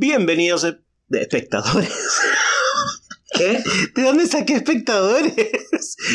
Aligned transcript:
Bienvenidos 0.00 0.62
e- 0.62 0.78
espectadores. 1.10 1.90
¿Qué? 3.34 3.64
¿De 3.96 4.02
dónde 4.02 4.28
saqué 4.28 4.54
espectadores? 4.54 5.34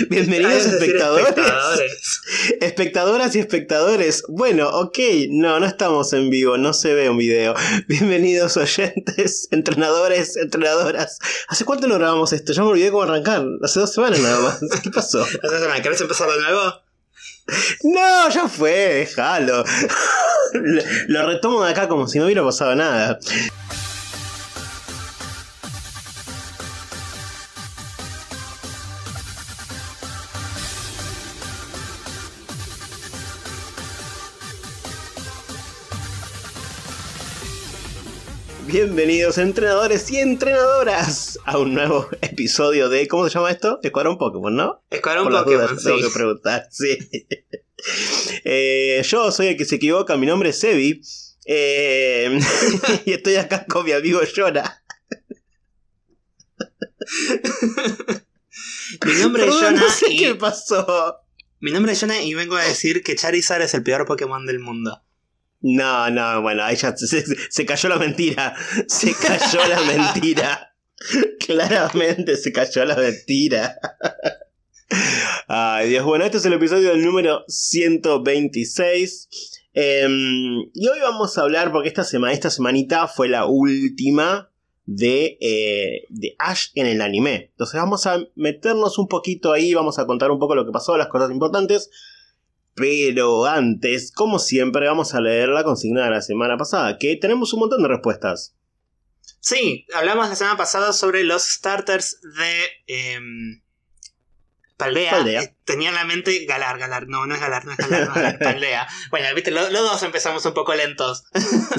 Bienvenidos 0.09 0.67
espectadores. 0.67 1.27
espectadores. 1.27 2.21
Espectadoras 2.61 3.35
y 3.35 3.39
espectadores. 3.39 4.23
Bueno, 4.29 4.69
ok, 4.69 4.97
no, 5.31 5.59
no 5.59 5.65
estamos 5.65 6.13
en 6.13 6.29
vivo, 6.29 6.57
no 6.57 6.71
se 6.71 6.93
ve 6.93 7.09
un 7.09 7.17
video. 7.17 7.55
Bienvenidos 7.89 8.55
oyentes, 8.55 9.49
entrenadores, 9.51 10.37
entrenadoras. 10.37 11.19
¿Hace 11.49 11.65
cuánto 11.65 11.87
no 11.87 11.95
grabamos 11.95 12.31
esto? 12.31 12.53
Ya 12.53 12.63
me 12.63 12.69
olvidé 12.69 12.89
cómo 12.89 13.03
arrancar. 13.03 13.45
Hace 13.61 13.81
dos 13.81 13.91
semanas 13.93 14.21
nada 14.21 14.39
más. 14.39 14.59
¿Qué 14.81 14.91
pasó? 14.91 15.25
Esta 15.25 15.59
semana, 15.59 15.81
¿Querés 15.81 15.99
empezar 15.99 16.29
de 16.29 16.39
nuevo? 16.41 16.73
No, 17.83 18.29
ya 18.29 18.47
fue, 18.47 18.71
déjalo. 18.71 19.63
Lo, 21.07 21.27
retomo 21.27 21.63
de 21.63 21.71
acá 21.71 21.87
como 21.87 22.07
si 22.07 22.19
no 22.19 22.25
hubiera 22.25 22.43
pasado 22.43 22.75
nada. 22.75 23.19
Bienvenidos 38.73 39.37
entrenadores 39.37 40.09
y 40.09 40.17
entrenadoras 40.17 41.37
a 41.45 41.59
un 41.59 41.75
nuevo 41.75 42.09
episodio 42.21 42.89
de... 42.89 43.07
¿Cómo 43.07 43.29
se 43.29 43.35
llama 43.35 43.51
esto? 43.51 43.79
Escuadrón 43.83 44.17
Pokémon, 44.17 44.55
¿no? 44.55 44.83
Escuadrón 44.89 45.25
Por 45.25 45.33
las 45.33 45.43
Pokémon, 45.43 45.67
dudas, 45.67 45.83
sí. 45.83 45.89
tengo 45.89 46.01
que 46.01 46.09
preguntar, 46.11 46.67
sí. 46.71 46.97
Eh, 48.43 48.99
yo 49.05 49.31
soy 49.31 49.49
el 49.49 49.57
que 49.57 49.65
se 49.65 49.75
equivoca, 49.75 50.17
mi 50.17 50.25
nombre 50.25 50.49
es 50.49 50.59
Sebi. 50.59 51.01
eh, 51.45 52.39
y 53.05 53.11
estoy 53.13 53.35
acá 53.35 53.63
con 53.67 53.85
mi 53.85 53.91
amigo 53.91 54.23
Yona. 54.23 54.83
Mi 59.05 59.13
nombre 59.21 59.45
es 59.45 59.53
Jonah 59.53 59.71
No 59.81 59.87
sé 59.87 60.13
y... 60.13 60.17
qué 60.17 60.33
pasó. 60.33 61.19
Mi 61.59 61.69
nombre 61.69 61.91
es 61.91 61.99
Jonah 61.99 62.23
y 62.23 62.33
vengo 62.33 62.55
a 62.55 62.63
decir 62.63 63.03
que 63.03 63.15
Charizard 63.15 63.61
es 63.61 63.75
el 63.75 63.83
peor 63.83 64.07
Pokémon 64.07 64.47
del 64.47 64.57
mundo. 64.57 64.99
No, 65.63 66.09
no, 66.09 66.41
bueno, 66.41 66.69
ya 66.73 66.95
se, 66.95 67.23
se 67.49 67.65
cayó 67.65 67.87
la 67.89 67.97
mentira. 67.97 68.53
Se 68.87 69.13
cayó 69.15 69.65
la 69.65 69.81
mentira. 69.81 70.75
Claramente 71.39 72.35
se 72.35 72.51
cayó 72.51 72.83
la 72.83 72.97
mentira. 72.97 73.73
Ay, 75.47 75.89
Dios. 75.89 76.05
Bueno, 76.05 76.25
este 76.25 76.37
es 76.37 76.45
el 76.45 76.53
episodio 76.53 76.95
número 76.97 77.45
126. 77.47 79.29
Em, 79.73 80.69
y 80.73 80.87
hoy 80.87 80.99
vamos 81.01 81.37
a 81.37 81.41
hablar, 81.43 81.71
porque 81.71 81.87
esta 81.87 82.03
semana, 82.03 82.33
esta 82.33 82.49
semanita 82.49 83.07
fue 83.07 83.29
la 83.29 83.45
última 83.45 84.51
de, 84.85 85.37
eh, 85.39 86.05
de 86.09 86.35
Ash 86.39 86.71
en 86.75 86.87
el 86.87 87.01
anime. 87.01 87.51
Entonces 87.51 87.79
vamos 87.79 88.05
a 88.05 88.19
meternos 88.35 88.97
un 88.97 89.07
poquito 89.07 89.53
ahí, 89.53 89.73
vamos 89.73 89.97
a 89.97 90.05
contar 90.05 90.29
un 90.29 90.39
poco 90.39 90.55
lo 90.55 90.65
que 90.65 90.71
pasó, 90.71 90.97
las 90.97 91.07
cosas 91.07 91.31
importantes. 91.31 91.89
Pero 92.75 93.45
antes, 93.45 94.11
como 94.11 94.39
siempre, 94.39 94.87
vamos 94.87 95.13
a 95.13 95.21
leer 95.21 95.49
la 95.49 95.63
consigna 95.63 96.05
de 96.05 96.09
la 96.11 96.21
semana 96.21 96.57
pasada, 96.57 96.97
que 96.97 97.15
tenemos 97.15 97.53
un 97.53 97.59
montón 97.61 97.81
de 97.83 97.87
respuestas. 97.89 98.55
Sí, 99.39 99.85
hablamos 99.93 100.27
la 100.29 100.35
semana 100.35 100.57
pasada 100.57 100.93
sobre 100.93 101.23
los 101.23 101.43
starters 101.43 102.19
de 102.21 102.63
em, 102.87 103.61
Paldea. 104.77 105.11
Paldea. 105.11 105.41
Eh, 105.43 105.55
Tenía 105.65 105.89
en 105.89 105.95
la 105.95 106.05
mente 106.05 106.45
Galar, 106.45 106.79
Galar. 106.79 107.07
No, 107.07 107.25
no 107.27 107.35
es 107.35 107.41
Galar, 107.41 107.65
no 107.65 107.73
es 107.73 107.77
Galar, 107.77 108.01
no 108.07 108.07
es 108.07 108.15
Galar, 108.15 108.39
Paldea. 108.39 108.87
Bueno, 109.11 109.27
viste, 109.35 109.51
lo- 109.51 109.69
los 109.69 109.81
dos 109.83 110.01
empezamos 110.03 110.45
un 110.45 110.53
poco 110.53 110.73
lentos 110.73 111.25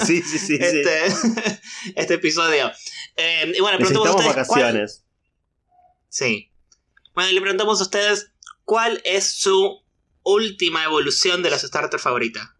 Sí, 0.06 0.22
sí, 0.22 0.38
sí. 0.38 0.58
sí. 0.58 0.58
este, 0.60 1.06
este 1.96 2.14
episodio. 2.14 2.70
Em, 3.16 3.52
y 3.54 3.60
bueno, 3.60 3.78
preguntamos 3.78 4.08
a 4.08 4.12
ustedes 4.12 4.46
cuál- 4.46 4.62
vacaciones. 4.62 5.04
Sí. 6.08 6.52
Bueno, 7.14 7.30
y 7.30 7.34
le 7.34 7.40
preguntamos 7.40 7.80
a 7.80 7.82
ustedes 7.84 8.30
cuál 8.64 9.00
es 9.04 9.24
su 9.34 9.82
última 10.24 10.84
evolución 10.84 11.42
de 11.42 11.50
los 11.50 11.62
starters 11.62 12.02
favorita. 12.02 12.56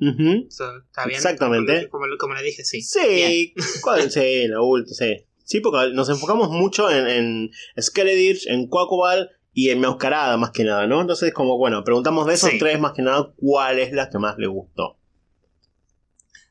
Ujú. 0.00 0.46
So, 0.50 0.78
¿Está 0.78 1.04
bien? 1.06 1.16
Exactamente. 1.18 1.88
Como, 1.90 2.04
como- 2.04 2.16
como 2.18 2.34
le 2.34 2.42
dije, 2.42 2.64
sí. 2.64 2.82
Sí, 2.82 3.54
¿cuál? 3.82 4.10
sí, 4.10 4.48
la 4.48 4.60
última, 4.62 4.94
sí. 4.96 5.26
Sí, 5.44 5.60
porque 5.60 5.92
nos 5.92 6.08
enfocamos 6.08 6.48
mucho 6.50 6.90
en, 6.90 7.06
en 7.06 7.50
Skeledirge, 7.80 8.50
en 8.52 8.68
Quackball 8.68 9.28
y 9.52 9.68
en 9.70 9.80
Meowscarada 9.80 10.36
más 10.38 10.50
que 10.50 10.64
nada, 10.64 10.86
¿no? 10.86 11.00
Entonces, 11.02 11.32
como 11.34 11.58
bueno, 11.58 11.84
preguntamos 11.84 12.26
de 12.26 12.34
esos 12.34 12.50
Sí. 12.50 12.58
tres 12.58 12.80
más 12.80 12.92
que 12.94 13.02
nada, 13.02 13.32
¿cuál 13.36 13.78
es 13.78 13.92
la 13.92 14.08
que 14.08 14.18
más 14.18 14.38
le 14.38 14.46
gustó? 14.46 14.96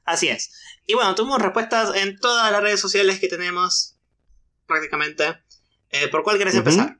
Así 0.06 0.28
es. 0.28 0.52
Y 0.86 0.94
bueno, 0.94 1.16
tuvimos 1.16 1.42
respuestas 1.42 1.96
en 1.96 2.18
todas 2.20 2.52
las 2.52 2.62
redes 2.62 2.80
sociales 2.80 3.20
que 3.20 3.28
tenemos, 3.28 3.96
prácticamente. 4.68 5.24
Eh, 5.90 6.08
¿Por 6.10 6.24
cuál 6.24 6.38
querés 6.38 6.56
empezar? 6.56 7.00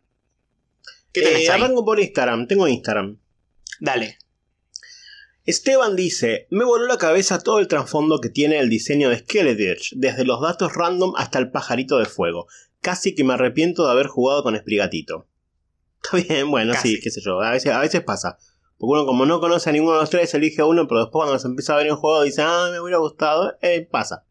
¿Qué 1.14 1.22
tenés 1.22 1.42
Eh, 1.48 1.52
ahí? 1.52 1.62
arranco 1.62 1.84
por 1.86 2.00
Instagram, 2.00 2.48
tengo 2.48 2.68
Instagram. 2.68 3.20
Dale. 3.82 4.20
Esteban 5.44 5.96
dice, 5.96 6.46
me 6.52 6.64
voló 6.64 6.86
la 6.86 7.00
cabeza 7.00 7.40
todo 7.40 7.58
el 7.58 7.68
trasfondo 7.68 8.22
que 8.22 8.30
tiene 8.30 8.60
el 8.60 8.70
diseño 8.70 9.10
de 9.10 9.18
Skeledirge, 9.18 9.96
desde 9.96 10.24
los 10.24 10.40
datos 10.40 10.76
random 10.76 11.14
hasta 11.18 11.40
el 11.40 11.50
pajarito 11.50 11.98
de 11.98 12.06
fuego. 12.06 12.46
Casi 12.80 13.16
que 13.16 13.24
me 13.24 13.34
arrepiento 13.34 13.84
de 13.84 13.92
haber 13.92 14.06
jugado 14.06 14.44
con 14.44 14.56
Sprigatito. 14.56 15.26
Está 16.04 16.18
bien, 16.18 16.52
bueno, 16.52 16.74
Casi. 16.74 16.96
sí, 16.96 17.02
qué 17.02 17.10
sé 17.10 17.22
yo, 17.22 17.42
a 17.42 17.50
veces, 17.50 17.74
a 17.74 17.80
veces 17.80 18.04
pasa. 18.04 18.38
Porque 18.78 18.92
uno 18.92 19.08
como 19.08 19.26
no 19.26 19.40
conoce 19.40 19.72
a 19.72 19.74
ninguno 19.74 19.96
de 19.96 20.02
los 20.02 20.12
tres, 20.12 20.32
elige 20.36 20.62
a 20.62 20.66
uno, 20.66 20.88
pero 20.88 21.02
después 21.02 21.26
cuando 21.26 21.40
se 21.40 21.48
empieza 21.48 21.74
a 21.74 21.78
ver 21.78 21.88
en 21.88 21.96
juego 21.96 22.22
dice, 22.22 22.44
ah, 22.44 22.70
me 22.72 22.80
hubiera 22.80 23.00
gustado, 23.00 23.58
eh, 23.64 23.88
pasa. 23.90 24.26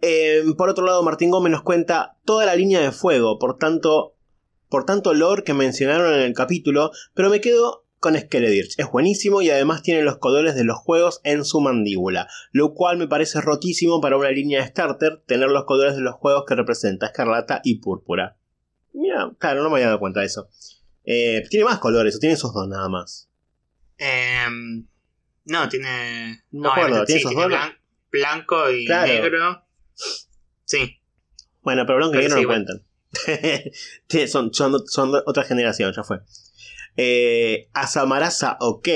Eh, 0.00 0.42
por 0.56 0.68
otro 0.68 0.84
lado, 0.84 1.04
Martín 1.04 1.30
Gómez 1.30 1.52
nos 1.52 1.62
cuenta 1.62 2.16
toda 2.24 2.44
la 2.44 2.56
línea 2.56 2.80
de 2.80 2.90
fuego, 2.90 3.38
por 3.38 3.56
tanto, 3.56 4.16
por 4.68 4.84
tanto 4.84 5.14
lore 5.14 5.44
que 5.44 5.54
mencionaron 5.54 6.12
en 6.12 6.22
el 6.22 6.34
capítulo, 6.34 6.90
pero 7.14 7.30
me 7.30 7.40
quedo 7.40 7.87
con 8.00 8.16
Skeledirge. 8.18 8.74
Es 8.78 8.90
buenísimo 8.90 9.42
y 9.42 9.50
además 9.50 9.82
tiene 9.82 10.02
los 10.02 10.18
colores 10.18 10.54
de 10.54 10.64
los 10.64 10.76
juegos 10.78 11.20
en 11.24 11.44
su 11.44 11.60
mandíbula, 11.60 12.28
lo 12.52 12.74
cual 12.74 12.96
me 12.98 13.08
parece 13.08 13.40
rotísimo 13.40 14.00
para 14.00 14.16
una 14.16 14.30
línea 14.30 14.60
de 14.62 14.68
starter 14.68 15.22
tener 15.26 15.48
los 15.48 15.64
colores 15.64 15.96
de 15.96 16.02
los 16.02 16.14
juegos 16.14 16.44
que 16.46 16.54
representa 16.54 17.06
escarlata 17.06 17.60
y 17.64 17.80
púrpura. 17.80 18.36
Mira, 18.92 19.30
claro, 19.38 19.62
no 19.62 19.68
me 19.70 19.76
había 19.76 19.86
dado 19.88 19.98
cuenta 20.00 20.20
de 20.20 20.26
eso. 20.26 20.48
Eh, 21.04 21.42
tiene 21.50 21.64
más 21.64 21.78
colores, 21.78 22.16
o 22.16 22.18
tiene 22.18 22.34
esos 22.34 22.52
dos 22.52 22.68
nada 22.68 22.88
más. 22.88 23.28
Em, 23.96 24.86
no, 25.44 25.68
tiene. 25.68 26.42
No 26.50 26.70
acuerdo, 26.70 27.04
¿tiene 27.04 27.20
sí, 27.20 27.26
esos 27.26 27.30
tiene 27.32 27.42
dos? 27.48 27.52
blan- 27.52 27.78
blanco 28.10 28.70
y 28.70 28.84
Claro. 28.86 29.12
negro. 29.12 29.64
Sí. 30.64 31.00
Bueno, 31.62 31.84
pero 31.86 31.96
blanco 31.98 32.14
y 32.14 32.18
negro 32.18 32.36
sí, 32.36 32.42
no 32.42 32.48
bueno. 32.48 32.64
cuentan. 32.66 32.84
Son, 34.28 34.52
son, 34.86 35.12
otra 35.26 35.42
generación, 35.44 35.92
ya 35.96 36.02
fue. 36.02 36.18
Eh, 37.00 37.70
Asamarasa, 37.74 38.56
ok. 38.60 38.88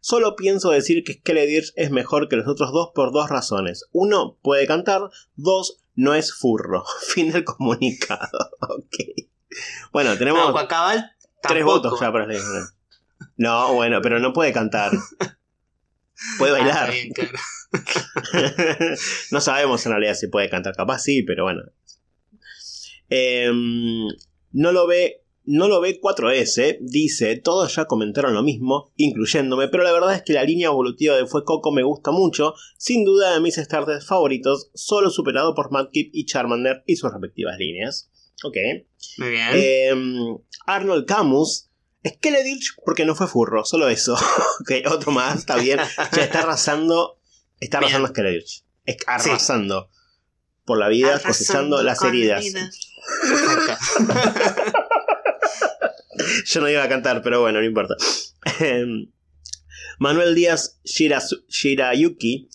Solo 0.00 0.34
pienso 0.34 0.70
decir 0.70 1.04
que 1.04 1.12
Skeledirge 1.14 1.72
es 1.76 1.90
mejor 1.90 2.28
que 2.28 2.36
los 2.36 2.48
otros 2.48 2.72
dos 2.72 2.90
por 2.94 3.12
dos 3.12 3.28
razones. 3.30 3.84
Uno, 3.92 4.38
puede 4.42 4.66
cantar. 4.66 5.02
Dos, 5.36 5.78
no 5.94 6.14
es 6.14 6.32
furro. 6.34 6.84
Fin 7.08 7.30
del 7.30 7.44
comunicado. 7.44 8.50
Ok. 8.60 8.96
Bueno, 9.92 10.16
tenemos 10.18 10.40
No, 10.42 10.52
Guacabal 10.52 11.12
tres 11.42 11.64
votos 11.64 12.00
ya 12.00 12.10
para 12.10 12.26
leer. 12.26 12.42
No, 13.36 13.74
bueno, 13.74 14.00
pero 14.02 14.18
no 14.18 14.32
puede 14.32 14.52
cantar. 14.52 14.90
Puede 16.38 16.52
Ah, 16.56 16.58
bailar. 16.58 16.90
está 16.90 16.92
bien, 16.92 17.12
claro. 17.12 17.38
no 19.30 19.40
sabemos 19.40 19.84
en 19.84 19.92
realidad 19.92 20.14
si 20.14 20.28
puede 20.28 20.48
cantar, 20.48 20.74
capaz 20.74 21.00
sí, 21.00 21.22
pero 21.22 21.44
bueno. 21.44 21.62
Em, 23.10 24.06
no 24.52 24.72
lo 24.72 24.86
ve. 24.86 25.23
No 25.46 25.68
lo 25.68 25.80
ve 25.80 26.00
4S, 26.00 26.78
dice, 26.80 27.36
todos 27.36 27.74
ya 27.76 27.84
comentaron 27.84 28.32
lo 28.32 28.42
mismo, 28.42 28.92
incluyéndome, 28.96 29.68
pero 29.68 29.84
la 29.84 29.92
verdad 29.92 30.14
es 30.14 30.22
que 30.22 30.32
la 30.32 30.44
línea 30.44 30.68
evolutiva 30.68 31.16
de 31.16 31.26
Fue 31.26 31.44
Coco 31.44 31.70
me 31.70 31.82
gusta 31.82 32.12
mucho, 32.12 32.54
sin 32.78 33.04
duda 33.04 33.34
de 33.34 33.40
mis 33.40 33.56
starters 33.56 34.06
favoritos, 34.06 34.70
solo 34.74 35.10
superado 35.10 35.54
por 35.54 35.70
Mudkip 35.70 36.10
y 36.14 36.24
Charmander 36.24 36.82
y 36.86 36.96
sus 36.96 37.12
respectivas 37.12 37.58
líneas. 37.58 38.10
Ok. 38.42 38.56
Muy 39.18 39.30
bien. 39.30 39.48
Em, 39.52 40.38
Arnold 40.66 41.04
Camus, 41.04 41.68
Skeledirge 42.06 42.74
porque 42.84 43.04
no 43.04 43.14
fue 43.14 43.26
furro, 43.26 43.64
solo 43.64 43.88
eso. 43.88 44.14
ok, 44.60 44.72
otro 44.90 45.12
más, 45.12 45.38
está 45.38 45.56
bien. 45.56 45.78
Ya 46.12 46.24
está 46.24 46.40
arrasando, 46.40 47.18
está 47.60 47.78
arrasando 47.78 48.08
Skeledirge. 48.08 48.64
Es 48.86 48.96
arrasando 49.06 49.90
por 50.64 50.78
la 50.78 50.88
vida, 50.88 51.16
Arrasando 51.16 51.28
cosechando 51.28 51.82
las 51.82 52.02
heridas. 52.02 52.42
vida. 52.42 52.70
Yo 56.46 56.60
no 56.60 56.68
iba 56.68 56.82
a 56.82 56.88
cantar, 56.88 57.22
pero 57.22 57.40
bueno, 57.40 57.60
no 57.60 57.64
importa. 57.66 57.94
Em, 58.60 59.10
Manuel 59.98 60.34
Díaz 60.34 60.80
Shirasu- 60.84 61.44
Shirayuki. 61.48 62.48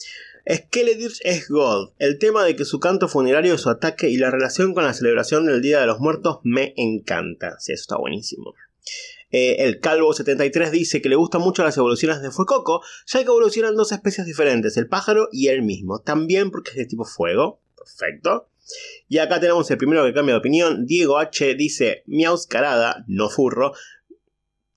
Skeledirge 0.52 1.20
es 1.26 1.48
God. 1.48 1.92
El 2.00 2.18
tema 2.18 2.44
de 2.44 2.56
que 2.56 2.66
su 2.66 2.80
canto 2.80 3.08
funerario, 3.08 3.58
su 3.58 3.70
ataque 3.70 4.10
y 4.10 4.18
la 4.18 4.32
relación 4.32 4.74
con 4.74 4.84
la 4.84 4.94
celebración 4.94 5.46
del 5.46 5.62
Día 5.62 5.80
de 5.80 5.86
los 5.86 6.00
Muertos 6.00 6.40
me 6.44 6.74
encanta. 6.76 7.56
Sí, 7.60 7.74
eso 7.74 7.82
está 7.82 7.98
buenísimo. 7.98 8.56
Eh, 9.32 9.58
el 9.60 9.80
Calvo73 9.80 10.72
dice 10.72 11.04
que 11.04 11.10
le 11.10 11.16
gustan 11.16 11.42
mucho 11.42 11.64
las 11.64 11.78
evoluciones 11.78 12.24
de 12.24 12.32
Fuecoco, 12.32 12.82
ya 13.06 13.20
que 13.20 13.26
evolucionan 13.28 13.76
dos 13.76 13.92
especies 13.92 14.26
diferentes, 14.26 14.76
el 14.78 14.88
pájaro 14.88 15.30
y 15.32 15.50
él 15.50 15.62
mismo. 15.62 16.00
También 16.02 16.50
porque 16.50 16.72
es 16.72 16.78
de 16.78 16.86
tipo 16.88 17.06
fuego. 17.06 17.62
Perfecto. 17.78 18.50
Y 19.08 19.18
acá 19.18 19.40
tenemos 19.40 19.70
el 19.72 19.78
primero 19.78 20.06
que 20.06 20.14
cambia 20.14 20.36
de 20.36 20.40
opinión. 20.40 20.86
Diego 20.86 21.18
H 21.18 21.56
dice, 21.56 22.04
miauscarada, 22.06 23.04
no 23.08 23.30
furro. 23.30 23.74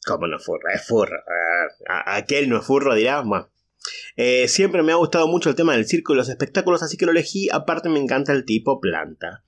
¿Cómo 0.06 0.26
no 0.26 0.38
furro? 0.38 0.68
Es 0.74 0.86
furro. 0.86 1.16
Ah, 1.88 2.16
aquel 2.16 2.48
no 2.48 2.58
es 2.58 2.64
furro, 2.64 2.94
dirá. 2.94 3.20
Bueno. 3.20 3.48
Eh, 4.16 4.46
siempre 4.48 4.82
me 4.82 4.92
ha 4.92 4.96
gustado 4.96 5.26
mucho 5.26 5.48
el 5.48 5.56
tema 5.56 5.74
del 5.74 5.86
circo 5.86 6.12
y 6.12 6.16
los 6.16 6.28
espectáculos, 6.28 6.82
así 6.82 6.96
que 6.96 7.06
lo 7.06 7.12
elegí. 7.12 7.48
Aparte 7.50 7.88
me 7.88 8.00
encanta 8.00 8.32
el 8.32 8.44
tipo 8.44 8.80
planta. 8.80 9.44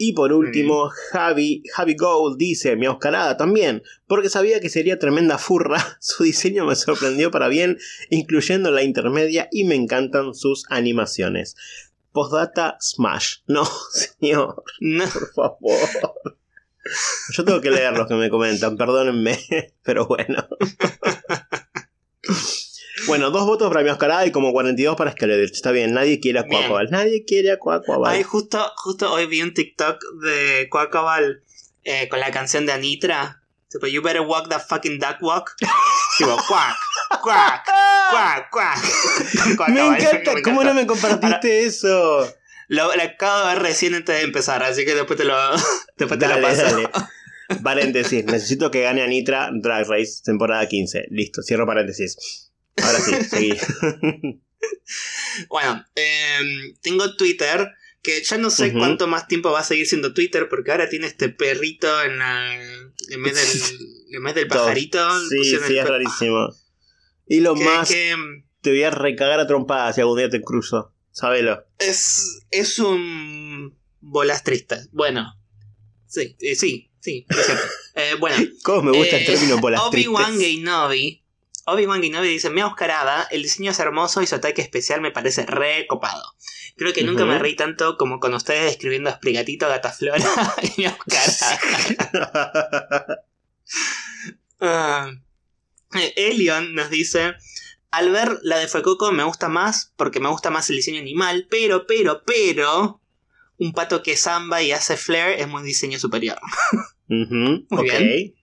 Y 0.00 0.12
por 0.12 0.32
último, 0.32 0.90
Javi, 1.10 1.64
Javi 1.74 1.96
Gold 1.96 2.38
dice, 2.38 2.76
mi 2.76 2.86
Oscarada 2.86 3.36
también, 3.36 3.82
porque 4.06 4.30
sabía 4.30 4.60
que 4.60 4.68
sería 4.68 5.00
tremenda 5.00 5.38
furra, 5.38 5.84
su 6.00 6.22
diseño 6.22 6.64
me 6.64 6.76
sorprendió 6.76 7.32
para 7.32 7.48
bien, 7.48 7.78
incluyendo 8.08 8.70
la 8.70 8.84
intermedia, 8.84 9.48
y 9.50 9.64
me 9.64 9.74
encantan 9.74 10.36
sus 10.36 10.66
animaciones. 10.70 11.56
Postdata 12.18 12.76
Smash. 12.80 13.36
No, 13.46 13.64
señor. 13.92 14.64
No. 14.80 15.04
Por 15.04 15.32
favor. 15.32 16.38
Yo 17.30 17.44
tengo 17.44 17.60
que 17.60 17.70
leer 17.70 17.92
los 17.96 18.08
que 18.08 18.14
me 18.14 18.28
comentan, 18.28 18.76
perdónenme, 18.76 19.38
pero 19.84 20.06
bueno. 20.08 20.48
Bueno, 23.06 23.30
dos 23.30 23.46
votos 23.46 23.68
para 23.68 23.84
mi 23.84 23.90
Oscarada 23.90 24.26
y 24.26 24.32
como 24.32 24.50
42 24.52 24.96
para 24.96 25.12
Skeletor. 25.12 25.44
Está 25.44 25.70
bien, 25.70 25.94
nadie 25.94 26.18
quiere 26.18 26.40
a. 26.40 26.46
Quackball. 26.46 26.90
Nadie 26.90 27.24
quiere 27.24 27.52
a 27.52 27.58
Quackball. 27.58 28.04
Ay, 28.04 28.24
justo, 28.24 28.68
justo 28.74 29.12
hoy 29.12 29.26
vi 29.26 29.42
un 29.42 29.54
TikTok 29.54 30.02
de 30.24 30.68
Quackabal 30.68 31.44
eh, 31.84 32.08
con 32.08 32.18
la 32.18 32.32
canción 32.32 32.66
de 32.66 32.72
Anitra. 32.72 33.44
Tipo, 33.70 33.86
you 33.86 34.02
better 34.02 34.22
walk 34.22 34.48
that 34.48 34.66
fucking 34.66 34.98
duck 34.98 35.18
walk. 35.20 35.54
tipo, 36.18 36.36
quack, 36.48 36.76
quack, 37.22 37.64
quack, 38.10 38.50
quack. 38.50 38.78
Me 39.48 39.56
Quackabal, 39.56 40.00
encanta, 40.00 40.42
¿cómo 40.42 40.64
no 40.64 40.74
me 40.74 40.86
compartiste 40.86 41.64
eso? 41.64 42.26
Lo, 42.68 42.94
lo 42.94 43.02
acabo 43.02 43.48
de 43.48 43.54
ver 43.54 43.62
recién 43.62 43.94
antes 43.94 44.16
de 44.16 44.22
empezar, 44.22 44.62
así 44.62 44.84
que 44.84 44.94
después 44.94 45.18
te 45.18 45.24
lo, 45.24 45.34
después 45.96 46.18
te 46.18 46.28
lo 46.28 46.40
paso. 46.40 46.62
dale. 46.62 46.88
Paréntesis, 47.62 48.26
necesito 48.26 48.70
que 48.70 48.82
gane 48.82 49.02
Anitra 49.02 49.50
Drag 49.52 49.88
Race 49.88 50.20
temporada 50.22 50.68
15. 50.68 51.06
Listo, 51.10 51.42
cierro 51.42 51.66
paréntesis. 51.66 52.50
Ahora 52.76 53.00
sí, 53.00 53.14
seguí. 53.24 53.56
Bueno, 55.48 55.84
em, 55.94 56.74
tengo 56.82 57.16
Twitter, 57.16 57.70
que 58.02 58.22
ya 58.22 58.38
no 58.38 58.50
sé 58.50 58.72
cuánto 58.72 59.06
más 59.06 59.28
tiempo 59.28 59.50
va 59.50 59.60
a 59.60 59.64
seguir 59.64 59.86
siendo 59.86 60.12
Twitter, 60.12 60.48
porque 60.48 60.72
ahora 60.72 60.88
tiene 60.88 61.06
este 61.06 61.28
perrito 61.28 62.02
en, 62.02 62.18
la, 62.18 62.54
en, 62.54 63.22
vez, 63.22 63.34
del, 63.34 63.78
en 64.16 64.22
vez 64.22 64.34
del 64.34 64.48
pajarito. 64.48 65.20
Sí, 65.28 65.44
sí, 65.44 65.54
el 65.54 65.78
es 65.78 65.88
rarísimo. 65.88 66.48
Y 67.28 67.40
lo 67.40 67.54
más, 67.54 67.88
que, 67.88 68.14
te 68.60 68.70
voy 68.70 68.82
a 68.82 68.90
recagar 68.90 69.40
a 69.40 69.46
trompadas 69.46 69.94
si 69.94 70.00
algún 70.00 70.18
día 70.18 70.30
te 70.30 70.42
cruzo. 70.42 70.92
Sabelo. 71.10 71.64
es, 71.78 72.46
es 72.50 72.78
un 72.78 73.76
bolas 74.00 74.44
tristes. 74.44 74.88
Bueno, 74.92 75.36
sí, 76.06 76.36
eh, 76.40 76.56
sí, 76.56 76.90
sí. 77.00 77.26
Eh, 77.94 78.14
bueno, 78.20 78.36
¿Cómo 78.62 78.82
me 78.82 78.96
gusta 78.96 79.16
el 79.16 79.24
eh, 79.24 79.26
término 79.26 79.70
las 79.70 79.80
Obi-Wan? 79.80 80.38
Gainobi. 80.38 81.24
Obi-Wan 81.66 82.00
Gainobi 82.00 82.28
dice, 82.28 82.48
me 82.48 82.62
Oscarada, 82.62 83.26
el 83.32 83.42
diseño 83.42 83.72
es 83.72 83.80
hermoso 83.80 84.22
y 84.22 84.28
su 84.28 84.36
ataque 84.36 84.62
especial 84.62 85.00
me 85.00 85.10
parece 85.10 85.44
re 85.44 85.84
copado. 85.88 86.22
Creo 86.76 86.92
que 86.92 87.02
nunca 87.02 87.24
me 87.24 87.40
reí 87.40 87.56
tanto 87.56 87.96
como 87.96 88.20
con 88.20 88.34
ustedes 88.34 88.66
describiendo 88.66 89.10
a 89.10 89.14
Sprigatito, 89.14 89.66
Gataflora 89.66 90.24
y 90.62 90.80
mi 90.80 90.86
Oscarada. 90.86 91.60
Eh, 94.60 95.18
Elion 96.16 96.74
nos 96.74 96.90
dice, 96.90 97.34
al 97.90 98.10
ver 98.10 98.38
la 98.42 98.58
de 98.58 98.68
Fuecoco 98.68 99.12
me 99.12 99.24
gusta 99.24 99.48
más 99.48 99.92
porque 99.96 100.20
me 100.20 100.28
gusta 100.28 100.50
más 100.50 100.68
el 100.70 100.76
diseño 100.76 101.00
animal, 101.00 101.46
pero, 101.50 101.86
pero, 101.86 102.22
pero, 102.24 103.00
un 103.58 103.72
pato 103.72 104.02
que 104.02 104.16
zamba 104.16 104.62
y 104.62 104.72
hace 104.72 104.96
flare 104.96 105.40
es 105.40 105.48
muy 105.48 105.62
diseño 105.62 105.98
superior. 105.98 106.38
Ujú, 107.08 107.66
ok. 107.70 107.82
bien. 107.82 108.34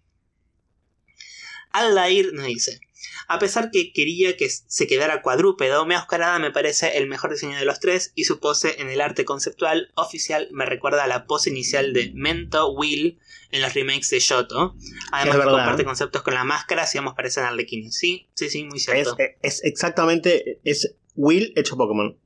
Aldair 1.72 2.34
nos 2.34 2.46
dice, 2.46 2.80
a 3.28 3.40
pesar 3.40 3.72
que 3.72 3.92
quería 3.92 4.38
que 4.38 4.50
se 4.50 4.88
quedara 4.88 5.22
cuadrúpedo, 5.22 5.86
Mea 5.86 6.00
Oscarada 6.00 6.40
me 6.40 6.52
parece 6.52 6.98
el 6.98 7.08
mejor 7.08 7.32
diseño 7.32 7.58
de 7.58 7.66
los 7.66 7.80
tres 7.80 8.12
y 8.16 8.26
su 8.26 8.40
pose 8.40 8.82
en 8.82 8.90
el 8.90 9.02
arte 9.02 9.26
conceptual 9.26 9.92
oficial 9.96 10.48
me 10.52 10.66
recuerda 10.66 11.04
a 11.04 11.08
la 11.08 11.26
pose 11.26 11.50
inicial 11.50 11.94
de 11.94 12.12
Mento 12.14 12.72
Will 12.72 13.20
en 13.52 13.62
los 13.62 13.74
remakes 13.74 14.10
de 14.10 14.20
Shoto. 14.20 14.76
Además 15.12 15.38
comparte 15.38 15.86
conceptos 15.86 16.22
con 16.22 16.34
la 16.34 16.44
máscara 16.44 16.86
y 16.94 16.98
ambos 16.98 17.16
parecen 17.16 17.46
arlequines. 17.46 17.96
Sí, 17.96 18.28
sí, 18.34 18.50
sí, 18.50 18.64
muy 18.66 18.80
cierto. 18.80 19.18
es 19.42 19.64
exactamente. 19.64 20.60
Es 20.64 20.96
Will 21.16 21.54
hecho 21.56 21.78
Pokémon. 21.78 22.18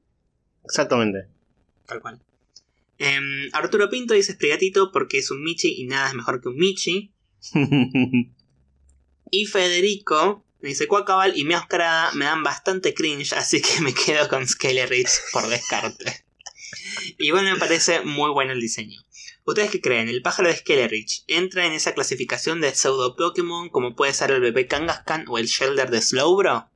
Exactamente. 0.66 1.28
Tal 1.86 2.02
cual. 2.02 2.20
Em, 2.98 3.50
Arturo 3.54 3.90
Pinto 3.90 4.14
dice 4.14 4.34
Sprigatito 4.34 4.92
porque 4.92 5.20
es 5.20 5.32
un 5.32 5.42
Michi 5.42 5.82
y 5.82 5.86
nada 5.86 6.10
es 6.10 6.14
mejor 6.16 6.42
que 6.42 6.50
un 6.50 6.58
Michi. 6.58 7.12
Y 9.32 9.46
Federico 9.46 10.44
me 10.62 10.70
dice 10.70 10.88
Cuacabal 10.88 11.38
y 11.38 11.44
Mea 11.46 11.60
Oscarada 11.60 12.12
me 12.14 12.26
dan 12.26 12.44
bastante 12.44 12.94
cringe, 12.94 13.34
así 13.34 13.62
que 13.62 13.82
me 13.82 13.94
quedo 13.94 14.28
con 14.28 14.48
Skelerich 14.48 15.10
por 15.32 15.48
descarte. 15.48 16.26
Igual 17.18 17.46
me 17.46 17.56
parece 17.58 18.02
muy 18.02 18.32
bueno 18.32 18.52
el 18.54 18.60
diseño. 18.62 19.02
¿Ustedes 19.46 19.72
qué 19.72 19.82
creen? 19.82 20.10
¿El 20.10 20.22
pájaro 20.22 20.50
de 20.50 20.56
Skelerich 20.56 21.24
entra 21.28 21.66
en 21.66 21.72
esa 21.74 21.94
clasificación 21.94 22.62
de 22.62 22.76
pseudo 22.76 23.16
Pokémon 23.16 23.70
como 23.70 23.96
puede 23.96 24.14
ser 24.14 24.32
el 24.32 24.42
bebé 24.42 24.68
Kangaskhan 24.68 25.26
o 25.28 25.38
el 25.40 25.48
Shelder 25.48 25.90
de 25.90 26.02
Slowbro? 26.02 26.70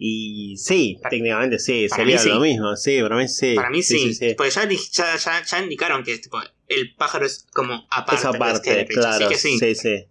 y 0.00 0.56
sí, 0.58 0.96
Para- 1.02 1.10
técnicamente 1.10 1.58
sí, 1.58 1.88
sería 1.88 2.18
sí. 2.18 2.28
lo 2.28 2.38
mismo. 2.38 2.76
Sí, 2.76 3.02
para 3.02 3.16
mí 3.16 3.26
sí. 3.28 3.54
Para 3.56 3.68
mí 3.70 3.82
sí, 3.82 4.16
porque 4.36 4.52
ya, 4.52 4.68
ya, 4.92 5.16
ya- 5.16 5.44
ya 5.44 5.58
indicaron 5.60 6.04
que 6.04 6.18
tipo, 6.18 6.38
el 6.68 6.94
pájaro 6.94 7.26
es 7.26 7.44
como 7.52 7.84
aparte, 7.90 8.20
Esa 8.20 8.30
de 8.30 8.38
parte, 8.38 8.58
Skelerich, 8.70 8.92
claro. 8.92 9.26
así 9.26 9.34
que 9.34 9.40
sí. 9.40 9.58
sí, 9.58 9.74
sí. 9.74 10.04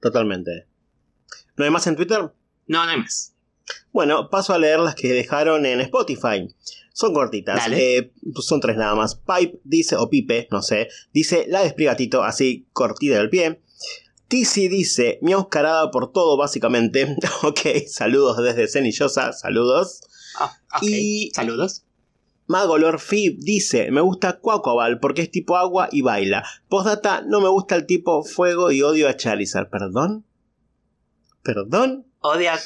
Totalmente. 0.00 0.66
¿No 1.56 1.64
hay 1.64 1.70
más 1.70 1.86
en 1.86 1.96
Twitter? 1.96 2.20
No, 2.66 2.84
no 2.84 2.90
hay 2.90 2.98
más. 2.98 3.34
Bueno, 3.92 4.28
paso 4.30 4.52
a 4.52 4.58
leer 4.58 4.80
las 4.80 4.94
que 4.94 5.12
dejaron 5.12 5.64
en 5.66 5.80
Spotify. 5.80 6.54
Son 6.92 7.12
cortitas. 7.14 7.56
Dale. 7.56 7.98
Eh, 7.98 8.12
son 8.40 8.60
tres 8.60 8.76
nada 8.76 8.94
más. 8.94 9.14
Pipe 9.16 9.60
dice, 9.64 9.96
o 9.96 10.08
Pipe, 10.08 10.48
no 10.50 10.62
sé. 10.62 10.88
Dice 11.12 11.46
la 11.48 11.62
de 11.62 11.70
Sprigatito, 11.70 12.22
así 12.22 12.66
cortita 12.72 13.16
del 13.16 13.30
pie. 13.30 13.60
Tizi 14.28 14.68
dice, 14.68 15.18
mi 15.22 15.34
oscarada 15.34 15.90
por 15.90 16.12
todo, 16.12 16.36
básicamente. 16.36 17.16
ok, 17.42 17.60
saludos 17.86 18.42
desde 18.42 18.68
Cenillosa, 18.68 19.32
saludos. 19.32 20.00
Ah. 20.38 20.52
Y- 20.82 21.30
Saludos. 21.34 21.84
Magolor 22.46 23.00
Fib 23.00 23.38
dice, 23.38 23.90
me 23.90 24.02
gusta 24.02 24.38
Quaquaval 24.38 25.00
porque 25.00 25.22
es 25.22 25.30
tipo 25.30 25.56
agua 25.56 25.88
y 25.90 26.02
baila. 26.02 26.44
Postdata, 26.68 27.22
no 27.22 27.40
me 27.40 27.48
gusta 27.48 27.74
el 27.74 27.86
tipo 27.86 28.22
fuego 28.22 28.70
y 28.70 28.82
odio 28.82 29.08
a 29.08 29.16
Charizard. 29.16 29.70
¿Perdón? 29.70 30.26
¿Perdón? 31.44 32.06
Odia. 32.20 32.58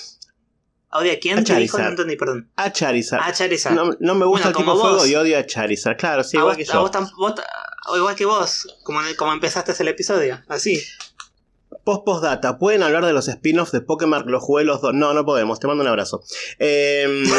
¿Odia 0.91 1.13
a 1.15 1.19
quién? 1.19 1.41
A 1.41 1.45
¿Te 1.45 1.55
dijo? 1.57 1.77
Charizard. 1.77 1.83
No 1.83 1.89
entendí, 1.91 2.17
perdón. 2.17 2.51
A 2.57 2.73
Charizard. 2.73 3.21
A 3.23 3.33
Charizard. 3.33 3.75
No, 3.75 3.91
no 4.01 4.15
me 4.15 4.25
gusta 4.25 4.49
Bueno, 4.49 4.59
el 4.61 4.65
tipo 4.65 4.81
fuego 4.81 4.97
vos. 4.97 5.09
y 5.09 5.15
odio 5.17 5.39
a 5.39 5.45
Charizard. 5.45 5.99
Claro, 5.99 6.25
sí, 6.25 6.37
a 6.39 6.41
igual 6.41 6.57
vos, 6.57 6.65
que 6.67 6.73
yo. 6.73 6.81
vos 6.81 6.91
igual 7.97 8.15
que 8.15 8.25
vos, 8.25 8.67
como, 8.85 9.01
como 9.17 9.33
empezaste 9.33 9.75
el 9.79 9.89
episodio. 9.89 10.41
Así. 10.49 10.83
Post 11.85 12.05
postdata, 12.05 12.59
¿pueden 12.59 12.83
hablar 12.83 13.05
de 13.05 13.13
los 13.13 13.29
spin-offs 13.29 13.73
de 13.73 13.81
Pokémon? 13.81 14.23
Los 14.27 14.43
jugué 14.43 14.65
los 14.65 14.81
dos. 14.81 14.95
No, 14.95 15.13
no 15.15 15.25
podemos, 15.25 15.59
te 15.59 15.67
mando 15.67 15.83
un 15.83 15.89
abrazo. 15.89 16.23
Em, 16.59 17.25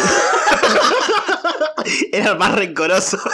Era 2.11 2.31
el 2.31 2.37
más 2.37 2.53
rencoroso. 2.55 3.19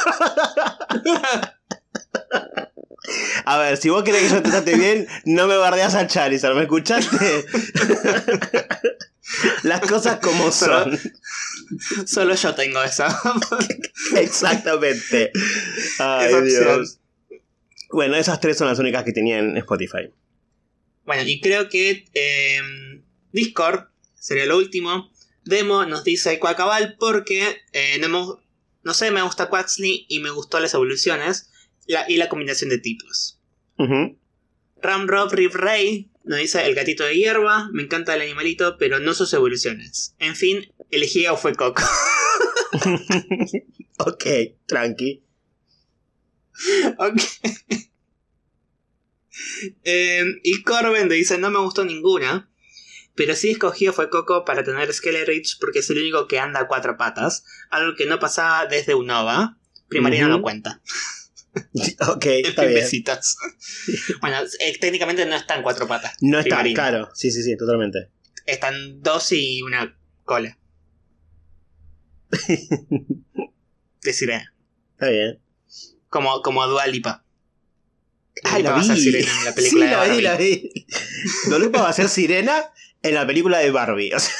A 3.46 3.58
ver, 3.58 3.78
si 3.78 3.90
vos 3.90 4.04
querés 4.04 4.24
que 4.24 4.30
yo 4.30 4.42
te 4.42 4.50
trate 4.50 4.76
bien, 4.76 5.08
no 5.26 5.48
me 5.48 5.58
bardeas 5.58 5.96
a 5.96 6.08
Charizard, 6.08 6.56
¿me 6.56 6.64
escuchaste? 6.64 7.46
Las 9.64 9.82
cosas 9.82 10.20
como 10.22 10.52
son. 10.52 10.98
Solo 12.06 12.36
yo 12.36 12.54
tengo 12.56 12.82
esa. 12.84 13.08
Exactamente. 14.18 15.32
Ay, 16.00 16.28
Esa. 16.34 16.42
Dios. 16.42 17.00
Bueno, 17.92 18.16
esas 18.16 18.40
tres 18.40 18.58
son 18.58 18.68
las 18.68 18.80
únicas 18.80 19.04
que 19.04 19.14
tenía 19.14 19.40
en 19.40 19.58
Spotify. 19.58 20.10
Bueno, 21.06 21.24
y 21.26 21.40
creo 21.42 21.70
que 21.70 22.06
eh, 22.14 22.60
Discord 23.32 23.86
sería 24.20 24.46
lo 24.46 24.58
último. 24.58 25.12
Demo 25.44 25.86
nos 25.86 26.04
dice 26.04 26.40
Quackabal 26.40 26.96
porque 27.00 27.62
eh, 27.74 27.98
no, 28.00 28.10
me- 28.10 28.42
no 28.84 28.94
sé, 28.94 29.12
me 29.12 29.22
gusta 29.22 29.48
Quaxley 29.50 30.06
y 30.10 30.20
me 30.20 30.32
gustó 30.32 30.60
las 30.60 30.74
evoluciones 30.74 31.50
la- 31.88 32.06
y 32.10 32.18
la 32.18 32.30
combinación 32.30 32.70
de 32.70 32.78
tipos. 32.80 33.40
Ujú. 33.78 34.18
Ramrob 34.82 35.32
Rip 35.34 35.54
Ray 35.56 36.12
nos 36.24 36.40
dice 36.40 36.66
el 36.66 36.76
gatito 36.76 37.04
de 37.04 37.16
hierba, 37.16 37.70
me 37.72 37.84
encanta 37.84 38.16
el 38.16 38.22
animalito, 38.22 38.78
pero 38.78 39.00
no 39.00 39.14
sus 39.14 39.34
evoluciones. 39.34 40.16
En 40.20 40.36
fin, 40.36 40.72
elegí 40.92 41.26
a 41.26 41.36
Fue 41.36 41.54
Coco. 41.56 41.84
ok, 44.00 44.26
tranqui. 44.66 45.24
Ok. 46.98 47.22
Eh, 49.84 50.24
y 50.44 50.64
Corben 50.64 51.10
dice, 51.10 51.38
no 51.38 51.50
me 51.52 51.60
gustó 51.60 51.84
ninguna. 51.86 52.50
Pero 53.16 53.34
sí 53.36 53.52
escogí 53.52 53.88
a 53.88 53.94
fue 53.94 54.10
Coco 54.10 54.44
para 54.44 54.64
tener 54.64 54.92
Skelerich 54.94 55.58
porque 55.60 55.80
es 55.80 55.90
el 55.90 56.00
único 56.00 56.28
que 56.28 56.40
anda 56.40 56.62
a 56.62 56.68
cuatro 56.68 56.98
patas. 56.98 57.46
Algo 57.70 57.96
que 57.96 58.06
no 58.06 58.20
pasaba 58.20 58.66
desde 58.66 58.94
Unova. 58.94 59.58
Primaria 59.88 60.28
no 60.28 60.42
cuenta. 60.42 60.82
ok, 62.08 62.26
está 62.26 62.64
bien. 62.64 62.76
Besitos. 62.76 63.38
bueno, 64.22 64.38
eh, 64.60 64.78
técnicamente 64.80 65.26
no 65.26 65.36
está 65.36 65.56
en 65.56 65.64
cuatro 65.64 65.88
patas. 65.88 66.16
No 66.22 66.40
está, 66.40 66.58
Primarina. 66.58 66.76
claro. 66.76 67.10
Sí, 67.14 67.32
sí, 67.32 67.44
sí, 67.44 67.56
totalmente. 67.58 68.10
Están 68.46 69.02
dos 69.02 69.32
y 69.32 69.62
una 69.62 69.98
cola. 70.24 70.58
De 74.02 74.14
sirena. 74.14 74.54
Está 74.94 75.10
bien. 75.10 75.40
Como, 76.10 76.42
como 76.42 76.68
Dua 76.68 76.88
Lipa. 76.88 77.24
Ah, 78.44 78.60
la 78.60 78.72
va 78.72 78.80
a 78.82 78.84
ser 78.84 78.98
sirena 78.98 79.32
en 79.40 79.46
la 79.46 79.56
película 79.56 79.86
sí, 79.86 79.90
de 79.90 79.96
la 79.96 80.16
vi, 80.16 80.22
la 80.22 80.36
vi. 80.36 80.86
Dolupa 81.50 81.82
va 81.82 81.90
a 81.90 81.94
ser 81.94 82.10
sirena 82.10 82.66
en 83.02 83.16
la 83.16 83.26
película 83.26 83.60
de 83.60 83.72
Barbie. 83.72 84.14
O 84.14 84.20
sea, 84.20 84.36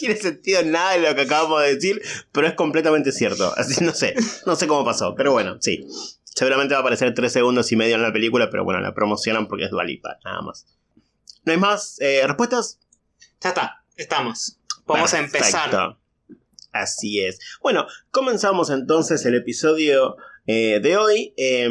tiene 0.00 0.16
sentido 0.16 0.62
nada 0.64 0.92
de 0.92 1.00
lo 1.08 1.14
que 1.14 1.22
acabamos 1.22 1.62
de 1.62 1.74
decir, 1.74 2.02
pero 2.32 2.46
es 2.46 2.54
completamente 2.54 3.12
cierto. 3.12 3.52
Así 3.56 3.84
no 3.84 3.94
sé. 3.94 4.14
No 4.46 4.56
sé 4.56 4.66
cómo 4.66 4.84
pasó, 4.84 5.14
pero 5.14 5.32
bueno, 5.32 5.56
sí. 5.60 5.86
Seguramente 6.24 6.74
va 6.74 6.78
a 6.78 6.80
aparecer 6.82 7.12
tres 7.14 7.32
segundos 7.32 7.70
y 7.72 7.76
medio 7.76 7.96
en 7.96 8.02
la 8.02 8.12
película, 8.12 8.50
pero 8.50 8.64
bueno, 8.64 8.80
la 8.80 8.94
promocionan 8.94 9.46
porque 9.48 9.64
es 9.64 9.70
Dualipa, 9.70 10.18
nada 10.24 10.40
más. 10.42 10.64
¿No 11.44 11.52
hay 11.52 11.58
más 11.58 11.96
eh, 12.00 12.22
respuestas? 12.26 12.78
Ya 13.42 13.50
está, 13.50 13.84
estamos. 13.96 14.58
Vamos 14.86 15.12
a 15.14 15.18
empezar. 15.18 15.96
Así 16.72 17.20
es. 17.20 17.38
Bueno, 17.62 17.86
comenzamos 18.12 18.70
entonces 18.70 19.24
el 19.26 19.34
episodio 19.34 20.16
eh, 20.46 20.78
de 20.80 20.96
hoy. 20.96 21.34
Eh, 21.36 21.68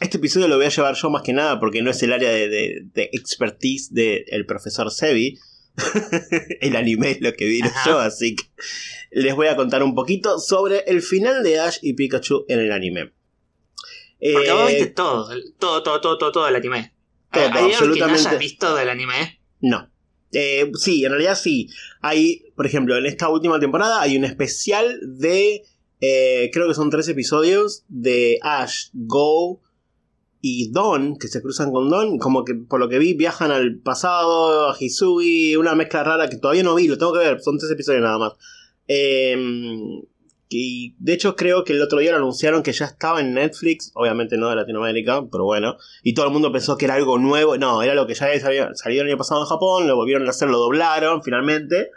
este 0.00 0.16
episodio 0.16 0.48
lo 0.48 0.56
voy 0.56 0.66
a 0.66 0.70
llevar 0.70 0.94
yo 0.96 1.08
más 1.10 1.22
que 1.22 1.32
nada 1.32 1.60
porque 1.60 1.82
no 1.82 1.90
es 1.90 2.02
el 2.02 2.12
área 2.12 2.30
de, 2.30 2.48
de- 2.48 2.80
de 2.92 3.10
expertise 3.12 3.92
del 3.94 4.44
profesor 4.46 4.90
Sebi. 4.90 5.38
el 6.60 6.76
anime 6.76 7.12
es 7.12 7.20
lo 7.20 7.32
que 7.34 7.46
vi 7.46 7.60
yo, 7.86 7.98
así 7.98 8.36
que 8.36 8.44
les 9.10 9.34
voy 9.34 9.46
a 9.48 9.56
contar 9.56 9.82
un 9.82 9.94
poquito 9.94 10.38
sobre 10.38 10.80
el 10.86 11.02
final 11.02 11.42
de 11.42 11.58
Ash 11.60 11.78
y 11.82 11.94
Pikachu 11.94 12.44
en 12.48 12.60
el 12.60 12.72
anime. 12.72 13.12
Porque 14.32 14.48
Eh, 14.48 14.52
vos 14.52 14.68
viste 14.68 14.86
todo, 14.88 15.28
todo, 15.58 15.82
todo, 15.82 16.00
todo, 16.00 16.18
todo, 16.18 16.32
todo 16.32 16.48
el 16.48 16.56
anime. 16.56 16.94
Todo, 17.30 17.42
¿Hay 17.42 17.48
algo 17.50 17.58
que 17.58 17.68
no 17.68 17.74
absolutamente. 17.74 18.28
hayas 18.28 18.38
visto 18.38 18.74
del 18.74 18.88
anime? 18.88 19.40
No. 19.60 19.90
Eh, 20.32 20.70
sí, 20.74 21.04
en 21.04 21.10
realidad 21.10 21.36
sí. 21.36 21.68
Hay, 22.00 22.44
por 22.56 22.66
ejemplo, 22.66 22.96
en 22.96 23.06
esta 23.06 23.28
última 23.28 23.60
temporada 23.60 24.00
hay 24.00 24.16
un 24.16 24.24
especial 24.24 24.98
de. 25.02 25.62
eh, 26.00 26.50
creo 26.52 26.68
que 26.68 26.74
son 26.74 26.90
tres 26.90 27.08
episodios 27.08 27.84
de 27.88 28.38
Ash, 28.42 28.88
Go 28.92 29.60
y 30.46 30.70
Don, 30.72 31.16
que 31.16 31.28
se 31.28 31.40
cruzan 31.40 31.72
con 31.72 31.88
Don. 31.88 32.18
Como 32.18 32.44
que 32.44 32.54
por 32.54 32.78
lo 32.78 32.90
que 32.90 32.98
vi, 32.98 33.14
viajan 33.14 33.50
al 33.50 33.78
pasado, 33.78 34.68
a 34.68 34.76
Hisui, 34.78 35.56
una 35.56 35.74
mezcla 35.74 36.04
rara 36.04 36.28
que 36.28 36.36
todavía 36.36 36.62
no 36.62 36.74
vi, 36.74 36.86
lo 36.86 36.98
tengo 36.98 37.14
que 37.14 37.20
ver, 37.20 37.40
son 37.40 37.56
tres 37.56 37.70
episodios 37.70 38.02
nada 38.02 38.18
más. 38.18 38.32
Eh, 38.86 39.34
y 40.50 40.94
de 40.98 41.14
hecho 41.14 41.34
creo 41.34 41.64
que 41.64 41.72
el 41.72 41.80
otro 41.80 41.98
día 41.98 42.10
lo 42.10 42.18
anunciaron 42.18 42.62
que 42.62 42.74
ya 42.74 42.84
estaba 42.84 43.22
en 43.22 43.32
Netflix, 43.32 43.90
obviamente 43.94 44.36
no 44.36 44.50
de 44.50 44.56
Latinoamérica, 44.56 45.24
pero 45.32 45.44
bueno. 45.44 45.78
Y 46.02 46.12
todo 46.12 46.26
el 46.26 46.32
mundo 46.32 46.52
pensó 46.52 46.76
que 46.76 46.84
era 46.84 46.96
algo 46.96 47.16
nuevo. 47.16 47.56
No, 47.56 47.82
era 47.82 47.94
lo 47.94 48.06
que 48.06 48.12
ya 48.12 48.26
había 48.26 48.40
salido, 48.40 48.68
salido 48.74 49.02
el 49.02 49.08
año 49.08 49.16
pasado 49.16 49.40
en 49.40 49.46
Japón, 49.46 49.88
lo 49.88 49.96
volvieron 49.96 50.26
a 50.26 50.30
hacer, 50.30 50.50
lo 50.50 50.58
doblaron 50.58 51.22
finalmente. 51.22 51.88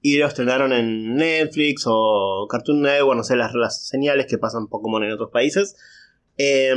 Y 0.00 0.18
lo 0.18 0.28
estrenaron 0.28 0.72
en 0.72 1.16
Netflix 1.16 1.82
o 1.86 2.46
Cartoon 2.48 2.82
Network, 2.82 3.16
no 3.16 3.24
sé, 3.24 3.34
las, 3.34 3.52
las 3.54 3.88
señales 3.88 4.26
que 4.26 4.38
pasan 4.38 4.68
Pokémon 4.68 5.02
en 5.02 5.10
otros 5.10 5.30
países. 5.32 5.74
Eh, 6.38 6.74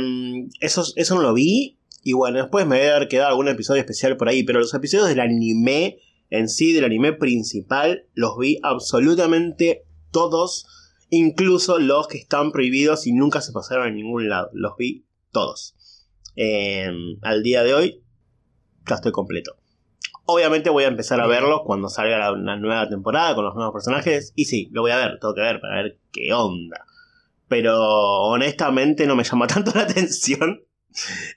eso, 0.60 0.84
eso 0.96 1.14
no 1.14 1.22
lo 1.22 1.34
vi. 1.34 1.78
Y 2.02 2.14
bueno, 2.14 2.38
después 2.38 2.66
me 2.66 2.78
debe 2.78 2.92
haber 2.92 3.08
quedado 3.08 3.30
algún 3.30 3.48
episodio 3.48 3.80
especial 3.80 4.16
por 4.16 4.28
ahí. 4.28 4.42
Pero 4.42 4.60
los 4.60 4.74
episodios 4.74 5.08
del 5.08 5.20
anime 5.20 5.98
en 6.30 6.48
sí, 6.48 6.72
del 6.72 6.84
anime 6.84 7.12
principal, 7.12 8.06
los 8.14 8.38
vi 8.38 8.58
absolutamente 8.62 9.84
todos. 10.10 10.66
Incluso 11.10 11.78
los 11.78 12.06
que 12.06 12.18
están 12.18 12.52
prohibidos 12.52 13.06
y 13.06 13.12
nunca 13.12 13.40
se 13.40 13.52
pasaron 13.52 13.86
a 13.86 13.90
ningún 13.90 14.28
lado. 14.28 14.50
Los 14.52 14.76
vi 14.78 15.04
todos. 15.32 15.74
Eh, 16.36 16.88
al 17.22 17.42
día 17.42 17.62
de 17.64 17.74
hoy, 17.74 18.02
ya 18.86 18.94
estoy 18.94 19.12
completo. 19.12 19.56
Obviamente 20.24 20.70
voy 20.70 20.84
a 20.84 20.88
empezar 20.88 21.20
a 21.20 21.26
verlos 21.26 21.62
cuando 21.64 21.88
salga 21.88 22.18
la, 22.18 22.30
la 22.30 22.56
nueva 22.56 22.88
temporada 22.88 23.34
con 23.34 23.44
los 23.44 23.56
nuevos 23.56 23.72
personajes. 23.72 24.32
Y 24.36 24.44
sí, 24.44 24.68
lo 24.70 24.82
voy 24.82 24.92
a 24.92 24.96
ver, 24.96 25.18
tengo 25.18 25.34
que 25.34 25.40
ver 25.40 25.60
para 25.60 25.82
ver 25.82 25.98
qué 26.12 26.32
onda. 26.32 26.86
Pero 27.50 27.76
honestamente 27.78 29.06
no 29.06 29.14
me 29.16 29.24
llama 29.24 29.46
tanto 29.48 29.72
la 29.74 29.82
atención. 29.82 30.64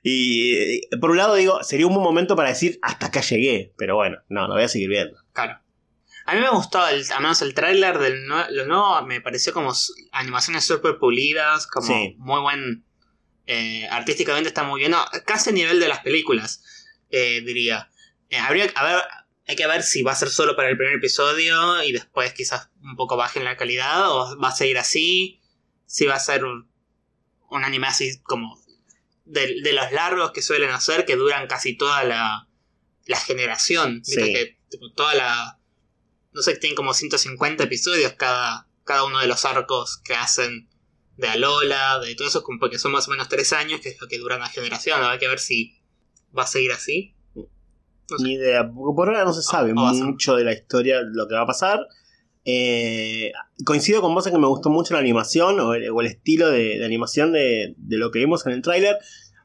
Y 0.03 0.87
por 0.97 1.11
un 1.11 1.17
lado 1.17 1.35
digo, 1.35 1.61
sería 1.63 1.87
un 1.87 1.93
buen 1.93 2.03
momento 2.03 2.35
para 2.35 2.49
decir 2.49 2.79
hasta 2.81 3.07
acá 3.07 3.21
llegué. 3.21 3.73
Pero 3.77 3.95
bueno, 3.95 4.19
no, 4.29 4.47
lo 4.47 4.53
voy 4.53 4.63
a 4.63 4.67
seguir 4.69 4.89
viendo. 4.89 5.17
Claro. 5.33 5.59
A 6.25 6.35
mí 6.35 6.39
me 6.39 6.49
gustó, 6.51 6.87
el, 6.87 7.03
al 7.11 7.21
menos 7.21 7.41
el 7.41 7.53
tráiler 7.53 7.97
del 7.99 8.25
lo 8.27 8.65
nuevo, 8.65 9.01
me 9.05 9.19
pareció 9.19 9.51
como 9.51 9.73
animaciones 10.13 10.63
súper 10.63 10.97
pulidas, 10.97 11.67
como 11.67 11.87
Sí. 11.87 12.15
muy 12.17 12.39
buen... 12.39 12.85
eh, 13.47 13.85
artísticamente 13.91 14.47
está 14.47 14.63
muy 14.63 14.79
bien, 14.79 14.91
no, 14.91 15.03
casi 15.25 15.49
a 15.49 15.53
nivel 15.53 15.81
de 15.81 15.89
las 15.89 15.99
películas, 15.99 16.63
eh, 17.09 17.41
diría. 17.45 17.89
Eh, 18.29 18.37
habría 18.37 18.71
a 18.75 18.85
ver, 18.85 19.01
hay 19.49 19.55
que 19.57 19.67
ver 19.67 19.83
si 19.83 20.01
va 20.01 20.13
a 20.13 20.15
ser 20.15 20.29
solo 20.29 20.55
para 20.55 20.69
el 20.69 20.77
primer 20.77 20.93
episodio 20.95 21.83
y 21.83 21.91
después 21.91 22.31
quizás 22.33 22.69
un 22.81 22.95
poco 22.95 23.17
baje 23.17 23.39
en 23.39 23.45
la 23.45 23.57
calidad 23.57 24.09
o 24.09 24.39
va 24.39 24.47
a 24.47 24.55
seguir 24.55 24.77
así, 24.77 25.41
si 25.93 26.05
va 26.07 26.15
a 26.15 26.19
ser 26.19 26.43
un, 26.43 26.67
un 27.51 27.63
anime 27.63 27.85
así 27.85 28.19
como 28.23 28.59
de, 29.25 29.61
de 29.61 29.73
los 29.73 29.91
largos 29.91 30.31
que 30.31 30.41
suelen 30.41 30.71
hacer, 30.71 31.05
que 31.05 31.15
duran 31.15 31.45
casi 31.47 31.77
toda 31.77 32.03
la, 32.03 32.47
la 33.05 33.17
generación. 33.19 34.01
Sí. 34.03 34.15
que 34.15 34.57
tipo, 34.69 34.91
toda 34.93 35.13
la... 35.13 35.59
No 36.31 36.41
sé, 36.41 36.55
tienen 36.57 36.75
como 36.75 36.95
150 36.95 37.63
episodios 37.65 38.13
cada, 38.13 38.67
cada 38.85 39.03
uno 39.03 39.19
de 39.19 39.27
los 39.27 39.45
arcos 39.45 39.97
que 40.03 40.15
hacen 40.15 40.67
de 41.15 41.27
Alola, 41.27 41.99
de 41.99 42.15
todo 42.15 42.27
eso, 42.27 42.43
porque 42.59 42.79
son 42.79 42.91
más 42.91 43.07
o 43.07 43.11
menos 43.11 43.29
tres 43.29 43.53
años, 43.53 43.81
que 43.81 43.89
es 43.89 44.01
lo 44.01 44.07
que 44.07 44.17
dura 44.17 44.39
la 44.39 44.49
generación. 44.49 44.99
Habrá 45.03 45.19
que 45.19 45.27
ver 45.27 45.37
si 45.39 45.77
va 46.35 46.41
a 46.43 46.47
seguir 46.47 46.71
así. 46.71 47.15
No 47.35 48.17
sé. 48.17 48.23
Ni 48.23 48.33
idea, 48.33 48.67
porque 48.67 48.95
por 48.95 49.09
ahora 49.09 49.25
no 49.25 49.33
se 49.33 49.43
sabe 49.43 49.73
O- 49.73 49.79
o 49.79 49.83
va 49.83 49.91
a 49.91 49.93
ser- 49.93 50.05
mucho 50.05 50.35
de 50.35 50.43
la 50.43 50.53
historia, 50.53 51.01
lo 51.03 51.27
que 51.27 51.35
va 51.35 51.41
a 51.43 51.45
pasar. 51.45 51.79
Eh, 52.45 53.31
coincido 53.65 54.01
con 54.01 54.13
vos 54.13 54.25
en 54.27 54.33
que 54.33 54.39
me 54.39 54.47
gustó 54.47 54.69
mucho 54.69 54.93
la 54.93 54.99
animación 54.99 55.59
o 55.59 55.73
el, 55.73 55.89
o 55.89 56.01
el 56.01 56.07
estilo 56.07 56.49
de, 56.49 56.77
de 56.77 56.85
animación 56.85 57.31
de, 57.31 57.73
de 57.77 57.97
lo 57.97 58.11
que 58.11 58.19
vimos 58.19 58.45
en 58.45 58.53
el 58.53 58.61
tráiler. 58.61 58.97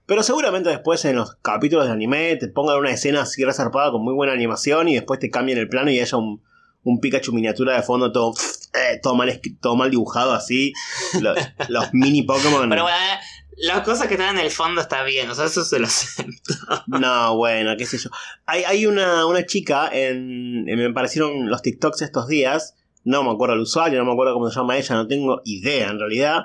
Pero 0.06 0.22
seguramente 0.22 0.70
después 0.70 1.04
en 1.04 1.16
los 1.16 1.34
capítulos 1.42 1.86
de 1.86 1.92
anime 1.92 2.36
te 2.36 2.48
pongan 2.48 2.78
una 2.78 2.90
escena 2.90 3.22
así 3.22 3.44
resarpada 3.44 3.90
con 3.92 4.02
muy 4.02 4.14
buena 4.14 4.32
animación 4.32 4.88
y 4.88 4.94
después 4.94 5.20
te 5.20 5.30
cambien 5.30 5.58
el 5.58 5.68
plano 5.68 5.90
y 5.90 6.00
haya 6.00 6.16
un, 6.16 6.42
un 6.82 6.98
Pikachu 7.00 7.32
miniatura 7.32 7.76
de 7.76 7.82
fondo 7.82 8.10
todo, 8.10 8.32
eh, 8.74 8.98
todo, 9.02 9.14
mal, 9.14 9.40
todo 9.60 9.76
mal 9.76 9.90
dibujado 9.90 10.32
así. 10.32 10.72
Lo- 11.20 11.34
los 11.68 11.92
mini 11.92 12.22
Pokémon. 12.22 12.68
Pero 12.70 12.82
bueno, 12.84 12.96
eh, 12.96 13.18
las 13.58 13.82
cosas 13.82 14.06
que 14.08 14.14
están 14.14 14.38
en 14.38 14.44
el 14.46 14.50
fondo 14.50 14.80
está 14.80 15.02
bien, 15.04 15.28
o 15.28 15.34
sea, 15.34 15.44
eso 15.44 15.62
se 15.62 15.78
lo 15.78 15.86
sé. 15.88 16.24
No, 16.86 17.36
bueno, 17.36 17.76
qué 17.76 17.84
sé 17.86 17.98
yo. 17.98 18.08
Hay, 18.46 18.64
hay 18.64 18.86
una, 18.86 19.26
una 19.26 19.44
chica 19.44 19.88
en. 19.92 20.66
en- 20.68 20.78
Me 20.78 20.86
aparecieron 20.86 21.50
los 21.50 21.60
TikToks 21.62 22.00
estos 22.02 22.28
días. 22.28 22.74
No 23.08 23.24
me 23.24 23.30
acuerdo 23.30 23.54
el 23.54 23.62
usuario, 23.62 23.98
no 23.98 24.04
me 24.04 24.12
acuerdo 24.12 24.34
cómo 24.34 24.50
se 24.50 24.56
llama 24.56 24.76
ella, 24.76 24.94
no 24.94 25.06
tengo 25.06 25.40
idea 25.44 25.88
en 25.88 25.98
realidad. 25.98 26.42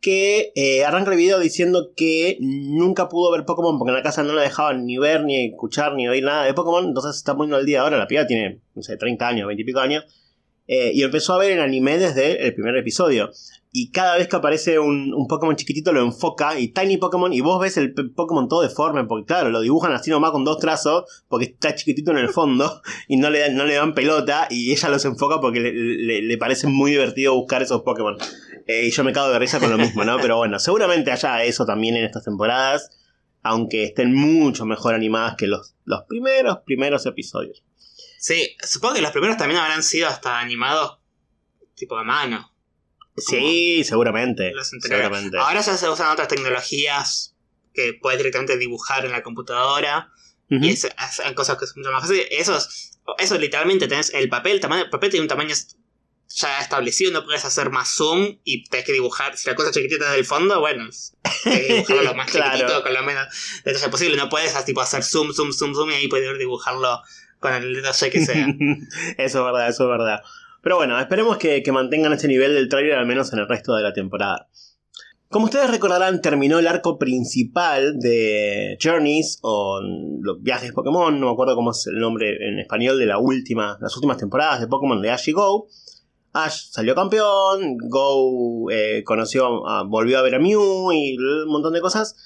Que 0.00 0.52
eh, 0.54 0.84
arranca 0.84 1.10
el 1.10 1.16
video 1.16 1.40
diciendo 1.40 1.90
que 1.96 2.38
nunca 2.40 3.08
pudo 3.08 3.32
ver 3.32 3.44
Pokémon 3.44 3.76
porque 3.76 3.90
en 3.90 3.96
la 3.96 4.04
casa 4.04 4.22
no 4.22 4.32
la 4.32 4.42
dejaban 4.42 4.86
ni 4.86 4.98
ver, 4.98 5.24
ni 5.24 5.46
escuchar, 5.46 5.94
ni 5.94 6.06
oír 6.06 6.22
nada 6.22 6.44
de 6.44 6.54
Pokémon. 6.54 6.84
Entonces 6.86 7.16
se 7.16 7.18
está 7.18 7.34
poniendo 7.34 7.56
al 7.56 7.66
día 7.66 7.80
ahora. 7.80 7.98
La 7.98 8.06
piba 8.06 8.24
tiene, 8.24 8.60
no 8.76 8.82
sé, 8.82 8.96
30 8.96 9.26
años, 9.26 9.46
20 9.48 9.62
y 9.62 9.64
pico 9.64 9.80
años. 9.80 10.04
eh, 10.68 10.92
y 10.94 11.02
empezó 11.02 11.34
a 11.34 11.38
ver 11.38 11.50
el 11.52 11.60
anime 11.60 11.98
desde 11.98 12.46
el 12.46 12.54
primer 12.54 12.76
episodio. 12.76 13.30
Y 13.78 13.90
cada 13.90 14.16
vez 14.16 14.26
que 14.26 14.36
aparece 14.36 14.78
un, 14.78 15.12
Pokémon 15.28 15.54
chiquitito 15.54 15.92
lo 15.92 16.00
enfoca 16.00 16.58
y 16.58 16.68
Tiny 16.68 16.96
Pokémon 16.96 17.30
y 17.30 17.42
vos 17.42 17.60
ves 17.60 17.76
el 17.76 17.92
Pokémon 17.92 18.48
todo 18.48 18.62
deforme 18.62 19.04
porque 19.04 19.26
claro, 19.26 19.50
lo 19.50 19.60
dibujan 19.60 19.92
así 19.92 20.08
nomás 20.10 20.30
con 20.30 20.44
dos 20.46 20.58
trazos 20.58 21.04
porque 21.28 21.44
está 21.44 21.74
chiquitito 21.74 22.10
en 22.10 22.16
el 22.16 22.30
fondo 22.30 22.80
y 23.08 23.18
no 23.18 23.28
le 23.28 23.40
dan, 23.40 23.54
no 23.54 23.66
le 23.66 23.74
dan 23.74 23.92
pelota 23.92 24.48
y 24.48 24.72
ella 24.72 24.88
los 24.88 25.04
enfoca 25.04 25.42
porque 25.42 25.60
le, 25.60 26.22
le- 26.22 26.38
parece 26.38 26.68
muy 26.68 26.92
divertido 26.92 27.34
buscar 27.34 27.62
esos 27.62 27.82
Pokémon. 27.82 28.16
Eh, 28.66 28.86
y 28.86 28.90
yo 28.90 29.04
me 29.04 29.12
cago 29.12 29.28
de 29.28 29.38
risa 29.38 29.60
con 29.60 29.70
lo 29.70 29.76
mismo, 29.76 30.04
¿no? 30.06 30.16
Pero 30.22 30.38
bueno, 30.38 30.58
seguramente 30.58 31.12
haya 31.12 31.44
eso 31.44 31.66
también 31.66 31.96
en 31.96 32.04
estas 32.06 32.24
temporadas, 32.24 32.88
aunque 33.42 33.84
estén 33.84 34.14
mucho 34.14 34.64
mejor 34.64 34.94
animadas 34.94 35.36
que 35.36 35.46
los, 35.48 35.74
los 35.84 36.04
primeros, 36.08 36.60
primeros 36.64 37.04
episodios. 37.04 37.62
Sí, 38.18 38.56
supongo 38.62 38.94
que 38.94 39.02
los 39.02 39.10
primeros 39.12 39.36
también 39.36 39.60
habrán 39.60 39.82
sido 39.82 40.08
hasta 40.08 40.40
animados 40.40 40.98
tipo 41.74 41.98
de 41.98 42.04
mano. 42.04 42.55
Sí, 43.16 43.82
seguramente. 43.84 44.52
Los 44.52 44.68
seguramente. 44.68 45.38
Ahora 45.38 45.60
ya 45.60 45.76
se 45.76 45.88
usan 45.88 46.12
otras 46.12 46.28
tecnologías 46.28 47.34
que 47.72 47.94
puedes 47.94 48.18
directamente 48.18 48.56
dibujar 48.56 49.04
en 49.04 49.12
la 49.12 49.22
computadora. 49.22 50.10
Y 50.48 50.70
es, 50.70 50.88
hacen 50.96 51.34
cosas 51.34 51.58
que 51.58 51.66
son 51.66 51.80
mucho 51.80 51.90
más 51.90 52.02
fáciles. 52.02 52.28
Esos, 52.30 52.98
eso 53.18 53.38
literalmente 53.38 53.88
tenés 53.88 54.12
el 54.14 54.28
papel, 54.28 54.52
el 54.52 54.60
tamaño, 54.60 54.84
el 54.84 54.90
papel 54.90 55.10
tiene 55.10 55.22
un 55.22 55.28
tamaño 55.28 55.54
ya 56.28 56.60
establecido, 56.60 57.12
no 57.12 57.24
puedes 57.24 57.44
hacer 57.44 57.70
más 57.70 57.88
zoom 57.94 58.38
y 58.44 58.64
tenés 58.64 58.86
que 58.86 58.92
dibujar. 58.92 59.36
Si 59.36 59.48
la 59.48 59.54
cosa 59.54 59.70
chiquitita 59.70 60.06
es 60.06 60.12
del 60.12 60.24
fondo, 60.24 60.60
bueno, 60.60 60.88
tenés 61.42 61.64
que 61.66 61.72
dibujarlo 61.74 62.02
lo 62.02 62.14
más 62.16 62.30
Claro. 62.30 62.52
chiquitito, 62.56 62.82
con 62.82 62.94
lo 62.94 63.02
menos 63.02 63.26
detalle 63.64 63.88
posible. 63.88 64.16
No 64.16 64.28
puedes 64.28 64.64
tipo, 64.64 64.80
hacer 64.80 65.02
zoom, 65.02 65.32
zoom, 65.32 65.52
zoom, 65.52 65.74
zoom 65.74 65.90
y 65.90 65.94
ahí 65.94 66.08
poder 66.08 66.36
dibujarlo 66.38 67.00
con 67.40 67.52
el 67.54 67.74
detalle 67.74 68.10
que 68.10 68.24
sea. 68.24 68.46
eso 69.18 69.38
es 69.38 69.44
verdad, 69.44 69.68
eso 69.68 69.84
es 69.84 69.90
verdad. 69.90 70.20
Pero 70.66 70.78
bueno, 70.78 70.98
esperemos 70.98 71.38
que, 71.38 71.62
que 71.62 71.70
mantengan 71.70 72.12
ese 72.12 72.26
nivel 72.26 72.52
del 72.52 72.68
trailer 72.68 72.94
al 72.94 73.06
menos 73.06 73.32
en 73.32 73.38
el 73.38 73.46
resto 73.46 73.76
de 73.76 73.84
la 73.84 73.92
temporada. 73.92 74.48
Como 75.28 75.44
ustedes 75.44 75.70
recordarán, 75.70 76.20
terminó 76.20 76.58
el 76.58 76.66
arco 76.66 76.98
principal 76.98 78.00
de 78.00 78.76
Journeys 78.82 79.38
o 79.42 79.80
los 80.20 80.42
viajes 80.42 80.72
Pokémon, 80.72 81.20
no 81.20 81.26
me 81.26 81.32
acuerdo 81.32 81.54
cómo 81.54 81.70
es 81.70 81.86
el 81.86 82.00
nombre 82.00 82.30
en 82.48 82.58
español 82.58 82.98
de 82.98 83.06
la 83.06 83.18
última, 83.18 83.78
las 83.80 83.94
últimas 83.94 84.16
temporadas 84.16 84.58
de 84.58 84.66
Pokémon 84.66 85.00
de 85.00 85.10
Ash 85.12 85.28
y 85.28 85.32
Go. 85.34 85.68
Ash 86.32 86.68
salió 86.72 86.96
campeón, 86.96 87.76
Go 87.88 88.68
eh, 88.72 89.04
conoció, 89.04 89.62
volvió 89.86 90.18
a 90.18 90.22
ver 90.22 90.34
a 90.34 90.40
Mew 90.40 90.90
y 90.90 91.16
un 91.16 91.48
montón 91.48 91.74
de 91.74 91.80
cosas. 91.80 92.16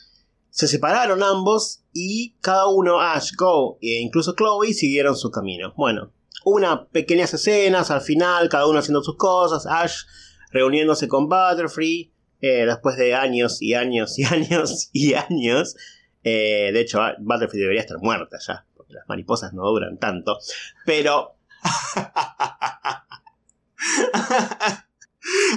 Se 0.48 0.66
separaron 0.66 1.22
ambos 1.22 1.82
y 1.92 2.36
cada 2.40 2.68
uno, 2.68 3.02
Ash, 3.02 3.32
Go 3.38 3.76
e 3.82 4.00
incluso 4.00 4.34
Chloe, 4.34 4.72
siguieron 4.72 5.14
su 5.14 5.30
camino. 5.30 5.74
Bueno, 5.76 6.14
unas 6.44 6.80
pequeñas 6.92 7.32
escenas 7.34 7.90
al 7.90 8.00
final, 8.00 8.48
cada 8.48 8.66
uno 8.66 8.78
haciendo 8.78 9.02
sus 9.02 9.16
cosas, 9.16 9.66
Ash 9.66 10.04
reuniéndose 10.50 11.08
con 11.08 11.28
Butterfree, 11.28 12.12
eh, 12.40 12.64
después 12.66 12.96
de 12.96 13.14
años 13.14 13.60
y 13.60 13.74
años 13.74 14.18
y 14.18 14.24
años 14.32 14.90
y 14.92 15.14
años. 15.14 15.76
Eh, 16.22 16.70
de 16.72 16.80
hecho, 16.80 17.00
Butterfree 17.18 17.60
debería 17.60 17.82
estar 17.82 17.98
muerta 17.98 18.38
ya, 18.46 18.66
porque 18.76 18.94
las 18.94 19.08
mariposas 19.08 19.52
no 19.52 19.62
duran 19.64 19.98
tanto. 19.98 20.38
Pero... 20.84 21.36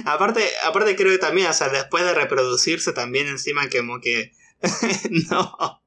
aparte, 0.04 0.42
aparte 0.64 0.96
creo 0.96 1.12
que 1.12 1.18
también, 1.18 1.48
o 1.48 1.52
sea, 1.52 1.68
después 1.68 2.04
de 2.04 2.14
reproducirse 2.14 2.92
también 2.92 3.26
encima 3.28 3.68
como 3.70 4.00
que 4.00 4.32
no, 5.30 5.82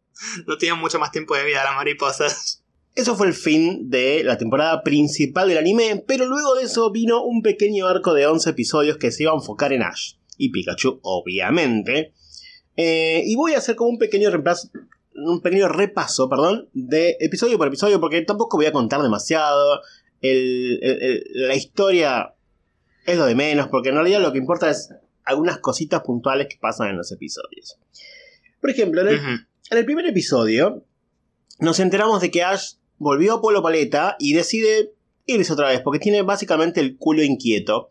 no 0.46 0.58
tienen 0.58 0.80
mucho 0.80 1.00
más 1.00 1.12
tiempo 1.12 1.36
de 1.36 1.46
vida 1.46 1.64
las 1.64 1.76
mariposas. 1.76 2.64
Eso 2.98 3.16
fue 3.16 3.28
el 3.28 3.36
fin 3.36 3.92
de 3.92 4.24
la 4.24 4.40
temporada 4.40 4.82
principal 4.82 5.48
del 5.48 5.60
anime, 5.60 6.04
pero 6.08 6.26
luego 6.26 6.56
de 6.56 6.64
eso 6.64 6.92
vino 6.92 7.24
un 7.24 7.44
pequeño 7.44 7.86
arco 7.86 8.16
de 8.16 8.26
11 8.26 8.50
episodios 8.50 8.98
que 8.98 9.12
se 9.12 9.22
iba 9.22 9.32
a 9.32 9.36
enfocar 9.36 9.72
en 9.72 9.84
Ash 9.84 10.14
y 10.36 10.50
Pikachu, 10.50 11.00
obviamente. 11.04 12.12
Eh, 12.76 13.22
y 13.24 13.36
voy 13.36 13.54
a 13.54 13.60
hacer 13.60 13.76
como 13.76 13.92
un 13.92 14.00
pequeño 14.00 14.32
reemplazo, 14.32 14.70
un 15.14 15.42
pequeño 15.42 15.68
repaso, 15.68 16.28
perdón, 16.28 16.70
de 16.74 17.18
episodio 17.20 17.60
por 17.60 17.68
episodio, 17.68 18.00
porque 18.00 18.20
tampoco 18.24 18.58
voy 18.58 18.66
a 18.66 18.72
contar 18.72 19.04
demasiado. 19.04 19.80
la 20.22 21.56
historia 21.56 22.34
es 23.06 23.16
lo 23.16 23.28
de 23.28 23.36
menos, 23.36 23.68
porque 23.68 23.90
en 23.90 23.96
realidad 23.96 24.22
lo 24.22 24.32
que 24.32 24.40
importa 24.40 24.72
es 24.72 24.90
algunas 25.24 25.60
cositas 25.60 26.02
puntuales 26.02 26.48
que 26.50 26.58
pasan 26.60 26.90
en 26.90 26.98
los 26.98 27.12
episodios. 27.12 27.78
Por 28.60 28.72
ejemplo, 28.72 29.08
en 29.08 29.46
el, 29.70 29.86
primer 29.86 30.08
episodio 30.08 30.84
nos 31.60 31.80
enteramos 31.80 32.22
de 32.22 32.32
que 32.32 32.42
Ash 32.42 32.77
volvió 32.98 33.36
a 33.36 33.42
Pueblo 33.42 33.62
Paleta 33.62 34.16
y 34.20 34.34
decide 34.34 34.94
irse 35.26 35.54
otra 35.54 35.70
vez, 35.70 35.82
porque 35.82 36.00
tiene 36.00 36.22
básicamente 36.22 36.80
el 36.80 36.98
culo 36.98 37.24
inquieto. 37.24 37.90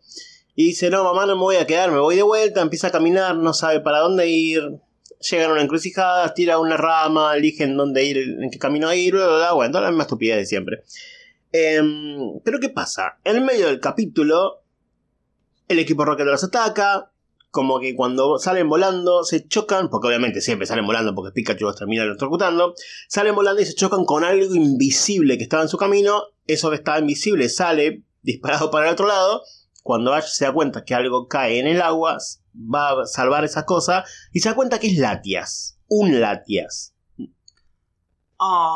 Y 0.55 0.65
dice, 0.65 0.89
no, 0.89 1.03
mamá, 1.03 1.25
no 1.25 1.35
me 1.35 1.41
voy 1.41 1.55
a 1.57 1.67
quedar, 1.67 1.91
me 1.91 1.99
voy 1.99 2.15
de 2.15 2.23
vuelta, 2.23 2.61
empieza 2.61 2.87
a 2.87 2.91
caminar, 2.91 3.35
no 3.35 3.53
sabe 3.53 3.79
para 3.79 3.99
dónde 3.99 4.27
ir. 4.27 4.79
Llegan 5.19 5.49
a 5.49 5.53
una 5.53 5.61
encrucijada, 5.61 6.33
tira 6.33 6.59
una 6.59 6.77
rama, 6.77 7.35
eligen 7.35 7.77
dónde 7.77 8.03
ir, 8.03 8.17
en 8.17 8.49
qué 8.49 8.57
camino 8.59 8.91
ir, 8.93 9.13
bla, 9.13 9.27
bla, 9.27 9.37
bla. 9.37 9.53
Bueno, 9.53 9.71
toda 9.71 9.83
la 9.83 9.91
misma 9.91 10.03
estupidez 10.03 10.37
de 10.37 10.45
siempre. 10.45 10.83
Em, 11.51 12.39
pero 12.43 12.59
¿qué 12.59 12.69
pasa? 12.69 13.19
En 13.23 13.35
el 13.35 13.43
medio 13.43 13.67
del 13.67 13.79
capítulo, 13.79 14.63
el 15.67 15.79
equipo 15.79 16.05
Rocket 16.05 16.25
los 16.25 16.43
ataca, 16.43 17.11
como 17.49 17.79
que 17.79 17.95
cuando 17.95 18.37
salen 18.37 18.69
volando 18.69 19.23
se 19.23 19.47
chocan, 19.47 19.89
porque 19.89 20.07
obviamente 20.07 20.41
siempre 20.41 20.67
salen 20.67 20.85
volando 20.85 21.15
porque 21.15 21.31
Pikachu 21.31 21.65
los 21.65 21.75
termina 21.75 22.03
electrocutando, 22.03 22.73
salen 23.07 23.35
volando 23.35 23.61
y 23.61 23.65
se 23.65 23.75
chocan 23.75 24.05
con 24.05 24.23
algo 24.23 24.53
invisible 24.53 25.37
que 25.37 25.43
estaba 25.43 25.63
en 25.63 25.69
su 25.69 25.77
camino, 25.77 26.23
eso 26.45 26.69
que 26.69 26.75
estaba 26.75 26.99
invisible 26.99 27.49
sale 27.49 28.03
disparado 28.21 28.69
para 28.71 28.87
el 28.87 28.93
otro 28.93 29.07
lado, 29.07 29.43
cuando 29.81 30.13
Ash 30.13 30.27
se 30.27 30.45
da 30.45 30.53
cuenta 30.53 30.83
que 30.83 30.93
algo 30.93 31.27
cae 31.27 31.59
en 31.59 31.67
el 31.67 31.81
agua, 31.81 32.17
va 32.53 33.01
a 33.01 33.05
salvar 33.05 33.45
esa 33.45 33.65
cosa 33.65 34.03
y 34.33 34.41
se 34.41 34.49
da 34.49 34.55
cuenta 34.55 34.79
que 34.79 34.87
es 34.87 34.97
Latias, 34.97 35.79
un 35.87 36.19
Latias. 36.19 36.93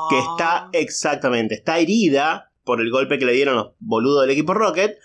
Que 0.09 0.17
está 0.17 0.69
exactamente, 0.71 1.55
está 1.55 1.79
herida 1.79 2.51
por 2.63 2.81
el 2.81 2.89
golpe 2.89 3.19
que 3.19 3.25
le 3.25 3.33
dieron 3.33 3.55
los 3.57 3.73
boludos 3.79 4.21
del 4.21 4.31
equipo 4.31 4.53
Rocket. 4.53 4.97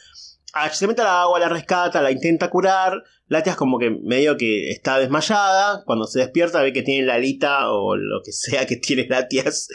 Ash 0.64 0.74
se 0.74 0.86
mete 0.86 1.02
al 1.02 1.08
agua, 1.08 1.38
la 1.38 1.48
rescata, 1.48 2.00
la 2.00 2.10
intenta 2.10 2.50
curar, 2.50 3.02
Latias 3.28 3.56
como 3.56 3.78
que 3.78 3.90
medio 3.90 4.36
que 4.36 4.70
está 4.70 4.98
desmayada. 4.98 5.82
Cuando 5.84 6.06
se 6.06 6.20
despierta 6.20 6.62
ve 6.62 6.72
que 6.72 6.82
tiene 6.82 7.06
la 7.06 7.14
alita 7.14 7.72
o 7.72 7.96
lo 7.96 8.22
que 8.24 8.32
sea 8.32 8.66
que 8.66 8.76
tiene 8.76 9.06
Latias 9.08 9.68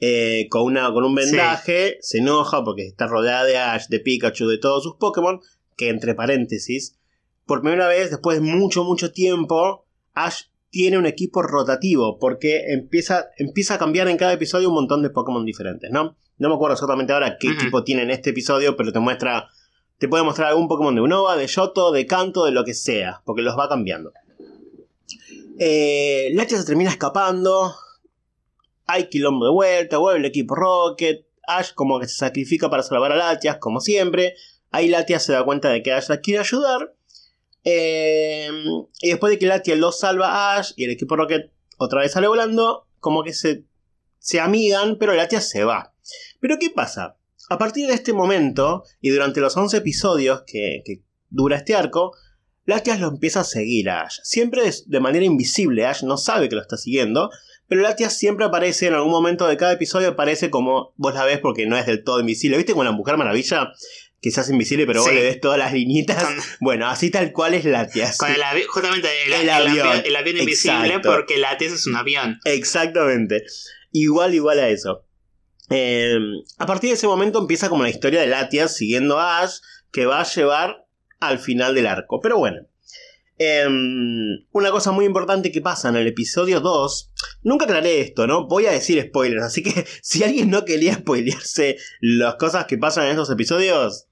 eh, 0.00 0.48
con, 0.50 0.62
una, 0.62 0.92
con 0.92 1.04
un 1.04 1.14
vendaje. 1.14 1.98
Se 2.00 2.18
enoja 2.18 2.64
porque 2.64 2.86
está 2.86 3.06
rodeada 3.06 3.44
de 3.44 3.58
Ash, 3.58 3.86
de 3.88 4.00
Pikachu, 4.00 4.48
de 4.48 4.58
todos 4.58 4.82
sus 4.82 4.96
Pokémon. 4.96 5.40
Que 5.76 5.88
entre 5.90 6.14
paréntesis, 6.14 6.98
por 7.44 7.60
primera 7.60 7.86
vez 7.86 8.10
después 8.10 8.40
de 8.40 8.42
mucho, 8.42 8.82
mucho 8.82 9.12
tiempo, 9.12 9.86
Ash 10.14 10.44
tiene 10.70 10.98
un 10.98 11.06
equipo 11.06 11.42
rotativo 11.42 12.18
porque 12.18 12.72
empieza, 12.72 13.26
empieza 13.36 13.74
a 13.74 13.78
cambiar 13.78 14.08
en 14.08 14.16
cada 14.16 14.32
episodio 14.32 14.68
un 14.68 14.74
montón 14.74 15.02
de 15.02 15.10
Pokémon 15.10 15.44
diferentes, 15.44 15.90
¿no? 15.90 16.16
No 16.38 16.48
me 16.48 16.54
acuerdo 16.54 16.74
exactamente 16.74 17.12
ahora 17.12 17.36
qué 17.38 17.48
equipo 17.48 17.84
tiene 17.84 18.02
en 18.02 18.10
este 18.10 18.30
episodio, 18.30 18.76
pero 18.76 18.92
te 18.92 18.98
muestra 19.00 19.48
te 19.98 20.08
puede 20.08 20.24
mostrar 20.24 20.48
algún 20.48 20.68
Pokémon 20.68 20.94
de 20.94 21.00
Unova, 21.00 21.36
de 21.36 21.46
Yoto, 21.46 21.90
de 21.90 22.06
Kanto, 22.06 22.44
de 22.44 22.52
lo 22.52 22.64
que 22.64 22.74
sea, 22.74 23.22
porque 23.24 23.42
los 23.42 23.58
va 23.58 23.68
cambiando. 23.68 24.12
Eh, 25.58 26.34
se 26.48 26.64
termina 26.64 26.90
escapando. 26.90 27.74
Hay 28.86 29.08
quilombo 29.08 29.46
de 29.46 29.52
vuelta, 29.52 29.98
vuelve 29.98 30.20
el 30.20 30.24
equipo 30.26 30.54
Rocket. 30.54 31.26
Ash 31.48 31.72
como 31.74 32.00
que 32.00 32.08
se 32.08 32.16
sacrifica 32.16 32.68
para 32.68 32.82
salvar 32.82 33.12
a 33.12 33.16
Latias, 33.16 33.58
como 33.58 33.80
siempre. 33.80 34.34
Ahí 34.70 34.88
Latias 34.88 35.24
se 35.24 35.32
da 35.32 35.44
cuenta 35.44 35.70
de 35.70 35.82
que 35.82 35.92
Ash 35.92 36.08
la 36.08 36.20
quiere 36.20 36.40
ayudar. 36.40 36.94
Eh, 37.64 38.50
y 39.00 39.08
después 39.08 39.30
de 39.30 39.38
que 39.38 39.46
Latias 39.46 39.78
lo 39.78 39.92
salva 39.92 40.28
a 40.28 40.56
Ash 40.56 40.72
y 40.76 40.84
el 40.84 40.90
equipo 40.90 41.16
Rocket 41.16 41.52
otra 41.78 42.00
vez 42.00 42.12
sale 42.12 42.26
volando, 42.26 42.86
como 43.00 43.22
que 43.22 43.32
se, 43.32 43.64
se 44.18 44.40
amigan, 44.40 44.96
pero 44.98 45.14
Latias 45.14 45.48
se 45.48 45.64
va. 45.64 45.94
Pero 46.40 46.58
¿qué 46.58 46.70
pasa? 46.70 47.15
A 47.48 47.58
partir 47.58 47.86
de 47.86 47.94
este 47.94 48.12
momento, 48.12 48.82
y 49.00 49.10
durante 49.10 49.40
los 49.40 49.56
11 49.56 49.76
episodios 49.76 50.42
que, 50.46 50.82
dura 51.28 51.56
este 51.56 51.74
arco, 51.74 52.12
Latias 52.64 52.98
lo 52.98 53.08
empieza 53.08 53.40
a 53.40 53.44
seguir 53.44 53.88
a 53.88 54.02
Ash. 54.02 54.18
Siempre 54.24 54.62
de 54.86 55.00
manera 55.00 55.24
invisible, 55.24 55.86
Ash 55.86 56.02
no 56.02 56.16
sabe 56.16 56.48
que 56.48 56.56
lo 56.56 56.62
está 56.62 56.76
siguiendo, 56.76 57.30
pero 57.68 57.82
Latias 57.82 58.16
siempre 58.18 58.44
aparece 58.44 58.86
en 58.86 58.94
algún 58.94 59.12
momento 59.12 59.46
de 59.46 59.56
cada 59.56 59.72
episodio, 59.72 60.08
aparece 60.08 60.50
como 60.50 60.92
vos 60.96 61.14
la 61.14 61.24
ves 61.24 61.38
porque 61.38 61.66
no 61.66 61.76
es 61.76 61.86
del 61.86 62.02
todo 62.02 62.20
invisible. 62.20 62.56
¿Viste 62.56 62.74
con 62.74 62.84
la 62.84 62.92
Mujer 62.92 63.16
Maravilla? 63.16 63.72
Que 64.20 64.30
se 64.32 64.40
hace 64.40 64.52
invisible, 64.52 64.86
pero 64.86 65.02
vos 65.02 65.12
le 65.12 65.22
ves 65.22 65.40
todas 65.40 65.58
las 65.58 65.72
liñitas. 65.72 66.24
Bueno, 66.60 66.88
así 66.88 67.10
tal 67.10 67.32
cual 67.32 67.54
es 67.54 67.64
Latias. 67.64 68.18
Con 68.18 68.30
el 68.30 68.66
justamente 68.66 69.08
el, 69.26 69.48
avión, 69.50 70.02
el 70.04 70.16
avión 70.16 70.38
invisible 70.38 70.98
porque 71.00 71.38
Latias 71.38 71.72
es 71.72 71.86
un 71.86 71.94
avión. 71.94 72.40
Exactamente. 72.44 73.44
Igual, 73.92 74.34
igual 74.34 74.58
a 74.58 74.68
eso. 74.68 75.05
Em, 75.68 76.42
a 76.58 76.66
partir 76.66 76.90
de 76.90 76.94
ese 76.94 77.06
momento 77.06 77.40
empieza 77.40 77.68
como 77.68 77.82
la 77.82 77.90
historia 77.90 78.20
de 78.20 78.28
Latias 78.28 78.76
siguiendo 78.76 79.18
a 79.18 79.40
Ash, 79.40 79.58
que 79.90 80.06
va 80.06 80.20
a 80.20 80.24
llevar 80.24 80.86
al 81.20 81.38
final 81.38 81.74
del 81.74 81.86
arco. 81.86 82.20
Pero 82.20 82.38
bueno. 82.38 82.66
Em, 83.38 84.46
una 84.52 84.70
cosa 84.70 84.92
muy 84.92 85.04
importante 85.04 85.52
que 85.52 85.60
pasa 85.60 85.90
en 85.90 85.96
el 85.96 86.06
episodio 86.06 86.60
2. 86.60 87.12
Nunca 87.42 87.66
aclaré 87.66 88.00
esto, 88.00 88.26
¿no? 88.26 88.46
Voy 88.46 88.66
a 88.66 88.72
decir 88.72 89.02
spoilers. 89.02 89.44
Así 89.44 89.62
que 89.62 89.86
si 90.02 90.24
alguien 90.24 90.50
no 90.50 90.64
quería 90.64 90.94
spoilearse 90.94 91.76
las 92.00 92.36
cosas 92.36 92.66
que 92.66 92.78
pasan 92.78 93.04
en 93.04 93.10
estos 93.10 93.30
episodios. 93.30 94.06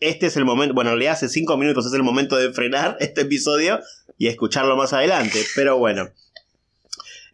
Este 0.00 0.26
es 0.26 0.36
el 0.36 0.44
momento. 0.44 0.74
Bueno, 0.74 0.94
le 0.96 1.08
hace 1.08 1.28
5 1.28 1.56
minutos 1.56 1.86
es 1.86 1.94
el 1.94 2.02
momento 2.02 2.36
de 2.36 2.52
frenar 2.52 2.96
este 3.00 3.22
episodio 3.22 3.80
y 4.18 4.28
escucharlo 4.28 4.76
más 4.76 4.92
adelante. 4.92 5.44
Pero 5.56 5.78
bueno. 5.78 6.10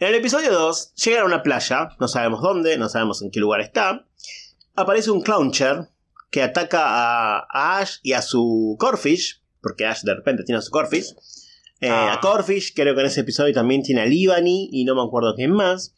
En 0.00 0.08
el 0.08 0.14
episodio 0.14 0.50
2, 0.50 0.94
llegan 0.94 1.24
a 1.24 1.26
una 1.26 1.42
playa, 1.42 1.90
no 2.00 2.08
sabemos 2.08 2.40
dónde, 2.40 2.78
no 2.78 2.88
sabemos 2.88 3.20
en 3.20 3.30
qué 3.30 3.38
lugar 3.38 3.60
está. 3.60 4.06
Aparece 4.74 5.10
un 5.10 5.20
Clowncher 5.20 5.90
que 6.30 6.42
ataca 6.42 6.84
a, 6.86 7.78
Ash 7.78 7.96
y 8.02 8.14
a 8.14 8.22
su 8.22 8.76
Corfish, 8.80 9.42
porque 9.60 9.84
Ash 9.84 10.00
de 10.00 10.14
repente 10.14 10.42
tiene 10.42 10.60
a 10.60 10.62
su 10.62 10.70
Corfish. 10.70 11.14
Eh, 11.82 11.90
a 11.90 12.14
ah. 12.14 12.20
Corfish, 12.22 12.72
creo 12.74 12.94
que 12.94 13.02
en 13.02 13.08
ese 13.08 13.20
episodio 13.20 13.52
también 13.52 13.82
tiene 13.82 14.00
a 14.00 14.06
Libani 14.06 14.70
y 14.72 14.84
no 14.86 14.94
me 14.94 15.02
acuerdo 15.02 15.34
quién 15.34 15.50
más. 15.50 15.94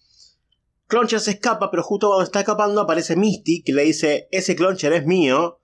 Clowncher 0.88 1.20
se 1.20 1.30
escapa, 1.30 1.70
pero 1.70 1.84
justo 1.84 2.08
cuando 2.08 2.24
está 2.24 2.40
escapando 2.40 2.80
aparece 2.80 3.14
Misty 3.14 3.62
que 3.62 3.72
le 3.72 3.84
dice: 3.84 4.26
Ese 4.32 4.56
Clowncher 4.56 4.94
es 4.94 5.06
mío. 5.06 5.60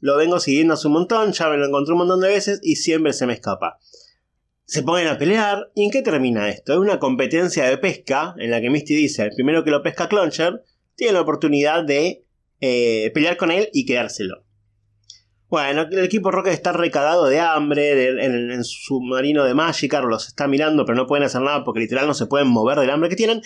Lo 0.00 0.16
vengo 0.16 0.40
siguiendo 0.40 0.74
hace 0.74 0.88
un 0.88 0.94
montón, 0.94 1.30
ya 1.30 1.48
me 1.48 1.56
lo 1.56 1.66
encontré 1.66 1.92
un 1.92 1.98
montón 1.98 2.20
de 2.20 2.28
veces 2.30 2.58
y 2.64 2.74
siempre 2.74 3.12
se 3.12 3.26
me 3.26 3.34
escapa 3.34 3.78
se 4.66 4.82
ponen 4.82 5.08
a 5.08 5.16
pelear. 5.16 5.70
¿Y 5.74 5.84
en 5.84 5.90
qué 5.90 6.02
termina 6.02 6.48
esto? 6.48 6.74
Es 6.74 6.78
una 6.78 6.98
competencia 6.98 7.64
de 7.64 7.78
pesca 7.78 8.34
en 8.38 8.50
la 8.50 8.60
que 8.60 8.68
Misty 8.68 8.94
dice, 8.94 9.22
el 9.22 9.30
primero 9.34 9.64
que 9.64 9.70
lo 9.70 9.82
pesca 9.82 10.08
Cloncher, 10.08 10.62
tiene 10.94 11.14
la 11.14 11.22
oportunidad 11.22 11.84
de 11.84 12.24
eh, 12.60 13.10
pelear 13.14 13.36
con 13.36 13.50
él 13.50 13.70
y 13.72 13.86
quedárselo. 13.86 14.44
Bueno, 15.48 15.82
el 15.82 16.04
equipo 16.04 16.32
Rocket 16.32 16.52
está 16.52 16.72
recagado 16.72 17.26
de 17.26 17.38
hambre 17.38 18.08
en, 18.24 18.64
su 18.64 18.78
submarino 18.82 19.44
de 19.44 19.54
Magikarp, 19.54 20.08
los 20.08 20.26
está 20.26 20.48
mirando 20.48 20.84
pero 20.84 20.96
no 20.96 21.06
pueden 21.06 21.24
hacer 21.24 21.40
nada 21.40 21.62
porque 21.62 21.78
literal 21.78 22.08
no 22.08 22.14
se 22.14 22.26
pueden 22.26 22.48
mover 22.48 22.80
del 22.80 22.90
hambre 22.90 23.08
que 23.08 23.16
tienen. 23.16 23.42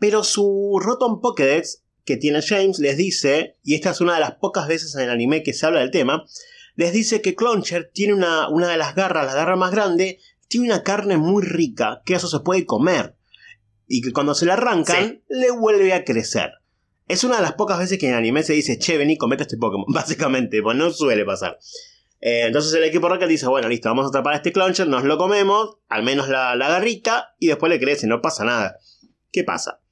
Pero 0.00 0.24
su 0.24 0.80
Rotom 0.82 1.20
Pokédex 1.20 1.84
que 2.04 2.16
tiene 2.16 2.42
James 2.42 2.80
les 2.80 2.96
dice, 2.96 3.56
y 3.62 3.74
esta 3.74 3.90
es 3.90 4.00
una 4.00 4.14
de 4.14 4.20
las 4.20 4.32
pocas 4.32 4.66
veces 4.66 4.94
en 4.96 5.02
el 5.02 5.10
anime 5.10 5.42
que 5.44 5.52
se 5.52 5.64
habla 5.64 5.80
del 5.80 5.92
tema, 5.92 6.24
les 6.74 6.92
dice 6.92 7.22
que 7.22 7.36
Cloncher 7.36 7.90
tiene 7.94 8.14
una, 8.14 8.48
una 8.48 8.68
de 8.68 8.76
las 8.76 8.96
garras, 8.96 9.26
la 9.26 9.34
garra 9.34 9.56
más 9.56 9.70
grande, 9.70 10.18
tiene 10.48 10.66
una 10.66 10.82
carne 10.82 11.16
muy 11.16 11.42
rica 11.42 12.02
que 12.04 12.14
eso 12.14 12.28
se 12.28 12.40
puede 12.40 12.66
comer. 12.66 13.16
Y 13.86 14.00
que 14.00 14.12
cuando 14.12 14.34
se 14.34 14.46
la 14.46 14.54
arrancan, 14.54 15.22
le 15.28 15.50
vuelve 15.50 15.92
a 15.92 16.04
crecer. 16.04 16.52
Es 17.06 17.22
una 17.22 17.36
de 17.36 17.42
las 17.42 17.52
pocas 17.52 17.78
veces 17.78 17.98
que 17.98 18.08
en 18.08 18.14
anime 18.14 18.42
se 18.42 18.54
dice, 18.54 18.78
che, 18.78 18.96
vení, 18.96 19.18
comete 19.18 19.42
este 19.42 19.58
Pokémon. 19.58 19.86
Básicamente, 19.92 20.62
pues 20.62 20.76
no 20.76 20.90
suele 20.90 21.24
pasar. 21.24 21.58
Eh, 22.20 22.46
entonces 22.46 22.72
el 22.72 22.84
equipo 22.84 23.08
Rocket 23.08 23.28
dice, 23.28 23.46
bueno, 23.46 23.68
listo, 23.68 23.90
vamos 23.90 24.06
a 24.06 24.08
atrapar 24.08 24.32
a 24.32 24.36
este 24.36 24.50
Cloncher, 24.50 24.88
nos 24.88 25.04
lo 25.04 25.18
comemos, 25.18 25.76
al 25.88 26.02
menos 26.02 26.30
la, 26.30 26.56
la 26.56 26.70
garrita, 26.70 27.34
y 27.38 27.48
después 27.48 27.68
le 27.68 27.78
crece, 27.78 28.06
no 28.06 28.22
pasa 28.22 28.44
nada. 28.46 28.78
¿Qué 29.30 29.44
pasa? 29.44 29.82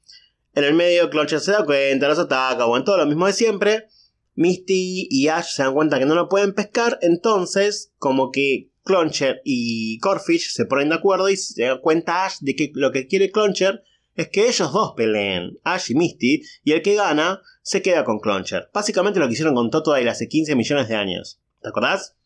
En 0.54 0.64
el 0.64 0.72
medio, 0.72 1.10
Cloncher 1.10 1.40
se 1.40 1.52
da 1.52 1.66
cuenta, 1.66 2.08
los 2.08 2.18
ataca, 2.18 2.64
bueno, 2.64 2.86
todo 2.86 2.96
lo 2.96 3.06
mismo 3.06 3.26
de 3.26 3.34
siempre. 3.34 3.88
Misty 4.34 5.08
y 5.10 5.28
Ash 5.28 5.54
se 5.54 5.62
dan 5.62 5.74
cuenta 5.74 5.98
que 5.98 6.06
no 6.06 6.14
lo 6.14 6.30
pueden 6.30 6.54
pescar, 6.54 6.98
entonces, 7.02 7.92
como 7.98 8.30
que 8.30 8.71
Cloncher 8.84 9.40
y 9.44 9.98
Corfish 10.00 10.52
se 10.52 10.64
ponen 10.66 10.88
de 10.90 10.96
acuerdo 10.96 11.28
y 11.28 11.36
se 11.36 11.64
da 11.64 11.80
cuenta 11.80 12.24
Ash 12.24 12.38
de 12.40 12.56
que 12.56 12.70
lo 12.74 12.90
que 12.90 13.06
quiere 13.06 13.30
Cloncher 13.30 13.82
es 14.14 14.28
que 14.28 14.46
ellos 14.48 14.72
dos 14.72 14.92
peleen, 14.96 15.58
Ash 15.64 15.90
y 15.90 15.94
Misty, 15.94 16.42
y 16.64 16.72
el 16.72 16.82
que 16.82 16.94
gana 16.94 17.40
se 17.62 17.80
queda 17.80 18.04
con 18.04 18.18
Cloncher. 18.18 18.68
Básicamente 18.74 19.20
lo 19.20 19.26
que 19.26 19.32
hicieron 19.32 19.54
con 19.54 19.70
Totodile 19.70 20.10
hace 20.10 20.28
15 20.28 20.54
millones 20.54 20.88
de 20.88 20.96
años. 20.96 21.40
¿Te 21.62 21.68
acordás? 21.68 22.16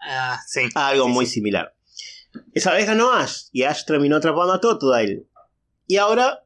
Ah, 0.00 0.38
sí. 0.46 0.62
Algo 0.74 1.06
Sí, 1.06 1.10
muy 1.12 1.26
sí. 1.26 1.32
similar. 1.34 1.74
Esa 2.52 2.72
vez 2.72 2.86
ganó 2.86 3.12
Ash 3.12 3.44
y 3.52 3.62
Ash 3.62 3.84
terminó 3.84 4.16
atrapando 4.16 4.52
a 4.52 4.60
Totodile. 4.60 5.24
Y 5.86 5.96
ahora 5.96 6.44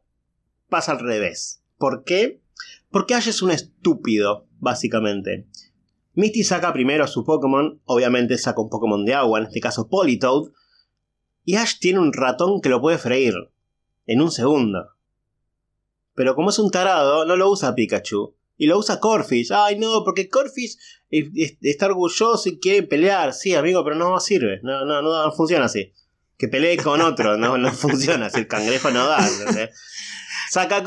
pasa 0.68 0.92
al 0.92 1.00
revés. 1.00 1.62
¿Por 1.78 2.04
qué? 2.04 2.40
Porque 2.90 3.14
Ash 3.14 3.28
es 3.28 3.42
un 3.42 3.50
estúpido, 3.50 4.46
básicamente. 4.60 5.46
Misty 6.14 6.44
saca 6.44 6.72
primero 6.72 7.04
a 7.04 7.08
su 7.08 7.24
Pokémon, 7.24 7.80
obviamente 7.84 8.38
saca 8.38 8.60
un 8.60 8.68
Pokémon 8.70 9.04
de 9.04 9.14
agua, 9.14 9.40
en 9.40 9.46
este 9.46 9.60
caso 9.60 9.88
Politoed, 9.88 10.52
y 11.44 11.56
Ash 11.56 11.78
tiene 11.80 11.98
un 11.98 12.12
ratón 12.12 12.60
que 12.60 12.68
lo 12.68 12.80
puede 12.80 12.98
freír 12.98 13.34
en 14.06 14.20
un 14.20 14.30
segundo. 14.30 14.90
Pero 16.14 16.34
como 16.34 16.50
es 16.50 16.58
un 16.58 16.70
tarado, 16.70 17.24
no 17.26 17.36
lo 17.36 17.50
usa 17.50 17.74
Pikachu. 17.74 18.36
Y 18.56 18.66
lo 18.68 18.78
usa 18.78 19.00
Corfish. 19.00 19.50
Ay, 19.52 19.78
no, 19.80 20.04
porque 20.04 20.28
Corfish 20.28 20.78
es- 21.10 21.26
es- 21.34 21.58
está 21.60 21.86
orgulloso 21.86 22.48
y 22.48 22.60
quiere 22.60 22.84
pelear. 22.84 23.34
Sí, 23.34 23.52
amigo, 23.54 23.82
pero 23.82 23.96
no 23.96 24.20
sirve. 24.20 24.60
No, 24.62 24.84
no, 24.84 25.02
no 25.02 25.32
funciona 25.32 25.64
así. 25.64 25.92
Que 26.38 26.46
pelee 26.46 26.76
con 26.76 27.00
otro. 27.00 27.36
No, 27.36 27.58
no 27.58 27.72
funciona 27.72 28.26
así. 28.26 28.38
El 28.38 28.46
cangrejo 28.46 28.90
no 28.92 29.06
da. 29.08 29.18
Saca. 30.54 30.82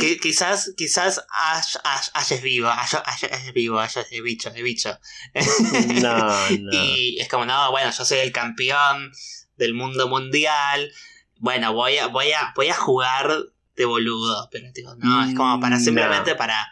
Qui- 0.00 0.18
quizás, 0.20 0.72
quizás 0.76 1.24
Ash, 1.30 1.76
Ash, 1.84 2.08
Ash 2.14 2.32
es 2.32 2.42
vivo, 2.42 2.68
Ash, 2.68 2.94
Ash- 3.04 3.24
es 3.30 3.52
vivo, 3.52 3.78
Ash 3.78 3.98
es 3.98 4.22
bicho, 4.22 4.48
es 4.50 4.62
bicho. 4.62 4.98
No, 6.02 6.50
no. 6.50 6.70
Y 6.96 7.18
es 7.20 7.28
como, 7.28 7.44
no, 7.46 7.70
bueno, 7.70 7.90
yo 7.90 8.04
soy 8.04 8.18
el 8.18 8.32
campeón 8.32 9.12
del 9.56 9.74
mundo 9.74 10.08
mundial. 10.08 10.90
Bueno, 11.38 11.72
voy 11.72 11.98
a, 11.98 12.06
voy 12.08 12.32
a, 12.32 12.52
voy 12.56 12.68
a 12.68 12.74
jugar 12.74 13.30
de 13.76 13.84
boludo. 13.84 14.48
Pero 14.50 14.66
digo, 14.72 14.94
no, 14.96 15.24
es 15.24 15.34
como 15.34 15.60
para 15.60 15.76
Mm, 15.76 15.84
simplemente 15.84 16.30
no. 16.32 16.36
para. 16.36 16.66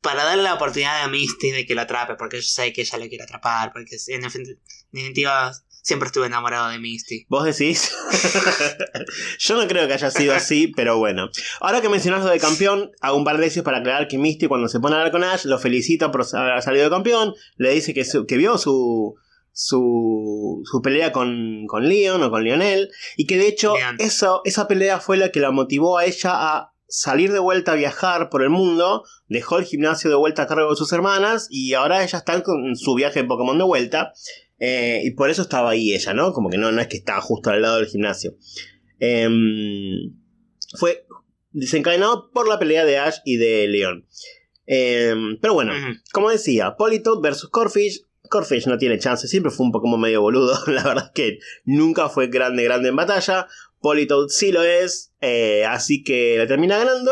Para 0.00 0.24
darle 0.24 0.42
la 0.44 0.54
oportunidad 0.54 1.02
a 1.02 1.08
Misty 1.08 1.50
de 1.50 1.66
que 1.66 1.74
lo 1.74 1.82
atrape, 1.82 2.14
porque 2.14 2.38
yo 2.38 2.42
sé 2.42 2.72
que 2.72 2.80
ella 2.80 2.96
lo 2.98 3.06
quiere 3.08 3.24
atrapar, 3.24 3.70
porque 3.72 3.96
en 4.08 4.22
defin- 4.22 4.58
definitiva 4.92 5.52
siempre 5.82 6.06
estuve 6.06 6.26
enamorado 6.26 6.68
de 6.70 6.78
Misty. 6.78 7.26
¿Vos 7.28 7.44
decís? 7.44 7.90
Yo 9.38 9.56
no 9.60 9.66
creo 9.68 9.86
que 9.86 9.94
haya 9.94 10.10
sido 10.10 10.34
así, 10.34 10.68
pero 10.68 10.98
bueno. 10.98 11.30
Ahora 11.60 11.80
que 11.80 11.88
mencionas 11.88 12.24
lo 12.24 12.30
de 12.30 12.38
campeón, 12.38 12.90
hago 13.00 13.16
un 13.16 13.24
par 13.24 13.36
de 13.36 13.42
veces 13.44 13.62
para 13.62 13.78
aclarar 13.78 14.08
que 14.08 14.18
Misty 14.18 14.46
cuando 14.46 14.68
se 14.68 14.80
pone 14.80 14.94
a 14.94 14.98
hablar 14.98 15.12
con 15.12 15.24
Ash 15.24 15.44
lo 15.44 15.58
felicita 15.58 16.10
por 16.10 16.24
haber 16.34 16.62
salido 16.62 16.84
de 16.84 16.90
campeón, 16.90 17.34
le 17.56 17.70
dice 17.70 17.94
que, 17.94 18.04
su- 18.04 18.26
que 18.26 18.36
vio 18.36 18.58
su, 18.58 19.14
su, 19.52 20.62
su 20.64 20.82
pelea 20.82 21.12
con, 21.12 21.66
con 21.66 21.88
Leon 21.88 22.22
o 22.22 22.30
con 22.30 22.44
Lionel, 22.44 22.90
y 23.16 23.26
que 23.26 23.38
de 23.38 23.48
hecho 23.48 23.74
eso, 23.98 24.42
esa 24.44 24.68
pelea 24.68 25.00
fue 25.00 25.16
la 25.16 25.30
que 25.30 25.40
la 25.40 25.50
motivó 25.50 25.98
a 25.98 26.04
ella 26.04 26.30
a 26.34 26.72
salir 26.92 27.30
de 27.32 27.38
vuelta 27.38 27.72
a 27.72 27.76
viajar 27.76 28.30
por 28.30 28.42
el 28.42 28.50
mundo, 28.50 29.04
dejó 29.28 29.58
el 29.58 29.64
gimnasio 29.64 30.10
de 30.10 30.16
vuelta 30.16 30.42
a 30.42 30.46
cargo 30.48 30.70
de 30.70 30.76
sus 30.76 30.92
hermanas, 30.92 31.46
y 31.50 31.74
ahora 31.74 32.02
ella 32.02 32.18
está 32.18 32.42
con 32.42 32.74
su 32.76 32.94
viaje 32.94 33.22
de 33.22 33.28
Pokémon 33.28 33.56
de 33.58 33.64
vuelta. 33.64 34.12
Eh, 34.60 35.00
y 35.04 35.12
por 35.12 35.30
eso 35.30 35.42
estaba 35.42 35.70
ahí 35.70 35.94
ella, 35.94 36.12
¿no? 36.12 36.32
Como 36.32 36.50
que 36.50 36.58
no, 36.58 36.70
no 36.70 36.80
es 36.80 36.86
que 36.86 36.98
estaba 36.98 37.20
justo 37.22 37.50
al 37.50 37.62
lado 37.62 37.78
del 37.78 37.86
gimnasio. 37.86 38.36
Em, 38.98 40.14
fue 40.78 41.06
desencadenado 41.52 42.30
por 42.30 42.46
la 42.46 42.58
pelea 42.58 42.84
de 42.84 42.98
Ash 42.98 43.18
y 43.24 43.38
de 43.38 43.66
Leon. 43.66 44.06
Em, 44.66 45.38
pero 45.40 45.54
bueno, 45.54 45.72
como 46.12 46.30
decía, 46.30 46.76
Politoed 46.76 47.20
versus 47.22 47.48
Corfish. 47.50 48.06
Corfish 48.28 48.68
no 48.68 48.78
tiene 48.78 48.98
chance, 48.98 49.26
siempre 49.26 49.50
fue 49.50 49.66
un 49.66 49.72
Pokémon 49.72 50.00
medio 50.00 50.20
boludo. 50.20 50.54
La 50.66 50.84
verdad 50.84 51.06
es 51.06 51.12
que 51.12 51.38
nunca 51.64 52.10
fue 52.10 52.28
grande, 52.28 52.62
grande 52.62 52.90
en 52.90 52.96
batalla. 52.96 53.48
Politoed 53.80 54.28
sí 54.28 54.52
lo 54.52 54.62
es, 54.62 55.14
eh, 55.22 55.64
así 55.64 56.04
que 56.04 56.36
la 56.36 56.46
termina 56.46 56.78
ganando. 56.78 57.10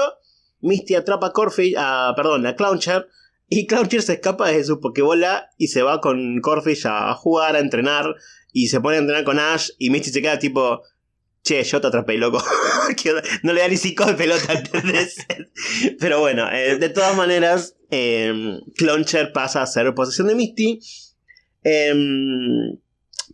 Misty 0.61 0.97
atrapa 0.97 1.29
a 1.29 1.33
Corfish, 1.33 1.75
a, 1.79 2.13
perdón, 2.15 2.47
a 2.47 2.55
Clowncher. 2.55 3.09
Y 3.49 3.67
Clowncher 3.67 4.03
se 4.03 4.15
escapa 4.15 4.49
de 4.49 4.63
su 4.63 4.81
Pokébola 4.81 5.51
y 5.57 5.69
se 5.69 5.83
va 5.83 6.01
con 6.01 6.41
Corfish 6.41 6.87
a, 6.87 7.15
jugar, 7.15 7.57
a 7.57 7.61
entrenar. 7.61 8.15
Y 8.53 8.69
se 8.69 8.81
pone 8.81 8.97
a 8.97 9.01
entrenar 9.01 9.25
con 9.25 9.39
Ash. 9.39 9.71
Y 9.79 9.91
Misty 9.91 10.11
se 10.11 10.21
queda 10.21 10.39
tipo, 10.39 10.83
che, 11.43 11.63
yo 11.65 11.81
te 11.81 11.87
atrapé, 11.87 12.19
loco. 12.19 12.43
No 13.43 13.53
le 13.53 13.61
da 13.61 13.69
ni 13.69 13.77
cinco 13.77 14.05
de 14.05 14.15
pelota. 14.15 14.63
Pero 16.01 16.21
bueno, 16.21 16.51
eh, 16.51 16.77
de 16.77 16.89
todas 16.91 17.17
maneras, 17.17 17.77
eh, 17.91 18.59
Clowncher 18.77 19.33
pasa 19.33 19.63
a 19.63 19.67
ser 19.67 19.95
posesión 19.95 20.27
de 20.27 20.35
Misty. 20.35 20.81
Em, 21.65 22.79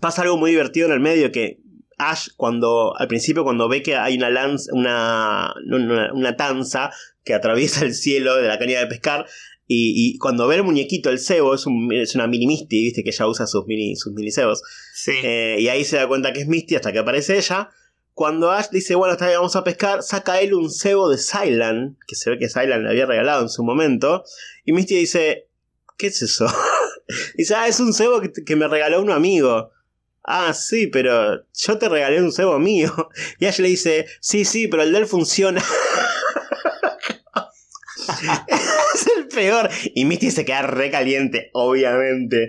pasa 0.01 0.23
algo 0.23 0.37
muy 0.37 0.51
divertido 0.51 0.87
en 0.87 0.93
el 0.95 1.01
medio 1.01 1.31
que 1.33 1.61
Ash 1.99 2.29
cuando 2.37 2.97
al 2.97 3.07
principio 3.09 3.45
cuando 3.45 3.69
ve 3.69 3.83
que 3.83 3.97
hay 3.97 4.17
una 4.17 4.31
lanza, 4.31 4.71
una, 4.73 5.55
una, 5.67 6.13
una 6.13 6.37
tanza 6.37 6.91
que 7.25 7.35
atraviesa 7.35 7.85
el 7.85 7.95
cielo 7.95 8.37
de 8.37 8.49
la 8.49 8.59
caña 8.59 8.81
de 8.81 8.87
pescar 8.87 9.27
y, 9.67 10.15
y 10.15 10.19
cuando 10.19 10.47
ve 10.47 10.57
el 10.57 10.63
muñequito, 10.63 11.11
el 11.11 11.19
cebo, 11.19 11.55
es, 11.55 11.67
un- 11.67 11.93
es 11.93 12.15
una 12.15 12.27
mini 12.27 12.47
Misty, 12.47 12.83
viste 12.85 13.03
que 13.03 13.11
ella 13.11 13.27
usa 13.27 13.47
sus 13.47 13.65
mini, 13.67 13.97
sus 13.97 14.13
mini 14.13 14.31
cebos. 14.31 14.63
Sí. 14.95 15.13
Eh, 15.23 15.57
y 15.61 15.69
ahí 15.69 15.85
se 15.85 15.97
da 15.97 16.07
cuenta 16.07 16.33
que 16.33 16.41
es 16.43 16.49
Misty 16.49 16.75
hasta 16.77 16.93
que 16.93 16.99
aparece 16.99 17.37
ella. 17.39 17.71
Cuando 18.13 18.51
Ash 18.53 18.69
dice, 18.71 18.95
bueno, 18.95 19.15
está 19.15 19.27
bien, 19.27 19.39
vamos 19.39 19.57
a 19.57 19.65
pescar, 19.65 20.03
saca 20.03 20.41
él 20.41 20.55
un 20.55 20.71
cebo 20.71 21.09
de 21.09 21.19
Sylan, 21.19 21.99
que 22.07 22.15
se 22.15 22.31
ve 22.31 22.39
que 22.39 22.49
Sylan 22.49 22.85
le 22.85 22.91
había 22.91 23.07
regalado 23.07 23.43
en 23.43 23.49
su 23.49 23.65
momento. 23.65 24.23
Y 24.65 24.73
Misty 24.73 24.95
dice, 24.97 25.49
¿qué 25.99 26.07
es 26.09 26.23
eso? 26.23 26.47
dice, 27.37 27.55
ah, 27.57 27.67
es 27.67 27.81
un 27.81 27.93
cebo 27.93 28.21
que, 28.21 28.31
que 28.33 28.55
me 28.57 28.69
regaló 28.69 29.03
un 29.03 29.11
amigo. 29.11 29.71
Ah, 30.23 30.55
sí, 30.55 30.87
pero 30.87 31.43
yo 31.53 31.79
te 31.79 31.89
regalé 31.89 32.23
un 32.23 32.31
cebo 32.33 32.59
mío. 32.59 32.93
Y 33.41 33.47
Ash 33.47 33.59
le 33.59 33.69
dice, 33.69 34.07
sí, 34.21 34.45
sí, 34.45 34.69
pero 34.69 34.83
el 34.85 34.93
de 34.93 34.99
él 34.99 35.07
funciona. 35.07 35.61
es 38.49 39.07
el 39.17 39.24
peor. 39.35 39.69
Y 39.95 40.05
Misty 40.05 40.31
se 40.31 40.45
queda 40.45 40.63
recaliente, 40.63 41.51
obviamente. 41.53 42.49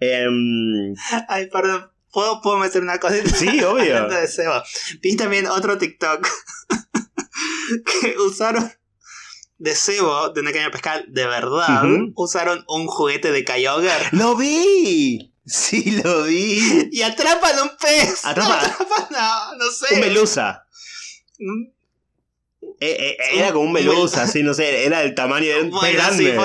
Em, 0.00 0.94
Ay, 1.28 1.46
perdón. 1.46 1.90
¿Puedo, 2.12 2.40
puedo 2.42 2.58
meter 2.58 2.82
una 2.82 2.98
cosa? 2.98 3.16
Sí, 3.36 3.48
obvio. 3.64 3.96
Hablando 3.96 4.14
de 4.16 4.28
Seba. 4.28 4.64
Vi 5.02 5.16
también 5.16 5.46
otro 5.46 5.78
TikTok 5.78 6.26
que 8.02 8.16
usaron 8.18 8.70
de 9.58 9.74
cebo 9.74 10.28
de 10.30 10.40
una 10.40 10.52
caña 10.52 10.70
pescar 10.70 11.04
de 11.06 11.26
verdad. 11.26 11.82
Usaron 12.16 12.64
un 12.68 12.86
juguete 12.86 13.30
de 13.32 13.44
Kyogre 13.44 13.90
¡Lo 14.12 14.36
vi! 14.36 15.32
Sí, 15.46 16.00
lo 16.02 16.24
vi. 16.24 16.88
y 16.90 17.02
atrapan 17.02 17.52
un 17.62 17.70
pez. 17.80 18.24
Atrapa- 18.24 18.58
Atrapan 18.64 19.06
a- 19.16 19.52
no 19.58 19.70
sé. 19.70 19.94
Un 19.94 20.00
melusa. 20.00 20.66
Eh, 22.80 22.96
eh, 23.10 23.16
era 23.34 23.52
como 23.52 23.62
un 23.62 23.68
Un 23.68 23.72
melusa, 23.74 24.26
sí, 24.26 24.42
no 24.42 24.54
sé. 24.54 24.84
Era 24.84 25.00
del 25.00 25.14
tamaño 25.14 25.46
de 25.46 25.62
un 25.62 25.80
pez 25.80 25.94
grande. 25.94 26.38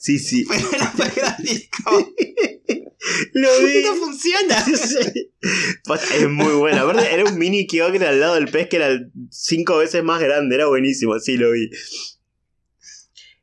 Sí, 0.00 0.18
sí. 0.18 0.44
pero 0.48 0.68
era 0.72 0.92
muy 0.96 1.08
grande. 1.08 1.68
Lo 3.32 3.60
vi. 3.60 3.82
No 3.84 3.94
funciona. 3.94 4.64
Posta, 5.84 6.16
Es 6.16 6.28
muy 6.28 6.52
bueno. 6.54 6.82
Aparte, 6.82 7.12
era 7.12 7.24
un 7.24 7.38
mini 7.38 7.66
Kyogre 7.66 8.06
al 8.06 8.20
lado 8.20 8.34
del 8.34 8.48
pez 8.48 8.68
que 8.68 8.76
era 8.76 8.98
cinco 9.30 9.78
veces 9.78 10.02
más 10.02 10.20
grande. 10.20 10.56
Era 10.56 10.66
buenísimo, 10.66 11.18
sí, 11.20 11.36
lo 11.36 11.52
vi. 11.52 11.70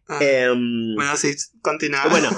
Ah, 0.08 0.20
Em, 0.22 0.96
bueno, 0.96 1.16
sí, 1.16 1.34
continúa. 1.62 2.08
Bueno, 2.10 2.30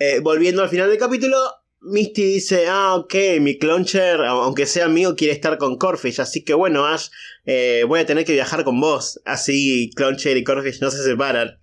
eh, 0.00 0.20
volviendo 0.20 0.62
al 0.62 0.68
final 0.68 0.90
del 0.90 0.98
capítulo, 0.98 1.38
Misty 1.80 2.24
dice, 2.24 2.66
ah, 2.68 2.94
ok, 2.96 3.14
mi 3.40 3.58
Cloncher, 3.58 4.20
aunque 4.20 4.66
sea 4.66 4.88
mío, 4.88 5.14
quiere 5.14 5.32
estar 5.32 5.58
con 5.58 5.78
Corfish, 5.78 6.20
así 6.20 6.42
que 6.42 6.54
bueno, 6.54 6.86
Ash, 6.86 7.08
eh, 7.44 7.84
voy 7.86 8.00
a 8.00 8.06
tener 8.06 8.24
que 8.24 8.32
viajar 8.32 8.64
con 8.64 8.80
vos. 8.80 9.20
Así 9.24 9.90
Cloncher 9.94 10.36
y 10.36 10.44
Corfish 10.44 10.80
no 10.80 10.90
se 10.90 11.02
separan. 11.04 11.60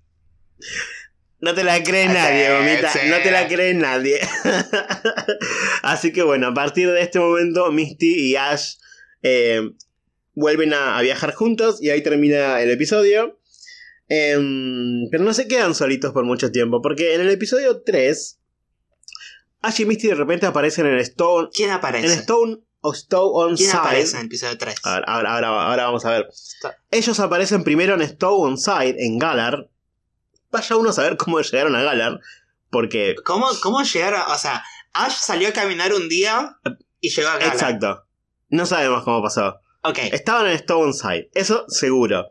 No 1.39 1.53
te 1.53 1.63
la 1.65 1.83
cree 1.83 2.07
Sí, 2.07 2.13
nadie, 2.13 2.49
Gomita, 2.53 2.91
sí. 2.91 2.99
no 3.09 3.17
te 3.21 3.31
la 3.31 3.47
cree 3.47 3.73
nadie. 3.73 4.21
así 5.83 6.13
que 6.13 6.23
bueno, 6.23 6.47
a 6.47 6.53
partir 6.53 6.89
de 6.89 7.01
este 7.01 7.19
momento, 7.19 7.69
Misty 7.71 8.29
y 8.29 8.35
Ash 8.37 8.75
eh, 9.23 9.71
vuelven 10.35 10.73
a, 10.73 10.97
a 10.97 11.01
viajar 11.01 11.33
juntos 11.33 11.81
y 11.81 11.89
ahí 11.89 12.01
termina 12.01 12.61
el 12.61 12.71
episodio. 12.71 13.39
Em, 14.09 15.09
pero 15.09 15.23
no 15.23 15.33
se 15.33 15.47
quedan 15.47 15.73
solitos 15.75 16.13
por 16.13 16.23
mucho 16.23 16.51
tiempo, 16.51 16.81
porque 16.81 17.15
en 17.15 17.21
el 17.21 17.29
episodio 17.29 17.81
3 17.81 18.39
Ash 19.63 19.79
y 19.81 19.85
Misty 19.85 20.07
de 20.09 20.15
repente 20.15 20.45
aparecen 20.45 20.85
en 20.85 20.99
Stone. 20.99 21.49
¿Quién 21.53 21.69
En 21.69 21.75
aparece? 21.75 22.13
Stone 22.13 22.59
o 22.81 22.93
Stone 22.93 23.31
on 23.33 23.55
¿Quién 23.55 23.69
Side. 23.69 23.79
aparece 23.79 24.11
en 24.15 24.19
el 24.19 24.25
episodio 24.27 24.57
3? 24.57 24.75
Ahora, 24.83 25.05
ahora, 25.07 25.33
ahora- 25.35 25.67
ahora 25.67 25.85
vamos 25.85 26.05
a 26.05 26.11
ver. 26.11 26.29
Ellos 26.91 27.19
aparecen 27.19 27.63
primero 27.63 27.95
en 27.95 28.01
Stone 28.01 28.35
on 28.51 28.57
Side, 28.57 28.97
en 29.03 29.17
Galar. 29.17 29.69
Vaya 30.51 30.75
uno 30.75 30.91
a 30.91 30.93
saber 30.93 31.17
cómo 31.17 31.39
llegaron 31.41 31.75
a 31.75 31.81
Galar. 31.81 32.19
Porque. 32.69 33.15
¿Cómo, 33.25 33.47
¿Cómo 33.61 33.81
llegaron? 33.83 34.21
O 34.31 34.37
sea, 34.37 34.63
Ash 34.93 35.15
salió 35.15 35.47
a 35.49 35.53
caminar 35.53 35.93
un 35.93 36.07
día 36.09 36.59
y 36.99 37.09
llegó 37.09 37.29
acá. 37.29 37.47
Exacto. 37.47 38.03
No 38.49 38.65
sabemos 38.65 39.03
cómo 39.03 39.23
pasó. 39.23 39.55
Ok. 39.83 39.97
Estaban 40.11 40.45
en 40.47 40.53
Stone 40.53 40.93
Side, 40.93 41.29
eso 41.33 41.65
seguro. 41.69 42.27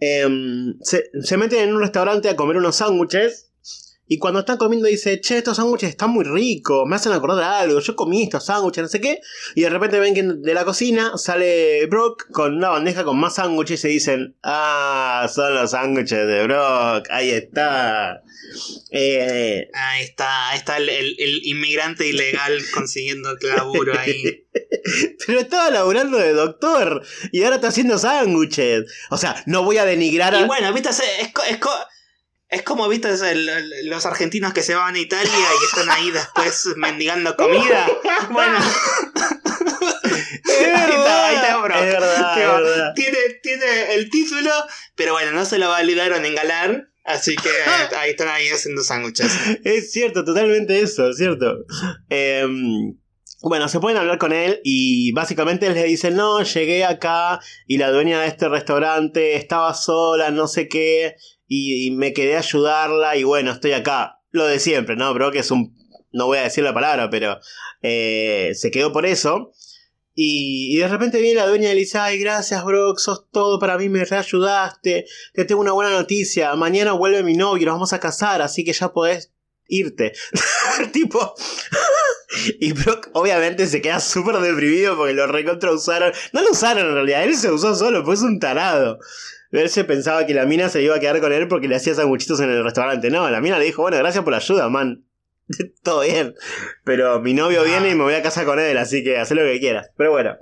Em, 0.00 0.78
se, 0.80 1.10
se 1.22 1.36
meten 1.36 1.60
en 1.68 1.74
un 1.74 1.80
restaurante 1.80 2.28
a 2.28 2.36
comer 2.36 2.56
unos 2.56 2.76
sándwiches. 2.76 3.47
Y 4.08 4.18
cuando 4.18 4.40
están 4.40 4.56
comiendo 4.56 4.88
dice, 4.88 5.20
che, 5.20 5.38
estos 5.38 5.56
sándwiches 5.58 5.90
están 5.90 6.10
muy 6.10 6.24
ricos, 6.24 6.86
me 6.88 6.96
hacen 6.96 7.12
acordar 7.12 7.62
algo, 7.62 7.78
yo 7.80 7.94
comí 7.94 8.22
estos 8.24 8.46
sándwiches, 8.46 8.82
no 8.82 8.88
sé 8.88 9.00
qué. 9.00 9.20
Y 9.54 9.60
de 9.62 9.70
repente 9.70 10.00
ven 10.00 10.14
que 10.14 10.22
de 10.22 10.54
la 10.54 10.64
cocina 10.64 11.12
sale 11.16 11.86
Brock 11.86 12.30
con 12.32 12.56
una 12.56 12.70
bandeja 12.70 13.04
con 13.04 13.18
más 13.18 13.34
sándwiches 13.36 13.78
y 13.80 13.82
se 13.82 13.88
dicen, 13.88 14.36
ah, 14.42 15.28
son 15.32 15.54
los 15.54 15.70
sándwiches 15.72 16.26
de 16.26 16.42
Brock, 16.44 17.06
ahí 17.10 17.30
está. 17.30 18.22
Eh, 18.90 19.68
Ahí 19.74 20.04
está, 20.04 20.48
ahí 20.50 20.58
está 20.58 20.76
el, 20.78 20.88
el- 20.88 21.16
el 21.18 21.40
inmigrante 21.44 22.06
ilegal 22.08 22.58
consiguiendo 22.74 23.36
laburo 23.42 23.98
ahí. 23.98 24.46
pero 25.26 25.40
estaba 25.40 25.70
laburando 25.70 26.16
de 26.18 26.32
doctor 26.32 27.02
y 27.32 27.42
ahora 27.42 27.56
está 27.56 27.68
haciendo 27.68 27.98
sándwiches. 27.98 28.84
O 29.10 29.18
sea, 29.18 29.42
no 29.46 29.62
voy 29.64 29.76
a 29.76 29.84
denigrar 29.84 30.34
a... 30.34 30.40
Y 30.40 30.44
bueno, 30.44 30.72
viste, 30.72 30.88
es, 30.90 30.98
es, 31.00 31.28
es, 31.50 31.58
es 32.50 32.62
como, 32.62 32.88
viste, 32.88 33.10
es 33.12 33.20
el- 33.22 33.48
el- 33.48 33.88
los 33.88 34.06
argentinos 34.06 34.52
que 34.52 34.62
se 34.62 34.74
van 34.74 34.94
a 34.94 34.98
Italia 34.98 35.30
y 35.32 35.64
están 35.64 35.90
ahí 35.90 36.10
después 36.10 36.66
mendigando 36.76 37.36
comida. 37.36 37.86
Bueno, 38.30 38.58
Es 38.58 38.64
Ahí 40.48 40.90
está, 40.90 41.26
ahí 41.26 41.34
está, 41.36 41.60
verdad, 41.60 41.62
Brock. 41.62 41.76
es 41.78 41.92
verdad, 41.92 42.34
Que 42.34 42.42
es 42.42 42.48
va- 42.48 42.60
verdad. 42.60 42.92
tiene, 42.94 43.18
tiene 43.42 43.94
el 43.94 44.10
título, 44.10 44.50
pero 44.94 45.12
bueno, 45.12 45.32
no 45.32 45.44
se 45.44 45.58
lo 45.58 45.68
validaron 45.68 46.24
en 46.24 46.34
Galar. 46.34 46.88
Así 47.04 47.36
que 47.36 47.48
eh, 47.48 47.96
ahí 47.98 48.10
están 48.10 48.28
ahí 48.28 48.48
haciendo 48.48 48.82
sándwiches. 48.82 49.32
Es 49.64 49.92
cierto, 49.92 50.24
totalmente 50.26 50.80
eso, 50.80 51.08
es 51.08 51.16
cierto. 51.16 51.64
Em, 52.10 52.98
bueno, 53.40 53.66
se 53.68 53.80
pueden 53.80 53.96
hablar 53.96 54.18
con 54.18 54.32
él 54.34 54.60
y 54.62 55.12
básicamente 55.12 55.66
él 55.66 55.74
le 55.74 55.84
dice, 55.84 56.10
no, 56.10 56.42
llegué 56.42 56.84
acá 56.84 57.40
y 57.66 57.78
la 57.78 57.90
dueña 57.90 58.20
de 58.20 58.26
este 58.26 58.48
restaurante 58.50 59.36
estaba 59.36 59.72
sola, 59.72 60.30
no 60.30 60.48
sé 60.48 60.68
qué, 60.68 61.16
y, 61.48 61.86
y 61.86 61.90
me 61.90 62.12
quedé 62.12 62.36
a 62.36 62.40
ayudarla 62.40 63.16
y 63.16 63.24
bueno, 63.24 63.50
estoy 63.50 63.72
acá. 63.72 64.20
Lo 64.30 64.46
de 64.46 64.60
siempre, 64.60 64.94
¿no? 64.94 65.12
Bro, 65.14 65.32
que 65.32 65.38
es 65.40 65.50
un... 65.50 65.74
No 66.12 66.26
voy 66.26 66.38
a 66.38 66.42
decir 66.42 66.62
la 66.62 66.74
palabra, 66.74 67.10
pero 67.10 67.38
eh, 67.82 68.52
se 68.54 68.70
quedó 68.70 68.92
por 68.92 69.06
eso. 69.06 69.52
Y, 70.14 70.74
y 70.74 70.78
de 70.78 70.88
repente 70.88 71.20
viene 71.20 71.40
la 71.40 71.46
dueña 71.46 71.70
y 71.70 71.74
le 71.74 71.80
dice, 71.80 71.98
ay, 71.98 72.18
gracias, 72.18 72.64
Brock, 72.64 72.98
sos 72.98 73.30
todo 73.30 73.58
para 73.58 73.78
mí, 73.78 73.88
me 73.88 74.04
reayudaste. 74.04 75.06
Te 75.32 75.44
tengo 75.44 75.60
una 75.60 75.72
buena 75.72 75.90
noticia. 75.90 76.54
Mañana 76.56 76.92
vuelve 76.92 77.22
mi 77.22 77.34
novio, 77.34 77.66
nos 77.66 77.74
vamos 77.76 77.92
a 77.92 78.00
casar, 78.00 78.42
así 78.42 78.64
que 78.64 78.72
ya 78.72 78.92
podés 78.92 79.32
irte. 79.68 80.12
tipo. 80.92 81.34
y 82.60 82.72
Brock 82.72 83.08
obviamente 83.12 83.66
se 83.66 83.80
queda 83.80 84.00
súper 84.00 84.36
deprimido 84.38 84.96
porque 84.96 85.14
lo 85.14 85.26
recontra 85.26 85.72
usaron. 85.72 86.12
No 86.32 86.42
lo 86.42 86.50
usaron 86.50 86.86
en 86.86 86.94
realidad, 86.94 87.24
él 87.24 87.36
se 87.36 87.50
usó 87.50 87.74
solo, 87.74 88.04
pues 88.04 88.18
es 88.18 88.24
un 88.24 88.40
tarado. 88.40 88.98
Él 89.52 89.68
se 89.70 89.84
pensaba 89.84 90.26
que 90.26 90.34
la 90.34 90.44
mina 90.46 90.68
se 90.68 90.82
iba 90.82 90.94
a 90.96 91.00
quedar 91.00 91.20
con 91.20 91.32
él 91.32 91.48
porque 91.48 91.68
le 91.68 91.76
hacía 91.76 91.94
sanguchitos 91.94 92.40
en 92.40 92.50
el 92.50 92.62
restaurante. 92.64 93.10
No, 93.10 93.28
la 93.30 93.40
mina 93.40 93.58
le 93.58 93.64
dijo, 93.64 93.82
bueno, 93.82 93.96
gracias 93.98 94.22
por 94.24 94.32
la 94.32 94.38
ayuda, 94.38 94.68
man. 94.68 95.04
Todo 95.82 96.02
bien. 96.02 96.34
Pero 96.84 97.20
mi 97.20 97.32
novio 97.32 97.62
Ah. 97.62 97.64
viene 97.64 97.90
y 97.90 97.94
me 97.94 98.04
voy 98.04 98.12
a 98.14 98.22
casar 98.22 98.44
con 98.44 98.58
él, 98.58 98.76
así 98.76 99.02
que 99.02 99.16
haz 99.16 99.30
lo 99.30 99.42
que 99.42 99.58
quieras. 99.60 99.88
Pero 99.96 100.10
bueno. 100.10 100.36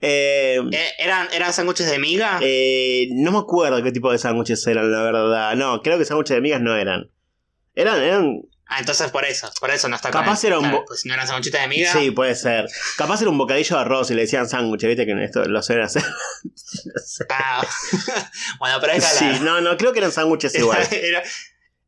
Eh, 0.00 0.58
Eh, 0.72 0.88
¿Eran, 0.98 1.28
¿Eran 1.32 1.52
sándwiches 1.52 1.88
de 1.88 1.98
miga? 2.00 2.40
eh, 2.42 3.08
no 3.12 3.30
me 3.32 3.38
acuerdo 3.38 3.80
qué 3.82 3.92
tipo 3.92 4.10
de 4.10 4.18
sándwiches 4.18 4.66
eran, 4.66 4.90
la 4.90 5.02
verdad. 5.02 5.54
No, 5.56 5.80
creo 5.82 5.98
que 5.98 6.04
sándwiches 6.04 6.34
de 6.34 6.40
migas 6.40 6.60
no 6.60 6.74
eran. 6.76 7.08
Eran, 7.76 8.02
eran. 8.02 8.42
Ah, 8.72 8.78
entonces 8.78 9.10
por 9.10 9.24
eso, 9.24 9.50
por 9.58 9.70
eso 9.70 9.88
no 9.88 9.96
está 9.96 10.10
Capaz 10.10 10.40
con 10.42 10.46
él. 10.46 10.46
era 10.46 10.58
un 10.60 10.70
bo- 10.70 10.84
pues 10.86 11.00
si 11.00 11.08
no 11.08 11.14
eran 11.14 11.26
sándwiches 11.26 11.52
de 11.60 11.66
miga. 11.66 11.92
Sí, 11.92 12.12
puede 12.12 12.36
ser. 12.36 12.66
Capaz 12.96 13.20
era 13.20 13.28
un 13.30 13.36
bocadillo 13.38 13.74
de 13.76 13.82
arroz 13.82 14.10
y 14.10 14.14
le 14.14 14.22
decían 14.22 14.48
sándwich, 14.48 14.84
viste 14.86 15.04
que 15.06 15.24
esto 15.24 15.44
lo 15.44 15.60
suelen 15.62 15.84
hacer. 15.86 16.04
No 16.44 16.52
sé. 17.04 17.24
Ah, 17.30 17.66
bueno, 18.60 18.76
pero 18.80 18.92
es 18.92 19.04
Sí, 19.04 19.26
no, 19.42 19.60
no, 19.60 19.76
creo 19.76 19.92
que 19.92 19.98
eran 19.98 20.12
sándwiches 20.12 20.54
igual. 20.54 20.86
era, 20.92 21.22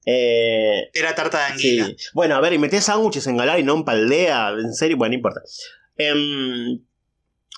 Eh, 0.04 0.90
era 0.92 1.14
tarta 1.14 1.38
de 1.52 1.58
sí. 1.58 1.78
anguila. 1.80 1.96
Bueno, 2.14 2.34
a 2.34 2.40
ver, 2.40 2.52
y 2.52 2.58
metés 2.58 2.84
sándwiches 2.84 3.26
en 3.28 3.36
Galar 3.36 3.60
y 3.60 3.62
no 3.62 3.74
en 3.76 3.84
Paldea, 3.84 4.48
en 4.50 4.74
serio, 4.74 4.96
bueno, 4.96 5.10
no 5.12 5.16
importa. 5.16 5.42
Em, 5.96 6.80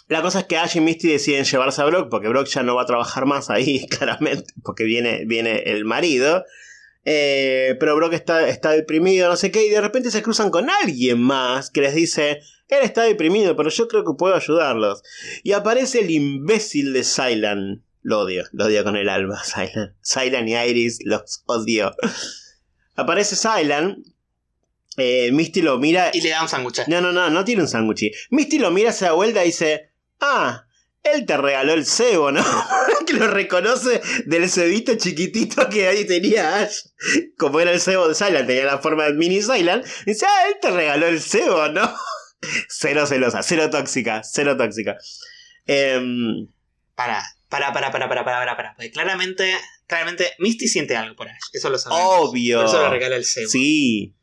la 0.09 0.21
cosa 0.21 0.41
es 0.41 0.45
que 0.45 0.59
Ash 0.59 0.77
y 0.77 0.81
Misty 0.81 1.09
deciden 1.09 1.45
llevarse 1.47 1.81
a 1.81 1.87
Brock 1.87 2.11
porque 2.11 2.29
Brock 2.29 2.47
ya 2.49 2.63
no 2.63 2.75
va 2.75 2.83
a 2.83 2.87
trabajar 2.87 3.25
más 3.25 3.49
ahí, 3.49 3.87
claramente, 3.89 4.53
porque 4.63 4.85
viene, 4.85 5.25
viene 5.25 5.63
el 5.65 5.87
marido. 5.87 6.45
Eh, 7.05 7.77
pero 7.79 7.97
Brock 7.97 8.15
está, 8.15 8.49
está 8.49 8.71
deprimido, 8.71 9.29
no 9.29 9.37
sé 9.37 9.51
qué, 9.51 9.67
y 9.67 9.71
de 9.71 9.81
repente 9.81 10.11
se 10.11 10.23
cruzan 10.23 10.51
con 10.51 10.69
alguien 10.71 11.21
más 11.21 11.71
que 11.71 11.83
les 11.83 11.95
dice, 11.95 12.41
él 12.69 12.79
está 12.83 13.03
deprimido, 13.03 13.57
pero 13.57 13.69
yo 13.71 13.89
creo 13.89 14.05
que 14.05 14.15
puedo 14.19 14.35
ayudarlos. 14.35 15.03
Y 15.43 15.53
aparece 15.53 16.01
el 16.01 16.11
imbécil 16.11 16.93
de 16.93 17.05
Sylan. 17.05 17.85
Lo 18.03 18.21
odio, 18.21 18.45
lo 18.53 18.67
odio 18.67 18.85
con 18.85 18.97
el 18.97 19.09
alma, 19.09 19.43
Sylan. 19.45 19.95
Sylan 20.01 20.49
y 20.49 20.55
Iris 20.57 20.99
los 21.05 21.43
odio. 21.47 21.95
Aparece 22.97 23.37
Sylan. 23.37 24.03
eh, 24.97 25.31
Misty 25.33 25.63
lo 25.63 25.79
mira. 25.79 26.11
Y 26.13 26.21
le 26.21 26.31
da 26.31 26.43
un 26.43 26.49
sándwich. 26.49 26.87
No, 26.87 27.01
no, 27.01 27.13
no, 27.13 27.29
no 27.31 27.45
tiene 27.45 27.63
un 27.63 27.69
sándwich. 27.69 28.13
Misty 28.31 28.59
lo 28.59 28.71
mira, 28.71 28.93
se 28.93 29.05
da 29.07 29.13
vuelta 29.13 29.43
y 29.43 29.47
dice: 29.49 29.91
Ah, 30.21 30.67
él 31.05 31.27
te 31.27 31.37
regaló 31.37 31.75
el 31.75 31.87
cebo, 31.87 32.33
¿no? 32.33 32.43
que 33.07 33.13
lo 33.13 33.29
reconoce 33.29 34.01
del 34.27 34.49
cebito 34.51 34.95
chiquitito 34.97 35.69
que 35.69 35.87
ahí 35.87 36.07
tenía 36.07 36.57
Ash. 36.61 36.79
Como 37.37 37.61
era 37.61 37.71
el 37.71 37.81
cebo 37.81 38.09
de 38.09 38.15
Sylan, 38.15 38.47
tenía 38.47 38.65
la 38.65 38.79
forma 38.79 39.05
de 39.05 39.15
mini 39.15 39.43
Sylan. 39.43 39.83
Dice: 40.07 40.27
Ah, 40.27 40.49
él 40.49 40.57
te 40.61 40.71
regaló 40.71 41.07
el 41.07 41.21
cebo, 41.21 41.69
¿no? 41.69 41.95
cero 42.69 43.07
celosa, 43.07 43.43
cero 43.43 43.71
tóxica, 43.71 44.23
cero 44.25 44.57
tóxica. 44.57 44.97
Para, 46.95 47.23
para, 47.49 47.73
para, 47.73 47.91
para, 47.91 48.09
para, 48.09 48.25
para, 48.25 48.25
para, 48.25 48.57
para. 48.57 48.75
Porque 48.75 48.91
claramente, 48.91 49.55
claramente, 49.87 50.33
Misty 50.39 50.69
siente 50.69 50.97
algo 50.97 51.17
por 51.17 51.29
Ash. 51.29 51.51
Eso 51.53 51.71
lo 51.71 51.79
sabemos. 51.79 52.29
obvio. 52.29 52.59
Por 52.59 52.67
eso 52.67 52.83
le 52.83 52.89
regala 52.89 53.17
el 53.17 53.25
cebo. 53.25 53.49
Sí. 53.49 54.15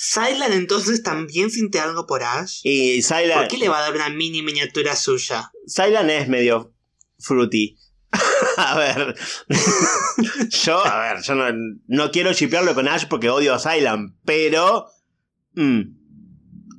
Sylan 0.00 0.52
entonces 0.52 1.02
también 1.02 1.50
siente 1.50 1.80
algo 1.80 2.06
por 2.06 2.22
Ash. 2.22 2.60
Y 2.62 3.02
Sylan. 3.02 3.36
¿Por 3.36 3.48
qué 3.48 3.58
le 3.58 3.68
va 3.68 3.78
a 3.78 3.82
dar 3.82 3.94
una 3.96 4.08
mini 4.10 4.42
miniatura 4.42 4.94
suya? 4.94 5.50
Sylan 5.66 6.08
es 6.08 6.28
medio 6.28 6.72
fruity. 7.18 7.76
a 8.56 8.78
ver. 8.78 9.16
yo, 10.64 10.86
a 10.86 11.00
ver, 11.00 11.22
yo 11.24 11.34
no, 11.34 11.46
no 11.88 12.10
quiero 12.12 12.32
shipearlo 12.32 12.76
con 12.76 12.86
Ash 12.86 13.06
porque 13.08 13.28
odio 13.28 13.52
a 13.52 13.58
Sylan, 13.58 14.16
pero. 14.24 14.86
mm, 15.54 15.80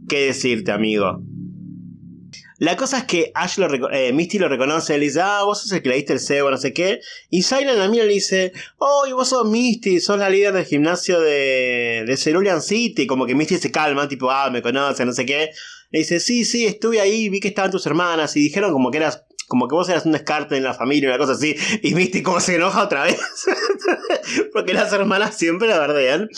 ¿Qué 0.07 0.27
decirte, 0.27 0.71
amigo? 0.71 1.21
La 2.59 2.75
cosa 2.75 2.97
es 2.99 3.03
que 3.05 3.31
Ash 3.35 3.57
lo 3.57 3.89
eh, 3.89 4.11
Misty 4.11 4.37
lo 4.37 4.49
reconoce, 4.49 4.97
le 4.97 5.05
dice, 5.05 5.21
ah, 5.21 5.43
vos 5.45 5.61
sos 5.61 5.71
el 5.71 5.81
que 5.81 5.89
le 5.89 5.95
diste 5.95 6.11
el 6.11 6.19
cebo, 6.19 6.51
no 6.51 6.57
sé 6.57 6.73
qué. 6.73 6.99
Y 7.29 7.43
Sylan 7.43 7.79
a 7.79 7.87
mí 7.87 7.97
le 7.97 8.07
dice, 8.07 8.51
oh, 8.77 9.05
y 9.07 9.13
vos 9.13 9.29
sos 9.29 9.49
Misty, 9.49 10.01
sos 10.01 10.19
la 10.19 10.29
líder 10.29 10.53
del 10.53 10.65
gimnasio 10.65 11.21
de, 11.21 12.03
de 12.05 12.17
Cerulean 12.17 12.61
City. 12.61 13.07
Como 13.07 13.25
que 13.25 13.33
Misty 13.33 13.57
se 13.57 13.71
calma, 13.71 14.09
tipo, 14.09 14.29
ah, 14.29 14.49
me 14.49 14.61
conoce, 14.61 15.05
no 15.05 15.13
sé 15.13 15.25
qué. 15.25 15.51
Le 15.91 15.99
dice, 15.99 16.19
sí, 16.19 16.43
sí, 16.43 16.65
estuve 16.65 16.99
ahí, 16.99 17.29
vi 17.29 17.39
que 17.39 17.47
estaban 17.47 17.71
tus 17.71 17.85
hermanas 17.85 18.35
y 18.35 18.41
dijeron 18.41 18.73
como 18.73 18.91
que 18.91 18.97
eras, 18.97 19.23
como 19.47 19.69
que 19.69 19.75
vos 19.75 19.87
eras 19.87 20.05
un 20.05 20.11
descarte 20.11 20.57
en 20.57 20.63
la 20.63 20.73
familia, 20.73 21.07
una 21.07 21.17
cosa 21.17 21.31
así. 21.31 21.55
Y 21.81 21.95
Misty 21.95 22.21
como 22.23 22.41
se 22.41 22.55
enoja 22.55 22.83
otra 22.83 23.05
vez. 23.05 23.19
Porque 24.53 24.73
las 24.73 24.91
hermanas 24.91 25.37
siempre 25.37 25.69
la 25.69 25.79
verdean. 25.79 26.29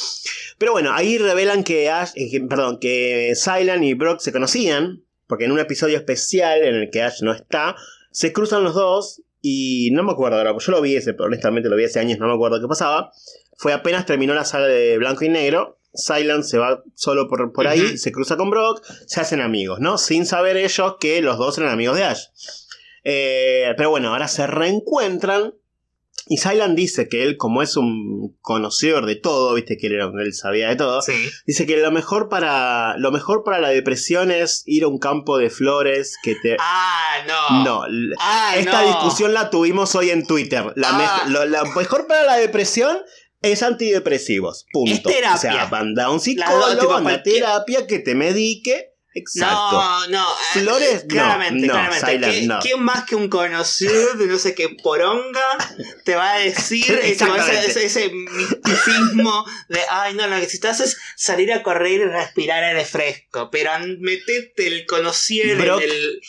Pero 0.60 0.73
bueno, 0.73 0.93
ahí 0.93 1.17
revelan 1.17 1.63
que 1.63 1.89
Ash, 1.89 2.12
eh, 2.13 2.39
perdón, 2.47 2.77
que 2.79 3.34
Sylan 3.36 3.84
y 3.84 3.95
Brock 3.95 4.19
se 4.19 4.31
conocían. 4.31 5.03
Porque 5.31 5.45
en 5.45 5.53
un 5.53 5.59
episodio 5.59 5.95
especial 5.95 6.61
en 6.61 6.75
el 6.75 6.89
que 6.89 7.01
Ash 7.01 7.21
no 7.21 7.31
está, 7.31 7.77
se 8.11 8.33
cruzan 8.33 8.65
los 8.65 8.75
dos. 8.75 9.21
Y 9.41 9.91
no 9.93 10.03
me 10.03 10.11
acuerdo 10.11 10.37
ahora, 10.37 10.51
pues 10.51 10.65
yo 10.65 10.73
lo 10.73 10.81
vi 10.81 10.97
ese, 10.97 11.15
honestamente 11.17 11.69
lo 11.69 11.77
vi 11.77 11.85
hace 11.85 12.01
años, 12.01 12.19
no 12.19 12.27
me 12.27 12.33
acuerdo 12.33 12.59
qué 12.59 12.67
pasaba. 12.67 13.13
Fue 13.55 13.71
apenas 13.71 14.05
terminó 14.05 14.33
la 14.33 14.43
saga 14.43 14.67
de 14.67 14.97
Blanco 14.97 15.23
y 15.23 15.29
Negro. 15.29 15.79
Sylan 15.93 16.43
se 16.43 16.57
va 16.57 16.83
solo 16.95 17.29
por, 17.29 17.53
por 17.53 17.65
ahí, 17.65 17.97
se 17.97 18.11
cruza 18.11 18.35
con 18.35 18.49
Brock, 18.49 18.83
se 19.07 19.21
hacen 19.21 19.39
amigos, 19.39 19.79
¿no? 19.79 19.97
Sin 19.97 20.25
saber 20.25 20.57
ellos 20.57 20.97
que 20.99 21.21
los 21.21 21.37
dos 21.37 21.57
eran 21.57 21.69
amigos 21.69 21.95
de 21.95 22.03
Ash. 22.03 22.25
Eh, 23.05 23.73
pero 23.77 23.89
bueno, 23.89 24.09
ahora 24.09 24.27
se 24.27 24.47
reencuentran. 24.47 25.53
Y 26.27 26.38
Sylan 26.38 26.75
dice 26.75 27.10
que 27.10 27.23
él, 27.23 27.36
como 27.38 27.62
es 27.63 27.75
un 27.77 28.38
conocedor 28.41 29.05
de 29.05 29.15
todo, 29.15 29.53
viste 29.55 29.77
que 29.77 29.88
él, 29.88 29.93
era- 29.93 30.12
él 30.21 30.34
sabía 30.34 30.69
de 30.69 30.75
todo, 30.75 31.01
Sí. 31.01 31.13
dice 31.47 31.65
que 31.65 31.77
lo 31.77 31.91
mejor 31.91 32.29
para 32.29 32.95
lo 32.97 33.12
mejor 33.12 33.43
para 33.43 33.60
la 33.60 33.69
depresión 33.69 34.29
es 34.31 34.63
ir 34.65 34.84
a 34.84 34.88
un 34.88 34.99
campo 34.99 35.38
de 35.38 35.49
flores 35.49 36.17
que 36.23 36.36
te 36.36 36.57
Ah, 36.60 37.17
no. 37.27 37.63
no 37.63 37.84
Ah, 38.19 38.53
esta 38.55 38.81
no. 38.81 38.88
discusión 38.88 39.34
la 39.34 39.49
tuvimos 39.49 39.95
hoy 39.95 40.12
en 40.12 40.25
Twitter 40.25 40.71
la, 40.75 40.93
me- 40.93 41.03
Ah. 41.05 41.23
lo- 41.27 41.45
la 41.45 41.63
mejor 41.63 42.07
para 42.07 42.23
la 42.23 42.38
depresión 42.38 42.97
Es 43.43 43.63
antidepresivos, 43.63 44.67
punto. 44.71 44.91
Es 44.91 45.01
terapia. 45.01 45.34
O 45.34 45.38
sea, 45.39 45.67
anda 45.71 46.05
a 46.05 46.12
un 46.12 46.19
psicólogo, 46.19 46.77
tipo, 46.79 46.93
anda 46.93 46.97
a 46.97 47.01
cualquier- 47.15 47.36
terapia 47.38 47.88
que 47.88 47.97
te 47.97 48.13
medique. 48.13 48.90
Exacto. 49.13 49.71
No, 49.74 50.08
no. 50.08 50.24
eh, 50.32 50.60
Flores, 50.62 51.06
claramente, 51.08 51.67
no, 51.67 51.74
claramente. 51.74 52.12
Silent, 52.12 52.34
¿Qui- 52.34 52.47
no. 52.47 52.60
¿Quién 52.60 52.82
más 52.84 53.04
que 53.04 53.15
un 53.15 53.28
conocido 53.30 54.13
de 54.15 54.28
no 54.28 54.38
sé 54.38 54.56
qué 54.56 54.69
poronga 54.82 55.41
te 56.06 56.15
va 56.15 56.34
a 56.34 56.38
decir 56.39 56.89
ese, 57.04 57.12
Exactamente. 57.12 57.65
ese, 57.71 57.86
ese 57.86 58.10
misticismo 58.10 59.45
de, 59.67 59.80
ay, 59.89 60.13
no, 60.13 60.28
lo 60.28 60.36
que 60.36 60.41
necesitas 60.41 60.80
es 60.80 60.97
salir 61.17 61.52
a 61.52 61.62
correr 61.62 61.91
y 61.91 62.06
respirar 62.06 62.63
aire 62.63 62.86
fresco, 62.86 63.50
pero 63.52 63.71
metete 64.00 64.67
el 64.67 64.86
conocido 64.86 65.58
Brock, 65.58 65.82
en 65.82 65.89
el... 65.89 66.21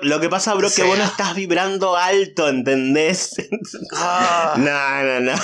Lo 0.00 0.18
que 0.18 0.30
pasa, 0.30 0.54
bro, 0.54 0.68
O 0.68 0.72
que 0.74 0.82
vos 0.82 0.96
no 0.96 1.04
estás 1.04 1.34
vibrando 1.34 1.94
alto, 1.94 2.48
¿entendés? 2.48 3.34
Ah. 3.92 4.54
No, 4.58 5.02
no, 5.04 5.20
no. 5.20 5.34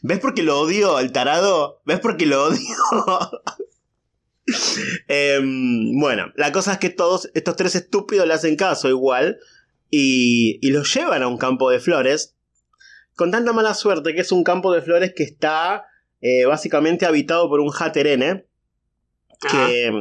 ¿Ves 0.00 0.18
por 0.18 0.32
qué 0.34 0.42
lo 0.42 0.58
odio, 0.60 0.98
el 0.98 1.12
tarado? 1.12 1.82
¿Ves 1.84 2.00
por 2.00 2.16
qué 2.16 2.24
lo 2.26 2.44
odio? 2.44 2.58
Em, 5.08 5.98
bueno, 5.98 6.32
la 6.36 6.52
cosa 6.52 6.74
es 6.74 6.78
que 6.78 6.90
todos 6.90 7.30
estos 7.34 7.56
tres 7.56 7.74
estúpidos 7.74 8.28
le 8.28 8.34
hacen 8.34 8.54
caso 8.54 8.88
igual 8.88 9.38
y, 9.90 10.58
y 10.62 10.70
los 10.70 10.92
llevan 10.94 11.22
a 11.22 11.28
un 11.28 11.36
campo 11.36 11.68
de 11.70 11.80
flores 11.80 12.36
con 13.16 13.30
tanta 13.30 13.52
mala 13.52 13.74
suerte 13.74 14.14
que 14.14 14.20
es 14.20 14.30
un 14.30 14.44
campo 14.44 14.72
de 14.72 14.82
flores 14.82 15.14
que 15.16 15.24
está 15.24 15.84
eh, 16.20 16.44
básicamente 16.44 17.06
habitado 17.06 17.48
por 17.48 17.60
un 17.60 17.72
Hatterene 17.72 18.46
Ajá. 19.42 19.66
que, 19.66 19.92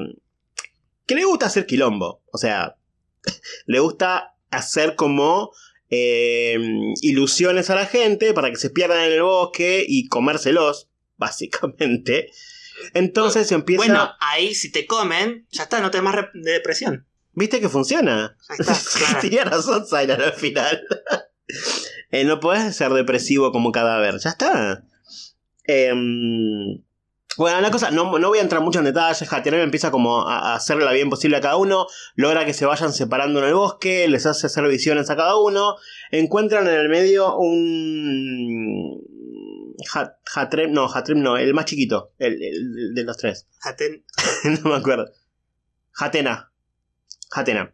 que 1.06 1.16
le 1.16 1.26
gusta 1.26 1.48
hacer 1.48 1.66
quilombo. 1.66 2.22
O 2.32 2.38
sea, 2.38 2.78
le 3.66 3.80
gusta 3.80 4.36
hacer 4.52 4.96
como 4.96 5.52
eh, 5.90 6.58
ilusiones 7.02 7.70
a 7.70 7.76
la 7.76 7.86
gente 7.86 8.34
para 8.34 8.50
que 8.50 8.58
se 8.58 8.70
pierdan 8.70 9.04
en 9.04 9.14
el 9.14 9.22
bosque 9.22 9.86
y 9.88 10.08
comérselos, 10.08 10.90
básicamente. 11.18 12.32
Entonces 12.94 13.52
empieza... 13.52 13.86
Bueno, 13.86 14.12
ahí 14.20 14.56
si 14.56 14.72
te 14.72 14.86
comen, 14.86 15.48
ya 15.52 15.64
está, 15.64 15.82
no 15.82 15.92
te 15.92 16.02
más 16.02 16.16
de 16.34 16.52
depresión. 16.52 17.08
¿Viste 17.34 17.60
que 17.60 17.70
funciona? 17.70 18.38
Ahí 18.48 18.58
está, 18.60 18.76
claro. 18.98 19.20
Tenía 19.22 19.44
razón 19.44 19.86
Siren 19.86 20.22
al 20.22 20.34
final. 20.34 20.82
Eh, 22.12 22.24
no 22.24 22.40
podés 22.40 22.76
ser 22.76 22.94
depresivo 22.94 23.52
como 23.52 23.72
cadáver, 23.72 24.20
ya 24.20 24.30
está. 24.30 24.86
Em, 25.66 26.82
bueno, 27.38 27.60
la 27.60 27.72
cosa, 27.72 27.92
no, 27.92 28.18
no 28.18 28.30
voy 28.30 28.40
a 28.40 28.42
entrar 28.42 28.62
mucho 28.62 28.80
en 28.80 28.86
detalles. 28.86 29.32
Hatterene 29.32 29.64
empieza 29.64 29.92
como 29.92 30.22
a, 30.22 30.52
a 30.52 30.56
hacerle 30.56 30.86
la 30.86 30.94
bien 30.94 31.10
posible 31.10 31.38
a 31.38 31.42
cada 31.42 31.58
uno. 31.58 31.88
Logra 32.16 32.46
que 32.46 32.54
se 32.54 32.66
vayan 32.66 32.94
separando 32.94 33.40
en 33.40 33.46
el 33.46 33.54
bosque. 33.54 34.08
Les 34.08 34.26
hace 34.26 34.48
hacer 34.48 34.66
visiones 34.68 35.10
a 35.10 35.18
cada 35.18 35.36
uno. 35.38 35.76
Encuentran 36.12 36.68
en 36.68 36.76
el 36.76 36.90
medio 36.90 37.36
un. 37.38 39.04
Hat- 39.94 40.18
Hatrem, 40.34 40.72
no, 40.72 40.88
Hatrem 40.94 41.22
no, 41.22 41.38
el 41.38 41.54
más 41.54 41.66
chiquito. 41.66 42.12
El, 42.18 42.42
el 42.42 42.94
de 42.96 43.04
los 43.04 43.18
tres. 43.18 43.48
Jaten- 43.64 44.04
no 44.64 44.70
me 44.70 44.76
acuerdo. 44.76 45.06
Hatena. 45.98 46.52
Hatena. 47.32 47.74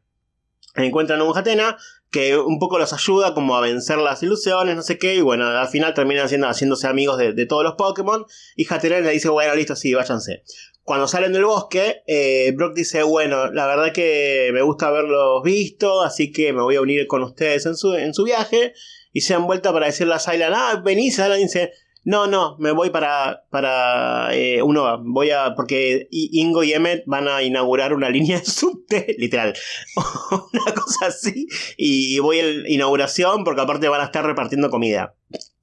Encuentran 0.75 1.19
a 1.19 1.23
un 1.23 1.37
Hatena 1.37 1.77
que 2.11 2.37
un 2.37 2.59
poco 2.59 2.77
los 2.77 2.91
ayuda 2.93 3.33
como 3.33 3.55
a 3.55 3.61
vencer 3.61 3.97
las 3.97 4.21
ilusiones, 4.21 4.75
no 4.75 4.81
sé 4.81 4.97
qué, 4.97 5.15
y 5.15 5.21
bueno, 5.21 5.47
al 5.47 5.67
final 5.69 5.93
terminan 5.93 6.27
siendo, 6.27 6.47
haciéndose 6.47 6.87
amigos 6.87 7.17
de, 7.17 7.31
de 7.33 7.45
todos 7.45 7.63
los 7.63 7.75
Pokémon, 7.75 8.25
y 8.57 8.65
Hatena 8.71 8.99
le 8.99 9.11
dice, 9.11 9.29
bueno, 9.29 9.55
listo, 9.55 9.75
sí, 9.77 9.93
váyanse. 9.93 10.43
Cuando 10.83 11.07
salen 11.07 11.31
del 11.31 11.45
bosque, 11.45 12.03
eh, 12.07 12.51
Brock 12.53 12.73
dice, 12.75 13.03
bueno, 13.03 13.49
la 13.51 13.65
verdad 13.65 13.93
que 13.93 14.49
me 14.53 14.61
gusta 14.61 14.87
haberlos 14.87 15.41
visto, 15.43 16.01
así 16.01 16.33
que 16.33 16.51
me 16.51 16.61
voy 16.61 16.75
a 16.75 16.81
unir 16.81 17.07
con 17.07 17.23
ustedes 17.23 17.65
en 17.65 17.77
su, 17.77 17.93
en 17.93 18.13
su 18.13 18.25
viaje, 18.25 18.73
y 19.13 19.21
se 19.21 19.33
dan 19.33 19.45
vuelta 19.47 19.71
para 19.71 19.85
decirle 19.85 20.13
a 20.13 20.19
Sylan, 20.19 20.53
ah, 20.53 20.81
vení, 20.83 21.11
Sylan 21.11 21.37
dice, 21.39 21.71
no, 22.03 22.25
no, 22.25 22.57
me 22.57 22.71
voy 22.71 22.89
para, 22.89 23.43
para 23.51 24.33
eh, 24.35 24.61
uno, 24.63 24.99
voy 25.03 25.29
a, 25.29 25.53
porque 25.55 26.07
Ingo 26.09 26.63
y 26.63 26.73
Emmet 26.73 27.03
van 27.05 27.27
a 27.27 27.43
inaugurar 27.43 27.93
una 27.93 28.09
línea 28.11 28.39
de 28.39 28.45
subte, 28.45 29.15
literal, 29.17 29.53
una 30.53 30.73
cosa 30.73 31.07
así, 31.07 31.47
y 31.77 32.17
voy 32.19 32.39
a 32.39 32.43
la 32.43 32.69
inauguración 32.69 33.43
porque 33.43 33.61
aparte 33.61 33.87
van 33.87 34.01
a 34.01 34.05
estar 34.05 34.25
repartiendo 34.25 34.69
comida. 34.69 35.15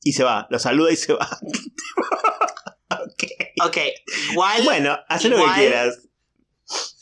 Y 0.02 0.12
se 0.12 0.22
va, 0.24 0.46
lo 0.48 0.58
saluda 0.58 0.92
y 0.92 0.96
se 0.96 1.12
va. 1.12 1.28
ok. 2.90 3.24
Ok, 3.66 3.76
igual... 4.30 4.62
Bueno, 4.62 4.96
haz 5.08 5.24
lo 5.24 5.36
que 5.36 5.52
quieras. 5.56 6.08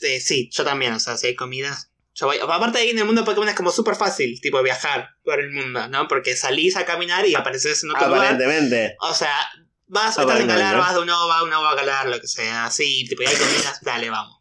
Eh, 0.01 0.19
sí, 0.19 0.49
yo 0.51 0.63
también, 0.63 0.93
o 0.93 0.99
sea, 0.99 1.15
si 1.15 1.27
hay 1.27 1.35
comidas. 1.35 1.91
Yo 2.19 2.25
voy. 2.25 2.37
Aparte 2.41 2.79
ahí 2.79 2.89
en 2.89 2.97
el 2.99 3.05
mundo 3.05 3.21
de 3.21 3.25
Pokémon 3.25 3.47
es 3.47 3.55
como 3.55 3.71
súper 3.71 3.95
fácil, 3.95 4.39
tipo 4.41 4.61
viajar 4.63 5.09
por 5.23 5.39
el 5.39 5.51
mundo, 5.51 5.87
¿no? 5.87 6.07
Porque 6.07 6.35
salís 6.35 6.75
a 6.75 6.83
caminar 6.85 7.27
y 7.27 7.35
apareces 7.35 7.83
en 7.83 7.91
otro 7.91 8.07
lugar. 8.07 8.33
Aparentemente. 8.33 8.95
O 9.01 9.13
sea, 9.13 9.33
vas, 9.85 10.09
estás 10.09 10.17
en 10.17 10.23
Aparentemente. 10.23 10.63
Galar, 10.63 10.77
vas 10.79 10.95
de 10.95 11.01
un 11.01 11.09
OVA 11.09 11.37
a 11.39 11.43
un 11.43 11.53
OVA 11.53 11.71
a 11.71 11.75
Galar, 11.75 12.07
lo 12.09 12.19
que 12.19 12.27
sea, 12.27 12.65
así, 12.65 13.05
tipo, 13.07 13.21
y 13.21 13.25
hay 13.27 13.35
comidas, 13.35 13.79
dale, 13.83 14.09
vamos. 14.09 14.39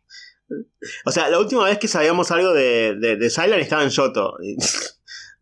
O 1.05 1.11
sea, 1.11 1.29
la 1.29 1.39
última 1.39 1.65
vez 1.65 1.79
que 1.79 1.89
sabíamos 1.89 2.31
algo 2.31 2.53
de, 2.55 2.95
de, 2.99 3.17
de 3.17 3.27
estaba 3.27 3.83
en 3.83 3.91
Yoto. 3.91 4.37
Y, 4.43 4.57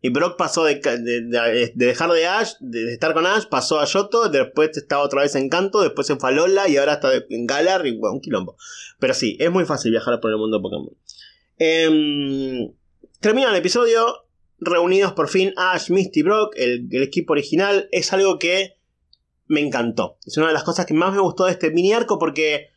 y 0.01 0.09
Brock 0.09 0.35
pasó 0.37 0.63
de, 0.65 0.75
de- 0.75 1.21
de- 1.21 1.71
de 1.73 1.85
dejar 1.85 2.11
de 2.11 2.27
Ash, 2.27 2.53
de, 2.59 2.93
estar 2.93 3.13
con 3.13 3.25
Ash, 3.25 3.45
pasó 3.49 3.79
a 3.79 3.85
Yoto, 3.85 4.29
después 4.29 4.75
estaba 4.75 5.03
otra 5.03 5.21
vez 5.21 5.35
en 5.35 5.47
Canto, 5.49 5.81
después 5.81 6.05
se 6.05 6.15
fue 6.17 6.29
a 6.29 6.33
Lola 6.33 6.67
y 6.67 6.77
ahora 6.77 6.93
está 6.95 7.11
en 7.13 7.45
Galar 7.47 7.85
y 7.87 7.97
bueno, 7.97 8.15
un 8.15 8.21
quilombo. 8.21 8.57
Pero 8.99 9.13
sí, 9.13 9.37
es 9.39 9.49
muy 9.51 9.65
fácil 9.65 9.91
viajar 9.91 10.19
por 10.19 10.31
el 10.31 10.37
mundo 10.37 10.57
de 10.57 10.61
Pokémon. 10.63 10.89
Em, 11.57 12.71
termina 13.19 13.49
el 13.49 13.55
episodio, 13.55 14.25
reunidos 14.59 15.13
por 15.13 15.29
fin 15.29 15.53
Ash, 15.57 15.89
Misty 15.89 16.23
Brock, 16.23 16.53
el, 16.57 16.87
el 16.91 17.03
equipo 17.03 17.33
original. 17.33 17.87
Es 17.91 18.13
algo 18.13 18.39
que 18.39 18.73
me 19.47 19.61
encantó. 19.61 20.17
Es 20.25 20.37
una 20.37 20.47
de 20.47 20.53
las 20.53 20.63
cosas 20.63 20.85
que 20.85 20.93
más 20.93 21.13
me 21.13 21.19
gustó 21.21 21.45
de 21.45 21.51
este 21.51 21.71
mini 21.71 21.93
arco 21.93 22.17
porque 22.19 22.69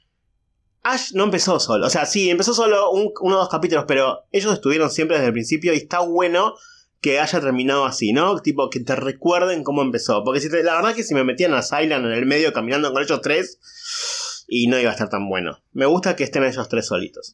Ash 0.83 1.13
no 1.15 1.25
empezó 1.25 1.59
solo. 1.61 1.87
O 1.87 1.91
sea, 1.91 2.07
sí, 2.07 2.31
empezó 2.31 2.55
solo 2.55 2.91
un- 2.91 3.13
uno 3.21 3.37
o 3.37 3.39
dos 3.41 3.49
capítulos, 3.49 3.85
pero 3.89 4.25
ellos 4.33 4.53
estuvieron 4.53 4.91
siempre 4.91 5.17
desde 5.17 5.29
el 5.29 5.33
principio 5.33 5.73
y 5.73 5.77
está 5.79 6.01
bueno 6.01 6.55
que 7.01 7.21
haya 7.21 7.41
terminado 7.41 7.85
así, 7.85 8.13
¿no? 8.13 8.41
Tipo, 8.41 8.71
que 8.71 8.81
te 8.81 8.97
recuerden 8.97 9.63
cómo 9.63 9.83
empezó. 9.83 10.25
Porque 10.25 10.41
si 10.41 10.51
te- 10.51 10.63
la 10.65 10.75
verdad 10.75 10.95
que 10.95 11.05
si 11.05 11.15
me 11.15 11.25
metían 11.25 11.55
a 11.55 11.63
Sylan 11.63 12.05
en 12.05 12.13
el 12.13 12.27
medio 12.27 12.53
caminando 12.53 12.93
con 12.93 13.03
ellos 13.03 13.21
tres, 13.23 14.45
y 14.49 14.67
no 14.67 14.79
iba 14.81 14.91
a 14.91 14.95
estar 14.95 15.09
tan 15.11 15.29
bueno. 15.29 15.63
Me 15.73 15.87
gusta 15.87 16.17
que 16.17 16.25
estén 16.25 16.43
ellos 16.45 16.69
tres 16.69 16.87
solitos. 16.87 17.33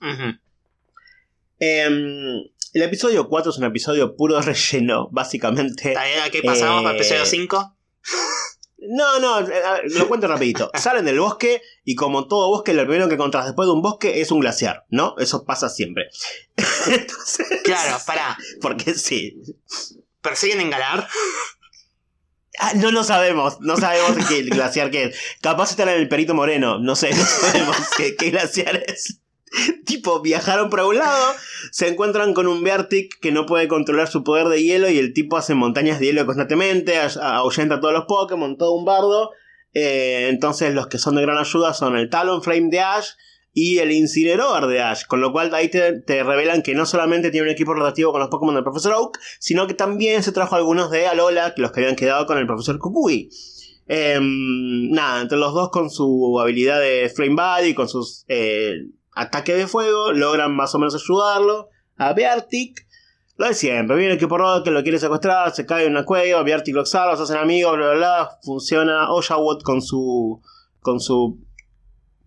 Em, 1.64 2.44
el 2.74 2.82
episodio 2.82 3.28
4 3.28 3.50
es 3.52 3.58
un 3.58 3.64
episodio 3.64 4.16
puro 4.16 4.40
relleno, 4.42 5.08
básicamente. 5.12 5.88
¿Está 5.90 6.04
bien? 6.04 6.20
¿Aquí 6.20 6.42
pasamos 6.42 6.80
Eh, 6.80 6.84
para 6.84 6.96
episodio 6.96 7.24
5? 7.26 7.76
No, 8.86 9.18
no, 9.18 9.40
eh, 9.40 9.62
lo 9.96 10.08
cuento 10.08 10.26
rapidito. 10.28 10.70
Salen 10.78 11.06
del 11.06 11.18
bosque 11.18 11.62
y 11.84 11.94
como 11.94 12.28
todo 12.28 12.48
bosque, 12.48 12.74
lo 12.74 12.82
primero 12.82 13.08
que 13.08 13.14
encontrás 13.14 13.46
después 13.46 13.66
de 13.66 13.72
un 13.72 13.80
bosque 13.80 14.20
es 14.20 14.30
un 14.30 14.40
glaciar, 14.40 14.84
¿no? 14.90 15.14
Eso 15.18 15.44
pasa 15.44 15.68
siempre. 15.70 16.08
Entonces, 16.86 17.46
Claro, 17.64 17.98
pará. 18.06 18.36
Porque 18.60 18.92
sí. 18.94 19.40
¿Persiguen 20.20 20.60
en 20.60 20.70
Galar? 20.70 21.08
Ah, 22.58 22.72
no 22.76 22.90
lo 22.92 23.02
sabemos, 23.02 23.58
no 23.60 23.76
sabemos 23.76 24.26
qué 24.28 24.42
glaciar 24.42 24.90
que 24.90 25.04
es. 25.04 25.16
Capaz 25.40 25.70
están 25.70 25.88
en 25.88 25.98
el 25.98 26.08
Perito 26.08 26.34
Moreno, 26.34 26.78
no 26.78 26.94
sé, 26.94 27.10
no 27.12 27.24
sabemos 27.24 27.76
qué, 27.96 28.14
qué 28.16 28.30
glaciar 28.30 28.76
es. 28.86 29.20
tipo, 29.86 30.20
viajaron 30.20 30.70
por 30.70 30.80
un 30.80 30.96
lado, 30.96 31.34
se 31.70 31.88
encuentran 31.88 32.34
con 32.34 32.46
un 32.46 32.62
Beartic 32.62 33.18
que 33.20 33.32
no 33.32 33.46
puede 33.46 33.68
controlar 33.68 34.08
su 34.08 34.24
poder 34.24 34.48
de 34.48 34.62
hielo 34.62 34.90
y 34.90 34.98
el 34.98 35.12
tipo 35.12 35.36
hace 35.36 35.54
montañas 35.54 36.00
de 36.00 36.06
hielo 36.06 36.26
constantemente, 36.26 36.98
ahuyenta 37.20 37.76
a 37.76 37.80
todos 37.80 37.94
los 37.94 38.04
Pokémon, 38.04 38.56
todo 38.56 38.72
un 38.72 38.84
bardo. 38.84 39.30
Eh, 39.72 40.28
entonces 40.30 40.72
los 40.72 40.86
que 40.86 40.98
son 40.98 41.16
de 41.16 41.22
gran 41.22 41.36
ayuda 41.36 41.74
son 41.74 41.96
el 41.96 42.08
Talonflame 42.08 42.70
de 42.70 42.80
Ash 42.80 43.08
y 43.52 43.78
el 43.78 43.92
Incineroar 43.92 44.66
de 44.66 44.80
Ash, 44.80 45.04
con 45.06 45.20
lo 45.20 45.32
cual 45.32 45.54
ahí 45.54 45.68
te, 45.68 46.02
revelan 46.06 46.62
que 46.62 46.74
no 46.74 46.86
solamente 46.86 47.30
tiene 47.30 47.46
un 47.46 47.52
equipo 47.52 47.74
rotativo 47.74 48.12
con 48.12 48.20
los 48.20 48.28
Pokémon 48.28 48.54
del 48.54 48.64
Profesor 48.64 48.94
Oak, 48.94 49.18
sino 49.38 49.66
que 49.66 49.74
también 49.74 50.22
se 50.22 50.32
trajo 50.32 50.56
algunos 50.56 50.90
de 50.90 51.06
Alola, 51.06 51.54
los 51.56 51.70
que 51.70 51.80
habían 51.80 51.96
quedado 51.96 52.26
con 52.26 52.38
el 52.38 52.46
Profesor 52.46 52.78
Kukui. 52.78 53.30
Em, 53.86 54.90
nada, 54.90 55.22
entre 55.22 55.38
los 55.38 55.52
dos 55.52 55.70
con 55.70 55.90
su 55.90 56.40
habilidad 56.40 56.80
de 56.80 57.12
Flame 57.14 57.34
Body, 57.34 57.74
con 57.74 57.88
sus 57.88 58.24
eh, 58.28 58.74
ataques 59.14 59.56
de 59.56 59.66
fuego, 59.66 60.12
logran 60.12 60.54
más 60.54 60.74
o 60.74 60.78
menos 60.78 60.94
ayudarlo 60.94 61.68
a 61.96 62.12
Beartic. 62.12 62.86
Lo 63.36 63.48
de 63.48 63.54
siempre, 63.54 63.96
viene 63.96 64.12
el 64.12 64.16
equipo 64.18 64.38
Rock 64.38 64.64
que 64.64 64.70
lo 64.70 64.82
quiere 64.84 64.98
secuestrar, 64.98 65.52
se 65.52 65.66
cae 65.66 65.86
en 65.86 65.92
una 65.92 66.04
cueva, 66.04 66.42
Beartic 66.44 66.74
lo 66.74 66.86
salva, 66.86 67.16
se 67.16 67.24
hacen 67.24 67.36
amigos, 67.38 67.76
bla 67.76 67.86
bla 67.90 67.96
bla. 67.96 68.30
Funciona 68.42 69.10
Oshawott 69.12 69.62
con 69.62 69.82
su. 69.82 70.40
con 70.80 71.00
su. 71.00 71.40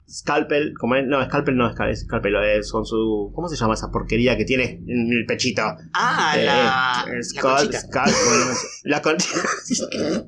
Scalpel, 0.09 0.73
¿cómo 0.79 0.95
es? 0.95 1.05
No, 1.05 1.21
Scalpel 1.25 1.57
no 1.57 1.67
es 1.69 1.75
Scal- 1.75 1.93
Scalpel, 1.95 2.35
es 2.45 2.71
con 2.71 2.85
su. 2.85 3.29
¿Cómo 3.35 3.49
se 3.49 3.57
llama 3.57 3.73
esa 3.73 3.91
porquería 3.91 4.37
que 4.37 4.45
tiene 4.45 4.81
en 4.87 5.11
el 5.11 5.25
pechito? 5.25 5.63
Ah, 5.93 6.33
Eh, 6.37 6.45
la, 6.45 7.05
eh, 7.09 7.17
no 7.17 7.23
sé. 7.23 7.35
La 8.83 9.01
conchita. 9.01 9.37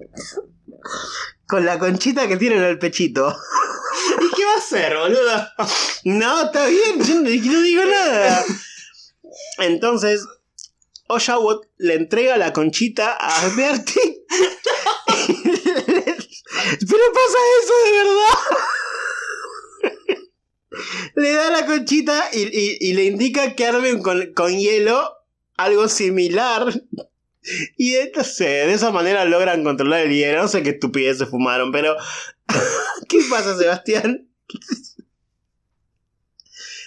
Con 1.48 1.66
la 1.66 1.80
conchita 1.80 2.28
que 2.28 2.38
tiene 2.38 2.58
en 2.58 2.64
el 2.64 2.78
pechito. 2.78 3.36
¿Y 4.40 4.42
qué 4.42 4.46
va 4.46 4.54
a 4.54 4.58
hacer, 4.58 4.96
boludo? 4.98 5.48
No, 6.06 6.42
está 6.46 6.66
bien, 6.68 7.04
yo 7.04 7.16
no, 7.16 7.22
no 7.22 7.62
digo 7.62 7.84
nada. 7.86 8.46
Entonces, 9.60 10.26
Oshawott 11.08 11.68
le 11.78 11.96
entrega 11.96 12.38
la 12.38 12.54
conchita 12.54 13.14
a 13.20 13.48
Bertie. 13.56 14.26
Pero 16.80 17.04
pasa 17.14 17.38
eso 17.62 17.74
de 17.86 17.92
verdad? 17.98 18.38
le 21.16 21.32
da 21.34 21.50
la 21.50 21.66
conchita 21.66 22.30
y, 22.32 22.44
y- 22.44 22.78
y 22.80 22.94
le 22.94 23.04
indica 23.06 23.56
que 23.56 23.66
armen 23.66 24.02
con, 24.02 24.34
con 24.34 24.58
hielo 24.58 25.12
algo 25.58 25.88
similar. 25.90 26.82
Y 27.78 27.96
entonces, 27.96 28.38
de 28.68 28.74
esa 28.74 28.92
manera 28.92 29.26
logran 29.26 29.64
controlar 29.64 30.02
el 30.02 30.12
hielo. 30.14 30.42
No 30.44 30.48
sé 30.48 30.62
qué 30.64 30.70
estupidez 30.72 31.18
se 31.18 31.26
fumaron, 31.26 31.72
pero. 31.72 31.96
¿Qué 33.10 33.20
pasa, 33.30 33.58
Sebastián? 33.58 34.29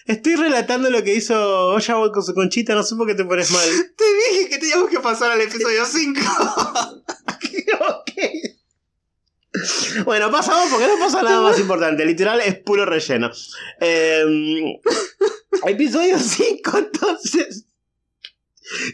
Estoy 0.06 0.34
relatando 0.34 0.90
lo 0.90 1.02
que 1.04 1.14
hizo 1.14 1.68
Oyawa 1.68 2.10
con 2.10 2.24
su 2.24 2.34
conchita, 2.34 2.74
no 2.74 2.82
sé 2.82 2.96
por 2.96 3.06
qué 3.06 3.14
te 3.14 3.24
pones 3.24 3.50
mal. 3.50 3.68
Te 3.96 4.04
dije 4.04 4.48
que 4.48 4.58
teníamos 4.58 4.90
que 4.90 5.00
pasar 5.00 5.30
al 5.32 5.40
episodio 5.40 5.84
5. 5.84 6.20
Ok. 7.72 8.12
Bueno, 10.04 10.30
pasamos 10.30 10.68
porque 10.70 10.86
no 10.86 10.98
pasa 10.98 11.22
nada 11.22 11.40
más 11.40 11.58
importante. 11.58 12.04
Literal 12.04 12.40
es 12.40 12.58
puro 12.58 12.84
relleno. 12.84 13.30
Eh, 13.80 14.24
episodio 15.66 16.18
5, 16.18 16.78
entonces. 16.78 17.66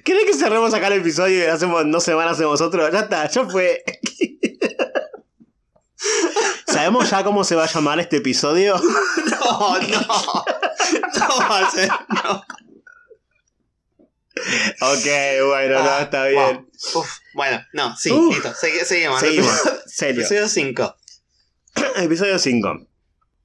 ¿Querés 0.05 0.25
que 0.25 0.35
cerremos 0.35 0.75
acá 0.75 0.89
el 0.89 1.01
episodio 1.01 1.45
y 1.45 1.47
hacemos 1.47 1.85
dos 1.91 2.05
semanas 2.05 2.35
hacemos 2.35 2.61
otro? 2.61 2.91
Ya 2.91 3.01
está, 3.01 3.29
ya 3.29 3.45
fue. 3.47 3.83
¿Sabemos 6.67 7.11
ya 7.11 7.25
cómo 7.25 7.45
se 7.45 7.55
va 7.55 7.65
a 7.65 7.73
llamar 7.73 7.99
este 8.01 8.19
episodio? 8.19 8.77
No, 8.79 9.79
no. 9.79 10.01
No 11.19 11.49
va 11.49 11.67
a 11.67 11.71
ser. 11.71 11.89
No. 12.25 12.45
Ok, 14.81 15.07
bueno, 15.49 15.83
no, 15.83 15.91
Ah, 15.91 16.03
está 16.03 16.27
bien. 16.27 16.41
wow. 16.95 17.01
Uf, 17.03 17.09
bueno, 17.35 17.61
no, 17.73 17.97
sí, 17.97 18.11
Uf. 18.13 18.35
listo. 18.35 18.55
seguimos. 18.85 19.21
Seguimos. 19.21 19.53
Serio. 19.87 20.21
Episodio 20.21 20.49
5. 20.49 20.97
Episodio 21.97 22.39
5. 22.39 22.87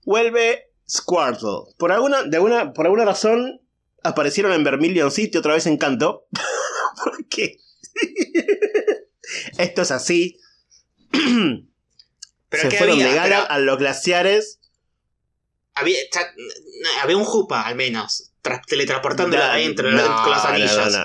Vuelve 0.06 0.70
Squirtle. 0.88 1.74
Por 1.78 1.92
alguna, 1.92 2.24
de 2.24 2.38
alguna, 2.38 2.74
por 2.74 2.86
alguna 2.86 3.06
razón 3.06 3.60
aparecieron 4.04 4.54
en 4.54 4.64
Vermilion 4.64 5.10
City 5.12 5.38
otra 5.38 5.54
vez 5.56 5.66
en 5.66 5.78
Canto. 5.78 6.28
¿Por 7.04 7.26
qué? 7.28 7.58
Esto 9.58 9.82
es 9.82 9.92
así. 9.92 10.38
Pero 12.54 12.64
Se 12.64 12.70
¿qué 12.70 12.78
fueron 12.78 12.96
había? 12.98 13.08
de 13.10 13.16
gala 13.16 13.36
Pero 13.42 13.52
a 13.52 13.58
los 13.60 13.78
glaciares. 13.80 14.60
había, 15.74 15.98
un 17.18 17.24
jupa, 17.26 17.62
al 17.64 17.74
menos. 17.76 18.32
tra- 18.44 18.62
teletransportándolo 18.66 19.44
No, 19.44 19.50
adentro 19.52 19.92
no, 19.92 19.98
con 20.24 20.32
los 20.32 20.44
no, 20.44 20.50
anillos. 20.50 21.00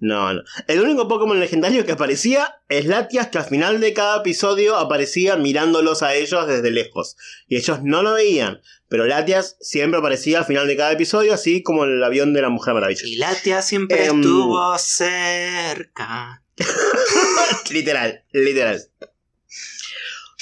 No, 0.00 0.32
no. 0.34 0.42
El 0.66 0.80
único 0.80 1.06
Pokémon 1.06 1.38
legendario 1.38 1.84
que 1.86 1.92
aparecía 1.92 2.56
es 2.68 2.86
Latias, 2.86 3.28
que 3.28 3.38
al 3.38 3.44
final 3.44 3.80
de 3.80 3.92
cada 3.92 4.16
episodio 4.20 4.76
aparecía 4.78 5.36
mirándolos 5.36 6.02
a 6.02 6.14
ellos 6.14 6.48
desde 6.48 6.70
lejos. 6.72 7.16
Y 7.46 7.56
ellos 7.56 7.80
no 7.84 8.02
lo 8.02 8.14
veían. 8.14 8.60
Pero 8.88 9.06
Latias 9.06 9.56
siempre 9.60 10.00
aparecía 10.00 10.38
al 10.40 10.46
final 10.46 10.66
de 10.66 10.76
cada 10.76 10.90
episodio, 10.92 11.34
así 11.34 11.62
como 11.62 11.84
el 11.84 12.02
avión 12.02 12.32
de 12.34 12.42
la 12.42 12.48
Mujer 12.48 12.74
Maravilla. 12.74 13.02
Y 13.04 13.14
Latia 13.16 13.62
siempre 13.62 14.06
Em. 14.06 14.16
estuvo 14.20 14.76
cerca. 14.78 16.42
literal, 17.70 18.24
literal. 18.32 18.82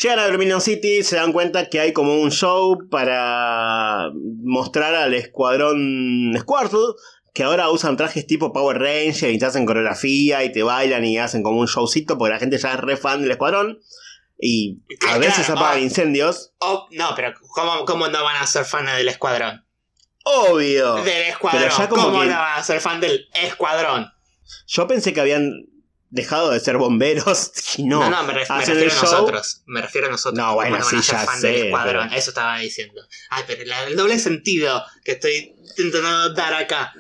Llegan 0.01 0.21
a 0.21 0.29
Dominion 0.29 0.61
City, 0.61 1.03
se 1.03 1.17
dan 1.17 1.33
cuenta 1.33 1.69
que 1.69 1.81
hay 1.81 1.93
como 1.93 2.21
un 2.21 2.31
show 2.31 2.79
para 2.89 4.11
mostrar 4.45 4.95
al 4.95 5.13
escuadrón 5.15 6.35
Squirtle, 6.39 6.95
que 7.35 7.43
ahora 7.43 7.69
usan 7.71 7.97
trajes 7.97 8.25
tipo 8.25 8.53
Power 8.53 8.79
Ranger 8.79 9.31
y 9.31 9.39
te 9.39 9.47
hacen 9.47 9.67
coreografía 9.67 10.45
y 10.45 10.53
te 10.53 10.63
bailan 10.63 11.05
y 11.05 11.19
hacen 11.19 11.43
como 11.43 11.59
un 11.59 11.67
showcito 11.67 12.17
porque 12.17 12.35
la 12.35 12.39
gente 12.39 12.59
ya 12.59 12.75
es 12.75 12.81
re 12.81 12.97
fan 12.97 13.23
del 13.23 13.33
escuadrón. 13.33 13.81
Y 14.41 14.79
a 15.09 15.19
veces 15.19 15.51
apagan 15.51 15.79
ah. 15.79 15.81
incendios. 15.81 16.53
Oh, 16.61 16.87
no, 16.93 17.15
pero 17.17 17.35
¿cómo, 17.49 17.85
¿cómo 17.85 18.07
no 18.07 18.23
van 18.23 18.37
a 18.37 18.47
ser 18.47 18.65
fan 18.65 18.87
del 18.87 19.09
escuadrón? 19.09 19.67
Obvio. 20.23 20.95
Del 21.03 21.23
escuadrón. 21.25 21.63
Pero 21.65 21.77
ya 21.77 21.89
como 21.89 22.03
¿Cómo 22.05 22.21
que- 22.21 22.29
no 22.29 22.37
van 22.37 22.61
a 22.61 22.63
ser 22.63 22.81
fan 22.81 23.01
del 23.01 23.27
escuadrón? 23.35 24.13
Yo 24.69 24.87
pensé 24.87 25.13
que 25.13 25.21
habían 25.21 25.67
dejado 26.11 26.51
de 26.51 26.61
ser 26.61 26.77
bomberos 26.79 27.53
y 27.77 27.85
no. 27.85 28.01
No, 28.01 28.11
no, 28.11 28.23
me, 28.25 28.33
ref- 28.35 28.49
me 28.57 28.65
refiero 28.65 28.93
a 28.93 29.03
nosotros. 29.03 29.63
Me 29.67 29.83
refiero 29.83 30.07
a 30.09 30.11
nosotros. 30.11 30.39
No, 30.39 30.45
¿Cómo 30.55 30.55
bueno, 30.57 30.77
a 30.77 30.83
sí, 30.83 30.97
ya 31.01 31.19
fan 31.25 31.41
sé, 31.41 31.47
del 31.49 31.67
escuadrón. 31.67 32.09
pero- 32.09 32.19
Eso 32.19 32.31
estaba 32.31 32.59
diciendo. 32.59 33.03
Ay, 33.31 33.45
pero 33.47 33.65
la- 33.65 33.85
el 33.85 33.97
doble 33.97 34.19
sentido 34.19 34.83
que 35.05 35.13
estoy 35.13 35.55
intentando 35.77 36.35
dar 36.35 36.55
acá. 36.55 36.93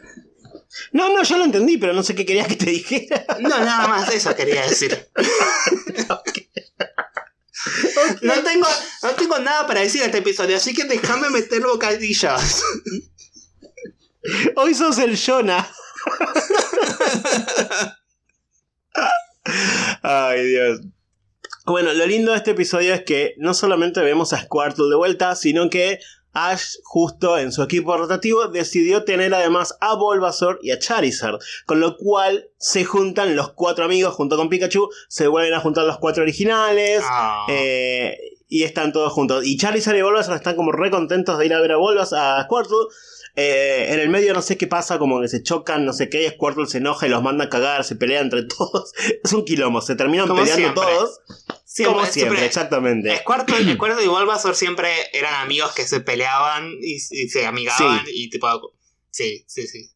No, 0.93 1.09
no, 1.13 1.23
yo 1.25 1.39
lo 1.39 1.45
entendí, 1.45 1.79
pero 1.79 1.93
no 1.93 2.03
sé 2.03 2.15
qué 2.15 2.25
querías 2.27 2.47
que 2.47 2.57
te 2.57 2.67
dijera. 2.67 3.25
No, 3.41 3.49
nada 3.49 3.89
más 3.89 4.13
eso 4.13 4.35
quería 4.37 4.63
decir. 4.67 5.09
No 8.23 8.33
tengo, 8.43 8.67
no 9.03 9.11
tengo 9.11 9.39
nada 9.41 9.67
para 9.67 9.81
decir 9.81 10.01
en 10.01 10.07
este 10.07 10.19
episodio, 10.19 10.57
así 10.57 10.73
que 10.73 10.85
déjame 10.85 11.29
meter 11.31 11.61
bocadillos. 11.61 12.63
Hoy 14.57 14.75
sos 14.75 14.97
el 14.99 15.19
Jonah. 15.21 15.69
Ay, 20.03 20.47
Dios. 20.47 20.81
Bueno, 21.67 21.93
lo 21.93 22.07
lindo 22.07 22.33
de 22.33 22.39
este 22.39 22.53
episodio 22.53 22.95
es 22.95 23.03
que 23.03 23.35
no 23.37 23.53
solamente 23.53 24.01
vemos 24.01 24.33
a 24.33 24.41
Squirtle 24.41 24.89
de 24.89 24.97
vuelta, 24.97 25.35
sino 25.35 25.69
que 25.69 25.99
Ash, 26.33 26.77
justo 26.85 27.39
en 27.39 27.53
su 27.53 27.63
equipo 27.63 27.97
rotativo, 27.97 28.49
decidió 28.49 29.05
tener 29.05 29.35
además 29.35 29.77
a 29.81 29.95
Bulbasaur 29.95 30.61
y 30.63 30.71
a 30.71 30.79
Charizard. 30.79 31.39
Con 31.67 31.81
lo 31.81 31.97
cual 31.97 32.49
se 32.59 32.85
juntan 32.85 33.35
los 33.35 33.53
cuatro 33.53 33.85
amigos 33.85 34.15
junto 34.15 34.37
con 34.37 34.49
Pikachu, 34.49 34.89
se 35.09 35.27
vuelven 35.27 35.55
a 35.55 35.61
juntar 35.61 35.85
los 35.85 35.99
cuatro 35.99 36.23
originales. 36.23 37.03
Ah. 37.05 37.47
Eh, 37.49 38.17
y 38.49 38.63
están 38.63 38.93
todos 38.93 39.13
juntos. 39.13 39.45
Y 39.45 39.59
Charizard 39.59 39.97
y 39.97 40.03
Bulbasaur 40.03 40.37
están 40.37 40.57
como 40.57 40.73
re 40.73 40.91
contentos 40.91 41.39
de 41.39 41.47
ir 41.47 41.55
a 41.55 41.61
ver 41.61 41.73
a 41.73 41.77
Bulbasaur, 41.77 42.19
a 42.19 42.45
Squirtle. 42.45 42.87
Eh, 43.41 43.95
en 43.95 44.01
el 44.01 44.09
medio 44.09 44.35
no 44.35 44.43
sé 44.43 44.59
qué 44.59 44.67
pasa, 44.67 44.99
como 44.99 45.21
que 45.21 45.29
se 45.29 45.45
chocan, 45.45 45.85
no 45.87 45.93
sé 45.93 46.11
qué, 46.11 46.29
Squirtle 46.29 46.67
se 46.67 46.79
enoja 46.79 47.07
y 47.07 47.09
los 47.09 47.23
manda 47.23 47.45
a 47.45 47.49
cagar, 47.49 47.85
se 47.85 47.95
pelean 47.95 48.25
entre 48.25 48.43
todos. 48.59 48.93
Es 49.23 49.33
un 49.33 49.45
quilombo, 49.45 49.81
se 49.81 49.95
terminan 49.95 50.27
Como 50.27 50.41
peleando 50.41 50.83
siempre. 50.83 50.83
todos. 50.83 51.21
como 51.87 52.05
siempre, 52.05 52.45
exactamente. 52.45 53.17
Squirtle, 53.19 53.75
Squirtle 53.75 54.05
y 54.05 54.09
Bulbasaur 54.09 54.57
siempre 54.57 54.91
eran 55.13 55.35
amigos 55.35 55.71
que 55.73 55.85
se 55.85 56.01
peleaban 56.01 56.73
y, 56.83 56.95
y 56.97 57.29
se 57.29 57.47
amigaban 57.47 58.05
y 58.13 58.29
tipo... 58.29 58.49
Sí, 59.13 59.45
sí, 59.47 59.69
sí. 59.69 59.89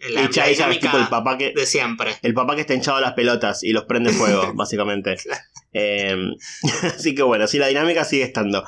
La, 0.00 0.08
y 0.08 0.24
la 0.24 0.30
Charizard 0.30 0.72
es 0.72 0.80
dinámica 0.80 0.90
tipo 0.90 0.98
el 0.98 1.08
papá 1.08 1.38
que... 1.38 1.52
de 1.54 1.66
siempre. 1.66 2.16
El 2.22 2.34
papá 2.34 2.56
que 2.56 2.62
está 2.62 2.74
hinchado 2.74 2.96
a 2.96 3.00
las 3.00 3.12
pelotas 3.12 3.62
y 3.62 3.70
los 3.70 3.84
prende 3.84 4.10
fuego, 4.12 4.52
básicamente. 4.56 5.16
Eh, 5.72 6.16
así 6.96 7.14
que 7.14 7.22
bueno, 7.22 7.46
sí, 7.46 7.58
la 7.58 7.68
dinámica 7.68 8.04
sigue 8.04 8.24
estando. 8.24 8.64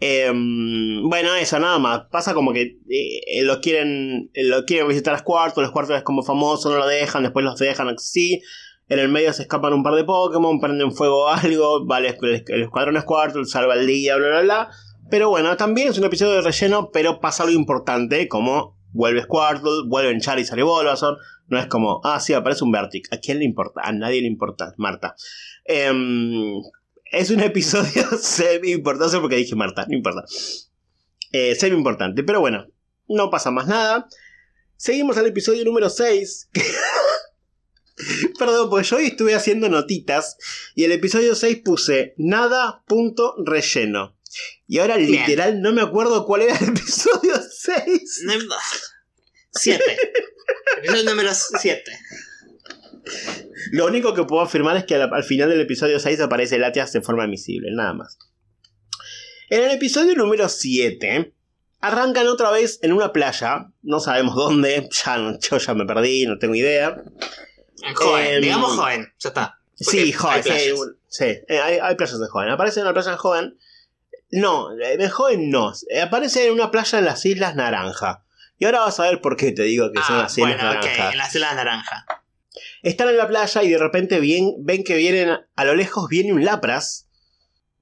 Eh, 0.00 0.32
bueno, 0.32 1.34
eso, 1.34 1.58
nada 1.58 1.78
más. 1.78 2.02
Pasa 2.10 2.34
como 2.34 2.52
que 2.52 2.78
eh, 2.88 3.42
lo 3.42 3.60
quieren 3.60 4.30
lo 4.34 4.64
quieren 4.64 4.88
visitar 4.88 5.14
a 5.14 5.18
Squirtle, 5.18 5.66
Squirtle 5.66 5.98
es 5.98 6.02
como 6.02 6.22
famoso, 6.22 6.70
no 6.70 6.78
lo 6.78 6.86
dejan, 6.86 7.22
después 7.22 7.44
los 7.44 7.58
dejan 7.58 7.88
así. 7.88 8.40
En 8.88 8.98
el 8.98 9.08
medio 9.08 9.32
se 9.32 9.42
escapan 9.42 9.72
un 9.72 9.82
par 9.82 9.94
de 9.94 10.04
Pokémon, 10.04 10.58
prenden 10.60 10.90
fuego 10.92 11.28
algo, 11.28 11.86
vale, 11.86 12.16
el, 12.20 12.44
el 12.46 12.62
escuadrón 12.62 13.00
Squirtle 13.00 13.44
salva 13.44 13.74
el 13.74 13.86
día, 13.86 14.16
bla, 14.16 14.28
bla, 14.28 14.42
bla. 14.42 14.70
Pero 15.10 15.28
bueno, 15.28 15.56
también 15.56 15.88
es 15.88 15.98
un 15.98 16.04
episodio 16.04 16.34
de 16.34 16.42
relleno, 16.42 16.90
pero 16.92 17.20
pasa 17.20 17.42
algo 17.42 17.54
importante, 17.54 18.26
como 18.28 18.78
vuelve 18.92 19.22
Squirtle, 19.22 19.88
vuelven 19.88 20.20
Charizard 20.20 20.58
y 20.58 20.62
Bulbasaur. 20.62 21.18
No 21.48 21.58
es 21.58 21.66
como, 21.66 22.00
ah, 22.04 22.20
sí, 22.20 22.32
aparece 22.32 22.62
un 22.62 22.70
Vertic. 22.70 23.12
¿A 23.12 23.18
quién 23.18 23.40
le 23.40 23.44
importa? 23.44 23.80
A 23.82 23.92
nadie 23.92 24.20
le 24.20 24.28
importa, 24.28 24.72
Marta. 24.76 25.16
Em, 25.64 26.62
es 27.10 27.30
un 27.30 27.40
episodio 27.40 28.08
semi 28.22 28.70
importante 28.72 29.18
porque 29.18 29.36
dije 29.36 29.54
Marta, 29.54 29.86
no 29.88 29.96
importa. 29.96 30.24
Eh, 31.32 31.54
semi 31.54 31.76
importante, 31.76 32.22
pero 32.22 32.40
bueno, 32.40 32.66
no 33.08 33.30
pasa 33.30 33.50
más 33.50 33.66
nada. 33.66 34.08
Seguimos 34.76 35.16
al 35.18 35.26
episodio 35.26 35.64
número 35.64 35.90
6. 35.90 36.48
Perdón, 38.38 38.70
pues 38.70 38.88
yo 38.88 38.96
hoy 38.96 39.06
estuve 39.08 39.34
haciendo 39.34 39.68
notitas 39.68 40.36
y 40.74 40.84
el 40.84 40.92
episodio 40.92 41.34
6 41.34 41.58
puse 41.62 42.14
nada 42.16 42.82
punto 42.86 43.34
relleno. 43.44 44.16
Y 44.66 44.78
ahora 44.78 44.96
Bien. 44.96 45.10
literal 45.10 45.60
no 45.60 45.72
me 45.72 45.82
acuerdo 45.82 46.24
cuál 46.24 46.42
era 46.42 46.56
el 46.56 46.68
episodio 46.68 47.34
6. 47.50 48.22
No- 48.24 48.34
Siete. 49.52 49.98
Episodio 50.78 51.04
número 51.10 51.30
siete. 51.34 51.92
Lo 53.72 53.86
único 53.86 54.14
que 54.14 54.24
puedo 54.24 54.42
afirmar 54.42 54.76
es 54.76 54.84
que 54.84 54.94
al, 54.96 55.12
al 55.12 55.24
final 55.24 55.48
del 55.50 55.60
episodio 55.60 55.98
6 56.00 56.20
aparece 56.20 56.58
Latias 56.58 56.92
de 56.92 57.00
forma 57.02 57.26
visible, 57.26 57.68
nada 57.72 57.92
más. 57.94 58.18
En 59.48 59.64
el 59.64 59.70
episodio 59.72 60.14
número 60.14 60.48
7, 60.48 61.32
arrancan 61.80 62.28
otra 62.28 62.50
vez 62.50 62.78
en 62.82 62.92
una 62.92 63.12
playa, 63.12 63.66
no 63.82 64.00
sabemos 64.00 64.34
dónde, 64.36 64.88
ya, 65.04 65.16
no- 65.18 65.38
yo 65.38 65.58
ya 65.58 65.74
me 65.74 65.84
perdí, 65.86 66.26
no 66.26 66.38
tengo 66.38 66.54
idea. 66.54 67.02
Joven, 67.94 68.26
Em, 68.34 68.42
digamos 68.42 68.76
joven, 68.76 69.12
ya 69.18 69.28
está. 69.30 69.58
Sí, 69.74 70.12
joven, 70.12 70.36
hay 70.36 70.42
sí, 70.42 70.48
playas. 70.50 70.78
un- 70.78 70.96
sí, 71.08 71.24
eh, 71.24 71.60
hay, 71.62 71.78
hay 71.78 71.94
playas 71.96 72.20
de 72.20 72.26
joven. 72.28 72.50
Aparece 72.50 72.80
en 72.80 72.86
una 72.86 72.92
playa 72.92 73.12
de 73.12 73.16
joven. 73.16 73.58
No, 74.30 74.70
eh, 74.78 74.96
de 74.98 75.08
joven 75.08 75.50
no. 75.50 75.72
eh, 75.88 76.02
Aparece 76.02 76.46
en 76.46 76.52
una 76.52 76.70
playa 76.70 76.98
en 76.98 77.06
las 77.06 77.24
Islas 77.24 77.56
Naranja. 77.56 78.22
Y 78.58 78.66
ahora 78.66 78.80
vas 78.80 79.00
a 79.00 79.04
ver 79.04 79.22
por 79.22 79.36
qué 79.36 79.52
te 79.52 79.62
digo 79.62 79.90
que 79.90 80.02
son 80.02 80.16
Ah, 80.16 80.22
las 80.24 80.36
Islas 80.36 80.56
bueno, 80.58 80.70
ok, 80.78 80.84
Naranja. 80.84 81.10
en 81.12 81.18
la 81.18 81.26
isla 81.26 81.54
naranja. 81.54 82.06
Están 82.82 83.08
en 83.08 83.16
la 83.16 83.28
playa 83.28 83.62
y 83.62 83.70
de 83.70 83.78
repente 83.78 84.20
ven 84.20 84.84
que 84.84 84.96
vienen, 84.96 85.38
a 85.54 85.64
lo 85.64 85.74
lejos 85.74 86.08
viene 86.08 86.32
un 86.32 86.44
Lapras 86.44 87.06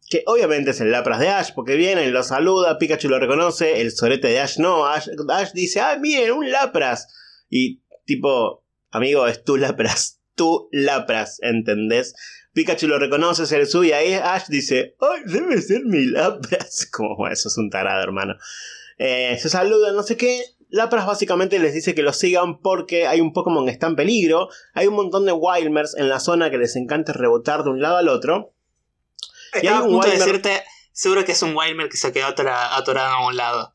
que 0.09 0.23
obviamente 0.27 0.71
es 0.71 0.81
el 0.81 0.91
Lapras 0.91 1.21
de 1.21 1.29
Ash, 1.29 1.51
porque 1.55 1.77
viene 1.77 2.11
lo 2.11 2.23
saluda, 2.23 2.79
Pikachu 2.79 3.09
lo 3.09 3.19
reconoce, 3.19 3.81
el 3.81 3.93
sorete 3.93 4.29
de 4.29 4.41
Ash 4.41 4.59
no, 4.59 4.87
Ash, 4.87 5.09
Ash 5.31 5.53
dice, 5.53 5.81
ah, 5.81 5.99
miren, 6.01 6.33
un 6.33 6.51
Lapras. 6.51 7.09
Y 7.51 7.83
tipo, 8.07 8.65
amigo, 8.91 9.27
es 9.27 9.45
tu 9.45 9.57
Lapras, 9.57 10.21
tú 10.35 10.69
Lapras, 10.73 11.39
¿entendés? 11.43 12.15
Pikachu 12.55 12.89
lo 12.89 12.99
reconoce, 12.99 13.47
se 13.47 13.59
le 13.59 13.67
sube 13.67 13.89
y 13.89 13.93
ahí 13.93 14.15
Ash 14.15 14.47
dice, 14.49 14.97
¡ay, 15.01 15.23
debe 15.27 15.61
ser 15.61 15.85
mi 15.85 16.07
Lapras! 16.07 16.87
Como, 16.93 17.29
eso 17.29 17.49
es 17.49 17.59
un 17.59 17.69
tarado, 17.69 18.03
hermano. 18.03 18.35
Eh, 18.97 19.39
se 19.41 19.51
saludan, 19.51 19.95
no 19.95 20.03
sé 20.03 20.17
qué. 20.17 20.43
Lapras 20.71 21.07
básicamente 21.07 21.59
les 21.59 21.73
dice 21.73 21.95
que 21.95 22.03
lo 22.03 22.13
sigan 22.13 22.61
porque 22.61 23.07
hay 23.07 23.21
un 23.21 23.33
Pokémon 23.33 23.65
que 23.65 23.73
está 23.73 23.87
en 23.87 23.97
peligro. 23.97 24.49
Hay 24.75 24.87
un 24.87 24.95
montón 24.95 25.25
de 25.25 25.33
Wildmers 25.33 25.97
en 25.97 26.09
la 26.09 26.21
zona 26.21 26.51
que 26.51 26.59
les 26.59 26.77
encanta 26.77 27.13
rebotar 27.13 27.65
de 27.65 27.71
un 27.71 27.81
lado 27.81 27.97
al 27.97 28.09
otro. 28.09 28.55
Y 29.63 29.67
hay 29.67 29.79
un 29.79 29.89
punto 29.89 30.09
de 30.09 30.19
decirte, 30.19 30.63
seguro 30.93 31.25
que 31.25 31.33
es 31.33 31.43
un 31.43 31.57
Wildmer 31.57 31.89
que 31.89 31.97
se 31.97 32.13
quedó 32.13 32.27
atorado 32.27 33.15
a 33.15 33.27
un 33.27 33.37
lado. 33.37 33.73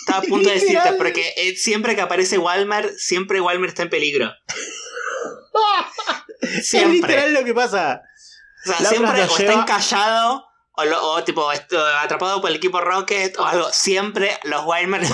Estaba 0.00 0.20
a 0.20 0.22
punto 0.28 0.48
de 0.48 0.54
decirte, 0.54 0.94
porque 0.94 1.34
eh, 1.36 1.56
siempre 1.56 1.94
que 1.94 2.00
aparece 2.00 2.38
Walmart, 2.38 2.90
siempre 2.96 3.40
Walmart 3.40 3.68
está 3.68 3.82
en 3.82 3.90
peligro. 3.90 4.32
siempre. 6.62 6.96
Es 6.96 7.02
literal 7.02 7.34
lo 7.34 7.44
que 7.44 7.52
pasa. 7.52 8.02
O 8.64 8.72
sea, 8.72 8.88
siempre 8.88 9.22
o 9.22 9.24
está 9.24 9.52
encallado 9.52 10.46
o, 10.76 11.24
tipo 11.24 11.48
atrapado 12.02 12.40
por 12.40 12.50
el 12.50 12.56
equipo 12.56 12.80
Rocket 12.80 13.38
o 13.38 13.44
algo. 13.44 13.66
Siempre 13.70 14.30
los 14.44 14.64
Wildmers 14.66 15.10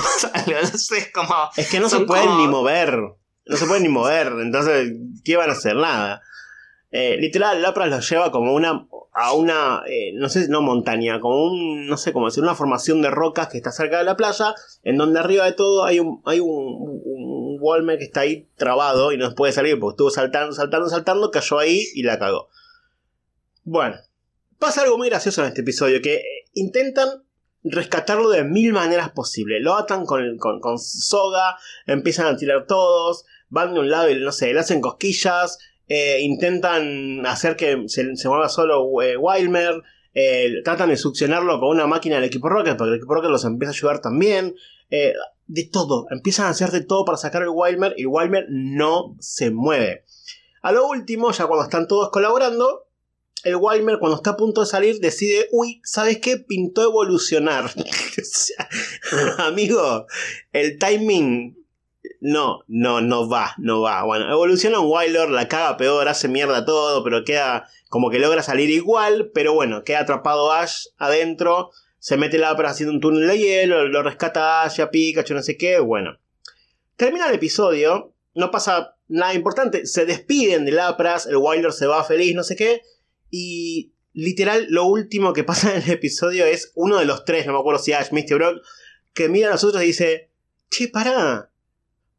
es 0.92 1.12
como. 1.12 1.34
Es 1.56 1.68
que 1.68 1.80
no 1.80 1.88
se 1.88 2.00
pueden 2.00 2.36
ni 2.38 2.48
mover. 2.48 2.98
No 3.46 3.56
se 3.56 3.66
pueden 3.66 3.82
ni 3.82 3.88
mover. 3.88 4.28
Entonces, 4.40 4.92
¿qué 5.24 5.36
van 5.36 5.50
a 5.50 5.52
hacer? 5.52 5.76
Nada. 5.76 6.22
Eh, 6.92 7.16
literal, 7.18 7.62
Lapras 7.62 7.88
los 7.88 8.08
lleva 8.08 8.32
como 8.32 8.54
una. 8.54 8.86
a 9.12 9.32
una. 9.34 9.82
Eh, 9.86 10.12
no 10.14 10.28
sé, 10.28 10.48
no 10.48 10.62
montaña, 10.62 11.20
como 11.20 11.44
un. 11.44 11.86
no 11.86 11.96
sé 11.96 12.12
cómo 12.12 12.26
decir, 12.26 12.42
una 12.42 12.54
formación 12.54 13.02
de 13.02 13.10
rocas 13.10 13.48
que 13.48 13.58
está 13.58 13.70
cerca 13.70 13.98
de 13.98 14.04
la 14.04 14.16
playa. 14.16 14.54
En 14.82 14.96
donde 14.96 15.20
arriba 15.20 15.44
de 15.44 15.52
todo 15.52 15.84
hay 15.84 16.00
un. 16.00 16.22
hay 16.24 16.40
un, 16.40 16.48
un, 16.48 17.40
Walmer 17.62 17.98
que 17.98 18.04
está 18.04 18.20
ahí 18.20 18.48
trabado 18.56 19.12
y 19.12 19.18
no 19.18 19.34
puede 19.34 19.52
salir 19.52 19.78
porque 19.78 19.92
estuvo 19.92 20.08
saltando, 20.08 20.54
saltando, 20.54 20.88
saltando, 20.88 21.30
cayó 21.30 21.58
ahí 21.58 21.84
y 21.94 22.04
la 22.04 22.18
cagó. 22.18 22.48
Bueno, 23.64 23.96
Pasa 24.60 24.82
algo 24.82 24.98
muy 24.98 25.08
gracioso 25.08 25.40
en 25.40 25.48
este 25.48 25.62
episodio, 25.62 26.02
que 26.02 26.22
intentan 26.52 27.08
rescatarlo 27.64 28.28
de 28.28 28.44
mil 28.44 28.74
maneras 28.74 29.08
posibles. 29.08 29.62
Lo 29.62 29.74
atan 29.74 30.04
con, 30.04 30.36
con, 30.36 30.78
soga, 30.78 31.56
empiezan 31.86 32.26
a 32.26 32.36
tirar 32.36 32.66
todos, 32.66 33.24
van 33.48 33.72
de 33.72 33.80
un 33.80 33.90
lado 33.90 34.10
y 34.10 34.20
no 34.20 34.32
sé, 34.32 34.52
le 34.52 34.60
hacen 34.60 34.82
cosquillas, 34.82 35.58
eh, 35.88 36.20
intentan 36.20 37.24
hacer 37.24 37.56
que 37.56 37.84
se, 37.86 38.14
se 38.16 38.28
mueva 38.28 38.50
solo 38.50 39.00
eh, 39.00 39.16
Wildmer, 39.16 39.80
eh, 40.12 40.52
tratan 40.62 40.90
de 40.90 40.98
succionarlo 40.98 41.58
con 41.58 41.70
una 41.70 41.86
máquina 41.86 42.16
del 42.16 42.24
equipo 42.24 42.50
Rocket, 42.50 42.76
porque 42.76 42.90
el 42.90 42.96
equipo 42.98 43.14
Rocket 43.14 43.30
los 43.30 43.46
empieza 43.46 43.70
a 43.70 43.76
ayudar 43.76 44.02
también. 44.02 44.54
de 44.90 45.64
todo, 45.72 46.06
empiezan 46.10 46.46
a 46.46 46.50
hacer 46.50 46.70
de 46.70 46.84
todo 46.84 47.06
para 47.06 47.16
sacar 47.16 47.40
el 47.42 47.48
Wildmer 47.50 47.94
y 47.96 48.04
Wildmer 48.04 48.44
no 48.50 49.16
se 49.20 49.50
mueve. 49.50 50.04
A 50.60 50.70
lo 50.70 50.86
último, 50.86 51.32
ya 51.32 51.46
cuando 51.46 51.64
están 51.64 51.88
todos 51.88 52.10
colaborando, 52.10 52.89
el 53.44 53.56
Wilmer 53.56 53.98
cuando 53.98 54.16
está 54.16 54.30
a 54.30 54.36
punto 54.36 54.60
de 54.60 54.66
salir 54.66 55.00
decide, 55.00 55.48
uy, 55.52 55.80
¿sabes 55.84 56.18
qué? 56.18 56.36
Pintó 56.36 56.82
evolucionar. 56.82 57.70
amigo, 59.38 60.06
el 60.52 60.78
timing 60.78 61.56
no, 62.20 62.60
no, 62.68 63.00
no 63.00 63.28
va, 63.28 63.54
no 63.58 63.80
va. 63.80 64.04
Bueno, 64.04 64.30
evoluciona 64.30 64.80
un 64.80 64.90
Wilder, 64.90 65.30
la 65.30 65.48
caga 65.48 65.76
peor, 65.76 66.08
hace 66.08 66.28
mierda 66.28 66.64
todo, 66.64 67.02
pero 67.02 67.24
queda 67.24 67.68
como 67.88 68.10
que 68.10 68.18
logra 68.18 68.42
salir 68.42 68.70
igual, 68.70 69.30
pero 69.34 69.54
bueno, 69.54 69.84
queda 69.84 70.00
atrapado 70.00 70.52
Ash 70.52 70.86
adentro, 70.98 71.70
se 71.98 72.16
mete 72.16 72.38
la 72.38 72.56
para 72.56 72.70
haciendo 72.70 72.94
un 72.94 73.00
túnel 73.00 73.26
de 73.26 73.38
hielo, 73.38 73.88
lo 73.88 74.02
rescata 74.02 74.62
Ash, 74.62 74.80
a 74.80 74.90
Pikachu, 74.90 75.34
no 75.34 75.42
sé 75.42 75.56
qué, 75.56 75.80
bueno. 75.80 76.18
Termina 76.96 77.28
el 77.28 77.34
episodio, 77.34 78.12
no 78.34 78.50
pasa 78.50 78.96
nada 79.08 79.34
importante, 79.34 79.86
se 79.86 80.06
despiden 80.06 80.64
de 80.64 80.72
Lapras, 80.72 81.26
el 81.26 81.36
Wilder 81.36 81.72
se 81.72 81.86
va 81.86 82.04
feliz, 82.04 82.34
no 82.34 82.44
sé 82.44 82.54
qué, 82.54 82.82
y 83.30 83.92
literal, 84.12 84.66
lo 84.68 84.84
último 84.86 85.32
que 85.32 85.44
pasa 85.44 85.74
en 85.76 85.82
el 85.82 85.90
episodio 85.90 86.46
es 86.46 86.72
uno 86.74 86.98
de 86.98 87.04
los 87.04 87.24
tres, 87.24 87.46
no 87.46 87.52
me 87.52 87.58
acuerdo 87.58 87.82
si 87.82 87.92
Ash, 87.92 88.12
Misty 88.12 88.34
Brock, 88.34 88.62
que 89.14 89.28
mira 89.28 89.48
a 89.48 89.52
nosotros 89.52 89.82
y 89.82 89.86
dice: 89.86 90.30
Che, 90.70 90.88
pará. 90.88 91.50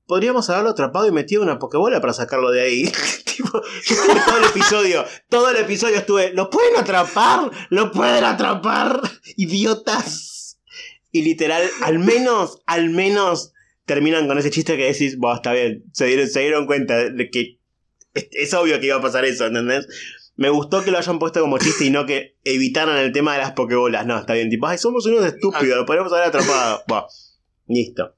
Podríamos 0.07 0.49
haberlo 0.49 0.71
atrapado 0.71 1.07
y 1.07 1.11
metido 1.11 1.41
una 1.41 1.57
pokebola 1.57 2.01
para 2.01 2.11
sacarlo 2.11 2.51
de 2.51 2.61
ahí. 2.61 2.91
todo 4.25 4.37
el 4.37 4.45
episodio, 4.45 5.05
todo 5.29 5.49
el 5.49 5.57
episodio 5.57 5.97
estuve, 5.97 6.33
¿lo 6.33 6.49
pueden 6.49 6.77
atrapar? 6.77 7.51
¿Lo 7.69 7.91
pueden 7.91 8.23
atrapar? 8.23 9.01
Idiotas. 9.35 10.59
Y 11.11 11.23
literal, 11.23 11.69
al 11.81 11.99
menos, 11.99 12.59
al 12.65 12.89
menos 12.89 13.53
terminan 13.85 14.27
con 14.27 14.37
ese 14.37 14.51
chiste 14.51 14.77
que 14.77 14.85
decís, 14.85 15.17
bueno, 15.17 15.37
está 15.37 15.53
bien, 15.53 15.83
se 15.91 16.05
dieron, 16.05 16.29
se 16.29 16.39
dieron 16.41 16.65
cuenta 16.65 17.09
de 17.09 17.29
que 17.29 17.59
es, 18.13 18.27
es, 18.31 18.53
obvio 18.53 18.79
que 18.79 18.87
iba 18.87 18.97
a 18.97 19.01
pasar 19.01 19.25
eso, 19.25 19.45
¿entendés? 19.47 19.87
Me 20.41 20.49
gustó 20.49 20.83
que 20.83 20.89
lo 20.89 20.97
hayan 20.97 21.19
puesto 21.19 21.39
como 21.39 21.59
chiste 21.59 21.85
y 21.85 21.91
no 21.91 22.07
que 22.07 22.39
evitaran 22.43 22.97
el 22.97 23.11
tema 23.11 23.33
de 23.33 23.41
las 23.41 23.51
pokebolas. 23.51 24.07
No, 24.07 24.17
está 24.17 24.33
bien. 24.33 24.49
Tipo, 24.49 24.65
ay, 24.65 24.79
somos 24.79 25.05
unos 25.05 25.23
estúpidos, 25.23 25.77
lo 25.77 25.85
podríamos 25.85 26.11
haber 26.11 26.29
atrapado. 26.29 26.81
Buah, 26.87 27.05
listo. 27.67 28.15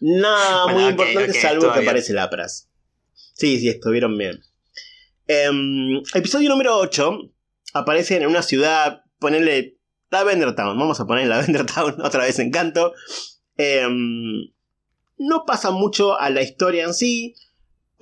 Nada 0.00 0.66
muy 0.66 0.82
importante, 0.86 1.32
salvo 1.32 1.72
que 1.72 1.78
aparece 1.78 2.12
Lapras. 2.12 2.68
Sí, 3.34 3.60
sí, 3.60 3.68
estuvieron 3.68 4.18
bien. 4.18 4.42
Em, 5.28 6.02
episodio 6.12 6.48
número 6.48 6.76
8. 6.76 7.30
Aparece 7.74 8.16
en 8.16 8.26
una 8.26 8.42
ciudad. 8.42 9.04
Ponerle 9.20 9.78
Lavender 10.10 10.56
Town. 10.56 10.76
Vamos 10.76 10.98
a 10.98 11.06
poner 11.06 11.28
Lavender 11.28 11.64
Town 11.72 12.00
otra 12.02 12.24
vez 12.24 12.40
en 12.40 12.50
canto. 12.50 12.94
Em, 13.56 14.50
no 15.18 15.44
pasa 15.46 15.70
mucho 15.70 16.18
a 16.18 16.30
la 16.30 16.42
historia 16.42 16.82
en 16.82 16.94
sí 16.94 17.36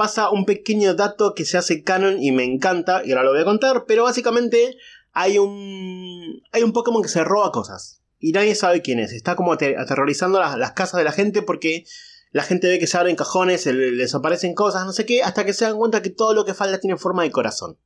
pasa 0.00 0.30
un 0.30 0.46
pequeño 0.46 0.94
dato 0.94 1.34
que 1.34 1.44
se 1.44 1.58
hace 1.58 1.84
canon 1.84 2.22
y 2.22 2.32
me 2.32 2.42
encanta, 2.42 3.02
y 3.04 3.10
ahora 3.10 3.22
lo 3.22 3.32
voy 3.32 3.42
a 3.42 3.44
contar, 3.44 3.84
pero 3.86 4.04
básicamente 4.04 4.78
hay 5.12 5.36
un, 5.36 6.40
hay 6.52 6.62
un 6.62 6.72
Pokémon 6.72 7.02
que 7.02 7.10
se 7.10 7.22
roba 7.22 7.52
cosas. 7.52 8.00
Y 8.18 8.32
nadie 8.32 8.54
sabe 8.54 8.80
quién 8.80 8.98
es. 8.98 9.12
Está 9.12 9.36
como 9.36 9.52
aterrorizando 9.52 10.40
las, 10.40 10.72
casas 10.72 10.96
de 10.96 11.04
la 11.04 11.12
gente 11.12 11.42
porque 11.42 11.84
la 12.32 12.44
gente 12.44 12.68
ve 12.68 12.78
que 12.78 12.86
se 12.86 12.96
abren 12.96 13.14
cajones, 13.14 13.66
les 13.66 14.14
aparecen 14.14 14.54
cosas, 14.54 14.86
no 14.86 14.94
sé 14.94 15.04
qué, 15.04 15.22
hasta 15.22 15.44
que 15.44 15.52
se 15.52 15.66
dan 15.66 15.76
cuenta 15.76 16.00
que 16.00 16.08
todo 16.08 16.32
lo 16.32 16.46
que 16.46 16.54
falta 16.54 16.80
tiene 16.80 16.96
forma 16.96 17.24
de 17.24 17.30
corazón. 17.30 17.76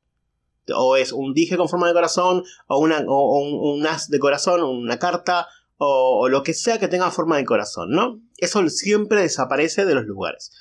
O 0.73 0.95
es 0.95 1.11
un 1.11 1.33
dije 1.33 1.57
con 1.57 1.67
forma 1.67 1.89
de 1.89 1.93
corazón, 1.93 2.45
o, 2.67 2.79
una, 2.79 3.03
un, 3.05 3.85
as 3.85 4.09
de 4.09 4.19
corazón, 4.19 4.63
una 4.63 4.99
carta, 4.99 5.49
o, 5.75 6.29
lo 6.29 6.43
que 6.43 6.53
sea 6.53 6.79
que 6.79 6.87
tenga 6.87 7.11
forma 7.11 7.35
de 7.35 7.43
corazón, 7.43 7.91
¿no? 7.91 8.21
Eso 8.37 8.65
siempre 8.69 9.19
desaparece 9.19 9.83
de 9.83 9.95
los 9.95 10.05
lugares 10.05 10.53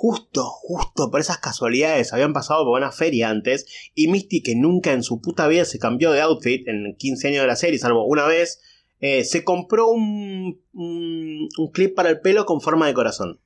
justo, 0.00 0.44
justo 0.44 1.10
por 1.10 1.18
esas 1.18 1.38
casualidades 1.38 2.12
habían 2.12 2.32
pasado 2.32 2.64
por 2.64 2.78
una 2.78 2.92
feria 2.92 3.30
antes 3.30 3.66
y 3.96 4.06
Misty 4.06 4.44
que 4.44 4.54
nunca 4.54 4.92
en 4.92 5.02
su 5.02 5.20
puta 5.20 5.48
vida 5.48 5.64
se 5.64 5.80
cambió 5.80 6.12
de 6.12 6.20
outfit 6.20 6.68
en 6.68 6.94
15 6.96 7.26
años 7.26 7.40
de 7.40 7.48
la 7.48 7.56
serie, 7.56 7.80
salvo 7.80 8.06
una 8.06 8.24
vez, 8.24 8.60
eh, 9.00 9.24
se 9.24 9.42
compró 9.42 9.88
un, 9.88 10.62
un, 10.72 11.48
clip 11.72 11.96
para 11.96 12.10
el 12.10 12.20
pelo 12.20 12.46
con 12.46 12.60
forma 12.60 12.86
de 12.86 12.94
corazón. 12.94 13.40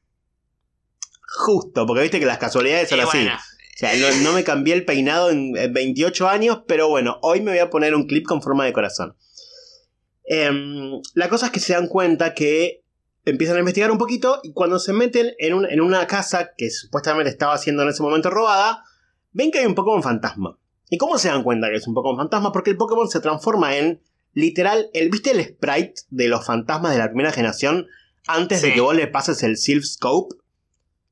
Justo, 1.22 1.86
porque 1.86 2.02
viste 2.02 2.20
que 2.20 2.26
las 2.26 2.36
casualidades 2.36 2.90
son 2.90 3.00
así. 3.00 3.26
O 3.26 3.78
sea, 3.78 3.94
no, 4.22 4.34
me 4.34 4.44
cambié 4.44 4.74
el 4.74 4.84
peinado 4.84 5.30
en, 5.30 5.54
28 5.54 6.28
años, 6.28 6.64
pero 6.68 6.86
bueno, 6.86 7.18
hoy 7.22 7.40
me 7.40 7.52
voy 7.52 7.60
a 7.60 7.70
poner 7.70 7.94
un 7.94 8.06
clip 8.06 8.26
con 8.26 8.42
forma 8.42 8.66
de 8.66 8.74
corazón. 8.74 9.16
Em, 10.24 11.00
la 11.14 11.30
cosa 11.30 11.46
es 11.46 11.52
que 11.52 11.60
se 11.60 11.72
dan 11.72 11.88
cuenta 11.88 12.34
que 12.34 12.81
empiezan 13.24 13.56
a 13.56 13.60
investigar 13.60 13.90
un 13.90 13.98
poquito 13.98 14.40
y 14.42 14.52
cuando 14.52 14.78
se 14.78 14.92
meten 14.92 15.32
en, 15.38 15.80
una 15.80 16.06
casa 16.06 16.50
que 16.56 16.70
supuestamente 16.70 17.30
estaba 17.30 17.56
siendo 17.58 17.82
en 17.82 17.88
ese 17.88 18.02
momento 18.02 18.30
robada, 18.30 18.84
ven 19.32 19.50
que 19.50 19.60
hay 19.60 19.66
un 19.66 19.74
Pokémon 19.74 20.02
fantasma. 20.02 20.58
¿Y 20.90 20.98
cómo 20.98 21.18
se 21.18 21.28
dan 21.28 21.42
cuenta 21.42 21.68
que 21.70 21.76
es 21.76 21.86
un 21.86 21.94
Pokémon 21.94 22.16
fantasma? 22.16 22.52
Porque 22.52 22.70
el 22.70 22.76
Pokémon 22.76 23.08
se 23.08 23.20
transforma 23.20 23.76
en 23.76 24.00
literal, 24.34 24.90
el, 24.92 25.10
¿viste 25.10 25.30
el 25.30 25.44
sprite 25.44 26.02
de 26.10 26.28
los 26.28 26.44
fantasmas 26.44 26.92
de 26.92 26.98
la 26.98 27.08
primera 27.08 27.32
generación 27.32 27.86
antes 28.26 28.62
de 28.62 28.74
que 28.74 28.80
vos 28.80 28.94
le 28.94 29.06
pases 29.06 29.42
el 29.42 29.56
Silph 29.56 29.84
Scope? 29.84 30.36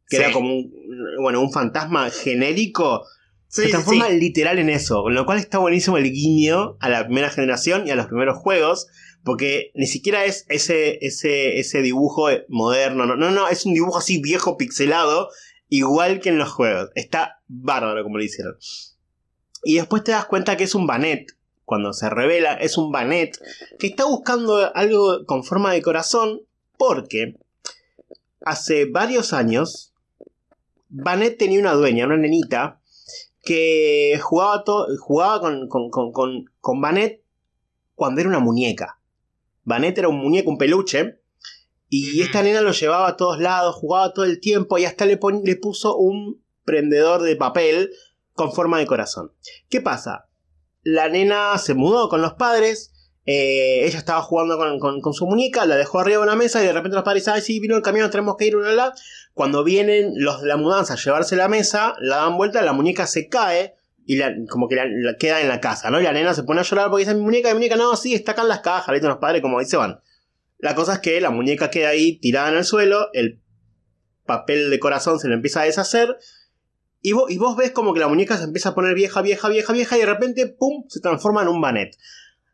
Que 0.09 0.17
era 0.17 0.33
como 0.33 0.53
un, 0.53 0.75
bueno, 1.23 1.41
un 1.41 1.53
fantasma 1.53 2.11
genérico. 2.11 3.07
Se 3.51 3.68
transforma 3.68 4.09
literal 4.11 4.61
en 4.61 4.70
eso, 4.70 5.03
con 5.03 5.12
lo 5.12 5.26
cual 5.26 5.38
está 5.38 5.59
buenísimo 5.59 5.96
el 5.96 6.12
guiño 6.12 6.76
a 6.78 6.88
la 6.88 7.05
primera 7.05 7.30
generación 7.30 7.84
y 7.84 7.90
a 7.90 7.96
los 7.96 8.07
primeros 8.07 8.38
juegos. 8.38 8.86
Porque 9.24 9.72
ni 9.74 9.88
siquiera 9.88 10.24
es 10.24 10.46
ese, 10.48 11.05
ese, 11.05 11.59
ese 11.59 11.82
dibujo 11.82 12.28
moderno. 12.48 13.07
No, 13.07 13.16
no, 13.16 13.32
no, 13.32 13.48
es 13.48 13.66
un 13.66 13.74
dibujo 13.74 13.98
así 13.98 14.22
viejo, 14.22 14.57
pixelado. 14.57 15.30
Igual 15.68 16.20
que 16.20 16.28
en 16.28 16.38
los 16.38 16.48
juegos. 16.48 16.90
Está 16.94 17.40
bárbaro 17.48 18.05
como 18.05 18.18
lo 18.18 18.24
hicieron. 18.24 18.55
Y 19.64 19.74
después 19.74 20.05
te 20.05 20.12
das 20.12 20.26
cuenta 20.26 20.57
que 20.57 20.64
es 20.64 20.76
un 20.76 20.86
Banet. 20.86 21.36
Cuando 21.64 21.92
se 21.92 22.09
revela, 22.09 22.55
es 22.55 22.78
un 22.78 22.92
Banet. 22.92 23.36
Que 23.80 23.88
está 23.88 24.05
buscando 24.05 24.74
algo 24.76 25.26
con 25.26 25.42
forma 25.42 25.72
de 25.72 25.82
corazón. 25.82 26.42
Porque 26.78 27.34
hace 28.42 28.84
varios 28.84 29.32
años. 29.32 29.92
Banet 30.88 31.36
tenía 31.36 31.59
una 31.59 31.72
dueña, 31.72 32.07
una 32.07 32.16
nenita. 32.16 32.80
Que 33.43 34.18
jugaba, 34.22 34.64
to- 34.64 34.86
jugaba 34.99 35.41
con, 35.41 35.68
con, 35.68 35.91
con, 35.91 36.45
con, 36.61 36.80
Vanette 36.80 37.24
cuando 37.95 38.20
era 38.20 38.28
una 38.30 38.38
muñeca. 38.41 39.01
Vanette 39.64 39.99
era 40.01 40.09
un 40.09 40.18
muñeco, 40.18 40.51
un 40.51 40.59
peluche. 40.59 41.20
Y 41.88 42.22
esta 42.22 42.43
nena 42.43 42.61
lo 42.61 42.70
llevaba 42.72 43.09
a 43.09 43.16
todos 43.16 43.41
lados, 43.41 43.74
jugaba 43.74 44.12
todo 44.12 44.24
el 44.24 44.38
tiempo 44.41 44.78
y 44.78 44.84
hasta 44.84 45.07
le, 45.07 45.16
pon- 45.16 45.43
le 45.45 45.57
puso 45.57 45.97
un 45.97 46.43
prendedor 46.64 47.22
de 47.22 47.34
papel 47.36 47.91
con 48.32 48.53
forma 48.53 48.78
de 48.78 48.86
corazón. 48.86 49.32
¿Qué 49.68 49.80
pasa? 49.80 50.28
La 50.82 51.09
nena 51.09 51.59
se 51.59 51.74
mudó 51.74 52.09
con 52.09 52.22
los 52.22 52.34
padres. 52.34 52.93
Eh, 53.27 53.85
ella 53.87 53.99
estaba 53.99 54.23
jugando 54.23 54.57
con, 54.57 55.01
con- 55.01 55.14
su 55.14 55.27
muñeca, 55.27 55.66
la 55.66 55.77
dejó 55.77 56.01
arriba 56.01 56.18
de 56.18 56.25
una 56.25 56.37
mesa 56.37 56.62
y 56.62 56.66
de 56.66 56.73
repente 56.73 56.95
los 56.97 57.05
padres 57.05 57.23
dicen, 57.23 57.35
ay, 57.35 57.43
sí, 57.43 57.61
vino 57.61 57.77
el 57.77 57.83
camión, 57.83 58.11
tenemos 58.11 58.37
que 58.37 58.47
ir, 58.47 58.57
bla, 58.57 58.73
bla, 58.73 58.75
bla". 58.75 58.95
Cuando 59.35 59.62
vienen 59.62 60.12
los 60.16 60.41
de 60.43 60.49
la 60.49 60.57
mudanza 60.57 60.95
a 60.95 60.97
llevarse 60.97 61.37
la 61.37 61.49
mesa, 61.49 61.95
la 62.01 62.16
dan 62.16 62.37
vuelta, 62.37 62.62
la 62.62 62.73
muñeca 62.73 63.07
se 63.07 63.29
cae 63.29 63.75
y 64.07 64.16
la- 64.16 64.35
como 64.49 64.68
que 64.68 64.77
la, 64.77 64.85
queda 65.18 65.41
en 65.41 65.49
la 65.49 65.61
casa, 65.61 65.91
¿no? 65.91 66.01
Y 66.01 66.05
la 66.05 66.12
nena 66.12 66.35
se 66.35 66.43
pone 66.43 66.61
a 66.61 66.64
llorar 66.64 66.89
porque 66.91 67.05
dice, 67.05 67.14
mi 67.14 67.23
muñeca, 67.23 67.49
mi 67.51 67.55
muñeca, 67.55 67.77
no, 67.77 67.95
sí, 67.97 68.14
está 68.14 68.33
acá 68.33 68.43
en 68.43 68.49
las 68.49 68.61
cajas, 68.61 68.93
le 68.95 69.01
los 69.07 69.18
padres, 69.18 69.43
como 69.43 69.59
ahí 69.59 69.66
se 69.66 69.77
van. 69.77 70.01
La 70.59 70.75
cosa 70.75 70.95
es 70.95 70.99
que 70.99 71.21
la 71.21 71.31
muñeca 71.31 71.71
queda 71.71 71.91
ahí 71.91 72.18
tirada 72.18 72.49
en 72.51 72.57
el 72.57 72.64
suelo, 72.64 73.09
el 73.12 73.41
papel 74.27 74.71
de 74.71 74.79
corazón 74.79 75.18
se 75.18 75.29
le 75.29 75.35
empieza 75.35 75.61
a 75.61 75.64
deshacer. 75.64 76.16
Y 77.03 77.12
y 77.29 77.39
vos 77.39 77.57
ves 77.57 77.71
como 77.71 77.95
que 77.95 78.01
la 78.01 78.09
muñeca 78.09 78.37
se 78.37 78.45
empieza 78.45 78.71
a 78.71 78.75
poner 78.75 78.95
vieja, 78.95 79.23
vieja, 79.23 79.49
vieja, 79.49 79.73
vieja, 79.73 79.97
y 79.97 80.01
de 80.01 80.07
repente, 80.07 80.47
¡pum! 80.49 80.85
se 80.89 81.01
transforma 81.01 81.43
en 81.43 81.49
un 81.49 81.61
Banet. 81.61 81.97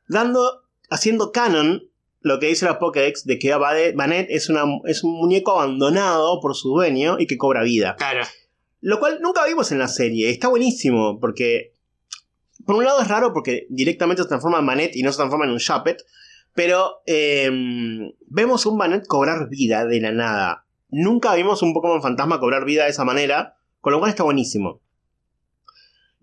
Dando, 0.08 0.64
haciendo 0.90 1.32
canon 1.32 1.90
lo 2.26 2.40
que 2.40 2.46
dice 2.46 2.66
la 2.66 2.80
Pokédex 2.80 3.24
de 3.24 3.38
que 3.38 3.54
Banet 3.54 4.26
es, 4.30 4.48
una, 4.48 4.64
es 4.86 5.04
un 5.04 5.12
muñeco 5.12 5.52
abandonado 5.52 6.40
por 6.40 6.56
su 6.56 6.70
dueño 6.70 7.18
y 7.20 7.28
que 7.28 7.38
cobra 7.38 7.62
vida. 7.62 7.94
Claro. 7.96 8.24
Lo 8.80 8.98
cual 8.98 9.20
nunca 9.20 9.46
vimos 9.46 9.70
en 9.70 9.78
la 9.78 9.88
serie. 9.88 10.30
Está 10.30 10.48
buenísimo 10.48 11.20
porque. 11.20 11.74
Por 12.64 12.74
un 12.74 12.84
lado 12.84 13.00
es 13.00 13.06
raro 13.06 13.32
porque 13.32 13.66
directamente 13.68 14.22
se 14.22 14.28
transforma 14.28 14.58
en 14.58 14.66
Banet 14.66 14.96
y 14.96 15.04
no 15.04 15.12
se 15.12 15.18
transforma 15.18 15.44
en 15.44 15.52
un 15.52 15.58
Chappet. 15.58 16.02
Pero 16.52 17.02
eh, 17.06 17.48
vemos 18.26 18.66
un 18.66 18.76
Banet 18.76 19.06
cobrar 19.06 19.48
vida 19.48 19.86
de 19.86 20.00
la 20.00 20.10
nada. 20.10 20.66
Nunca 20.88 21.32
vimos 21.36 21.62
un 21.62 21.74
Pokémon 21.74 22.02
fantasma 22.02 22.40
cobrar 22.40 22.64
vida 22.64 22.84
de 22.84 22.90
esa 22.90 23.04
manera. 23.04 23.56
Con 23.80 23.92
lo 23.92 24.00
cual 24.00 24.10
está 24.10 24.24
buenísimo. 24.24 24.80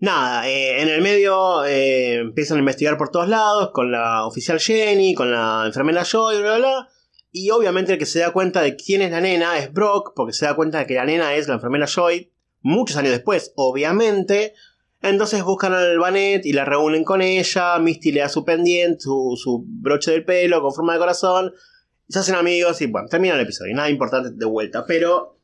Nada, 0.04 0.46
eh, 0.48 0.82
en 0.82 0.88
el 0.88 1.00
medio 1.00 1.64
eh, 1.64 2.16
empiezan 2.16 2.58
a 2.58 2.60
investigar 2.60 2.98
por 2.98 3.08
todos 3.10 3.28
lados. 3.28 3.70
Con 3.72 3.90
la 3.90 4.26
oficial 4.26 4.60
Jenny, 4.60 5.14
con 5.14 5.30
la 5.30 5.64
enfermera 5.66 6.04
Joy, 6.04 6.42
bla, 6.42 6.58
bla, 6.58 6.58
bla. 6.58 6.88
Y 7.32 7.50
obviamente 7.50 7.94
el 7.94 7.98
que 7.98 8.06
se 8.06 8.20
da 8.20 8.30
cuenta 8.32 8.60
de 8.60 8.76
quién 8.76 9.00
es 9.02 9.10
la 9.10 9.20
nena 9.20 9.58
es 9.58 9.72
Brock, 9.72 10.12
porque 10.14 10.32
se 10.34 10.44
da 10.44 10.54
cuenta 10.54 10.78
de 10.80 10.86
que 10.86 10.94
la 10.94 11.06
nena 11.06 11.34
es 11.34 11.48
la 11.48 11.54
enfermera 11.54 11.86
Joy, 11.86 12.30
muchos 12.60 12.96
años 12.96 13.12
después, 13.12 13.52
obviamente. 13.56 14.52
Entonces 15.00 15.42
buscan 15.42 15.72
al 15.72 15.98
Banet 15.98 16.44
y 16.46 16.52
la 16.52 16.64
reúnen 16.64 17.02
con 17.02 17.22
ella. 17.22 17.78
Misty 17.78 18.12
le 18.12 18.20
da 18.20 18.28
su 18.28 18.44
pendiente, 18.44 19.00
su, 19.00 19.38
su 19.42 19.64
broche 19.66 20.10
del 20.10 20.24
pelo 20.24 20.60
con 20.62 20.74
forma 20.74 20.92
de 20.92 20.98
corazón. 20.98 21.54
Se 22.08 22.18
hacen 22.18 22.34
amigos 22.34 22.80
y 22.82 22.86
bueno, 22.86 23.08
termina 23.08 23.34
el 23.34 23.40
episodio. 23.40 23.74
Nada 23.74 23.88
importante 23.90 24.30
de 24.32 24.44
vuelta. 24.46 24.84
Pero 24.86 25.38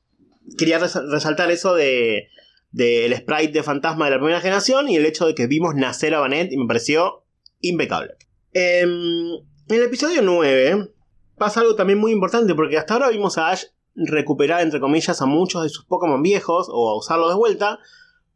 quería 0.58 0.78
res- 0.78 1.00
resaltar 1.11 1.50
eso 1.50 1.74
de 1.74 2.28
del 2.70 3.14
sprite 3.16 3.52
de 3.52 3.62
fantasma 3.62 4.04
de 4.04 4.12
la 4.12 4.18
primera 4.18 4.40
generación 4.40 4.88
y 4.88 4.96
el 4.96 5.06
hecho 5.06 5.26
de 5.26 5.34
que 5.34 5.46
vimos 5.46 5.74
nacer 5.74 6.14
a 6.14 6.20
Banet 6.20 6.52
y 6.52 6.56
me 6.56 6.66
pareció 6.66 7.24
impecable. 7.60 8.14
Em, 8.52 9.34
en 9.68 9.76
el 9.76 9.82
episodio 9.82 10.22
9 10.22 10.92
pasa 11.36 11.60
algo 11.60 11.74
también 11.74 11.98
muy 11.98 12.12
importante 12.12 12.54
porque 12.54 12.78
hasta 12.78 12.94
ahora 12.94 13.08
vimos 13.08 13.38
a 13.38 13.50
Ash 13.50 13.64
recuperar 13.94 14.62
entre 14.62 14.80
comillas 14.80 15.20
a 15.20 15.26
muchos 15.26 15.62
de 15.62 15.68
sus 15.68 15.84
Pokémon 15.84 16.22
viejos 16.22 16.68
o 16.70 16.90
a 16.90 16.96
usarlos 16.96 17.30
de 17.30 17.36
vuelta. 17.36 17.78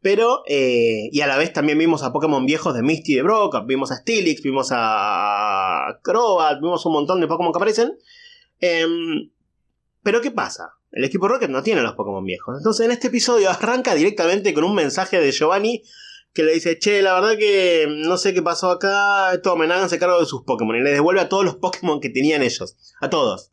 Pero, 0.00 0.42
eh, 0.46 1.08
y 1.12 1.22
a 1.22 1.26
la 1.26 1.38
vez 1.38 1.54
también 1.54 1.78
vimos 1.78 2.02
a 2.02 2.12
Pokémon 2.12 2.44
viejos 2.44 2.74
de 2.74 2.82
Misty 2.82 3.12
y 3.12 3.16
de 3.16 3.22
Brock, 3.22 3.64
vimos 3.66 3.90
a 3.90 3.96
Steelix, 3.96 4.42
vimos 4.42 4.68
a 4.70 5.98
Crobat, 6.02 6.60
vimos 6.60 6.84
un 6.84 6.92
montón 6.92 7.20
de 7.20 7.26
Pokémon 7.26 7.52
que 7.52 7.56
aparecen. 7.56 7.96
Em, 8.60 9.30
pero 10.02 10.20
¿qué 10.20 10.30
pasa? 10.30 10.74
El 10.94 11.02
equipo 11.02 11.26
Rocket 11.26 11.50
no 11.50 11.64
tiene 11.64 11.82
los 11.82 11.94
Pokémon 11.94 12.24
viejos. 12.24 12.56
Entonces 12.56 12.86
en 12.86 12.92
este 12.92 13.08
episodio 13.08 13.50
arranca 13.50 13.94
directamente 13.96 14.54
con 14.54 14.62
un 14.62 14.76
mensaje 14.76 15.20
de 15.20 15.32
Giovanni 15.32 15.82
que 16.32 16.44
le 16.44 16.54
dice, 16.54 16.78
che, 16.78 17.02
la 17.02 17.14
verdad 17.14 17.36
que 17.36 17.86
no 17.88 18.16
sé 18.16 18.32
qué 18.32 18.42
pasó 18.42 18.70
acá, 18.70 19.40
tomen, 19.42 19.70
háganse 19.70 19.98
cargo 19.98 20.20
de 20.20 20.26
sus 20.26 20.42
Pokémon. 20.42 20.76
Y 20.76 20.82
le 20.82 20.90
devuelve 20.90 21.20
a 21.20 21.28
todos 21.28 21.44
los 21.44 21.56
Pokémon 21.56 22.00
que 22.00 22.10
tenían 22.10 22.42
ellos. 22.42 22.76
A 23.00 23.10
todos. 23.10 23.50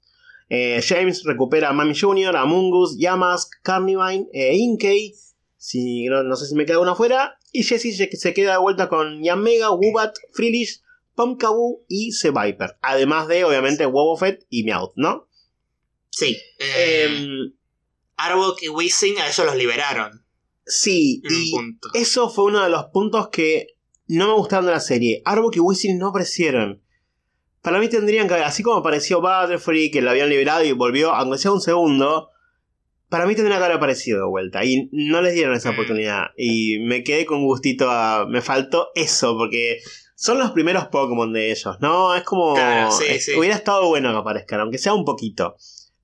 Eh, 0.49 0.81
James 0.87 1.23
recupera 1.23 1.69
a 1.69 1.73
Mami 1.73 1.97
Jr., 1.97 2.35
a 2.35 2.45
Mungus, 2.45 2.97
Yamask, 2.97 3.51
Carnivine, 3.63 4.27
e 4.33 4.55
Inkey. 4.55 5.15
Si, 5.57 6.05
no, 6.05 6.23
no 6.23 6.35
sé 6.35 6.47
si 6.47 6.55
me 6.55 6.65
queda 6.65 6.79
uno 6.79 6.91
afuera. 6.91 7.37
Y 7.51 7.63
Jessie 7.63 7.93
se, 7.93 8.33
queda 8.33 8.53
de 8.53 8.57
vuelta 8.59 8.87
con 8.87 9.23
Yanmega, 9.23 9.71
Wubat, 9.71 10.15
Freelish, 10.33 10.81
Pumpkaboo 11.15 11.83
y 11.87 12.11
Seviper. 12.13 12.77
Además 12.81 13.27
de, 13.27 13.43
obviamente, 13.43 13.85
Wobbuffet 13.85 14.45
y 14.49 14.63
Meowth, 14.63 14.93
¿no? 14.95 15.27
Sí. 16.11 16.37
eh, 16.59 17.07
Em, 17.09 17.53
Arbok 18.17 18.61
y 18.61 18.69
Weezing 18.69 19.17
a 19.19 19.27
ellos 19.27 19.45
los 19.45 19.55
liberaron. 19.55 20.23
sí, 20.65 21.21
y 21.27 21.51
punto. 21.51 21.89
eso 21.95 22.29
fue 22.29 22.45
uno 22.45 22.63
de 22.63 22.69
los 22.69 22.85
puntos 22.93 23.29
que 23.29 23.67
no 24.07 24.27
me 24.27 24.33
gustaron 24.35 24.65
de 24.67 24.71
la 24.73 24.79
serie. 24.79 25.21
Arbok 25.25 25.55
y 25.55 25.59
Weezing 25.59 25.97
no 25.97 26.09
aparecieron. 26.09 26.83
Para 27.61 27.79
mí 27.79 27.87
tendrían 27.89 28.27
que, 28.27 28.35
así 28.35 28.61
como 28.63 28.77
apareció 28.77 29.21
Butterfree, 29.21 29.89
que 29.91 30.01
lo 30.01 30.09
habían 30.11 30.29
liberado 30.29 30.63
y 30.63 30.71
volvió, 30.73 31.11
aunque 31.13 31.37
sea 31.37 31.51
un 31.51 31.61
segundo, 31.61 32.29
para 33.09 33.25
mí 33.25 33.35
tendría 33.35 33.57
que 33.57 33.63
haber 33.65 33.77
aparecido 33.77 34.19
de 34.19 34.25
vuelta. 34.27 34.63
Y 34.65 34.89
no 34.91 35.21
les 35.21 35.33
dieron 35.33 35.53
esa 35.55 35.71
Mm. 35.71 35.73
oportunidad. 35.73 36.25
Y 36.37 36.79
me 36.79 37.03
quedé 37.03 37.25
con 37.25 37.43
gustito 37.45 37.89
a... 37.89 38.25
Me 38.27 38.41
faltó 38.41 38.89
eso, 38.95 39.37
porque 39.37 39.79
son 40.15 40.39
los 40.39 40.51
primeros 40.51 40.87
Pokémon 40.87 41.31
de 41.33 41.51
ellos, 41.51 41.77
¿no? 41.81 42.15
Es 42.15 42.23
como... 42.23 42.53
Claro, 42.55 42.91
sí, 42.91 43.05
es- 43.07 43.25
sí. 43.25 43.33
Hubiera 43.35 43.55
estado 43.55 43.87
bueno 43.87 44.11
que 44.11 44.17
aparezcan, 44.17 44.59
aunque 44.61 44.77
sea 44.77 44.93
un 44.93 45.05
poquito. 45.05 45.55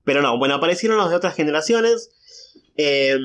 Pero 0.08 0.22
no, 0.22 0.38
bueno, 0.38 0.55
aparecieron 0.55 0.97
los 0.97 1.10
de 1.10 1.18
otras 1.18 1.36
generaciones. 1.36 2.12
Eh, 2.78 3.18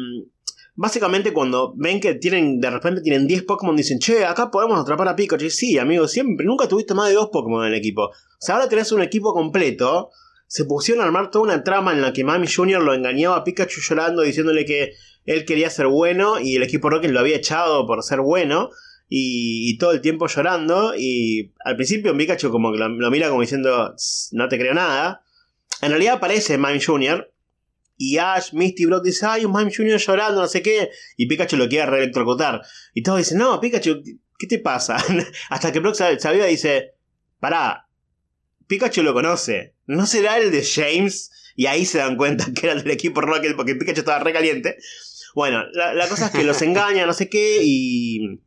básicamente 0.75 1.33
cuando 1.33 1.75
ven 1.77 2.01
que 2.01 2.17
tienen 2.17 2.61
de 2.61 2.71
repente 2.71 3.03
tienen 3.03 3.29
10 3.29 3.45
Pokémon 3.45 3.77
dicen, 3.77 4.01
che, 4.01 4.25
acá 4.25 4.51
podemos 4.51 4.81
atrapar 4.81 5.07
a 5.07 5.15
Pikachu. 5.15 5.49
Sí, 5.49 5.79
amigo, 5.79 6.09
siempre, 6.09 6.45
nunca 6.45 6.67
tuviste 6.67 6.93
más 6.93 7.09
de 7.09 7.15
dos 7.15 7.29
Pokémon 7.33 7.65
en 7.65 7.73
el 7.73 7.79
equipo. 7.79 8.07
O 8.07 8.13
sea, 8.41 8.57
ahora 8.57 8.69
tenés 8.69 8.91
un 8.91 9.01
equipo 9.01 9.33
completo. 9.33 10.11
Se 10.49 10.65
pusieron 10.65 11.05
a 11.05 11.07
armar 11.07 11.31
toda 11.31 11.45
una 11.45 11.63
trama 11.63 11.93
en 11.93 12.03
la 12.03 12.13
que 12.13 12.25
Mami 12.25 12.49
Jr. 12.49 12.83
lo 12.83 12.95
engañaba 12.95 13.37
a 13.37 13.45
Pikachu 13.45 13.81
llorando, 13.81 14.23
diciéndole 14.23 14.65
que 14.65 14.95
él 15.25 15.45
quería 15.45 15.71
ser 15.71 15.87
bueno 15.87 16.41
y 16.41 16.57
el 16.57 16.65
equipo 16.65 16.91
Rocket 16.91 17.13
lo 17.13 17.21
había 17.21 17.37
echado 17.37 17.87
por 17.87 18.03
ser 18.03 18.23
bueno. 18.23 18.71
Y, 19.09 19.79
todo 19.79 19.93
el 19.93 20.01
tiempo 20.01 20.27
llorando. 20.27 20.95
Y 20.99 21.53
al 21.65 21.77
principio 21.77 22.17
Pikachu 22.17 22.51
como 22.51 22.73
que 22.73 22.79
lo, 22.79 22.89
lo 22.89 23.11
mira 23.13 23.29
como 23.29 23.43
diciendo, 23.43 23.95
"Tss, 23.95 24.31
no 24.33 24.49
te 24.49 24.59
creo 24.59 24.75
nada. 24.75 25.23
En 25.83 25.91
realidad 25.91 26.15
aparece 26.15 26.57
Mime 26.57 26.81
Jr. 26.81 27.29
Y 27.99 28.17
Ash, 28.17 28.53
Misty 28.53 28.87
Brock 28.87 29.05
dicen, 29.05 29.29
ay, 29.31 29.45
un 29.45 29.53
Mime 29.53 29.73
Jr. 29.75 29.99
llorando, 29.99 30.41
no 30.41 30.47
sé 30.47 30.63
qué. 30.63 30.91
Y 31.17 31.27
Pikachu 31.27 31.57
lo 31.57 31.69
quiere 31.69 31.87
reelectrocutar. 31.87 32.63
Y 32.95 33.03
todos 33.03 33.19
dicen, 33.19 33.39
no, 33.39 33.61
Pikachu, 33.61 34.03
¿qué 34.39 34.47
te 34.47 34.59
pasa? 34.61 34.97
Hasta 35.51 35.73
que 35.73 35.81
Brock 35.81 35.97
se 35.97 36.17
dice, 36.47 36.95
pará, 37.41 37.89
Pikachu 38.69 39.03
lo 39.03 39.13
conoce. 39.13 39.75
¿No 39.87 40.07
será 40.07 40.39
el 40.39 40.53
de 40.53 40.65
James? 40.65 41.31
Y 41.57 41.67
ahí 41.67 41.85
se 41.85 41.99
dan 41.99 42.17
cuenta 42.17 42.47
que 42.55 42.67
era 42.67 42.75
el 42.75 42.83
del 42.83 42.93
equipo 42.93 43.21
Rocket 43.21 43.57
porque 43.57 43.75
Pikachu 43.75 44.01
estaba 44.01 44.21
recaliente. 44.21 44.77
Bueno, 45.35 45.65
la, 45.73 45.95
la 45.95 46.09
cosa 46.09 46.27
es 46.27 46.33
que 46.33 46.45
los 46.45 46.63
engaña, 46.63 47.07
no 47.07 47.13
sé 47.13 47.29
qué, 47.29 47.59
y 47.63 48.41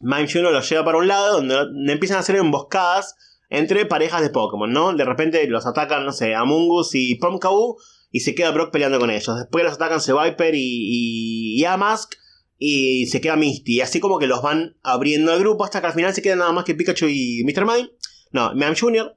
Mime 0.00 0.26
Jr. 0.26 0.52
los 0.52 0.68
lleva 0.68 0.86
para 0.86 0.98
un 0.98 1.06
lado 1.06 1.42
donde 1.42 1.92
empiezan 1.92 2.16
a 2.16 2.20
hacer 2.20 2.36
emboscadas 2.36 3.14
entre 3.48 3.86
parejas 3.86 4.22
de 4.22 4.30
Pokémon, 4.30 4.70
¿no? 4.70 4.94
De 4.94 5.04
repente 5.04 5.46
los 5.46 5.66
atacan, 5.66 6.04
no 6.04 6.12
sé, 6.12 6.34
Amungus 6.34 6.94
y 6.94 7.16
Pumpkaboo 7.16 7.76
y 8.10 8.20
se 8.20 8.34
queda 8.34 8.50
Brock 8.50 8.70
peleando 8.70 8.98
con 8.98 9.10
ellos. 9.10 9.36
Después 9.36 9.64
los 9.64 9.74
atacan 9.74 10.00
Seviper 10.00 10.54
y, 10.54 10.60
y, 10.60 11.60
y 11.60 11.64
Amask 11.64 12.14
y 12.58 13.06
se 13.06 13.20
queda 13.20 13.36
Misty. 13.36 13.76
Y 13.76 13.80
así 13.80 14.00
como 14.00 14.18
que 14.18 14.26
los 14.26 14.42
van 14.42 14.76
abriendo 14.82 15.32
el 15.32 15.40
grupo 15.40 15.64
hasta 15.64 15.80
que 15.80 15.86
al 15.86 15.92
final 15.92 16.14
se 16.14 16.22
quedan 16.22 16.40
nada 16.40 16.52
más 16.52 16.64
que 16.64 16.74
Pikachu 16.74 17.06
y 17.08 17.44
Mr. 17.44 17.64
Mime. 17.64 17.90
No, 18.32 18.52
Mime 18.54 18.74
Jr. 18.78 19.16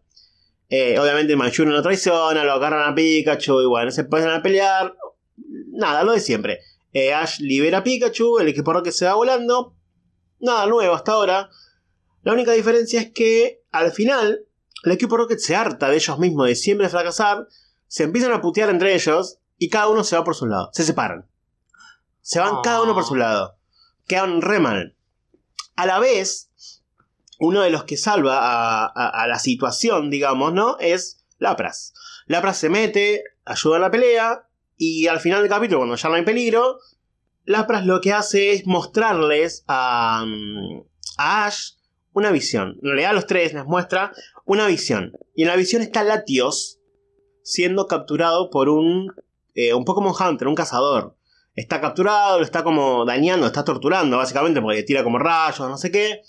Eh, 0.69 0.97
obviamente 0.99 1.36
Mime 1.36 1.51
Jr. 1.53 1.73
no 1.73 1.82
traiciona, 1.82 2.43
lo 2.43 2.53
agarran 2.53 2.89
a 2.89 2.95
Pikachu 2.95 3.61
y 3.61 3.65
bueno, 3.65 3.91
se 3.91 4.05
ponen 4.05 4.29
a 4.29 4.41
pelear. 4.41 4.95
Nada, 5.71 6.03
lo 6.03 6.13
de 6.13 6.19
siempre. 6.19 6.59
Eh, 6.93 7.13
Ash 7.13 7.39
libera 7.39 7.79
a 7.79 7.84
Pikachu, 7.84 8.39
el 8.39 8.49
equipo 8.49 8.71
Rocket 8.71 8.93
se 8.93 9.05
va 9.05 9.15
volando. 9.15 9.75
Nada 10.39 10.65
nuevo 10.67 10.93
hasta 10.93 11.13
ahora. 11.13 11.49
La 12.23 12.34
única 12.34 12.51
diferencia 12.51 13.01
es 13.01 13.11
que 13.11 13.61
al 13.72 13.91
final 13.91 14.45
el 14.84 14.91
equipo 14.91 15.17
Rocket 15.17 15.39
se 15.39 15.55
harta 15.55 15.89
de 15.89 15.95
ellos 15.95 16.17
mismos 16.19 16.47
de 16.47 16.55
siempre 16.55 16.89
fracasar, 16.89 17.47
se 17.88 18.03
empiezan 18.03 18.34
a 18.34 18.41
putear 18.41 18.69
entre 18.69 18.93
ellos 18.95 19.38
y 19.57 19.69
cada 19.69 19.89
uno 19.89 20.03
se 20.03 20.15
va 20.15 20.24
por 20.24 20.36
su 20.36 20.45
lado. 20.47 20.69
Se 20.74 20.84
separan. 20.84 21.28
Se 22.22 22.39
van 22.39 22.55
Oh. 22.55 22.61
cada 22.61 22.82
uno 22.82 22.93
por 22.93 23.05
su 23.05 23.15
lado. 23.15 23.57
Quedan 24.07 24.41
re 24.41 24.59
mal. 24.59 24.95
A 25.76 25.86
la 25.86 25.99
vez, 25.99 26.49
uno 27.39 27.61
de 27.61 27.69
los 27.69 27.84
que 27.86 27.97
salva 27.97 28.39
a, 28.39 28.86
a- 28.86 29.24
a 29.24 29.28
la 29.28 29.39
situación, 29.39 30.09
digamos, 30.09 30.53
¿no? 30.53 30.78
Es 30.80 31.24
Lapras. 31.38 31.93
Lapras 32.28 32.57
se 32.57 32.69
mete, 32.69 33.24
ayuda 33.45 33.78
a 33.78 33.80
la 33.80 33.91
pelea 33.91 34.47
y 34.78 35.07
al 35.07 35.19
final 35.19 35.41
del 35.41 35.49
capítulo, 35.49 35.80
cuando 35.80 35.95
ya 35.95 36.09
no 36.09 36.15
hay 36.15 36.24
peligro, 36.26 36.80
Lapras 37.45 37.86
lo 37.86 37.99
que 38.01 38.13
hace 38.13 38.53
es 38.53 38.67
mostrarles 38.67 39.63
a, 39.67 40.24
mm, 40.26 40.82
a 41.17 41.45
Ash 41.45 41.72
una 42.14 42.32
visión. 42.32 42.78
En 42.82 42.89
realidad 42.89 43.12
a 43.12 43.14
los 43.14 43.28
tres 43.28 43.53
les 43.53 43.66
muestra 43.66 44.12
una 44.45 44.68
visión. 44.68 45.14
Y 45.36 45.43
en 45.43 45.47
la 45.47 45.55
visión 45.55 45.82
está 45.82 46.03
Latios 46.03 46.80
siendo 47.43 47.88
capturado 47.88 48.49
por 48.49 48.70
un, 48.70 49.14
eh, 49.55 49.74
un 49.74 49.86
Pokémon 49.86 50.14
Hunter, 50.14 50.47
un 50.47 50.55
cazador. 50.55 51.16
Está 51.55 51.82
capturado, 51.82 52.38
lo 52.39 52.45
está 52.45 52.64
como 52.64 53.05
dañando, 53.05 53.45
está 53.45 53.64
torturando 53.64 54.18
básicamente 54.18 54.62
porque 54.62 54.78
le 54.78 54.84
tira 54.84 55.03
como 55.03 55.20
rayos, 55.20 55.70
no 55.70 55.78
sé 55.78 55.91
qué. 55.91 56.22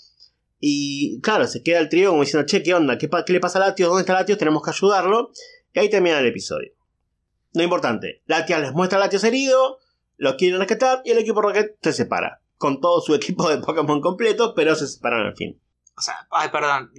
Y 0.59 1.19
claro, 1.21 1.47
se 1.47 1.63
queda 1.63 1.79
el 1.79 1.89
trío 1.89 2.09
como 2.09 2.23
diciendo, 2.23 2.45
che, 2.45 2.63
¿qué 2.63 2.73
onda? 2.73 2.97
¿Qué, 2.97 3.09
qué 3.25 3.33
le 3.33 3.39
pasa 3.39 3.59
a 3.59 3.67
Latios? 3.67 3.89
¿Dónde 3.89 4.01
está 4.01 4.13
Latios? 4.13 4.37
Tenemos 4.37 4.63
que 4.63 4.71
ayudarlo. 4.71 5.31
Y 5.73 5.79
ahí 5.79 5.89
termina 5.89 6.19
el 6.19 6.25
episodio. 6.25 6.71
Lo 7.53 7.63
importante, 7.63 8.21
Latias 8.25 8.61
les 8.61 8.73
muestra 8.73 8.97
a 8.97 9.01
Latios 9.01 9.23
herido, 9.23 9.79
lo 10.17 10.37
quieren 10.37 10.59
rescatar 10.59 11.01
y 11.05 11.11
el 11.11 11.19
equipo 11.19 11.41
Rocket 11.41 11.77
se 11.81 11.93
separa. 11.93 12.41
Con 12.57 12.81
todo 12.81 13.01
su 13.01 13.13
equipo 13.15 13.49
de 13.49 13.57
Pokémon 13.59 14.01
completo, 14.01 14.53
pero 14.55 14.75
se 14.75 14.87
separan 14.87 15.27
al 15.27 15.35
fin. 15.35 15.59
O 15.97 16.01
sea, 16.01 16.27
ay, 16.31 16.49
perdón. 16.49 16.91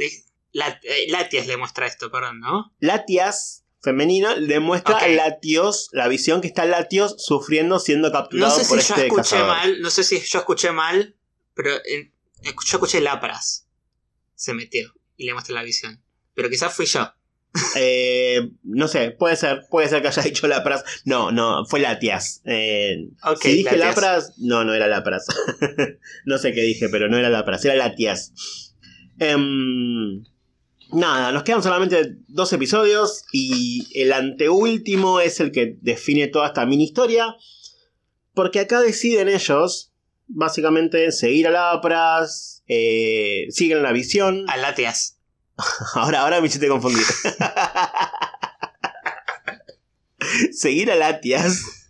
Lat- 0.52 0.80
eh, 0.84 1.06
Latias 1.08 1.46
le 1.46 1.56
muestra 1.56 1.86
esto, 1.86 2.10
perdón, 2.10 2.40
¿no? 2.40 2.72
Latias 2.78 3.64
femenino 3.82 4.34
le 4.36 4.60
muestra 4.60 4.96
a 4.98 5.08
Latios 5.08 5.88
la 5.92 6.08
visión 6.08 6.40
que 6.40 6.46
está 6.46 6.64
Latios 6.64 7.16
sufriendo 7.18 7.78
siendo 7.78 8.08
No 8.08 8.12
capturado 8.14 8.56
sé 8.58 8.64
por 8.66 8.80
si 8.80 8.88
yo 8.88 8.94
este 8.94 9.06
escuché 9.08 9.22
cazador. 9.36 9.48
mal, 9.48 9.80
no 9.82 9.90
sé 9.90 10.04
si 10.04 10.20
yo 10.20 10.38
escuché 10.38 10.72
mal, 10.72 11.16
pero 11.54 11.70
eh, 11.84 12.12
yo 12.42 12.50
escuché 12.76 13.00
Lapras. 13.00 13.66
Se 14.36 14.54
metió 14.54 14.92
y 15.16 15.26
le 15.26 15.32
muestra 15.34 15.54
la 15.54 15.62
visión. 15.62 16.02
Pero 16.34 16.48
quizás 16.48 16.72
fui 16.72 16.86
yo. 16.86 17.12
Eh, 17.76 18.50
no 18.64 18.88
sé, 18.88 19.12
puede 19.12 19.36
ser, 19.36 19.62
puede 19.70 19.88
ser 19.88 20.02
que 20.02 20.08
haya 20.08 20.22
dicho 20.22 20.48
Lapras. 20.48 20.82
No, 21.04 21.30
no, 21.30 21.64
fue 21.66 21.78
Latias. 21.80 22.42
Eh, 22.46 22.96
si 23.40 23.48
dije 23.56 23.76
Latias. 23.76 23.96
Lapras, 23.96 24.32
no, 24.38 24.64
no 24.64 24.72
era 24.74 24.86
Lapras. 24.88 25.26
no 26.24 26.38
sé 26.38 26.52
qué 26.52 26.62
dije, 26.62 26.88
pero 26.88 27.08
no 27.08 27.16
era 27.18 27.28
Lapras, 27.28 27.64
era 27.64 27.74
Latias. 27.76 28.32
Em, 29.18 30.24
nada, 30.92 31.32
nos 31.32 31.42
quedan 31.42 31.62
solamente 31.62 32.16
dos 32.28 32.52
episodios 32.52 33.24
y 33.32 33.86
el 33.94 34.12
anteúltimo 34.12 35.20
es 35.20 35.40
el 35.40 35.52
que 35.52 35.76
define 35.80 36.28
toda 36.28 36.48
esta 36.48 36.66
mini 36.66 36.84
historia. 36.84 37.36
Porque 38.34 38.60
acá 38.60 38.80
deciden 38.80 39.28
ellos, 39.28 39.92
básicamente, 40.26 41.12
seguir 41.12 41.46
a 41.46 41.50
Lapras, 41.50 42.64
eh, 42.66 43.46
siguen 43.50 43.82
la 43.82 43.92
visión. 43.92 44.44
A 44.48 44.56
Latias. 44.56 45.18
Ahora, 45.94 46.22
ahora 46.22 46.40
me 46.40 46.48
hiciste 46.48 46.66
confundir. 46.66 47.04
Seguir 50.52 50.90
a 50.90 50.96
Latias. 50.96 51.83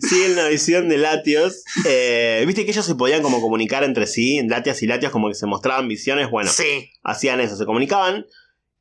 Siguen 0.00 0.36
la 0.36 0.48
visión 0.48 0.88
de 0.88 0.98
Latios. 0.98 1.64
Eh, 1.86 2.44
Viste 2.46 2.64
que 2.64 2.70
ellos 2.72 2.84
se 2.86 2.94
podían 2.94 3.22
como 3.22 3.40
comunicar 3.40 3.84
entre 3.84 4.06
sí. 4.06 4.40
Latias 4.46 4.82
y 4.82 4.86
Latias 4.86 5.12
como 5.12 5.28
que 5.28 5.34
se 5.34 5.46
mostraban 5.46 5.88
visiones. 5.88 6.30
Bueno, 6.30 6.50
Sí. 6.50 6.90
hacían 7.02 7.40
eso, 7.40 7.56
se 7.56 7.64
comunicaban. 7.66 8.26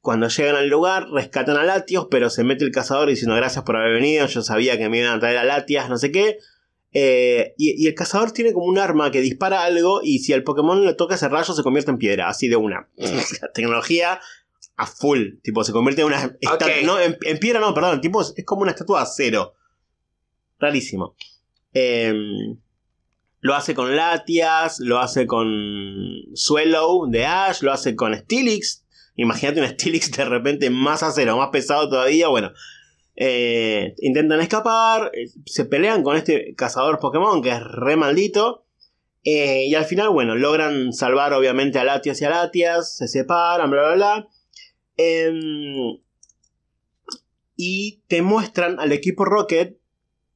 Cuando 0.01 0.27
llegan 0.29 0.55
al 0.55 0.67
lugar, 0.67 1.07
rescatan 1.11 1.57
a 1.57 1.63
Latios, 1.63 2.07
pero 2.09 2.29
se 2.31 2.43
mete 2.43 2.65
el 2.65 2.71
cazador 2.71 3.07
diciendo 3.09 3.35
gracias 3.35 3.63
por 3.63 3.75
haber 3.77 3.93
venido, 3.93 4.25
yo 4.25 4.41
sabía 4.41 4.77
que 4.77 4.89
me 4.89 4.97
iban 4.99 5.15
a 5.15 5.19
traer 5.19 5.37
a 5.37 5.43
Latias, 5.43 5.89
no 5.89 5.97
sé 5.97 6.11
qué. 6.11 6.37
Eh, 6.93 7.53
y, 7.57 7.81
y 7.83 7.87
el 7.87 7.93
cazador 7.93 8.31
tiene 8.31 8.51
como 8.51 8.65
un 8.65 8.77
arma 8.79 9.11
que 9.11 9.21
dispara 9.21 9.63
algo 9.63 10.01
y 10.03 10.19
si 10.19 10.33
al 10.33 10.43
Pokémon 10.43 10.83
le 10.85 10.93
toca 10.95 11.15
ese 11.15 11.29
rayo 11.29 11.53
se 11.53 11.63
convierte 11.63 11.91
en 11.91 11.97
piedra, 11.99 12.27
así 12.29 12.47
de 12.47 12.55
una. 12.57 12.89
Tecnología 13.53 14.19
a 14.77 14.85
full, 14.87 15.35
tipo 15.43 15.63
se 15.63 15.71
convierte 15.71 16.01
en 16.01 16.07
una... 16.07 16.35
esta- 16.41 16.53
Ok. 16.65 16.71
no, 16.83 16.99
en, 16.99 17.17
en 17.21 17.37
piedra 17.37 17.59
no, 17.59 17.73
perdón, 17.73 18.01
tipo 18.01 18.21
es, 18.21 18.33
es 18.35 18.43
como 18.45 18.63
una 18.63 18.71
estatua 18.71 18.99
de 18.99 19.03
acero. 19.03 19.53
Rarísimo. 20.61 21.15
Em, 21.73 22.57
lo 23.39 23.55
hace 23.55 23.73
con 23.73 23.95
Latias, 23.95 24.79
lo 24.79 24.99
hace 24.99 25.25
con 25.25 25.47
Swallow 26.35 27.09
de 27.09 27.25
Ash, 27.25 27.61
lo 27.63 27.71
hace 27.73 27.95
con 27.95 28.15
Steelix. 28.15 28.85
Imagínate 29.15 29.61
un 29.61 29.67
Steelix 29.67 30.11
de 30.11 30.25
repente 30.25 30.69
más 30.69 31.01
acero, 31.03 31.35
más 31.37 31.49
pesado 31.49 31.89
todavía. 31.89 32.27
Bueno, 32.27 32.51
eh, 33.15 33.95
intentan 33.99 34.39
escapar, 34.41 35.11
eh, 35.13 35.27
se 35.45 35.65
pelean 35.65 36.03
con 36.03 36.15
este 36.15 36.53
cazador 36.55 36.99
Pokémon 36.99 37.41
que 37.41 37.49
es 37.49 37.61
re 37.63 37.95
maldito. 37.95 38.65
eh, 39.23 39.65
y 39.67 39.75
al 39.75 39.85
final, 39.85 40.09
bueno, 40.09 40.35
logran 40.35 40.93
salvar 40.93 41.33
obviamente 41.33 41.77
a 41.77 41.83
Latias 41.83 42.19
y 42.21 42.25
a 42.25 42.31
Latias, 42.31 42.97
se 42.97 43.07
separan, 43.07 43.69
bla, 43.69 43.81
bla, 43.83 43.95
bla. 43.95 44.27
Em, 44.97 45.99
y 47.55 48.01
te 48.07 48.21
muestran 48.23 48.79
al 48.79 48.91
equipo 48.91 49.25
Rocket 49.25 49.80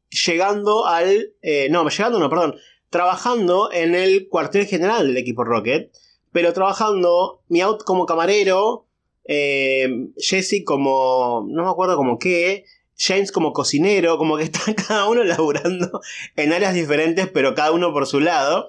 llegando 0.09 0.85
al... 0.85 1.33
eh, 1.41 1.67
no, 1.69 1.87
llegando 1.87 2.19
no, 2.19 2.29
perdón. 2.29 2.55
Trabajando 2.89 3.71
en 3.71 3.95
el 3.95 4.27
cuartel 4.29 4.65
general 4.65 5.07
del 5.07 5.17
equipo 5.17 5.43
Rocket. 5.43 5.91
Pero 6.31 6.53
trabajando 6.53 7.41
Meowth 7.49 7.83
como 7.83 8.05
camarero. 8.05 8.85
eh, 9.25 9.89
Jesse 10.17 10.63
como... 10.65 11.45
No 11.49 11.63
me 11.63 11.69
acuerdo 11.69 11.95
como 11.97 12.19
qué. 12.19 12.65
James 12.97 13.31
como 13.31 13.53
cocinero. 13.53 14.17
Como 14.17 14.37
que 14.37 14.43
están 14.51 14.73
cada 14.75 15.07
uno 15.09 15.23
laburando 15.23 16.01
en 16.35 16.53
áreas 16.53 16.73
diferentes. 16.73 17.27
Pero 17.29 17.55
cada 17.55 17.71
uno 17.71 17.91
por 17.93 18.05
su 18.07 18.19
lado. 18.19 18.67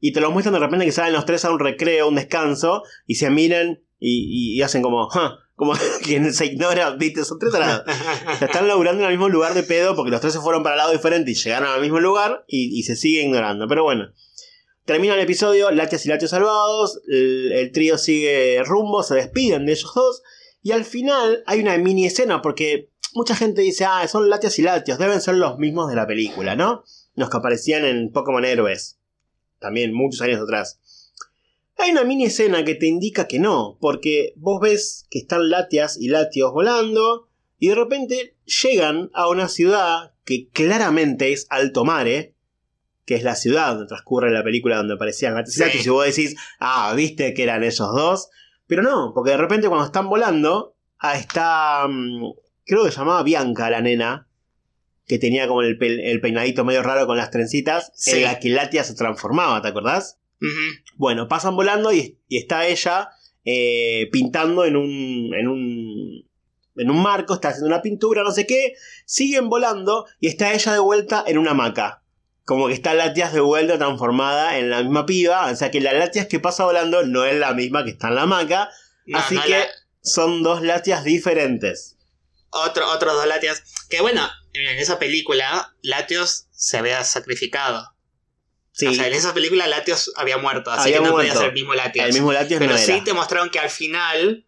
Y 0.00 0.12
te 0.12 0.20
lo 0.20 0.30
muestran 0.30 0.54
de 0.54 0.60
repente 0.60 0.84
que 0.84 0.92
salen 0.92 1.12
los 1.12 1.24
tres 1.26 1.44
a 1.44 1.50
un 1.52 1.58
recreo, 1.60 2.08
un 2.08 2.16
descanso. 2.16 2.82
Y 3.06 3.14
se 3.16 3.30
miran 3.30 3.80
y 4.04 4.60
hacen 4.62 4.82
como... 4.82 5.04
"Huh", 5.06 5.38
como 5.54 5.74
quien 6.02 6.32
se 6.32 6.46
ignora, 6.46 6.90
viste, 6.90 7.24
son 7.24 7.38
tres 7.38 7.52
tarados. 7.52 7.84
Están 8.40 8.68
laburando 8.68 9.02
en 9.02 9.06
el 9.06 9.12
mismo 9.12 9.28
lugar 9.28 9.54
de 9.54 9.62
pedo 9.62 9.94
porque 9.94 10.10
los 10.10 10.20
tres 10.20 10.32
se 10.32 10.40
fueron 10.40 10.62
para 10.62 10.74
el 10.74 10.78
lado 10.78 10.92
diferente 10.92 11.30
y 11.30 11.34
llegaron 11.34 11.68
al 11.68 11.80
mismo 11.80 12.00
lugar 12.00 12.44
y, 12.46 12.78
y 12.78 12.82
se 12.82 12.96
sigue 12.96 13.22
ignorando. 13.22 13.68
Pero 13.68 13.84
bueno, 13.84 14.12
termina 14.84 15.14
el 15.14 15.20
episodio, 15.20 15.70
Latias 15.70 16.04
y 16.06 16.08
Latios 16.08 16.30
salvados, 16.30 17.00
el, 17.08 17.52
el 17.52 17.72
trío 17.72 17.98
sigue 17.98 18.62
rumbo, 18.64 19.02
se 19.02 19.14
despiden 19.14 19.66
de 19.66 19.72
ellos 19.72 19.92
dos 19.94 20.22
y 20.62 20.72
al 20.72 20.84
final 20.84 21.42
hay 21.46 21.60
una 21.60 21.76
mini 21.78 22.06
escena 22.06 22.40
porque 22.40 22.90
mucha 23.14 23.34
gente 23.34 23.62
dice, 23.62 23.84
ah, 23.84 24.06
son 24.08 24.30
Latias 24.30 24.58
y 24.58 24.62
Latios, 24.62 24.98
deben 24.98 25.20
ser 25.20 25.34
los 25.34 25.58
mismos 25.58 25.88
de 25.88 25.96
la 25.96 26.06
película, 26.06 26.54
¿no? 26.54 26.84
Los 27.14 27.30
que 27.30 27.36
aparecían 27.36 27.84
en 27.84 28.10
Pokémon 28.12 28.44
Héroes, 28.44 28.98
también 29.58 29.92
muchos 29.92 30.22
años 30.22 30.40
atrás. 30.40 30.78
Hay 31.82 31.90
una 31.90 32.04
mini 32.04 32.26
escena 32.26 32.64
que 32.64 32.76
te 32.76 32.86
indica 32.86 33.26
que 33.26 33.40
no, 33.40 33.76
porque 33.80 34.34
vos 34.36 34.60
ves 34.60 35.08
que 35.10 35.18
están 35.18 35.50
Latias 35.50 35.98
y 36.00 36.10
Latios 36.10 36.52
volando, 36.52 37.28
y 37.58 37.70
de 37.70 37.74
repente 37.74 38.36
llegan 38.44 39.10
a 39.14 39.28
una 39.28 39.48
ciudad 39.48 40.14
que 40.24 40.48
claramente 40.50 41.32
es 41.32 41.48
Alto 41.50 41.84
Mare, 41.84 42.36
que 43.04 43.16
es 43.16 43.24
la 43.24 43.34
ciudad 43.34 43.72
donde 43.72 43.88
transcurre 43.88 44.30
la 44.30 44.44
película 44.44 44.76
donde 44.76 44.94
aparecían 44.94 45.34
Latios 45.34 45.56
y. 45.56 45.60
Latios, 45.60 45.84
y 45.84 45.88
vos 45.88 46.06
decís, 46.06 46.36
ah, 46.60 46.94
viste 46.94 47.34
que 47.34 47.42
eran 47.42 47.64
ellos 47.64 47.92
dos. 47.92 48.28
Pero 48.68 48.84
no, 48.84 49.10
porque 49.12 49.32
de 49.32 49.38
repente 49.38 49.66
cuando 49.66 49.86
están 49.86 50.08
volando, 50.08 50.76
ah, 51.00 51.16
está, 51.16 51.88
mm, 51.88 52.30
creo 52.64 52.84
que 52.84 52.92
se 52.92 52.98
llamaba 52.98 53.24
Bianca 53.24 53.70
la 53.70 53.80
nena, 53.80 54.28
que 55.04 55.18
tenía 55.18 55.48
como 55.48 55.62
el, 55.62 55.76
peinadito 55.76 56.64
medio 56.64 56.84
raro 56.84 57.08
con 57.08 57.16
las 57.16 57.32
trencitas, 57.32 57.90
Sí. 57.96 58.18
en 58.18 58.22
la 58.22 58.38
que 58.38 58.50
Latia 58.50 58.84
se 58.84 58.94
transformaba, 58.94 59.60
¿te 59.60 59.66
acordás? 59.66 60.20
Bueno, 60.96 61.28
pasan 61.28 61.56
volando 61.56 61.92
y, 61.92 62.18
y 62.28 62.38
está 62.38 62.66
ella 62.66 63.10
eh, 63.44 64.08
pintando 64.12 64.64
en 64.64 64.76
un, 64.76 65.34
en 65.34 65.48
un. 65.48 66.28
En 66.74 66.90
un 66.90 67.02
marco, 67.02 67.34
está 67.34 67.48
haciendo 67.48 67.66
una 67.66 67.82
pintura, 67.82 68.22
no 68.22 68.30
sé 68.30 68.46
qué. 68.46 68.72
Siguen 69.04 69.50
volando 69.50 70.06
y 70.20 70.28
está 70.28 70.54
ella 70.54 70.72
de 70.72 70.78
vuelta 70.78 71.22
en 71.26 71.36
una 71.36 71.50
hamaca. 71.50 72.02
Como 72.46 72.66
que 72.68 72.72
está 72.72 72.94
Latias 72.94 73.34
de 73.34 73.40
vuelta 73.40 73.76
transformada 73.76 74.56
en 74.58 74.70
la 74.70 74.82
misma 74.82 75.04
piba. 75.04 75.50
O 75.50 75.54
sea 75.54 75.70
que 75.70 75.82
la 75.82 75.92
Latias 75.92 76.26
que 76.28 76.40
pasa 76.40 76.64
volando 76.64 77.04
no 77.04 77.24
es 77.26 77.34
la 77.38 77.52
misma 77.52 77.84
que 77.84 77.90
está 77.90 78.08
en 78.08 78.14
la 78.14 78.22
hamaca. 78.22 78.70
No, 79.04 79.18
así 79.18 79.34
no 79.34 79.42
que 79.42 79.50
la- 79.50 79.66
son 80.00 80.42
dos 80.42 80.62
Latias 80.62 81.04
diferentes. 81.04 81.98
otro, 82.50 82.90
otros 82.90 83.12
dos 83.14 83.26
Latias. 83.26 83.62
Que 83.90 84.00
bueno, 84.00 84.26
en 84.54 84.78
esa 84.78 84.98
película, 84.98 85.74
Latios 85.82 86.46
se 86.52 86.78
había 86.78 87.04
sacrificado. 87.04 87.91
Sí, 88.72 88.86
O 88.86 88.92
sea, 88.94 89.06
en 89.06 89.12
esa 89.12 89.34
película 89.34 89.66
Latios 89.66 90.10
había 90.16 90.38
muerto, 90.38 90.70
así 90.70 90.88
Había 90.88 90.98
que 90.98 91.04
no 91.04 91.10
podía 91.12 91.24
muerto. 91.34 91.40
ser 91.40 91.48
el 91.50 91.54
mismo 91.54 91.74
Latios. 91.74 92.06
el 92.06 92.12
mismo 92.14 92.32
Latias 92.32 92.58
Pero 92.58 92.72
no 92.72 92.78
sí 92.78 92.92
era. 92.92 93.04
te 93.04 93.12
mostraron 93.12 93.50
que 93.50 93.58
al 93.58 93.68
final, 93.70 94.46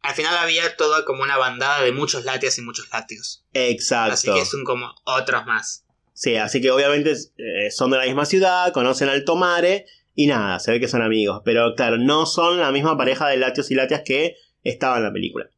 al 0.00 0.14
final 0.14 0.36
había 0.38 0.76
todo 0.76 1.04
como 1.04 1.22
una 1.22 1.36
bandada 1.36 1.82
de 1.82 1.92
muchos 1.92 2.24
Latias 2.24 2.56
y 2.58 2.62
muchos 2.62 2.88
Latios. 2.90 3.44
Exacto. 3.52 4.14
Así 4.14 4.32
que 4.32 4.44
son 4.46 4.64
como 4.64 4.94
otros 5.04 5.44
más. 5.44 5.84
Sí, 6.14 6.36
así 6.36 6.62
que 6.62 6.70
obviamente 6.70 7.12
eh, 7.36 7.70
son 7.70 7.90
de 7.90 7.98
la 7.98 8.04
misma 8.04 8.24
ciudad, 8.24 8.72
conocen 8.72 9.10
al 9.10 9.24
Tomare 9.26 9.84
y 10.14 10.26
nada, 10.26 10.58
se 10.58 10.70
ve 10.72 10.80
que 10.80 10.88
son 10.88 11.02
amigos. 11.02 11.42
Pero 11.44 11.74
claro, 11.76 11.98
no 11.98 12.24
son 12.24 12.58
la 12.58 12.72
misma 12.72 12.96
pareja 12.96 13.28
de 13.28 13.36
Latios 13.36 13.70
y 13.70 13.74
Latias 13.74 14.00
que 14.06 14.36
estaba 14.64 14.96
en 14.96 15.02
la 15.02 15.12
película. 15.12 15.50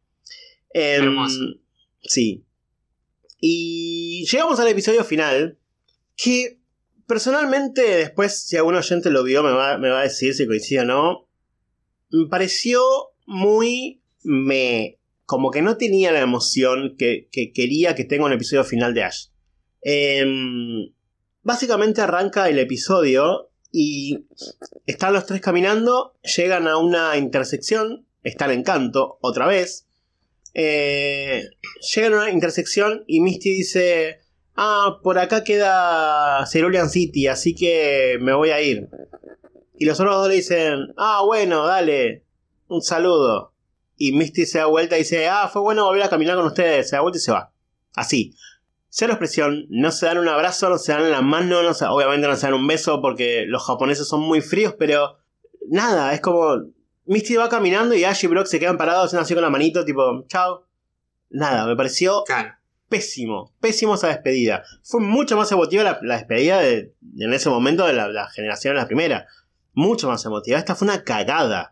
Em, 0.74 1.04
Hermoso. 1.04 1.38
Sí. 2.02 2.44
Y 3.40 4.26
llegamos 4.30 4.58
al 4.58 4.66
episodio 4.68 5.04
final, 5.04 5.56
que 6.16 6.57
personalmente 7.08 7.82
después, 7.82 8.46
si 8.46 8.56
algún 8.56 8.76
oyente 8.76 9.10
lo 9.10 9.24
vio, 9.24 9.42
me 9.42 9.50
va, 9.50 9.78
me 9.78 9.88
va 9.88 10.00
a 10.00 10.04
decir 10.04 10.34
si 10.34 10.46
coincide 10.46 10.80
o 10.80 10.84
no. 10.84 11.28
Me 12.10 12.28
pareció 12.28 12.80
muy 13.26 14.00
me... 14.22 14.98
Como 15.24 15.50
que 15.50 15.60
no 15.60 15.76
tenía 15.76 16.12
la 16.12 16.20
emoción 16.20 16.94
que, 16.96 17.28
que 17.32 17.52
quería 17.52 17.94
que 17.94 18.04
tenga 18.04 18.24
un 18.24 18.32
episodio 18.32 18.64
final 18.64 18.94
de 18.94 19.02
Ash. 19.02 19.26
Em, 19.82 20.92
básicamente 21.42 22.00
arranca 22.00 22.48
el 22.48 22.58
episodio 22.58 23.50
y 23.70 24.26
están 24.86 25.12
los 25.12 25.26
tres 25.26 25.40
caminando, 25.40 26.14
llegan 26.36 26.66
a 26.66 26.78
una 26.78 27.16
intersección, 27.18 28.06
están 28.22 28.50
en 28.50 28.62
canto, 28.62 29.18
otra 29.20 29.46
vez. 29.46 29.86
Eh, 30.54 31.48
llegan 31.94 32.14
a 32.14 32.16
una 32.22 32.30
intersección 32.30 33.04
y 33.06 33.20
Misty 33.20 33.50
dice, 33.50 34.20
ah, 34.58 34.98
por 35.02 35.18
acá 35.18 35.44
queda 35.44 36.44
Cerulean 36.46 36.90
City, 36.90 37.28
así 37.28 37.54
que 37.54 38.18
me 38.20 38.34
voy 38.34 38.50
a 38.50 38.60
ir. 38.60 38.88
Y 39.78 39.86
los 39.86 39.98
otros 40.00 40.16
dos 40.16 40.28
le 40.28 40.34
dicen, 40.34 40.92
ah, 40.96 41.22
bueno, 41.24 41.64
dale, 41.64 42.24
un 42.66 42.82
saludo. 42.82 43.54
Y 43.96 44.12
Misty 44.12 44.46
se 44.46 44.58
da 44.58 44.66
vuelta 44.66 44.96
y 44.96 45.00
dice, 45.00 45.28
ah, 45.28 45.48
fue 45.50 45.62
bueno 45.62 45.84
volver 45.84 46.02
a 46.02 46.10
caminar 46.10 46.36
con 46.36 46.46
ustedes, 46.46 46.90
se 46.90 46.96
da 46.96 47.02
vuelta 47.02 47.18
y 47.18 47.20
se 47.20 47.32
va. 47.32 47.52
Así. 47.94 48.34
Cero 48.90 49.12
expresión, 49.12 49.66
no 49.68 49.92
se 49.92 50.06
dan 50.06 50.18
un 50.18 50.28
abrazo, 50.28 50.68
no 50.70 50.78
se 50.78 50.92
dan 50.92 51.10
la 51.10 51.20
mano, 51.20 51.62
no 51.62 51.74
se, 51.74 51.84
obviamente 51.84 52.26
no 52.26 52.34
se 52.34 52.46
dan 52.46 52.54
un 52.54 52.66
beso 52.66 53.00
porque 53.00 53.44
los 53.46 53.64
japoneses 53.64 54.08
son 54.08 54.20
muy 54.20 54.40
fríos, 54.40 54.74
pero 54.78 55.18
nada, 55.68 56.14
es 56.14 56.20
como 56.20 56.64
Misty 57.04 57.36
va 57.36 57.48
caminando 57.48 57.94
y 57.94 58.04
Ash 58.04 58.24
y 58.24 58.26
Brock 58.26 58.46
se 58.46 58.58
quedan 58.58 58.78
parados 58.78 59.06
haciendo 59.06 59.22
así 59.22 59.34
con 59.34 59.42
la 59.42 59.50
manito, 59.50 59.84
tipo, 59.84 60.24
chao. 60.26 60.64
Nada, 61.30 61.66
me 61.66 61.76
pareció 61.76 62.24
pésimo, 62.88 63.52
pésimo 63.60 63.94
esa 63.94 64.08
despedida. 64.08 64.64
Fue 64.82 65.00
mucho 65.00 65.36
más 65.36 65.50
emotiva 65.52 65.98
la, 66.02 66.16
despedida 66.16 66.60
de, 66.60 66.94
en 67.18 67.32
ese 67.32 67.48
momento 67.48 67.86
de 67.86 67.92
la, 67.92 68.08
la 68.08 68.28
generación 68.28 68.74
de 68.74 68.80
la 68.80 68.86
primera. 68.86 69.26
Mucho 69.74 70.08
más 70.08 70.24
emotiva. 70.24 70.58
Esta 70.58 70.74
fue 70.74 70.86
una 70.86 71.04
cagada. 71.04 71.70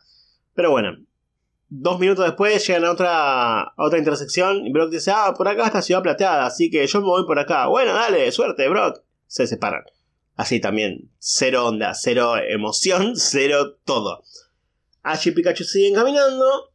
Pero 0.54 0.70
bueno, 0.70 0.96
Dos 1.68 1.98
minutos 1.98 2.24
después 2.24 2.64
llegan 2.64 2.84
a 2.84 2.92
otra, 2.92 3.72
otra 3.76 3.98
intersección 3.98 4.64
y 4.64 4.72
Brock 4.72 4.90
dice, 4.90 5.10
ah, 5.12 5.34
por 5.36 5.48
acá 5.48 5.66
está 5.66 5.82
Ciudad 5.82 6.00
Plateada, 6.00 6.46
así 6.46 6.70
que 6.70 6.86
yo 6.86 7.00
me 7.00 7.06
voy 7.06 7.26
por 7.26 7.40
acá. 7.40 7.66
Bueno, 7.66 7.92
dale, 7.92 8.30
suerte, 8.30 8.68
Brock. 8.68 9.02
Se 9.26 9.48
separan. 9.48 9.82
Así 10.36 10.60
también, 10.60 11.10
cero 11.18 11.66
onda, 11.66 11.94
cero 11.94 12.36
emoción, 12.36 13.14
cero 13.16 13.78
todo. 13.84 14.22
Ash 15.02 15.26
y 15.26 15.32
Pikachu 15.32 15.64
siguen 15.64 15.94
caminando, 15.94 16.72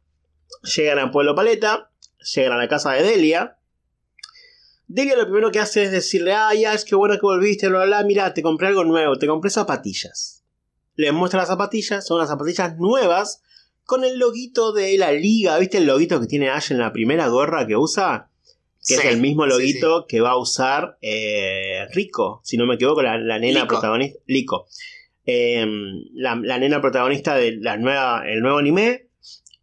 llegan 0.75 0.99
a 0.99 1.11
Pueblo 1.11 1.35
Paleta, 1.35 1.89
llegan 2.35 2.53
a 2.53 2.57
la 2.57 2.67
casa 2.67 2.91
de 2.91 3.03
Delia. 3.03 3.57
Delia 4.93 5.15
lo 5.15 5.23
primero 5.23 5.53
que 5.53 5.59
hace 5.59 5.83
es 5.83 5.91
decirle, 5.91 6.33
ay 6.33 6.65
Ash, 6.65 6.83
qué 6.83 6.95
bueno 6.95 7.13
que 7.13 7.21
volviste, 7.21 7.69
bla, 7.69 7.85
bla, 7.85 8.03
mira, 8.03 8.33
te 8.33 8.41
compré 8.41 8.67
algo 8.67 8.83
nuevo, 8.83 9.17
te 9.17 9.25
compré 9.25 9.49
zapatillas. 9.49 10.43
Le 10.95 11.13
muestra 11.13 11.39
las 11.39 11.47
zapatillas, 11.47 12.05
son 12.05 12.19
las 12.19 12.27
zapatillas 12.27 12.75
nuevas 12.77 13.41
con 13.85 14.03
el 14.03 14.19
loguito 14.19 14.73
de 14.73 14.97
la 14.97 15.13
liga. 15.13 15.57
¿Viste 15.59 15.77
el 15.77 15.85
loguito 15.85 16.19
que 16.19 16.27
tiene 16.27 16.49
Ash 16.49 16.73
en 16.73 16.79
la 16.79 16.91
primera 16.91 17.29
gorra 17.29 17.65
que 17.65 17.77
usa? 17.77 18.31
Que 18.85 18.95
es 18.95 19.05
el 19.05 19.21
mismo 19.21 19.45
loguito 19.45 20.07
que 20.09 20.19
va 20.19 20.31
a 20.31 20.37
usar 20.37 20.97
eh, 21.01 21.85
Rico, 21.93 22.41
si 22.43 22.57
no 22.57 22.65
me 22.65 22.75
equivoco, 22.75 23.01
la, 23.01 23.17
nena 23.39 23.67
protagonista. 23.67 24.19
Lico. 24.27 24.67
Em, 25.25 26.03
la, 26.15 26.35
nena 26.35 26.81
protagonista 26.81 27.35
del 27.35 27.61
nueva, 27.79 28.23
el 28.27 28.41
nuevo 28.41 28.57
anime. 28.57 29.07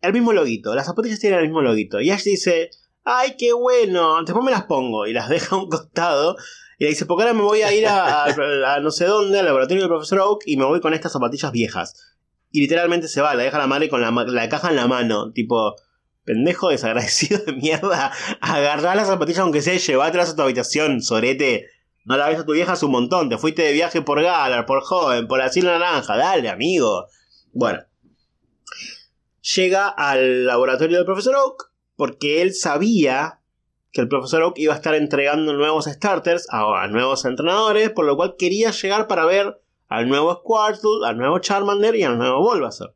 El 0.00 0.14
mismo 0.14 0.32
loguito. 0.32 0.74
Las 0.74 0.86
zapatillas 0.86 1.20
tienen 1.20 1.40
el 1.40 1.44
mismo 1.44 1.60
loguito. 1.60 2.00
Y 2.00 2.10
Ash 2.10 2.24
dice: 2.24 2.70
¡Ay, 3.10 3.36
qué 3.38 3.54
bueno! 3.54 4.22
Después 4.22 4.44
me 4.44 4.50
las 4.50 4.64
pongo. 4.64 5.06
Y 5.06 5.14
las 5.14 5.28
deja 5.30 5.56
a 5.56 5.58
un 5.58 5.70
costado. 5.70 6.36
Y 6.78 6.84
le 6.84 6.90
dice: 6.90 7.06
Porque 7.06 7.22
ahora 7.22 7.32
me 7.32 7.42
voy 7.42 7.62
a 7.62 7.72
ir 7.72 7.86
a, 7.88 8.78
no 8.82 8.90
sé 8.90 9.06
dónde, 9.06 9.38
al 9.38 9.46
laboratorio 9.46 9.82
del 9.82 9.88
profesor 9.88 10.20
Oak. 10.20 10.42
Y 10.44 10.58
me 10.58 10.66
voy 10.66 10.80
con 10.80 10.92
estas 10.92 11.12
zapatillas 11.12 11.50
viejas. 11.50 12.16
Y 12.50 12.60
literalmente 12.60 13.08
se 13.08 13.22
va, 13.22 13.34
la 13.34 13.44
deja 13.44 13.56
la 13.58 13.66
madre 13.66 13.88
con 13.88 14.02
la, 14.02 14.48
caja 14.50 14.68
en 14.68 14.76
la 14.76 14.86
mano. 14.86 15.32
Tipo, 15.32 15.76
pendejo 16.24 16.68
desagradecido 16.68 17.38
de 17.46 17.52
mierda. 17.54 18.12
Agarrá 18.42 18.94
las 18.94 19.08
zapatillas 19.08 19.40
aunque 19.40 19.62
sea, 19.62 19.76
llevátelas 19.76 20.30
a 20.30 20.36
tu 20.36 20.42
habitación, 20.42 21.00
sorete. 21.00 21.66
No 22.04 22.18
la 22.18 22.28
ves 22.28 22.40
a 22.40 22.44
tu 22.44 22.52
vieja 22.52 22.74
un 22.82 22.90
montón. 22.90 23.30
Te 23.30 23.38
fuiste 23.38 23.62
de 23.62 23.72
viaje 23.72 24.02
por 24.02 24.22
Galar, 24.22 24.66
por 24.66 24.82
Joven, 24.82 25.26
por 25.28 25.38
la 25.38 25.46
Isla 25.46 25.78
Naranja. 25.78 26.14
Dale, 26.14 26.50
amigo. 26.50 27.06
Bueno. 27.52 27.80
Llega 29.54 29.88
al 29.88 30.44
laboratorio 30.44 30.98
del 30.98 31.06
profesor 31.06 31.34
Oak 31.36 31.67
porque 31.98 32.42
él 32.42 32.54
sabía 32.54 33.40
que 33.90 34.00
el 34.00 34.08
profesor 34.08 34.42
Oak 34.42 34.56
iba 34.58 34.72
a 34.72 34.76
estar 34.76 34.94
entregando 34.94 35.52
nuevos 35.52 35.86
starters 35.86 36.46
a 36.48 36.86
nuevos 36.86 37.24
entrenadores, 37.24 37.90
por 37.90 38.06
lo 38.06 38.14
cual 38.14 38.36
quería 38.38 38.70
llegar 38.70 39.08
para 39.08 39.26
ver 39.26 39.60
al 39.88 40.08
nuevo 40.08 40.32
Squirtle, 40.32 41.04
al 41.04 41.18
nuevo 41.18 41.40
Charmander 41.40 41.96
y 41.96 42.04
al 42.04 42.16
nuevo 42.16 42.38
Bulbasaur. 42.38 42.94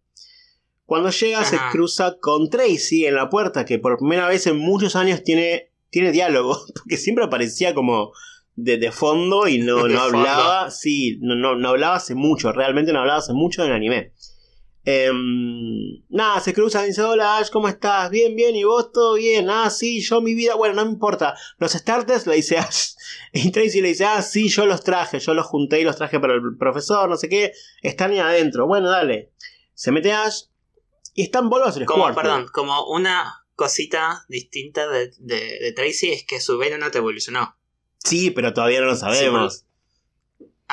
Cuando 0.86 1.10
llega 1.10 1.44
se 1.44 1.58
cruza 1.72 2.18
con 2.20 2.48
Tracy 2.48 3.04
en 3.06 3.16
la 3.16 3.28
puerta, 3.28 3.64
que 3.64 3.80
por 3.80 3.98
primera 3.98 4.28
vez 4.28 4.46
en 4.46 4.58
muchos 4.58 4.94
años 4.94 5.24
tiene, 5.24 5.72
tiene 5.90 6.12
diálogo, 6.12 6.60
porque 6.74 6.96
siempre 6.96 7.24
aparecía 7.24 7.74
como 7.74 8.12
de, 8.54 8.92
fondo 8.92 9.48
y 9.48 9.58
no, 9.58 9.88
no 9.88 10.00
hablaba, 10.00 10.70
sí, 10.70 11.18
no, 11.20 11.34
no, 11.34 11.56
no, 11.56 11.70
hablaba 11.70 11.96
hace 11.96 12.14
mucho, 12.14 12.52
realmente 12.52 12.92
no 12.92 13.00
hablaba 13.00 13.18
hace 13.18 13.32
mucho 13.32 13.64
en 13.64 13.70
el 13.70 13.74
anime. 13.74 14.12
Em, 14.84 16.02
nada, 16.08 16.40
se 16.40 16.52
cruza 16.52 16.84
y 16.84 16.88
dice, 16.88 17.02
hola 17.02 17.38
Ash, 17.38 17.50
¿cómo 17.50 17.68
estás? 17.68 18.10
Bien, 18.10 18.34
bien, 18.34 18.56
¿y 18.56 18.64
vos 18.64 18.90
todo 18.90 19.14
bien? 19.14 19.48
Ah, 19.48 19.70
sí, 19.70 20.00
yo 20.00 20.20
mi 20.20 20.34
vida, 20.34 20.56
bueno, 20.56 20.74
no 20.74 20.84
me 20.84 20.90
importa. 20.90 21.36
Los 21.58 21.72
starters 21.72 22.26
le 22.26 22.36
dice 22.36 22.58
Ash. 22.58 22.94
Y 23.34 23.50
Tracy 23.50 23.80
le 23.80 23.88
dice, 23.88 24.04
ah, 24.04 24.20
sí, 24.20 24.48
yo 24.48 24.66
los 24.66 24.82
traje, 24.82 25.18
yo 25.18 25.32
los 25.32 25.46
junté 25.46 25.80
y 25.80 25.84
los 25.84 25.96
traje 25.96 26.20
para 26.20 26.34
el 26.34 26.40
profesor, 26.58 27.08
no 27.08 27.16
sé 27.16 27.28
qué. 27.28 27.52
Están 27.80 28.10
ahí 28.10 28.18
adentro. 28.18 28.66
Bueno, 28.66 28.90
dale. 28.90 29.32
Se 29.74 29.90
mete 29.90 30.12
Ash 30.12 30.44
y 31.14 31.22
están 31.22 31.48
bolos 31.48 31.76
el 31.76 31.86
Como, 31.86 32.14
perdón, 32.14 32.46
como 32.52 32.86
una 32.88 33.46
cosita 33.54 34.24
distinta 34.28 34.88
de, 34.88 35.12
de, 35.18 35.72
Tracy 35.74 36.10
es 36.10 36.24
que 36.24 36.40
su 36.40 36.58
vena 36.58 36.78
no 36.78 36.90
te 36.90 36.98
evolucionó. 36.98 37.56
Sí, 37.98 38.30
pero 38.30 38.52
todavía 38.52 38.80
no 38.80 38.86
lo 38.86 38.96
sabemos. 38.96 39.66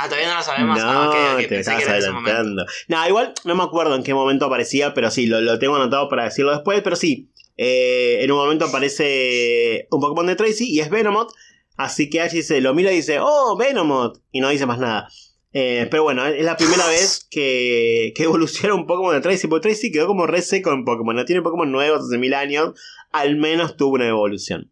Ah, 0.01 0.05
todavía 0.07 0.29
no 0.29 0.35
lo 0.35 0.43
sabemos. 0.43 0.79
No, 0.79 1.11
ah, 1.11 1.37
te 1.37 1.59
estás 1.59 1.85
adelantando. 1.85 2.65
Igual 3.07 3.33
no 3.43 3.55
me 3.55 3.63
acuerdo 3.63 3.95
en 3.95 4.03
qué 4.03 4.13
momento 4.13 4.45
aparecía, 4.45 4.93
pero 4.93 5.11
sí, 5.11 5.25
lo, 5.25 5.59
tengo 5.59 5.75
anotado 5.75 6.07
para 6.07 6.23
decirlo 6.23 6.51
después. 6.51 6.81
Pero 6.81 6.95
sí, 6.95 7.29
eh, 7.57 8.19
en 8.21 8.31
un 8.31 8.37
momento 8.37 8.65
aparece 8.65 9.87
un 9.91 9.99
Pokémon 9.99 10.25
de 10.25 10.37
Tracy 10.37 10.69
y 10.69 10.79
es 10.79 10.89
Venomoth. 10.89 11.33
Así 11.75 12.09
que 12.09 12.21
Ash 12.21 12.31
se 12.41 12.61
lo 12.61 12.73
mira 12.73 12.93
y 12.93 12.97
dice, 12.97 13.19
oh, 13.21 13.57
Venomoth. 13.57 14.21
Y 14.31 14.39
no 14.39 14.49
dice 14.49 14.65
más 14.65 14.79
nada. 14.79 15.09
Eh, 15.51 15.87
pero 15.91 16.03
bueno, 16.03 16.25
es 16.25 16.45
la 16.45 16.55
primera 16.55 16.87
vez 16.87 17.27
que, 17.29 18.13
que 18.15 18.23
evoluciona 18.23 18.75
un 18.75 18.87
Pokémon 18.87 19.13
de 19.13 19.21
Tracy. 19.21 19.47
Porque 19.47 19.67
Tracy 19.67 19.91
quedó 19.91 20.07
como 20.07 20.27
re 20.27 20.41
seco 20.41 20.71
en 20.71 20.85
Pokémon. 20.85 21.13
No 21.13 21.25
tiene 21.25 21.41
Pokémon 21.41 21.69
nuevos 21.69 22.05
hace 22.05 22.17
mil 22.17 22.33
años. 22.33 22.71
Al 23.11 23.35
menos 23.35 23.75
tuvo 23.75 23.95
una 23.95 24.07
evolución. 24.07 24.71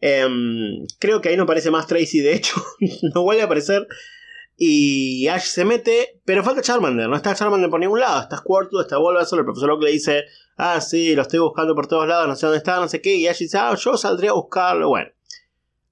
Em, 0.00 0.86
creo 0.98 1.20
que 1.20 1.28
ahí 1.28 1.36
no 1.36 1.44
aparece 1.44 1.70
más 1.70 1.86
Tracy, 1.86 2.18
de 2.18 2.34
hecho. 2.34 2.54
no 3.14 3.22
vuelve 3.22 3.42
a 3.42 3.44
aparecer. 3.44 3.86
Y 4.56 5.26
Ash 5.28 5.46
se 5.46 5.64
mete, 5.64 6.20
pero 6.24 6.44
falta 6.44 6.62
Charmander, 6.62 7.08
no 7.08 7.16
está 7.16 7.34
Charmander 7.34 7.70
por 7.70 7.80
ningún 7.80 8.00
lado, 8.00 8.20
está 8.20 8.36
Squirtle, 8.36 8.82
está 8.82 8.98
Bulbasaur, 8.98 9.40
el 9.40 9.44
profesor 9.44 9.72
Oak 9.72 9.82
le 9.82 9.90
dice, 9.90 10.24
ah, 10.56 10.80
sí, 10.80 11.14
lo 11.16 11.22
estoy 11.22 11.40
buscando 11.40 11.74
por 11.74 11.88
todos 11.88 12.06
lados, 12.06 12.28
no 12.28 12.36
sé 12.36 12.46
dónde 12.46 12.58
está, 12.58 12.78
no 12.78 12.88
sé 12.88 13.00
qué, 13.00 13.16
y 13.16 13.26
Ash 13.26 13.38
dice, 13.38 13.58
ah, 13.58 13.74
yo 13.74 13.96
saldría 13.96 14.30
a 14.30 14.34
buscarlo, 14.34 14.88
bueno. 14.88 15.10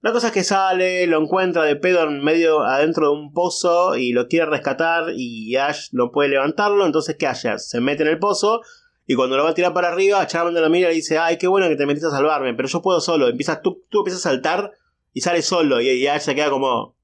La 0.00 0.12
cosa 0.12 0.28
es 0.28 0.32
que 0.32 0.44
sale, 0.44 1.06
lo 1.06 1.20
encuentra 1.20 1.62
de 1.62 1.76
pedo 1.76 2.02
en 2.02 2.24
medio 2.24 2.62
adentro 2.62 3.06
de 3.06 3.14
un 3.14 3.32
pozo 3.32 3.96
y 3.96 4.12
lo 4.12 4.26
quiere 4.26 4.46
rescatar 4.46 5.10
y 5.14 5.54
Ash 5.56 5.88
no 5.92 6.10
puede 6.10 6.30
levantarlo, 6.30 6.86
entonces 6.86 7.16
¿qué 7.16 7.26
hace? 7.26 7.56
Se 7.58 7.80
mete 7.80 8.02
en 8.02 8.08
el 8.08 8.18
pozo 8.18 8.62
y 9.06 9.14
cuando 9.14 9.36
lo 9.36 9.44
va 9.44 9.50
a 9.50 9.54
tirar 9.54 9.72
para 9.74 9.88
arriba, 9.88 10.26
Charmander 10.26 10.62
lo 10.62 10.70
mira 10.70 10.90
y 10.92 10.96
dice, 10.96 11.18
ay, 11.18 11.36
qué 11.36 11.48
bueno 11.48 11.68
que 11.68 11.76
te 11.76 11.86
metiste 11.86 12.06
a 12.06 12.10
salvarme, 12.10 12.54
pero 12.54 12.68
yo 12.68 12.82
puedo 12.82 13.00
solo, 13.00 13.28
empiezas, 13.28 13.62
tú, 13.62 13.84
tú 13.90 13.98
empiezas 14.00 14.24
a 14.26 14.30
saltar 14.30 14.72
y 15.12 15.20
sale 15.20 15.42
solo 15.42 15.80
y 15.80 16.06
Ash 16.06 16.22
se 16.22 16.34
queda 16.34 16.50
como, 16.50 16.96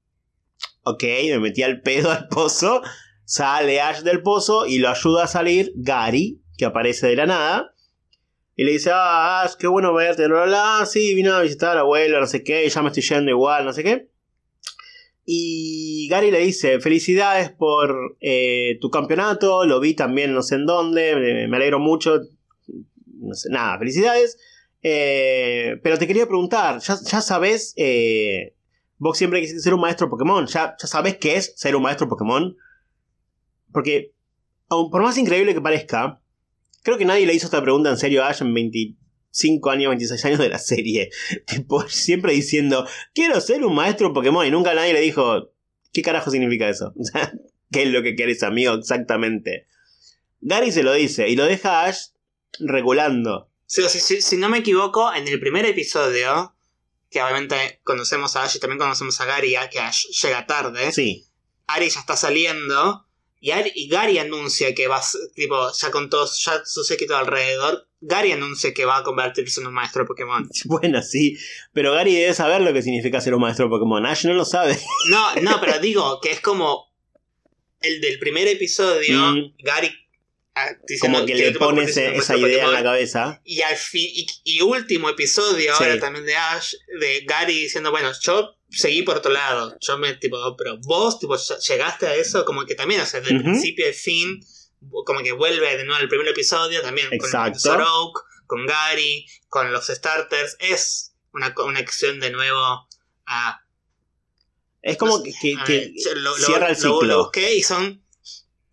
Ok, 0.91 1.03
me 1.03 1.39
metí 1.39 1.61
al 1.61 1.81
pedo 1.81 2.09
al 2.09 2.27
pozo. 2.29 2.81
Sale 3.23 3.79
Ash 3.79 3.99
del 3.99 4.23
pozo 4.23 4.65
y 4.65 4.79
lo 4.79 4.89
ayuda 4.89 5.25
a 5.25 5.27
salir 5.27 5.71
Gary, 5.75 6.41
que 6.57 6.65
aparece 6.65 7.05
de 7.05 7.15
la 7.15 7.27
nada. 7.27 7.75
Y 8.55 8.63
le 8.63 8.71
dice, 8.71 8.89
ah, 8.91 9.43
Ash, 9.43 9.53
qué 9.53 9.67
bueno 9.67 9.93
verte, 9.93 10.27
bla, 10.27 10.45
bla, 10.45 10.83
sí, 10.87 11.13
vino 11.13 11.35
a 11.35 11.43
visitar 11.43 11.73
al 11.73 11.79
abuelo, 11.79 12.19
no 12.19 12.25
sé 12.25 12.43
qué, 12.43 12.67
ya 12.67 12.81
me 12.81 12.87
estoy 12.87 13.03
yendo 13.03 13.29
igual, 13.29 13.65
no 13.65 13.71
sé 13.71 13.83
qué. 13.83 14.09
Y 15.25 16.07
Gary 16.09 16.31
le 16.31 16.39
dice, 16.39 16.79
felicidades 16.79 17.51
por 17.51 18.17
eh, 18.19 18.79
tu 18.81 18.89
campeonato, 18.89 19.65
lo 19.65 19.79
vi 19.79 19.93
también 19.93 20.33
no 20.33 20.41
sé 20.41 20.55
en 20.55 20.65
dónde, 20.65 21.47
me, 21.47 21.55
alegro 21.55 21.77
mucho. 21.77 22.19
No 23.05 23.35
sé, 23.35 23.49
nada, 23.51 23.77
felicidades. 23.77 24.39
Eh, 24.81 25.79
pero 25.83 25.99
te 25.99 26.07
quería 26.07 26.25
preguntar, 26.25 26.79
¿ya, 26.79 26.97
ya 27.05 27.21
sabes 27.21 27.75
eh, 27.77 28.55
vos 28.99 29.17
siempre 29.17 29.39
quisiste 29.39 29.63
ser 29.63 29.73
un 29.73 29.81
maestro 29.81 30.09
Pokémon. 30.09 30.45
Ya, 30.45 30.75
ya 30.79 30.87
sabes 30.87 31.17
qué 31.17 31.37
es 31.37 31.53
ser 31.55 31.75
un 31.75 31.81
maestro 31.81 32.07
Pokémon. 32.07 32.55
Porque, 33.71 34.13
por 34.67 35.01
más 35.01 35.17
increíble 35.17 35.53
que 35.53 35.61
parezca, 35.61 36.21
creo 36.83 36.97
que 36.97 37.05
nadie 37.05 37.25
le 37.25 37.33
hizo 37.33 37.47
esta 37.47 37.61
pregunta 37.61 37.89
en 37.89 37.97
serio 37.97 38.23
a 38.23 38.29
Ash 38.29 38.41
en 38.41 38.53
25 38.53 39.69
años, 39.69 39.89
26 39.89 40.25
años 40.25 40.39
de 40.39 40.49
la 40.49 40.59
serie. 40.59 41.09
Tipo, 41.47 41.87
siempre 41.87 42.33
diciendo, 42.33 42.85
quiero 43.13 43.39
ser 43.41 43.65
un 43.65 43.73
maestro 43.73 44.13
Pokémon. 44.13 44.45
Y 44.45 44.51
nunca 44.51 44.75
nadie 44.75 44.93
le 44.93 45.01
dijo, 45.01 45.51
¿qué 45.91 46.01
carajo 46.01 46.29
significa 46.29 46.69
eso? 46.69 46.93
¿Qué 47.71 47.83
es 47.83 47.89
lo 47.89 48.03
que 48.03 48.15
querés, 48.15 48.43
amigo? 48.43 48.73
Exactamente. 48.73 49.67
Gary 50.41 50.71
se 50.71 50.83
lo 50.83 50.93
dice 50.93 51.29
y 51.29 51.35
lo 51.35 51.45
deja 51.45 51.81
a 51.81 51.85
Ash 51.87 52.07
regulando. 52.59 53.49
si 53.65 54.37
no 54.37 54.49
me 54.49 54.59
equivoco, 54.59 55.13
en 55.13 55.27
el 55.27 55.39
primer 55.39 55.65
episodio 55.65 56.55
que 57.09 57.21
obviamente 57.21 57.79
conocemos 57.83 58.35
a 58.35 58.43
Ash 58.43 58.55
y 58.55 58.59
también 58.59 58.79
conocemos 58.79 59.19
a 59.21 59.25
Gary, 59.25 59.51
ya 59.51 59.69
que 59.69 59.79
Ash 59.79 60.05
llega 60.21 60.45
tarde. 60.45 60.91
Sí. 60.91 61.25
Ari 61.67 61.89
ya 61.89 61.99
está 61.99 62.15
saliendo. 62.15 63.05
Y, 63.41 63.51
Ari- 63.51 63.71
y 63.73 63.87
Gary 63.87 64.17
anuncia 64.19 64.75
que 64.75 64.87
va, 64.87 65.01
tipo, 65.33 65.71
ya 65.71 65.91
con 65.91 66.09
todos, 66.09 66.43
ya 66.43 66.61
su 66.65 66.83
séquito 66.83 67.15
alrededor, 67.15 67.87
Gary 68.01 68.33
anuncia 68.33 68.73
que 68.73 68.83
va 68.85 68.97
a 68.97 69.03
convertirse 69.03 69.61
en 69.61 69.67
un 69.67 69.73
maestro 69.73 70.05
Pokémon. 70.05 70.47
Bueno, 70.65 71.01
sí. 71.01 71.37
Pero 71.73 71.93
Gary 71.93 72.13
debe 72.15 72.33
saber 72.33 72.61
lo 72.61 72.73
que 72.73 72.81
significa 72.81 73.21
ser 73.21 73.33
un 73.33 73.41
maestro 73.41 73.69
Pokémon. 73.69 74.05
Ash 74.05 74.25
no 74.25 74.33
lo 74.33 74.43
sabe. 74.45 74.77
No, 75.09 75.35
no, 75.35 75.59
pero 75.61 75.79
digo 75.79 76.19
que 76.21 76.31
es 76.31 76.41
como 76.41 76.89
el 77.81 78.01
del 78.01 78.19
primer 78.19 78.47
episodio, 78.47 79.17
Mm. 79.35 79.53
Gary 79.63 79.91
Como 81.01 81.25
que 81.25 81.33
que 81.33 81.35
le 81.35 81.49
va 81.51 81.55
a 81.55 81.59
pone 81.59 81.67
convertirse 81.69 82.05
en 82.05 82.05
ese- 82.07 82.15
un 82.15 82.21
esa 82.23 82.37
idea 82.37 82.65
en 82.65 82.71
la 82.73 82.83
cabeza. 82.83 83.41
Y 83.43 83.61
al 83.61 83.75
fin, 83.75 84.07
y, 84.13 84.27
y 84.43 84.61
último 84.61 85.09
episodio 85.09 85.75
Sí. 85.75 85.83
ahora 85.83 85.99
también 85.99 86.25
de 86.25 86.35
Ash, 86.35 86.73
de 86.99 87.21
Gary 87.25 87.53
diciendo, 87.63 87.91
bueno, 87.91 88.11
yo 88.21 88.55
seguí 88.69 89.03
por 89.03 89.17
otro 89.17 89.31
lado. 89.31 89.75
Yo 89.81 89.97
me, 89.97 90.13
tipo, 90.15 90.37
pero 90.57 90.77
vos, 90.83 91.19
tipo, 91.19 91.35
ll- 91.35 91.59
llegaste 91.67 92.07
a 92.07 92.15
eso, 92.15 92.45
como 92.45 92.65
que 92.65 92.75
también, 92.75 93.01
o 93.01 93.05
sea, 93.05 93.19
desde 93.19 93.33
el 93.35 93.41
Ujú. 93.41 93.49
principio 93.51 93.87
al 93.87 93.93
fin, 93.93 94.39
como 95.05 95.21
que 95.23 95.31
vuelve 95.33 95.77
de 95.77 95.83
nuevo 95.85 95.99
al 96.01 96.07
primer 96.07 96.27
episodio, 96.27 96.81
también 96.81 97.07
con 97.09 97.15
Exacto. 97.15 97.51
profesor 97.61 97.81
Oak, 97.81 98.23
con 98.47 98.65
Gary, 98.65 99.25
con 99.47 99.71
los 99.71 99.87
starters. 99.87 100.55
Es 100.59 101.13
una 101.33 101.53
conexión 101.53 102.19
de 102.19 102.31
nuevo 102.31 102.87
a. 103.25 103.61
Es 104.81 104.97
como 104.97 105.17
no 105.17 105.23
que, 105.23 105.31
sé, 105.33 105.55
que- 105.65 105.73
ver, 105.73 106.17
lo- 106.17 106.37
lo- 106.37 106.45
cierra 106.45 106.69
el 106.69 106.77
lo- 106.81 106.89
Lo, 106.89 106.99
ciclo. 106.99 107.17
busqué 107.23 107.55
y 107.55 107.63
son. 107.63 108.05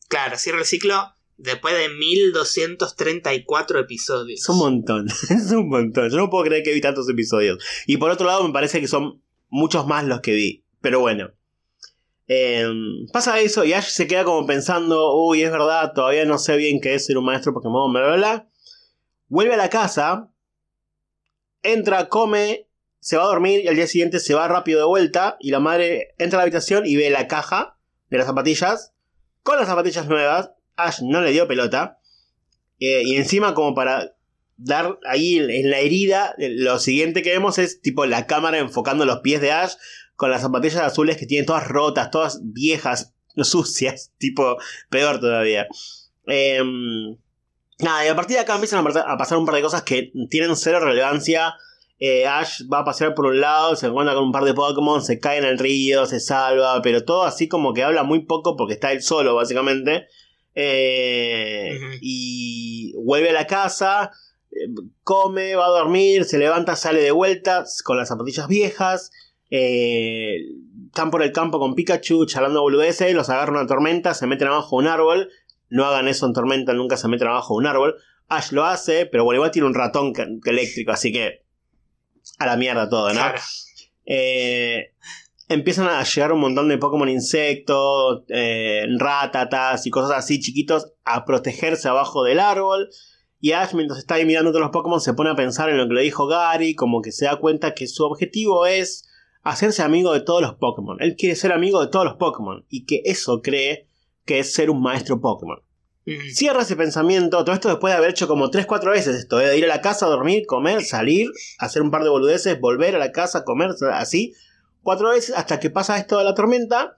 Claro, 0.09 0.39
cierra 0.39 0.61
el 0.61 0.65
ciclo 0.67 1.13
después 1.39 1.77
de 1.77 1.89
1234 1.89 3.81
episodios. 3.81 4.41
Es 4.41 4.49
un 4.49 4.59
montón, 4.59 5.07
es 5.31 5.51
un 5.53 5.69
montón. 5.69 6.11
Yo 6.11 6.17
no 6.17 6.31
puedo 6.31 6.45
creer 6.45 6.63
que 6.63 6.73
vi 6.73 6.81
tantos 6.81 7.09
episodios. 7.09 7.63
Y 7.87 7.97
por 7.97 8.11
otro 8.11 8.27
lado, 8.27 8.47
me 8.47 8.53
parece 8.53 8.81
que 8.81 8.89
son 8.89 9.23
muchos 9.49 9.87
más 9.87 10.05
los 10.05 10.21
que 10.21 10.33
vi. 10.33 10.65
Pero 10.81 11.01
bueno. 11.01 11.31
Eh, 12.29 12.67
pasa 13.13 13.39
eso 13.39 13.65
y 13.65 13.73
Ash 13.73 13.87
se 13.87 14.09
queda 14.09 14.25
como 14.25 14.47
pensando, 14.49 15.15
uy, 15.15 15.45
es 15.45 15.51
verdad, 15.53 15.93
todavía 15.95 16.25
no 16.25 16.39
sé 16.39 16.57
bien 16.57 16.81
qué 16.81 16.95
es 16.95 17.07
ser 17.07 17.19
un 17.19 17.25
maestro 17.25 17.55
Pokémon, 17.55 17.93
bla, 17.93 18.05
bla, 18.05 18.17
bla. 18.17 18.49
Vuelve 19.29 19.55
a 19.55 19.57
la 19.57 19.71
casa, 19.71 20.29
entra, 21.63 22.09
come, 22.09 22.69
se 22.99 23.17
va 23.17 23.23
a 23.23 23.29
dormir 23.29 23.61
y 23.63 23.69
al 23.69 23.77
día 23.77 23.87
siguiente 23.87 24.19
se 24.19 24.35
va 24.35 24.49
rápido 24.49 24.81
de 24.81 24.87
vuelta 24.87 25.37
y 25.39 25.51
la 25.51 25.61
madre 25.61 26.15
entra 26.19 26.39
a 26.39 26.41
la 26.41 26.43
habitación 26.43 26.85
y 26.87 26.97
ve 26.97 27.11
la 27.11 27.29
caja 27.29 27.79
de 28.11 28.19
las 28.19 28.27
zapatillas 28.27 28.93
con 29.45 29.57
las 29.59 29.69
zapatillas 29.69 30.09
nuevas. 30.09 30.51
Ash 30.77 31.01
no 31.03 31.21
le 31.21 31.33
dio 31.33 31.49
pelota. 31.49 31.99
Eh, 32.81 33.03
y 33.05 33.17
encima 33.17 33.55
como 33.55 33.75
para 33.75 34.15
dar 34.59 34.99
ahí 35.07 35.39
en- 35.39 35.71
la 35.71 35.81
herida, 35.81 36.35
eh, 36.39 36.51
lo 36.51 36.79
siguiente 36.79 37.23
que 37.23 37.31
vemos 37.31 37.59
es 37.59 37.81
tipo 37.81 38.07
la 38.07 38.27
cámara 38.27 38.59
enfocando 38.59 39.05
los 39.05 39.21
pies 39.21 39.41
de 39.41 39.53
Ash 39.53 39.75
con 40.15 40.31
las 40.31 40.43
zapatillas 40.43 40.81
azules 40.83 41.17
que 41.17 41.27
tienen 41.27 41.47
todas 41.47 41.67
rotas, 41.69 42.11
todas 42.11 42.41
viejas, 42.43 43.15
sucias, 43.43 44.13
tipo 44.19 44.57
peor 44.91 45.21
todavía. 45.21 45.67
Em, 46.27 47.17
nada, 47.79 48.05
y 48.05 48.09
a 48.09 48.17
partir 48.17 48.37
de 48.37 48.43
acá 48.43 48.55
empiezan 48.55 48.85
a 48.87 49.17
pasar 49.19 49.39
un 49.39 49.47
par 49.47 49.55
de 49.55 49.63
cosas 49.63 49.83
que 49.83 50.13
tienen 50.31 50.57
cero 50.57 50.81
relevancia. 50.81 51.55
Eh, 51.99 52.27
Ash 52.27 52.63
va 52.71 52.81
a 52.81 52.85
pasear 52.85 53.15
por 53.15 53.25
un 53.27 53.41
lado, 53.41 53.75
se 53.75 53.87
encuentra 53.87 54.15
con 54.15 54.25
un 54.25 54.33
par 54.33 54.45
de 54.45 54.53
Pokémon, 54.53 55.03
se 55.03 55.19
cae 55.19 55.39
en 55.39 55.45
el 55.45 55.59
río, 55.59 56.05
se 56.05 56.21
salva, 56.21 56.83
pero 56.83 57.05
todo 57.05 57.23
así 57.25 57.49
como 57.49 57.73
que 57.73 57.83
habla 57.85 58.03
muy 58.03 58.21
poco 58.27 58.55
porque 58.57 58.75
está 58.75 58.93
él 58.93 59.03
solo, 59.03 59.35
básicamente. 59.35 60.07
Eh. 60.57 61.79
Y 62.01 62.95
vuelve 62.97 63.31
a 63.31 63.35
la 63.35 63.47
casa, 63.47 64.11
eh, 64.51 64.69
come, 65.05 65.55
va 65.55 65.67
a 65.67 65.71
dormir, 65.71 66.25
se 66.25 66.39
levanta, 66.39 66.75
sale 66.75 67.03
de 67.03 67.11
vuelta 67.13 67.65
con 67.85 67.99
las 67.99 68.09
zapatillas 68.09 68.49
viejas. 68.49 69.13
eh, 69.51 70.39
están 70.87 71.11
por 71.11 71.23
el 71.23 71.31
campo 71.31 71.59
con 71.59 71.75
Pikachu 71.75 72.25
charlando 72.27 72.63
boludeces, 72.63 73.15
los 73.15 73.29
agarra 73.29 73.53
una 73.53 73.67
tormenta, 73.67 74.15
se 74.15 74.27
meten 74.27 74.49
abajo 74.49 74.79
de 74.81 74.87
un 74.87 74.93
árbol. 74.93 75.31
No 75.69 75.85
hagan 75.85 76.09
eso 76.09 76.27
en 76.27 76.33
tormenta, 76.33 76.73
nunca 76.73 76.97
se 76.97 77.07
meten 77.09 77.29
abajo 77.29 77.55
de 77.55 77.59
un 77.59 77.67
árbol. 77.67 77.97
Ash 78.29 78.53
lo 78.53 78.65
hace, 78.65 79.07
pero 79.07 79.25
bueno, 79.25 79.37
igual 79.37 79.51
tiene 79.51 79.69
un 79.69 79.75
ratón 79.75 80.13
eléctrico, 80.45 80.93
así 80.93 81.13
que 81.13 81.43
a 82.39 82.47
la 82.47 82.57
mierda 82.57 82.89
todo, 82.89 83.09
¿no? 83.09 83.21
Claro. 83.21 83.39
Eh, 84.07 84.93
empiezan 85.49 85.89
a 85.89 86.03
llegar 86.03 86.33
un 86.33 86.41
montón 86.41 86.69
de 86.69 86.79
Pokémon 86.79 87.09
insectos, 87.09 88.25
eh, 88.29 88.85
ratatas 88.99 89.87
y 89.87 89.91
cosas 89.91 90.19
así 90.19 90.41
chiquitos 90.41 90.93
a 91.05 91.25
protegerse 91.25 91.89
abajo 91.89 92.25
del 92.25 92.41
árbol. 92.41 92.89
Y 93.41 93.53
Ash, 93.53 93.75
mientras 93.75 93.99
está 93.99 94.15
ahí 94.15 94.25
mirando 94.25 94.51
todos 94.51 94.63
los 94.63 94.73
Pokémon, 94.73 95.01
se 95.01 95.15
pone 95.15 95.31
a 95.31 95.37
pensar 95.37 95.69
en 95.69 95.77
lo 95.77 95.87
que 95.87 95.95
le 95.95 96.03
dijo 96.03 96.27
Gary, 96.27 96.75
como 96.75 97.03
que 97.03 97.13
se 97.13 97.27
da 97.27 97.37
cuenta 97.37 97.75
que 97.75 97.87
su 97.87 98.05
objetivo 98.05 98.67
es 98.67 99.09
hacerse 99.43 99.83
amigo 99.83 100.13
de 100.13 100.21
todos 100.21 100.43
los 100.43 100.55
Pokémon. 100.55 100.97
Él 101.01 101.15
quiere 101.17 101.37
ser 101.37 101.53
amigo 101.53 101.81
de 101.81 101.89
todos 101.89 102.05
los 102.05 102.17
Pokémon 102.17 102.65
y 102.69 102.85
que 102.85 103.03
eso 103.05 103.43
cree 103.43 103.89
que 104.25 104.41
es 104.41 104.53
ser 104.53 104.71
un 104.71 104.83
maestro 104.83 105.21
Pokémon. 105.21 105.59
Ujú. 106.07 106.17
Cierra 106.33 106.63
ese 106.63 106.77
pensamiento, 106.77 107.45
todo 107.45 107.55
esto 107.55 107.69
después 107.69 107.93
de 107.93 107.99
haber 107.99 108.11
hecho 108.11 108.29
como 108.29 108.51
3-4 108.51 108.91
veces 108.91 109.17
esto, 109.17 109.41
¿eh? 109.41 109.49
de 109.49 109.59
ir 109.59 109.65
a 109.65 109.69
la 109.69 109.81
casa, 109.81 110.07
dormir, 110.07 110.47
comer, 110.47 110.83
salir, 110.83 111.29
hacer 111.59 111.83
un 111.83 111.91
par 111.91 112.05
de 112.05 112.11
boludeces, 112.11 112.61
volver 112.61 112.95
a 112.95 112.99
la 112.99 113.13
casa, 113.13 113.45
comer, 113.45 113.71
así, 113.93 114.33
cuatro 114.87 115.11
veces 115.11 115.37
hasta 115.37 115.59
que 115.59 115.69
pasa 115.69 115.99
esto 115.99 116.17
de 116.17 116.23
la 116.23 116.37
tormenta 116.37 116.97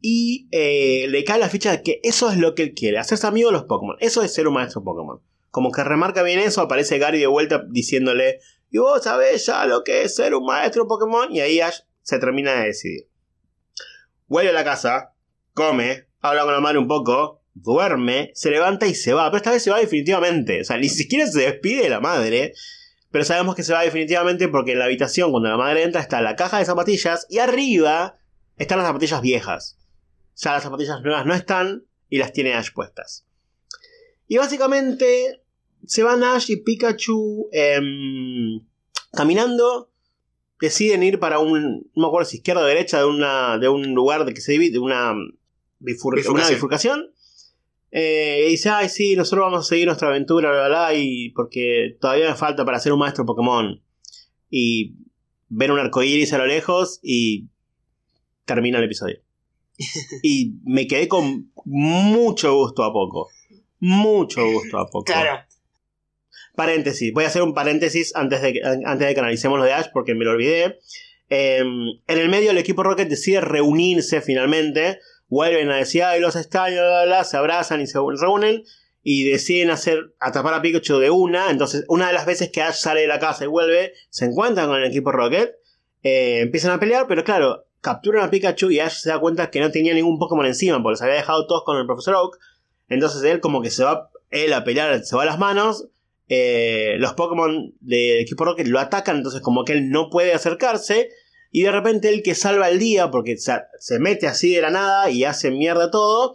y 0.00 0.48
eh, 0.50 1.06
le 1.10 1.24
cae 1.24 1.38
la 1.38 1.50
ficha 1.50 1.70
de 1.70 1.82
que 1.82 2.00
eso 2.02 2.30
es 2.30 2.38
lo 2.38 2.54
que 2.54 2.62
él 2.62 2.72
quiere, 2.74 2.98
hacerse 2.98 3.26
amigo 3.26 3.50
de 3.50 3.52
los 3.52 3.64
Pokémon, 3.64 3.96
eso 4.00 4.22
es 4.22 4.32
ser 4.32 4.48
un 4.48 4.54
maestro 4.54 4.82
Pokémon. 4.82 5.20
Como 5.50 5.70
que 5.72 5.84
remarca 5.84 6.22
bien 6.22 6.38
eso, 6.38 6.62
aparece 6.62 6.96
Gary 6.98 7.20
de 7.20 7.26
vuelta 7.26 7.66
diciéndole, 7.68 8.40
y 8.70 8.78
vos 8.78 9.02
sabés 9.02 9.44
ya 9.44 9.66
lo 9.66 9.84
que 9.84 10.04
es 10.04 10.14
ser 10.14 10.34
un 10.34 10.46
maestro 10.46 10.88
Pokémon, 10.88 11.30
y 11.30 11.40
ahí 11.40 11.60
Ash 11.60 11.80
se 12.00 12.18
termina 12.18 12.54
de 12.54 12.68
decidir. 12.68 13.08
Vuelve 14.26 14.48
a 14.48 14.54
la 14.54 14.64
casa, 14.64 15.12
come, 15.52 16.06
habla 16.22 16.44
con 16.44 16.54
la 16.54 16.60
madre 16.60 16.78
un 16.78 16.88
poco, 16.88 17.42
duerme, 17.52 18.30
se 18.32 18.50
levanta 18.50 18.86
y 18.86 18.94
se 18.94 19.12
va. 19.12 19.26
Pero 19.26 19.36
esta 19.36 19.50
vez 19.50 19.62
se 19.62 19.70
va 19.70 19.78
definitivamente. 19.78 20.62
O 20.62 20.64
sea, 20.64 20.78
ni 20.78 20.88
siquiera 20.88 21.26
se 21.26 21.40
despide 21.40 21.82
de 21.82 21.90
la 21.90 22.00
madre. 22.00 22.54
Pero 23.12 23.24
sabemos 23.24 23.54
que 23.54 23.62
se 23.62 23.72
va 23.72 23.82
definitivamente 23.82 24.48
porque 24.48 24.72
en 24.72 24.78
la 24.80 24.86
habitación, 24.86 25.30
cuando 25.30 25.48
la 25.50 25.56
madre 25.56 25.82
entra, 25.84 26.00
está 26.00 26.20
la 26.22 26.34
caja 26.34 26.58
de 26.58 26.64
zapatillas 26.64 27.26
y 27.30 27.38
arriba 27.38 28.16
están 28.56 28.78
las 28.78 28.86
zapatillas 28.88 29.20
viejas. 29.22 29.78
Ya 30.36 30.52
las 30.52 30.62
zapatillas 30.64 31.00
nuevas 31.02 31.26
no 31.26 31.34
están 31.34 31.84
y 32.08 32.18
las 32.18 32.32
tiene 32.32 32.54
Ash 32.54 32.72
puestas. 32.72 33.26
Y 34.26 34.38
básicamente 34.38 35.42
se 35.86 36.02
van 36.02 36.24
Ash 36.24 36.50
y 36.50 36.56
Pikachu 36.56 37.48
em, 37.52 38.66
caminando. 39.12 39.90
Deciden 40.60 41.02
ir 41.02 41.18
para 41.18 41.38
un. 41.40 41.90
No 41.94 42.02
me 42.02 42.06
acuerdo 42.06 42.28
si 42.28 42.36
izquierda 42.38 42.62
o 42.62 42.66
derecha 42.66 42.98
de, 42.98 43.04
una, 43.04 43.58
de 43.58 43.68
un 43.68 43.94
lugar 43.94 44.24
de 44.24 44.32
que 44.32 44.40
se 44.40 44.52
divide. 44.52 44.72
De 44.74 44.78
una 44.78 45.12
bifur- 45.12 46.14
Bifurcación. 46.14 46.34
una 46.36 46.48
bifurcación. 46.48 47.12
Eh, 47.94 48.46
y 48.48 48.50
dice, 48.52 48.70
ay, 48.70 48.88
sí, 48.88 49.14
nosotros 49.16 49.44
vamos 49.44 49.66
a 49.66 49.68
seguir 49.68 49.86
nuestra 49.86 50.08
aventura, 50.08 50.50
bla, 50.50 50.66
bla, 50.66 50.68
bla, 50.68 50.94
y 50.94 51.28
porque 51.30 51.98
todavía 52.00 52.30
me 52.30 52.34
falta 52.34 52.64
para 52.64 52.80
ser 52.80 52.92
un 52.92 52.98
maestro 52.98 53.26
Pokémon. 53.26 53.82
Y 54.50 54.94
ver 55.48 55.70
un 55.70 55.78
arcoíris 55.78 56.32
a 56.32 56.38
lo 56.38 56.46
lejos 56.46 56.98
y 57.02 57.48
termina 58.46 58.78
el 58.78 58.84
episodio. 58.84 59.20
y 60.22 60.54
me 60.64 60.86
quedé 60.86 61.06
con 61.06 61.52
mucho 61.66 62.54
gusto 62.54 62.82
a 62.82 62.92
poco. 62.92 63.28
Mucho 63.78 64.44
gusto 64.50 64.78
a 64.78 64.86
poco. 64.88 65.04
Claro. 65.04 65.44
Paréntesis, 66.54 67.12
voy 67.12 67.24
a 67.24 67.28
hacer 67.28 67.42
un 67.42 67.54
paréntesis 67.54 68.14
antes 68.14 68.42
de 68.42 68.60
antes 68.84 69.08
de 69.08 69.14
que 69.14 69.20
analicemos 69.20 69.58
lo 69.58 69.64
de 69.64 69.72
Ash 69.72 69.88
porque 69.92 70.14
me 70.14 70.24
lo 70.24 70.32
olvidé. 70.32 70.78
Eh, 71.30 71.58
en 71.60 72.18
el 72.18 72.28
medio 72.28 72.50
el 72.50 72.58
equipo 72.58 72.82
Rocket 72.82 73.08
decide 73.08 73.40
reunirse 73.40 74.20
finalmente. 74.20 74.98
Vuelven 75.32 75.70
a 75.70 75.76
decir, 75.76 76.02
ay, 76.02 76.20
los 76.20 76.36
extraño, 76.36 76.76
bla, 76.76 77.04
bla, 77.04 77.04
bla", 77.06 77.24
se 77.24 77.38
abrazan 77.38 77.80
y 77.80 77.86
se 77.86 77.98
reúnen. 77.98 78.64
Y 79.02 79.24
deciden 79.30 79.70
hacer, 79.70 80.12
atrapar 80.20 80.52
a 80.52 80.60
Pikachu 80.60 80.98
de 80.98 81.08
una. 81.08 81.50
Entonces, 81.50 81.86
una 81.88 82.08
de 82.08 82.12
las 82.12 82.26
veces 82.26 82.50
que 82.52 82.60
Ash 82.60 82.74
sale 82.76 83.00
de 83.00 83.06
la 83.06 83.18
casa 83.18 83.44
y 83.44 83.46
vuelve, 83.46 83.94
se 84.10 84.26
encuentran 84.26 84.68
con 84.68 84.76
el 84.76 84.84
equipo 84.90 85.10
Rocket. 85.10 85.54
eh, 86.02 86.40
empiezan 86.40 86.72
a 86.72 86.78
pelear, 86.78 87.06
pero 87.08 87.24
claro, 87.24 87.64
capturan 87.80 88.24
a 88.26 88.30
Pikachu 88.30 88.70
y 88.70 88.80
Ash 88.80 89.00
se 89.00 89.08
da 89.08 89.18
cuenta 89.20 89.50
que 89.50 89.60
no 89.60 89.70
tenía 89.70 89.94
ningún 89.94 90.18
Pokémon 90.18 90.44
encima, 90.44 90.82
porque 90.82 90.92
los 90.92 91.02
había 91.02 91.14
dejado 91.14 91.46
todos 91.46 91.64
con 91.64 91.78
el 91.78 91.86
Profesor 91.86 92.14
Oak. 92.16 92.38
Entonces 92.90 93.22
él 93.24 93.40
como 93.40 93.62
que 93.62 93.70
se 93.70 93.84
va, 93.84 94.10
él 94.30 94.52
a 94.52 94.64
pelear, 94.64 95.02
se 95.02 95.16
va 95.16 95.22
a 95.22 95.26
las 95.26 95.38
manos. 95.38 95.88
eh, 96.28 96.96
los 96.98 97.14
Pokémon 97.14 97.72
del 97.80 98.20
equipo 98.20 98.44
Rocket 98.44 98.66
lo 98.66 98.78
atacan, 98.78 99.16
entonces 99.16 99.40
como 99.40 99.64
que 99.64 99.72
él 99.72 99.88
no 99.88 100.10
puede 100.10 100.34
acercarse. 100.34 101.08
Y 101.52 101.62
de 101.62 101.70
repente 101.70 102.08
él 102.08 102.22
que 102.22 102.34
salva 102.34 102.70
el 102.70 102.78
día, 102.78 103.10
porque 103.10 103.36
se, 103.36 103.52
se 103.78 103.98
mete 104.00 104.26
así 104.26 104.54
de 104.54 104.62
la 104.62 104.70
nada 104.70 105.10
y 105.10 105.24
hace 105.24 105.50
mierda 105.50 105.90
todo. 105.90 106.34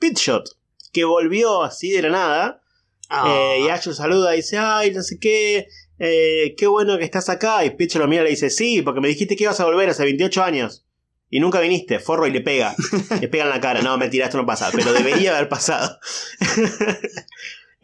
Pitshot, 0.00 0.58
que 0.92 1.04
volvió 1.04 1.62
así 1.62 1.90
de 1.90 2.02
la 2.02 2.10
nada. 2.10 2.62
Ah, 3.08 3.32
Eh, 3.32 3.60
y 3.60 3.68
Ash 3.68 3.86
lo 3.86 3.94
saluda 3.94 4.34
y 4.34 4.38
dice, 4.38 4.58
ay, 4.58 4.90
no 4.92 5.02
sé 5.02 5.18
qué, 5.20 5.68
eh, 6.00 6.54
qué 6.58 6.66
bueno 6.66 6.98
que 6.98 7.04
estás 7.04 7.28
acá. 7.28 7.64
Y 7.64 7.70
Pitch 7.70 7.94
lo 7.94 8.08
mira 8.08 8.22
y 8.22 8.24
le 8.24 8.30
dice, 8.30 8.50
sí, 8.50 8.82
porque 8.82 9.00
me 9.00 9.08
dijiste 9.08 9.36
que 9.36 9.44
ibas 9.44 9.60
a 9.60 9.64
volver 9.64 9.88
hace 9.88 10.02
28 10.02 10.42
años. 10.42 10.84
Y 11.30 11.38
nunca 11.40 11.60
viniste, 11.60 12.00
forro 12.00 12.26
y 12.26 12.32
le 12.32 12.40
pega. 12.40 12.74
le 13.20 13.28
pega 13.28 13.44
en 13.44 13.50
la 13.50 13.60
cara. 13.60 13.82
No, 13.82 13.96
mentira, 13.98 14.26
esto 14.26 14.38
no 14.38 14.46
pasa, 14.46 14.70
pero 14.72 14.92
debería 14.92 15.36
haber 15.36 15.48
pasado. 15.48 15.98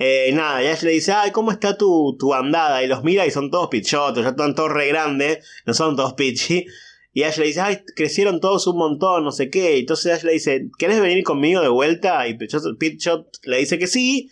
Eh, 0.04 0.32
nada, 0.32 0.60
y 0.64 0.66
Ash 0.66 0.82
le 0.82 0.90
dice, 0.90 1.12
ay, 1.12 1.30
¿cómo 1.30 1.52
está 1.52 1.78
tu, 1.78 2.16
tu 2.18 2.30
bandada? 2.30 2.82
Y 2.82 2.88
los 2.88 3.04
mira 3.04 3.24
y 3.24 3.30
son 3.30 3.52
todos 3.52 3.68
pichotos, 3.68 4.24
ya 4.24 4.30
están 4.30 4.56
todos 4.56 4.72
re 4.72 4.88
grandes, 4.88 5.46
no 5.64 5.74
son 5.74 5.94
todos 5.94 6.14
pichi. 6.14 6.66
Y 7.12 7.22
Ash 7.22 7.38
le 7.38 7.46
dice, 7.46 7.60
ay, 7.60 7.84
crecieron 7.94 8.40
todos 8.40 8.66
un 8.66 8.78
montón, 8.78 9.22
no 9.22 9.30
sé 9.30 9.48
qué. 9.48 9.76
Y 9.76 9.80
entonces 9.80 10.12
Ash 10.12 10.24
le 10.24 10.32
dice, 10.32 10.66
¿querés 10.76 11.00
venir 11.00 11.22
conmigo 11.22 11.60
de 11.60 11.68
vuelta? 11.68 12.26
Y 12.26 12.34
Pitchot 12.34 13.28
le 13.44 13.58
dice 13.58 13.78
que 13.78 13.86
sí. 13.86 14.28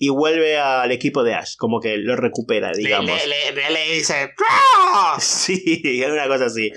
Y 0.00 0.08
vuelve 0.08 0.58
al 0.58 0.90
equipo 0.90 1.22
de 1.22 1.34
Ash, 1.34 1.54
como 1.56 1.78
que 1.80 1.96
lo 1.96 2.16
recupera, 2.16 2.72
digamos. 2.72 3.10
Le, 3.24 3.52
le, 3.52 3.70
le 3.70 3.94
dice, 3.94 4.32
Sí, 5.20 5.80
es 5.84 6.10
una 6.10 6.26
cosa 6.26 6.46
así. 6.46 6.72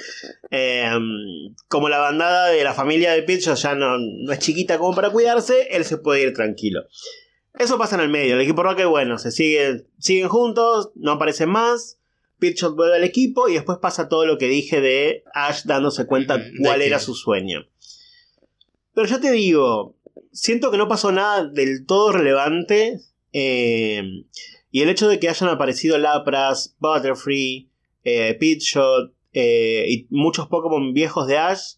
Em, 0.51 1.55
como 1.67 1.89
la 1.89 1.97
bandada 1.97 2.49
de 2.49 2.63
la 2.63 2.75
familia 2.75 3.13
de 3.13 3.23
Pitchot 3.23 3.57
ya 3.57 3.73
no, 3.73 3.97
no 3.97 4.31
es 4.31 4.37
chiquita 4.37 4.77
como 4.77 4.93
para 4.93 5.09
cuidarse, 5.09 5.69
él 5.71 5.85
se 5.85 5.97
puede 5.97 6.21
ir 6.21 6.33
tranquilo. 6.33 6.81
Eso 7.57 7.77
pasa 7.77 7.95
en 7.95 8.01
el 8.01 8.09
medio. 8.09 8.35
El 8.35 8.41
equipo 8.41 8.63
Rocket, 8.63 8.87
bueno, 8.87 9.17
se 9.17 9.31
sigue, 9.31 9.85
siguen 9.99 10.29
juntos, 10.29 10.91
no 10.95 11.11
aparecen 11.11 11.49
más. 11.49 11.99
Pitchot 12.39 12.75
vuelve 12.75 12.95
al 12.95 13.03
equipo 13.03 13.49
y 13.49 13.53
después 13.53 13.77
pasa 13.77 14.09
todo 14.09 14.25
lo 14.25 14.37
que 14.37 14.47
dije 14.47 14.81
de 14.81 15.23
Ash 15.33 15.63
dándose 15.65 16.07
cuenta 16.07 16.43
cuál 16.59 16.81
era 16.81 16.97
su 16.97 17.13
sueño. 17.13 17.67
Pero 18.93 19.07
ya 19.07 19.21
te 19.21 19.31
digo, 19.31 19.95
siento 20.31 20.71
que 20.71 20.77
no 20.77 20.87
pasó 20.87 21.11
nada 21.11 21.45
del 21.45 21.85
todo 21.85 22.11
relevante. 22.11 22.99
Eh, 23.33 24.03
y 24.71 24.81
el 24.81 24.89
hecho 24.89 25.07
de 25.07 25.19
que 25.19 25.29
hayan 25.29 25.49
aparecido 25.49 25.97
Lapras, 25.97 26.75
Butterfree, 26.79 27.69
eh, 28.03 28.35
Pitchot 28.39 29.13
eh, 29.33 29.85
y 29.87 30.07
muchos 30.09 30.47
Pokémon 30.47 30.93
viejos 30.93 31.27
de 31.27 31.37
Ash 31.37 31.75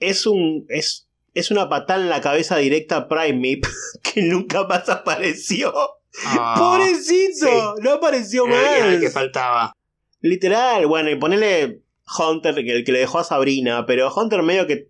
es 0.00 0.26
un. 0.26 0.66
es, 0.68 1.07
es 1.38 1.50
una 1.50 1.68
patada 1.68 2.00
en 2.02 2.08
la 2.08 2.20
cabeza 2.20 2.56
directa 2.56 2.96
a 2.96 3.08
Primeape 3.08 3.68
que 4.02 4.22
nunca 4.22 4.64
más 4.64 4.88
apareció. 4.88 5.72
Ah, 6.24 6.54
¡Pobrecito! 6.58 7.76
No 7.82 7.92
apareció 7.92 8.46
Era 8.46 8.86
el 8.86 8.92
más. 8.94 9.00
que 9.00 9.10
faltaba. 9.10 9.72
Literal, 10.20 10.86
bueno, 10.86 11.10
y 11.10 11.16
ponele 11.16 11.82
Hunter, 12.18 12.54
que 12.56 12.72
el 12.72 12.84
que 12.84 12.92
le 12.92 13.00
dejó 13.00 13.20
a 13.20 13.24
Sabrina, 13.24 13.86
pero 13.86 14.12
Hunter 14.12 14.42
medio 14.42 14.66
que 14.66 14.88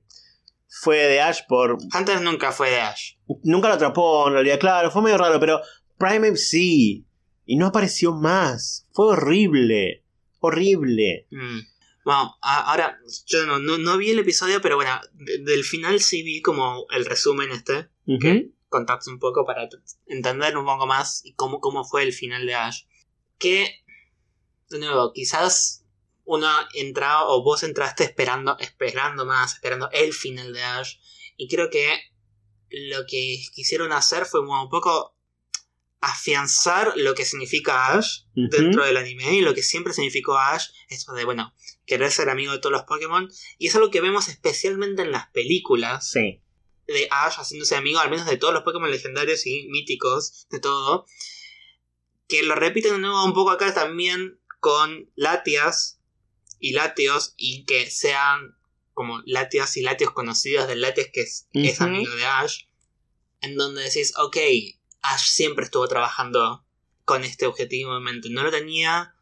fue 0.68 0.96
de 0.98 1.20
Ash 1.20 1.40
por... 1.48 1.76
Hunter 1.94 2.20
nunca 2.22 2.52
fue 2.52 2.70
de 2.70 2.80
Ash. 2.80 3.14
Nunca 3.42 3.68
lo 3.68 3.74
atrapó, 3.74 4.28
en 4.28 4.34
realidad, 4.34 4.58
claro, 4.58 4.90
fue 4.90 5.02
medio 5.02 5.18
raro, 5.18 5.38
pero 5.40 5.60
Primeape 5.98 6.36
sí. 6.36 7.04
Y 7.44 7.56
no 7.56 7.66
apareció 7.66 8.14
más. 8.14 8.86
Fue 8.92 9.06
horrible. 9.08 10.04
Horrible. 10.40 11.26
Mm. 11.30 11.58
Bueno, 12.08 12.38
a- 12.40 12.70
ahora, 12.70 12.98
yo 13.26 13.44
no, 13.44 13.58
no, 13.58 13.76
no 13.76 13.98
vi 13.98 14.12
el 14.12 14.18
episodio, 14.18 14.62
pero 14.62 14.76
bueno, 14.76 14.98
de- 15.12 15.40
del 15.44 15.62
final 15.62 16.00
sí 16.00 16.22
vi 16.22 16.40
como 16.40 16.86
el 16.90 17.04
resumen 17.04 17.50
este. 17.50 17.90
Ujú. 18.06 18.54
Contarte 18.70 19.10
un 19.10 19.18
poco 19.18 19.44
para 19.44 19.68
entender 20.06 20.56
un 20.56 20.64
poco 20.64 20.86
más 20.86 21.22
y 21.26 21.34
cómo, 21.34 21.60
cómo 21.60 21.84
fue 21.84 22.04
el 22.04 22.14
final 22.14 22.46
de 22.46 22.54
Ash. 22.54 22.84
Que, 23.36 23.84
de 24.70 24.78
nuevo, 24.78 25.12
quizás 25.12 25.84
uno 26.24 26.48
entraba 26.72 27.28
o 27.28 27.42
vos 27.42 27.62
entraste 27.62 28.04
esperando, 28.04 28.56
esperando 28.58 29.26
más, 29.26 29.52
esperando 29.52 29.90
el 29.92 30.14
final 30.14 30.54
de 30.54 30.62
Ash. 30.62 30.94
Y 31.36 31.46
creo 31.46 31.68
que 31.68 31.92
lo 32.70 33.04
que 33.06 33.36
quisieron 33.54 33.92
hacer 33.92 34.24
fue 34.24 34.40
un 34.40 34.70
poco 34.70 35.14
afianzar 36.00 36.92
lo 36.96 37.14
que 37.14 37.24
significa 37.24 37.94
Ash 37.94 38.22
dentro 38.34 38.84
del 38.84 38.96
anime 38.96 39.34
y 39.34 39.40
lo 39.40 39.54
que 39.54 39.62
siempre 39.62 39.92
significó 39.92 40.38
Ash, 40.38 40.68
esto 40.88 41.12
de, 41.14 41.24
bueno, 41.24 41.52
querer 41.86 42.10
ser 42.12 42.28
amigo 42.28 42.52
de 42.52 42.58
todos 42.58 42.72
los 42.72 42.84
Pokémon. 42.84 43.28
Y 43.58 43.66
es 43.66 43.74
algo 43.74 43.90
que 43.90 44.00
vemos 44.00 44.28
especialmente 44.28 45.02
en 45.02 45.10
las 45.10 45.28
películas 45.30 46.10
Sí. 46.10 46.40
de 46.86 47.08
Ash 47.10 47.34
haciéndose 47.38 47.74
amigo, 47.76 47.98
al 47.98 48.10
menos 48.10 48.26
de 48.26 48.36
todos 48.36 48.54
los 48.54 48.62
Pokémon 48.62 48.90
legendarios 48.90 49.46
y 49.46 49.66
míticos, 49.68 50.46
de 50.50 50.60
todo. 50.60 51.04
Que 52.28 52.42
lo 52.42 52.54
repiten 52.54 52.92
de 52.92 52.98
nuevo 52.98 53.24
un 53.24 53.32
poco 53.34 53.50
acá 53.50 53.74
también 53.74 54.38
con 54.60 55.10
Latias 55.16 56.00
y 56.60 56.72
Latios 56.72 57.34
y 57.36 57.64
que 57.64 57.90
sean 57.90 58.54
como 58.94 59.20
Latias 59.26 59.76
y 59.76 59.82
Latios 59.82 60.10
conocidos 60.12 60.66
de 60.68 60.76
Latias 60.76 61.08
que 61.12 61.22
es, 61.22 61.48
es 61.52 61.80
amigo 61.80 62.14
de 62.14 62.24
Ash. 62.24 62.64
En 63.40 63.56
donde 63.56 63.82
decís, 63.82 64.12
ok, 64.18 64.36
Ash 65.02 65.26
siempre 65.26 65.64
estuvo 65.64 65.86
trabajando 65.88 66.64
con 67.04 67.24
este 67.24 67.46
objetivo 67.46 67.96
en 67.96 68.02
mente. 68.02 68.28
No 68.30 68.42
lo 68.42 68.50
tenía 68.50 69.14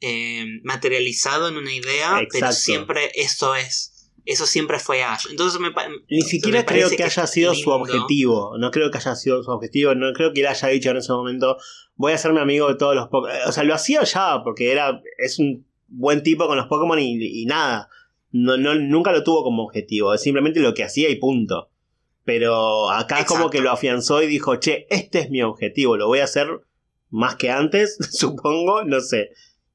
eh, 0.00 0.44
materializado 0.62 1.48
en 1.48 1.56
una 1.56 1.72
idea, 1.72 2.20
pero 2.30 2.52
siempre 2.52 3.10
eso 3.14 3.54
es. 3.54 4.10
Eso 4.26 4.46
siempre 4.46 4.78
fue 4.78 5.02
Ash. 5.02 5.26
Entonces 5.30 5.60
me, 5.60 5.70
Ni 6.10 6.22
siquiera 6.22 6.60
me 6.60 6.66
creo 6.66 6.90
que 6.90 7.02
haya 7.02 7.26
sido 7.26 7.54
su 7.54 7.70
objetivo. 7.70 8.56
No 8.58 8.70
creo 8.70 8.90
que 8.90 8.98
haya 8.98 9.14
sido 9.16 9.42
su 9.42 9.50
objetivo. 9.50 9.94
No 9.94 10.12
creo 10.12 10.32
que 10.32 10.40
él 10.40 10.46
haya 10.46 10.68
dicho 10.68 10.90
en 10.90 10.98
ese 10.98 11.12
momento, 11.12 11.56
voy 11.96 12.12
a 12.12 12.16
hacerme 12.16 12.40
amigo 12.40 12.68
de 12.68 12.76
todos 12.76 12.94
los 12.94 13.08
Pokémon. 13.08 13.36
O 13.46 13.52
sea, 13.52 13.64
lo 13.64 13.74
hacía 13.74 14.04
ya, 14.04 14.42
porque 14.44 14.72
era, 14.72 15.00
es 15.18 15.38
un 15.38 15.66
buen 15.88 16.22
tipo 16.22 16.46
con 16.46 16.58
los 16.58 16.66
Pokémon 16.66 16.98
y, 16.98 17.42
y 17.42 17.46
nada. 17.46 17.88
No, 18.30 18.56
no, 18.56 18.74
nunca 18.74 19.10
lo 19.12 19.24
tuvo 19.24 19.42
como 19.42 19.64
objetivo. 19.64 20.14
Es 20.14 20.22
simplemente 20.22 20.60
lo 20.60 20.74
que 20.74 20.84
hacía 20.84 21.08
y 21.08 21.16
punto. 21.16 21.70
Pero 22.24 22.90
acá 22.90 23.24
como 23.24 23.40
Exacto. 23.46 23.50
que 23.50 23.60
lo 23.60 23.70
afianzó 23.70 24.22
y 24.22 24.26
dijo, 24.26 24.56
che, 24.56 24.86
este 24.90 25.20
es 25.20 25.30
mi 25.30 25.42
objetivo. 25.42 25.96
Lo 25.96 26.06
voy 26.06 26.18
a 26.20 26.24
hacer 26.24 26.48
más 27.08 27.36
que 27.36 27.50
antes, 27.50 27.96
supongo. 28.12 28.84
No 28.84 29.00
sé. 29.00 29.30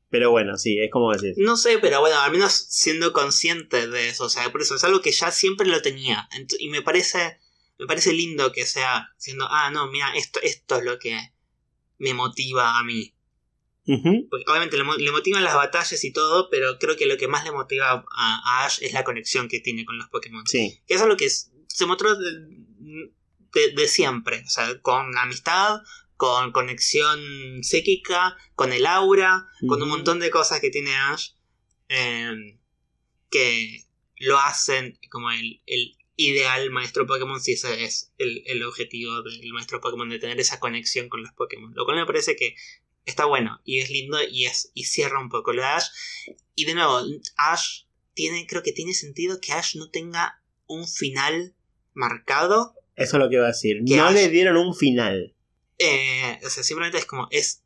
Pero 0.09 0.31
bueno, 0.31 0.57
sí, 0.57 0.79
es 0.79 0.89
como 0.91 1.11
decir. 1.11 1.33
No 1.37 1.57
sé, 1.57 1.79
pero 1.79 1.99
bueno, 1.99 2.17
al 2.19 2.31
menos 2.31 2.53
siendo 2.53 3.11
consciente 3.11 3.87
de 3.87 4.07
eso, 4.09 4.25
o 4.25 4.29
sea, 4.29 4.49
por 4.51 4.61
eso 4.61 4.75
es 4.75 4.83
algo 4.83 5.01
que 5.01 5.11
ya 5.11 5.31
siempre 5.31 5.67
lo 5.67 5.81
tenía. 5.81 6.29
Y 6.59 6.69
me 6.69 6.81
parece, 6.81 7.39
me 7.79 7.85
parece 7.87 8.13
lindo 8.13 8.51
que 8.53 8.65
sea 8.65 9.09
siendo, 9.17 9.45
ah, 9.49 9.71
no, 9.71 9.87
mira, 9.91 10.15
esto, 10.15 10.39
esto 10.41 10.77
es 10.77 10.85
lo 10.85 10.99
que 10.99 11.19
me 11.97 12.13
motiva 12.13 12.77
a 12.77 12.83
mí. 12.83 13.13
Porque 13.85 14.45
obviamente 14.47 14.77
le, 14.77 14.83
le 14.97 15.11
motivan 15.11 15.43
las 15.43 15.53
batallas 15.55 16.03
y 16.03 16.11
todo, 16.13 16.49
pero 16.49 16.79
creo 16.79 16.95
que 16.95 17.05
lo 17.07 17.17
que 17.17 17.27
más 17.27 17.43
le 17.43 17.51
motiva 17.51 17.91
a, 17.91 18.03
a 18.61 18.65
Ash 18.65 18.79
es 18.81 18.93
la 18.93 19.03
conexión 19.03 19.47
que 19.47 19.59
tiene 19.59 19.85
con 19.85 19.97
los 19.97 20.07
Pokémon. 20.09 20.45
Sí. 20.47 20.81
Que 20.87 20.93
es 20.95 21.01
algo 21.01 21.17
que 21.17 21.25
es- 21.25 21.51
se 21.75 21.85
mostró 21.85 22.15
de, 22.15 22.31
de- 23.53 23.71
de 23.75 23.87
siempre, 23.87 24.43
o 24.45 24.49
sea, 24.49 24.79
con 24.81 25.17
amistad, 25.17 25.81
con 26.17 26.51
conexión 26.51 27.19
psíquica, 27.63 28.37
con 28.55 28.71
el 28.73 28.85
aura, 28.85 29.47
con 29.67 29.81
un 29.81 29.89
montón 29.89 30.19
de 30.19 30.29
cosas 30.31 30.59
que 30.61 30.69
tiene 30.69 30.95
Ash 30.95 31.31
eh, 31.89 32.57
que 33.29 33.83
lo 34.17 34.39
hacen 34.39 34.97
como 35.09 35.31
el, 35.31 35.61
el 35.65 35.97
ideal 36.15 36.69
maestro 36.71 37.05
Pokémon 37.05 37.41
si 37.41 37.53
ese 37.53 37.83
es 37.83 38.13
el, 38.17 38.43
el 38.45 38.63
objetivo 38.63 39.21
del 39.23 39.51
maestro 39.51 39.81
Pokémon 39.81 40.07
de 40.09 40.19
tener 40.19 40.39
esa 40.39 40.59
conexión 40.61 41.09
con 41.09 41.21
los 41.21 41.33
Pokémon 41.33 41.73
lo 41.75 41.83
cual 41.83 41.97
me 41.97 42.05
parece 42.05 42.37
que 42.37 42.55
está 43.05 43.25
bueno 43.25 43.59
y 43.65 43.79
es 43.79 43.89
lindo 43.89 44.17
y 44.23 44.45
es 44.45 44.71
y 44.73 44.85
cierra 44.85 45.19
un 45.19 45.29
poco 45.29 45.51
lo 45.53 45.61
de 45.61 45.67
Ash. 45.67 45.87
Y 46.55 46.65
de 46.65 46.75
nuevo 46.75 47.01
Ash 47.37 47.83
tiene 48.13 48.47
creo 48.47 48.63
que 48.63 48.71
tiene 48.71 48.93
sentido 48.93 49.39
que 49.41 49.51
Ash 49.51 49.75
no 49.75 49.89
tenga 49.91 50.41
un 50.67 50.87
final 50.87 51.54
marcado 51.95 52.75
Eso 52.95 53.17
es 53.17 53.23
lo 53.23 53.29
que 53.29 53.35
iba 53.35 53.45
a 53.45 53.47
decir. 53.47 53.77
No 53.81 54.11
le 54.11 54.29
dieron 54.29 54.57
un 54.57 54.75
final. 54.75 55.33
eh, 55.79 56.39
o 56.45 56.49
sea, 56.49 56.63
simplemente 56.63 56.99
es 56.99 57.05
como, 57.05 57.27
es 57.31 57.63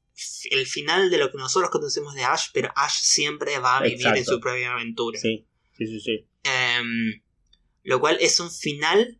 el 0.51 0.65
final 0.65 1.09
de 1.11 1.17
lo 1.17 1.31
que 1.31 1.37
nosotros 1.37 1.69
conocemos 1.69 2.13
de 2.15 2.23
Ash, 2.23 2.47
pero 2.53 2.69
Ash 2.75 2.99
siempre 3.01 3.57
va 3.59 3.77
a 3.77 3.83
vivir 3.83 4.07
en 4.07 4.25
su 4.25 4.39
propia 4.39 4.71
aventura. 4.73 5.19
Sí, 5.19 5.45
sí, 5.77 5.85
sí, 5.87 5.99
sí. 5.99 6.27
Em, 6.43 7.21
lo 7.83 7.99
cual 7.99 8.17
es 8.21 8.39
un 8.39 8.51
final 8.51 9.19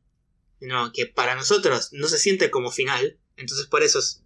no, 0.62 0.92
que 0.92 1.06
para 1.06 1.36
nosotros 1.36 1.90
no 1.94 2.08
se 2.08 2.18
siente 2.18 2.50
como 2.52 2.70
final. 2.72 3.18
Entonces 3.38 3.68
por 3.68 3.82
eso 3.84 4.00
es- 4.00 4.24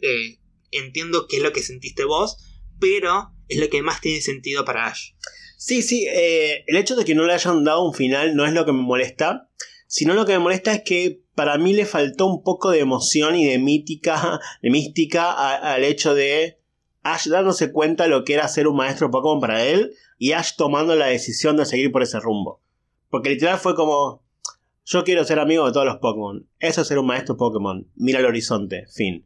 eh, 0.00 0.38
entiendo 0.70 1.26
qué 1.28 1.38
es 1.38 1.42
lo 1.42 1.52
que 1.52 1.62
sentiste 1.62 2.04
vos, 2.04 2.36
pero 2.78 3.32
es 3.48 3.58
lo 3.58 3.68
que 3.68 3.82
más 3.82 4.00
tiene 4.00 4.20
sentido 4.20 4.64
para 4.64 4.86
Ash. 4.86 5.12
Sí, 5.56 5.82
sí, 5.82 6.06
eh, 6.08 6.62
el 6.68 6.76
hecho 6.76 6.94
de 6.94 7.04
que 7.04 7.16
no 7.16 7.24
le 7.26 7.32
hayan 7.34 7.64
dado 7.64 7.84
un 7.84 7.92
final 7.94 8.36
no 8.36 8.46
es 8.46 8.52
lo 8.52 8.64
que 8.64 8.72
me 8.72 8.82
molesta, 8.82 9.50
sino 9.88 10.14
lo 10.14 10.26
que 10.26 10.34
me 10.34 10.38
molesta 10.38 10.72
es 10.72 10.82
que 10.84 11.22
para 11.34 11.56
mí 11.56 11.72
le 11.72 11.86
faltó 11.86 12.26
un 12.26 12.42
poco 12.44 12.70
de 12.70 12.80
emoción 12.80 13.34
y 13.34 13.46
de 13.46 13.58
mítica, 13.58 14.38
de 14.62 14.70
mística 14.70 15.32
al 15.56 15.82
hecho 15.82 16.14
de 16.14 16.58
Ash 17.02 17.26
dándose 17.28 17.72
cuenta 17.72 18.06
lo 18.06 18.24
que 18.24 18.34
era 18.34 18.46
ser 18.48 18.68
un 18.68 18.76
maestro 18.76 19.10
Pokémon 19.10 19.40
para 19.40 19.64
él 19.64 19.94
y 20.18 20.32
Ash 20.32 20.56
tomando 20.56 20.94
la 20.94 21.06
decisión 21.06 21.56
de 21.56 21.64
seguir 21.64 21.90
por 21.90 22.02
ese 22.02 22.20
rumbo. 22.20 22.60
Porque 23.08 23.30
literal 23.30 23.58
fue 23.58 23.74
como, 23.74 24.22
yo 24.84 25.04
quiero 25.04 25.24
ser 25.24 25.38
amigo 25.38 25.64
de 25.64 25.72
todos 25.72 25.86
los 25.86 25.96
Pokémon, 25.96 26.46
eso 26.60 26.82
es 26.82 26.88
ser 26.88 26.98
un 26.98 27.06
maestro 27.06 27.38
Pokémon, 27.38 27.88
mira 27.96 28.20
el 28.20 28.26
horizonte, 28.26 28.86
fin. 28.94 29.24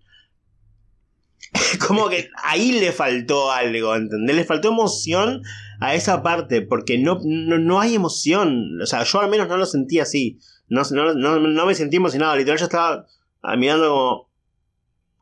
como 1.87 2.09
que 2.09 2.31
ahí 2.43 2.73
le 2.73 2.93
faltó 2.93 3.51
algo, 3.51 3.97
¿entendés? 3.97 4.37
Le 4.37 4.45
faltó 4.45 4.69
emoción 4.69 5.43
a 5.83 5.95
esa 5.95 6.23
parte, 6.23 6.63
porque 6.63 6.99
no, 6.99 7.19
no, 7.25 7.59
no 7.59 7.81
hay 7.81 7.95
emoción. 7.95 8.81
O 8.81 8.87
sea, 8.87 9.03
yo 9.05 9.21
al 9.21 9.31
menos 9.31 9.49
no 9.49 9.57
lo 9.57 9.67
sentí 9.67 9.99
así. 9.99 10.39
No, 10.69 10.83
no, 10.93 11.15
no, 11.15 11.39
no 11.39 11.67
me 11.67 11.75
sentí 11.75 11.97
emocionado. 11.97 12.37
Literal, 12.37 12.59
yo 12.59 12.65
estaba 12.65 13.07
ah, 13.43 13.57
mirando 13.57 13.89
como. 13.89 14.33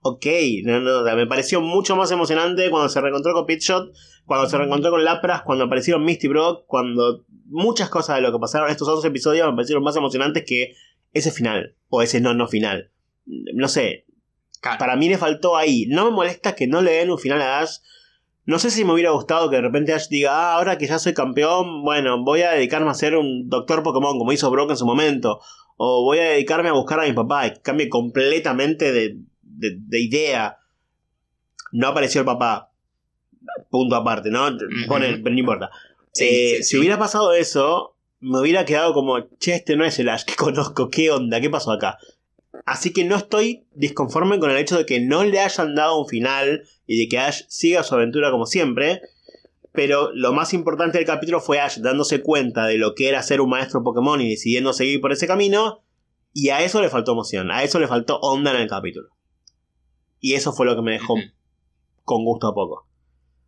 Ok, 0.03 0.27
me 0.65 1.27
pareció 1.27 1.61
mucho 1.61 1.95
más 1.95 2.11
emocionante 2.11 2.71
cuando 2.71 2.89
se 2.89 3.01
reencontró 3.03 3.35
con 3.35 3.45
Pitshot, 3.45 3.93
cuando 4.25 4.49
se 4.49 4.57
reencontró 4.57 4.91
con 4.91 5.05
Lapras, 5.05 5.43
cuando 5.43 5.65
aparecieron 5.65 6.05
Misty 6.05 6.27
Brock, 6.27 6.65
cuando 6.67 7.27
muchas 7.47 7.91
cosas 7.91 8.17
de 8.17 8.23
lo 8.23 8.33
que 8.33 8.39
pasaron 8.39 8.69
en 8.69 8.73
estos 8.73 8.89
11 8.89 9.09
episodios 9.09 9.47
me 9.49 9.53
parecieron 9.53 9.85
más 9.85 9.97
emocionantes 9.97 10.45
que 10.47 10.75
ese 11.13 11.31
final, 11.31 11.77
o 11.91 12.01
ese 12.01 12.23
no, 12.23 12.33
no 12.33 12.49
final. 12.49 12.91
No 13.27 13.69
sé, 13.69 14.07
Claro. 14.61 14.79
Para 14.79 14.97
mí 14.97 15.09
le 15.09 15.19
faltó 15.19 15.57
ahí. 15.57 15.87
No 15.89 16.05
me 16.05 16.11
molesta 16.11 16.55
que 16.55 16.67
no 16.67 16.83
le 16.83 16.93
den 16.93 17.11
un 17.11 17.19
final 17.19 17.41
a 17.41 17.61
Ash. 17.61 17.79
No 18.47 18.59
sé 18.59 18.71
si 18.71 18.85
me 18.85 18.93
hubiera 18.95 19.11
gustado 19.11 19.49
que 19.51 19.57
de 19.57 19.63
repente 19.63 19.93
Ash 19.93 20.09
diga, 20.09 20.33
ah, 20.33 20.55
ahora 20.57 20.79
que 20.79 20.87
ya 20.87 20.99
soy 20.99 21.15
campeón, 21.15 21.83
bueno, 21.85 22.23
voy 22.25 22.43
a 22.43 22.53
dedicarme 22.53 22.91
a 22.91 22.95
ser 22.95 23.17
un 23.17 23.49
doctor 23.49 23.83
Pokémon 23.83 24.19
como 24.19 24.33
hizo 24.33 24.51
Brock 24.51 24.71
en 24.71 24.77
su 24.77 24.87
momento. 24.87 25.41
O 25.77 26.05
voy 26.05 26.19
a 26.19 26.31
dedicarme 26.31 26.69
a 26.69 26.73
buscar 26.73 27.01
a 27.01 27.05
mi 27.05 27.13
papá 27.13 27.47
y 27.47 27.53
cambie 27.63 27.89
completamente 27.89 28.93
de, 28.93 29.17
de- 29.43 29.77
de 29.79 30.01
idea. 30.01 30.59
No 31.73 31.89
apareció 31.89 32.21
el 32.23 32.25
papá. 32.27 32.73
Punto 33.71 33.95
aparte, 33.97 34.31
¿no? 34.31 34.49
Pone, 34.89 35.19
pero 35.19 35.31
no 35.35 35.39
importa. 35.39 35.71
Sí, 36.13 36.25
Eh, 36.25 36.49
sí, 36.59 36.63
si 36.63 36.69
sí. 36.71 36.79
hubiera 36.79 36.99
pasado 36.99 37.33
eso, 37.33 37.97
me 38.21 38.41
hubiera 38.41 38.65
quedado 38.65 38.93
como, 38.93 39.21
che, 39.39 39.55
este 39.55 39.77
no 39.77 39.85
es 39.85 39.99
el 39.99 40.09
Ash 40.09 40.25
que 40.25 40.35
conozco, 40.37 40.89
¿qué 40.89 41.11
onda? 41.11 41.41
¿Qué 41.41 41.51
pasó 41.51 41.73
acá? 41.73 41.99
Así 42.67 42.93
que 42.93 43.05
no 43.05 43.17
estoy 43.17 43.65
disconforme 43.75 44.39
con 44.39 44.51
el 44.51 44.57
hecho 44.57 44.77
de 44.77 44.87
que 44.87 45.01
no 45.01 45.25
le 45.25 45.41
hayan 45.41 45.75
dado 45.75 46.01
un 46.01 46.09
final 46.09 46.65
y 46.87 46.99
de 46.99 47.09
que 47.09 47.19
Ash 47.19 47.43
siga 47.49 47.83
su 47.83 47.95
aventura 47.95 48.31
como 48.31 48.47
siempre. 48.47 49.03
Pero 49.73 50.11
lo 50.13 50.33
más 50.33 50.53
importante 50.53 50.99
del 50.99 51.07
capítulo 51.07 51.41
fue 51.41 51.61
Ash 51.61 51.79
dándose 51.79 52.23
cuenta 52.23 52.67
de 52.67 52.77
lo 52.77 52.95
que 52.95 53.09
era 53.09 53.23
ser 53.23 53.41
un 53.41 53.51
maestro 53.51 53.85
Pokémon 53.85 54.21
y 54.21 54.31
decidiendo 54.31 54.73
seguir 54.73 55.01
por 55.01 55.13
ese 55.13 55.27
camino. 55.27 55.83
Y 56.33 56.51
a 56.51 56.63
eso 56.63 56.81
le 56.81 56.89
faltó 56.89 57.13
emoción, 57.13 57.51
a 57.51 57.63
eso 57.63 57.79
le 57.79 57.89
faltó 57.89 58.19
onda 58.21 58.53
en 58.53 58.61
el 58.61 58.69
capítulo. 58.69 59.11
Y 60.21 60.35
eso 60.35 60.53
fue 60.53 60.67
lo 60.67 60.77
que 60.77 60.83
me 60.83 60.93
dejó 60.93 61.15
con 62.05 62.25
gusto 62.25 62.49
a 62.49 62.55
poco. 62.55 62.87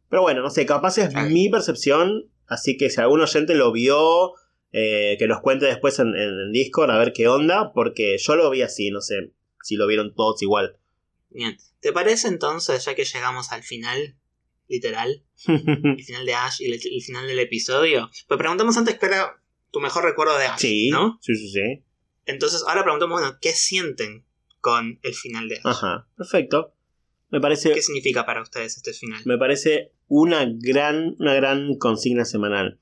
Pero 0.09 0.23
bueno, 0.23 0.43
no 0.43 0.51
sé, 0.51 0.67
capaz 0.67 0.99
es 0.99 1.15
mi 1.15 1.49
percepción, 1.49 2.29
así 2.47 2.77
que 2.77 2.91
si 2.91 3.01
algún 3.01 3.21
oyente 3.21 3.55
lo 3.55 3.73
vio, 3.73 4.35
eh, 4.73 5.17
que 5.19 5.27
nos 5.27 5.41
cuente 5.41 5.67
después 5.67 5.99
en, 5.99 6.09
en 6.09 6.17
el 6.17 6.53
Discord 6.53 6.91
a 6.91 6.99
ver 6.99 7.13
qué 7.13 7.29
onda, 7.29 7.73
porque 7.75 8.17
yo 8.19 8.37
lo 8.37 8.51
vi 8.51 8.63
así, 8.63 8.91
no 8.91 9.01
sé 9.01 9.33
si 9.63 9.77
lo 9.77 9.87
vieron 9.87 10.15
todos 10.15 10.43
igual. 10.43 10.77
Bien. 11.31 11.57
¿Te 11.81 11.93
parece 11.93 12.29
entonces, 12.29 12.85
ya 12.85 12.95
que 12.95 13.05
llegamos 13.05 13.53
al 13.53 13.63
final, 13.63 14.17
literal, 14.69 15.23
el 15.47 16.05
final 16.05 16.27
de 16.27 16.35
Ash 16.35 16.61
y 16.61 16.67
el, 16.67 16.75
el 16.75 17.03
final 17.03 17.27
del 17.27 17.39
episodio? 17.39 18.11
Pues 18.29 18.39
preguntamos 18.39 18.77
antes 18.77 18.99
cuál 18.99 19.13
era 19.13 19.43
tu 19.71 19.81
mejor 19.81 20.05
recuerdo 20.05 20.37
de 20.39 20.47
Ash, 20.47 20.61
sí, 20.61 20.91
¿no? 20.91 21.19
sí, 21.21 21.35
sí, 21.35 21.49
sí. 21.49 21.83
Entonces 22.27 22.65
ahora 22.67 22.83
preguntamos, 22.83 23.21
bueno, 23.21 23.39
¿qué 23.41 23.53
sienten 23.53 24.25
con 24.61 25.01
el 25.03 25.15
final 25.15 25.49
de 25.49 25.57
Ash? 25.57 25.63
Ajá, 25.65 26.07
perfecto. 26.17 26.75
Me 27.31 27.41
parece, 27.41 27.73
¿Qué 27.73 27.83
significa 27.83 28.27
para 28.27 28.43
ustedes 28.43 28.77
este 28.77 28.93
final? 28.93 29.23
me 29.25 29.39
parece 29.39 29.93
una 30.07 30.47
gran, 30.47 31.17
una 31.19 31.35
gran 31.35 31.77
consigna 31.79 32.25
semanal. 32.27 32.79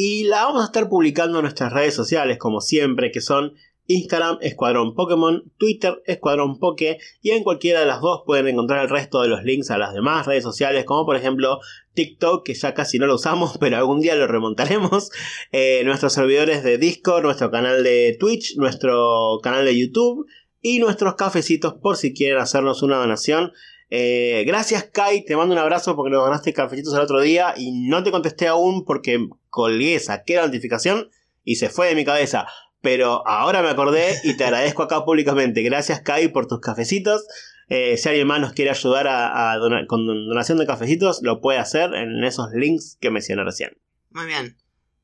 Y 0.00 0.22
la 0.22 0.44
vamos 0.44 0.62
a 0.62 0.66
estar 0.66 0.88
publicando 0.88 1.38
en 1.38 1.42
nuestras 1.42 1.72
redes 1.72 1.92
sociales, 1.92 2.38
como 2.38 2.60
siempre, 2.60 3.10
que 3.10 3.20
son 3.20 3.54
Instagram 3.88 4.38
Escuadrón 4.42 4.94
Pokémon, 4.94 5.50
Twitter 5.58 6.00
Escuadrón 6.06 6.60
Poke, 6.60 6.98
y 7.20 7.30
en 7.30 7.42
cualquiera 7.42 7.80
de 7.80 7.86
las 7.86 8.00
dos 8.00 8.22
pueden 8.24 8.46
encontrar 8.46 8.84
el 8.84 8.90
resto 8.90 9.22
de 9.22 9.26
los 9.26 9.42
links 9.42 9.72
a 9.72 9.76
las 9.76 9.92
demás 9.92 10.24
redes 10.24 10.44
sociales, 10.44 10.84
como 10.84 11.04
por 11.04 11.16
ejemplo 11.16 11.58
TikTok, 11.94 12.46
que 12.46 12.54
ya 12.54 12.74
casi 12.74 13.00
no 13.00 13.08
lo 13.08 13.16
usamos, 13.16 13.58
pero 13.60 13.76
algún 13.76 14.00
día 14.00 14.14
lo 14.14 14.28
remontaremos, 14.28 15.10
eh, 15.50 15.82
nuestros 15.84 16.12
servidores 16.12 16.62
de 16.62 16.78
Discord, 16.78 17.24
nuestro 17.24 17.50
canal 17.50 17.82
de 17.82 18.16
Twitch, 18.20 18.56
nuestro 18.56 19.40
canal 19.42 19.64
de 19.64 19.76
YouTube 19.76 20.28
y 20.60 20.78
nuestros 20.78 21.16
cafecitos 21.16 21.74
por 21.74 21.96
si 21.96 22.14
quieren 22.14 22.38
hacernos 22.38 22.84
una 22.84 22.98
donación. 22.98 23.50
Eh, 23.90 24.44
gracias 24.46 24.84
Kai, 24.84 25.24
te 25.24 25.34
mando 25.34 25.54
un 25.54 25.58
abrazo 25.58 25.96
porque 25.96 26.10
nos 26.10 26.22
ganaste 26.22 26.52
cafecitos 26.52 26.94
el 26.94 27.00
otro 27.00 27.20
día 27.20 27.54
y 27.56 27.88
no 27.88 28.04
te 28.04 28.10
contesté 28.12 28.46
aún 28.46 28.84
porque 28.84 29.28
colgué, 29.50 29.98
saqué 30.00 30.36
la 30.36 30.46
notificación 30.46 31.10
y 31.44 31.56
se 31.56 31.68
fue 31.68 31.88
de 31.88 31.94
mi 31.94 32.04
cabeza. 32.04 32.46
Pero 32.80 33.26
ahora 33.26 33.62
me 33.62 33.68
acordé 33.70 34.14
y 34.22 34.36
te 34.36 34.44
agradezco 34.44 34.82
acá 34.84 35.04
públicamente. 35.04 35.62
Gracias 35.62 36.00
Kai 36.00 36.28
por 36.28 36.46
tus 36.46 36.60
cafecitos. 36.60 37.26
Eh, 37.68 37.96
si 37.98 38.08
alguien 38.08 38.26
más 38.26 38.40
nos 38.40 38.52
quiere 38.52 38.70
ayudar 38.70 39.08
a, 39.08 39.52
a 39.52 39.56
donar- 39.58 39.86
con 39.86 40.06
donación 40.06 40.58
de 40.58 40.66
cafecitos, 40.66 41.20
lo 41.22 41.40
puede 41.40 41.58
hacer 41.58 41.92
en 41.94 42.22
esos 42.24 42.50
links 42.54 42.96
que 43.00 43.10
mencioné 43.10 43.44
recién. 43.44 43.76
Muy 44.10 44.26
bien. 44.26 44.56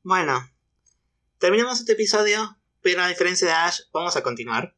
Bueno, 0.03 0.49
terminamos 1.37 1.79
este 1.79 1.91
episodio, 1.93 2.57
pero 2.81 3.03
a 3.03 3.07
diferencia 3.07 3.47
de 3.47 3.53
Ash, 3.53 3.81
vamos 3.93 4.15
a 4.15 4.23
continuar. 4.23 4.75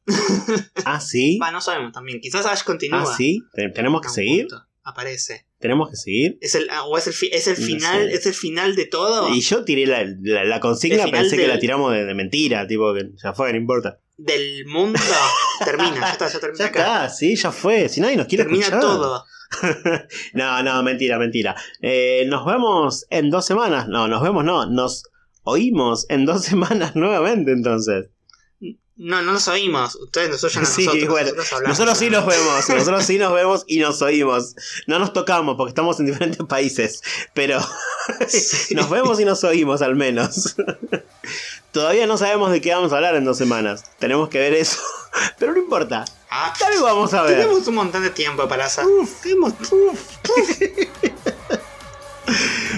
Ah, 0.86 1.00
sí. 1.00 1.38
Va, 1.42 1.52
no 1.52 1.62
sabemos 1.62 1.94
también. 1.94 2.20
Quizás 2.20 2.46
Ash 2.46 2.64
continúa. 2.64 3.04
Ah, 3.04 3.16
sí. 3.18 3.42
Te- 3.54 3.70
Tenemos 3.70 4.02
que 4.02 4.10
seguir. 4.10 4.48
punto. 4.48 4.66
Aparece. 4.84 5.47
Tenemos 5.60 5.90
que 5.90 5.96
seguir. 5.96 6.38
¿Es 6.42 6.54
el, 6.56 6.68
ah, 6.70 6.84
¿O 6.86 6.98
es 6.98 7.08
el, 7.08 7.14
fi- 7.14 7.30
es 7.34 7.48
el 7.48 7.60
No 7.60 7.66
final? 7.66 8.10
sé. 8.10 8.16
¿Es 8.16 8.26
el 8.28 8.34
final 8.34 8.76
de 8.76 8.86
todo? 8.86 9.34
Y 9.34 9.42
yo 9.42 9.64
tiré 9.64 9.86
la, 9.88 10.04
la- 10.22 10.44
la 10.44 10.60
consigna, 10.60 11.06
pensé 11.08 11.36
que 11.36 11.48
la 11.48 11.58
tiramos 11.60 11.94
de, 11.94 12.06
de 12.06 12.14
mentira, 12.14 12.68
tipo 12.68 12.94
que 12.94 13.10
ya 13.24 13.34
fue, 13.34 13.52
no 13.52 13.58
importa. 13.58 14.00
Del 14.18 14.66
mundo. 14.68 15.00
termina, 15.66 16.00
ya 16.00 16.12
está, 16.12 16.28
ya 16.28 16.40
termina 16.40 16.64
Ya 16.66 16.70
acá. 16.70 16.80
está, 16.80 17.10
sí, 17.10 17.36
ya 17.36 17.52
fue. 17.52 17.90
Si 17.90 18.02
nadie 18.02 18.18
nos 18.18 18.28
quiere 18.28 18.44
Termina 18.44 18.66
escuchar. 18.66 18.82
todo. 18.82 19.24
no, 20.34 20.62
no, 20.64 20.84
mentira, 20.84 21.18
mentira. 21.18 21.56
Eh, 21.82 22.26
nos 22.28 22.46
vemos 22.46 23.06
en 23.10 23.30
dos 23.30 23.46
semanas. 23.46 23.88
No, 23.88 24.08
nos 24.08 24.22
vemos, 24.22 24.44
no. 24.44 24.66
Nos 24.70 25.04
oímos 25.44 26.06
en 26.10 26.26
dos 26.26 26.44
semanas 26.46 26.96
nuevamente, 26.96 27.52
entonces. 27.52 28.10
No, 29.00 29.22
no 29.22 29.34
nos 29.34 29.48
oímos. 29.48 29.94
Ustedes 29.96 30.30
nos 30.32 30.44
oyen 30.44 30.64
a 30.64 30.66
Sí, 30.66 30.86
nosotros. 30.86 31.10
bueno, 31.10 31.26
nosotros, 31.28 31.54
hablamos. 31.54 31.80
Nosotros 31.80 31.98
sí 32.00 32.10
nos 32.10 32.26
vemos, 32.26 32.70
nosotros 32.70 33.06
sí 33.06 33.18
nos 33.20 33.34
vemos 33.34 33.64
y 33.68 33.80
nos 33.80 34.02
oímos. 34.02 34.56
No 34.88 34.98
nos 34.98 35.14
tocamos 35.14 35.56
porque 35.56 35.70
estamos 35.70 36.00
en 36.00 36.08
diferentes 36.08 36.44
países, 36.48 37.04
pero 37.34 37.60
Sí. 38.28 38.74
nos 38.76 38.90
vemos 38.90 39.20
y 39.20 39.26
nos 39.26 39.44
oímos 39.44 39.82
al 39.84 39.96
menos. 39.96 40.56
Todavía 41.72 42.08
no 42.08 42.18
sabemos 42.18 42.52
de 42.52 42.60
qué 42.60 42.74
vamos 42.74 42.92
a 42.92 42.96
hablar 42.96 43.16
en 43.16 43.26
dos 43.26 43.38
semanas. 43.38 43.84
Tenemos 44.00 44.30
que 44.30 44.40
ver 44.40 44.54
eso, 44.56 44.80
pero 45.38 45.52
no 45.52 45.60
importa. 45.60 46.06
Ah, 46.32 46.52
Algo 46.66 46.86
vamos 46.86 47.14
a 47.14 47.22
ver. 47.22 47.38
tenemos 47.38 47.68
un 47.68 47.76
montón 47.76 48.02
de 48.02 48.10
tiempo 48.10 48.48
para 48.48 48.66
hacer. 48.66 48.84
Tenemos- 49.22 49.54
uf. 49.72 50.00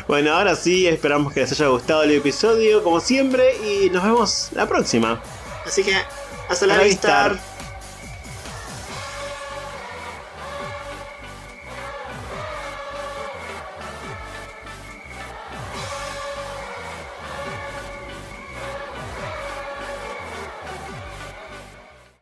Bueno, 0.08 0.34
ahora 0.34 0.56
sí, 0.56 0.88
esperamos 0.88 1.34
que 1.34 1.42
les 1.42 1.52
haya 1.54 1.68
gustado 1.68 2.04
el 2.04 2.12
episodio, 2.12 2.84
como 2.84 3.00
siempre, 3.00 3.56
y 3.66 3.90
nos 3.90 4.04
vemos 4.04 4.50
la 4.54 4.68
próxima. 4.68 5.22
Así 5.70 5.84
que, 5.84 5.96
hasta 6.50 6.66
la 6.66 6.74
A 6.74 6.78
la 6.78 6.84
vista. 6.84 7.30
vista. 7.30 7.44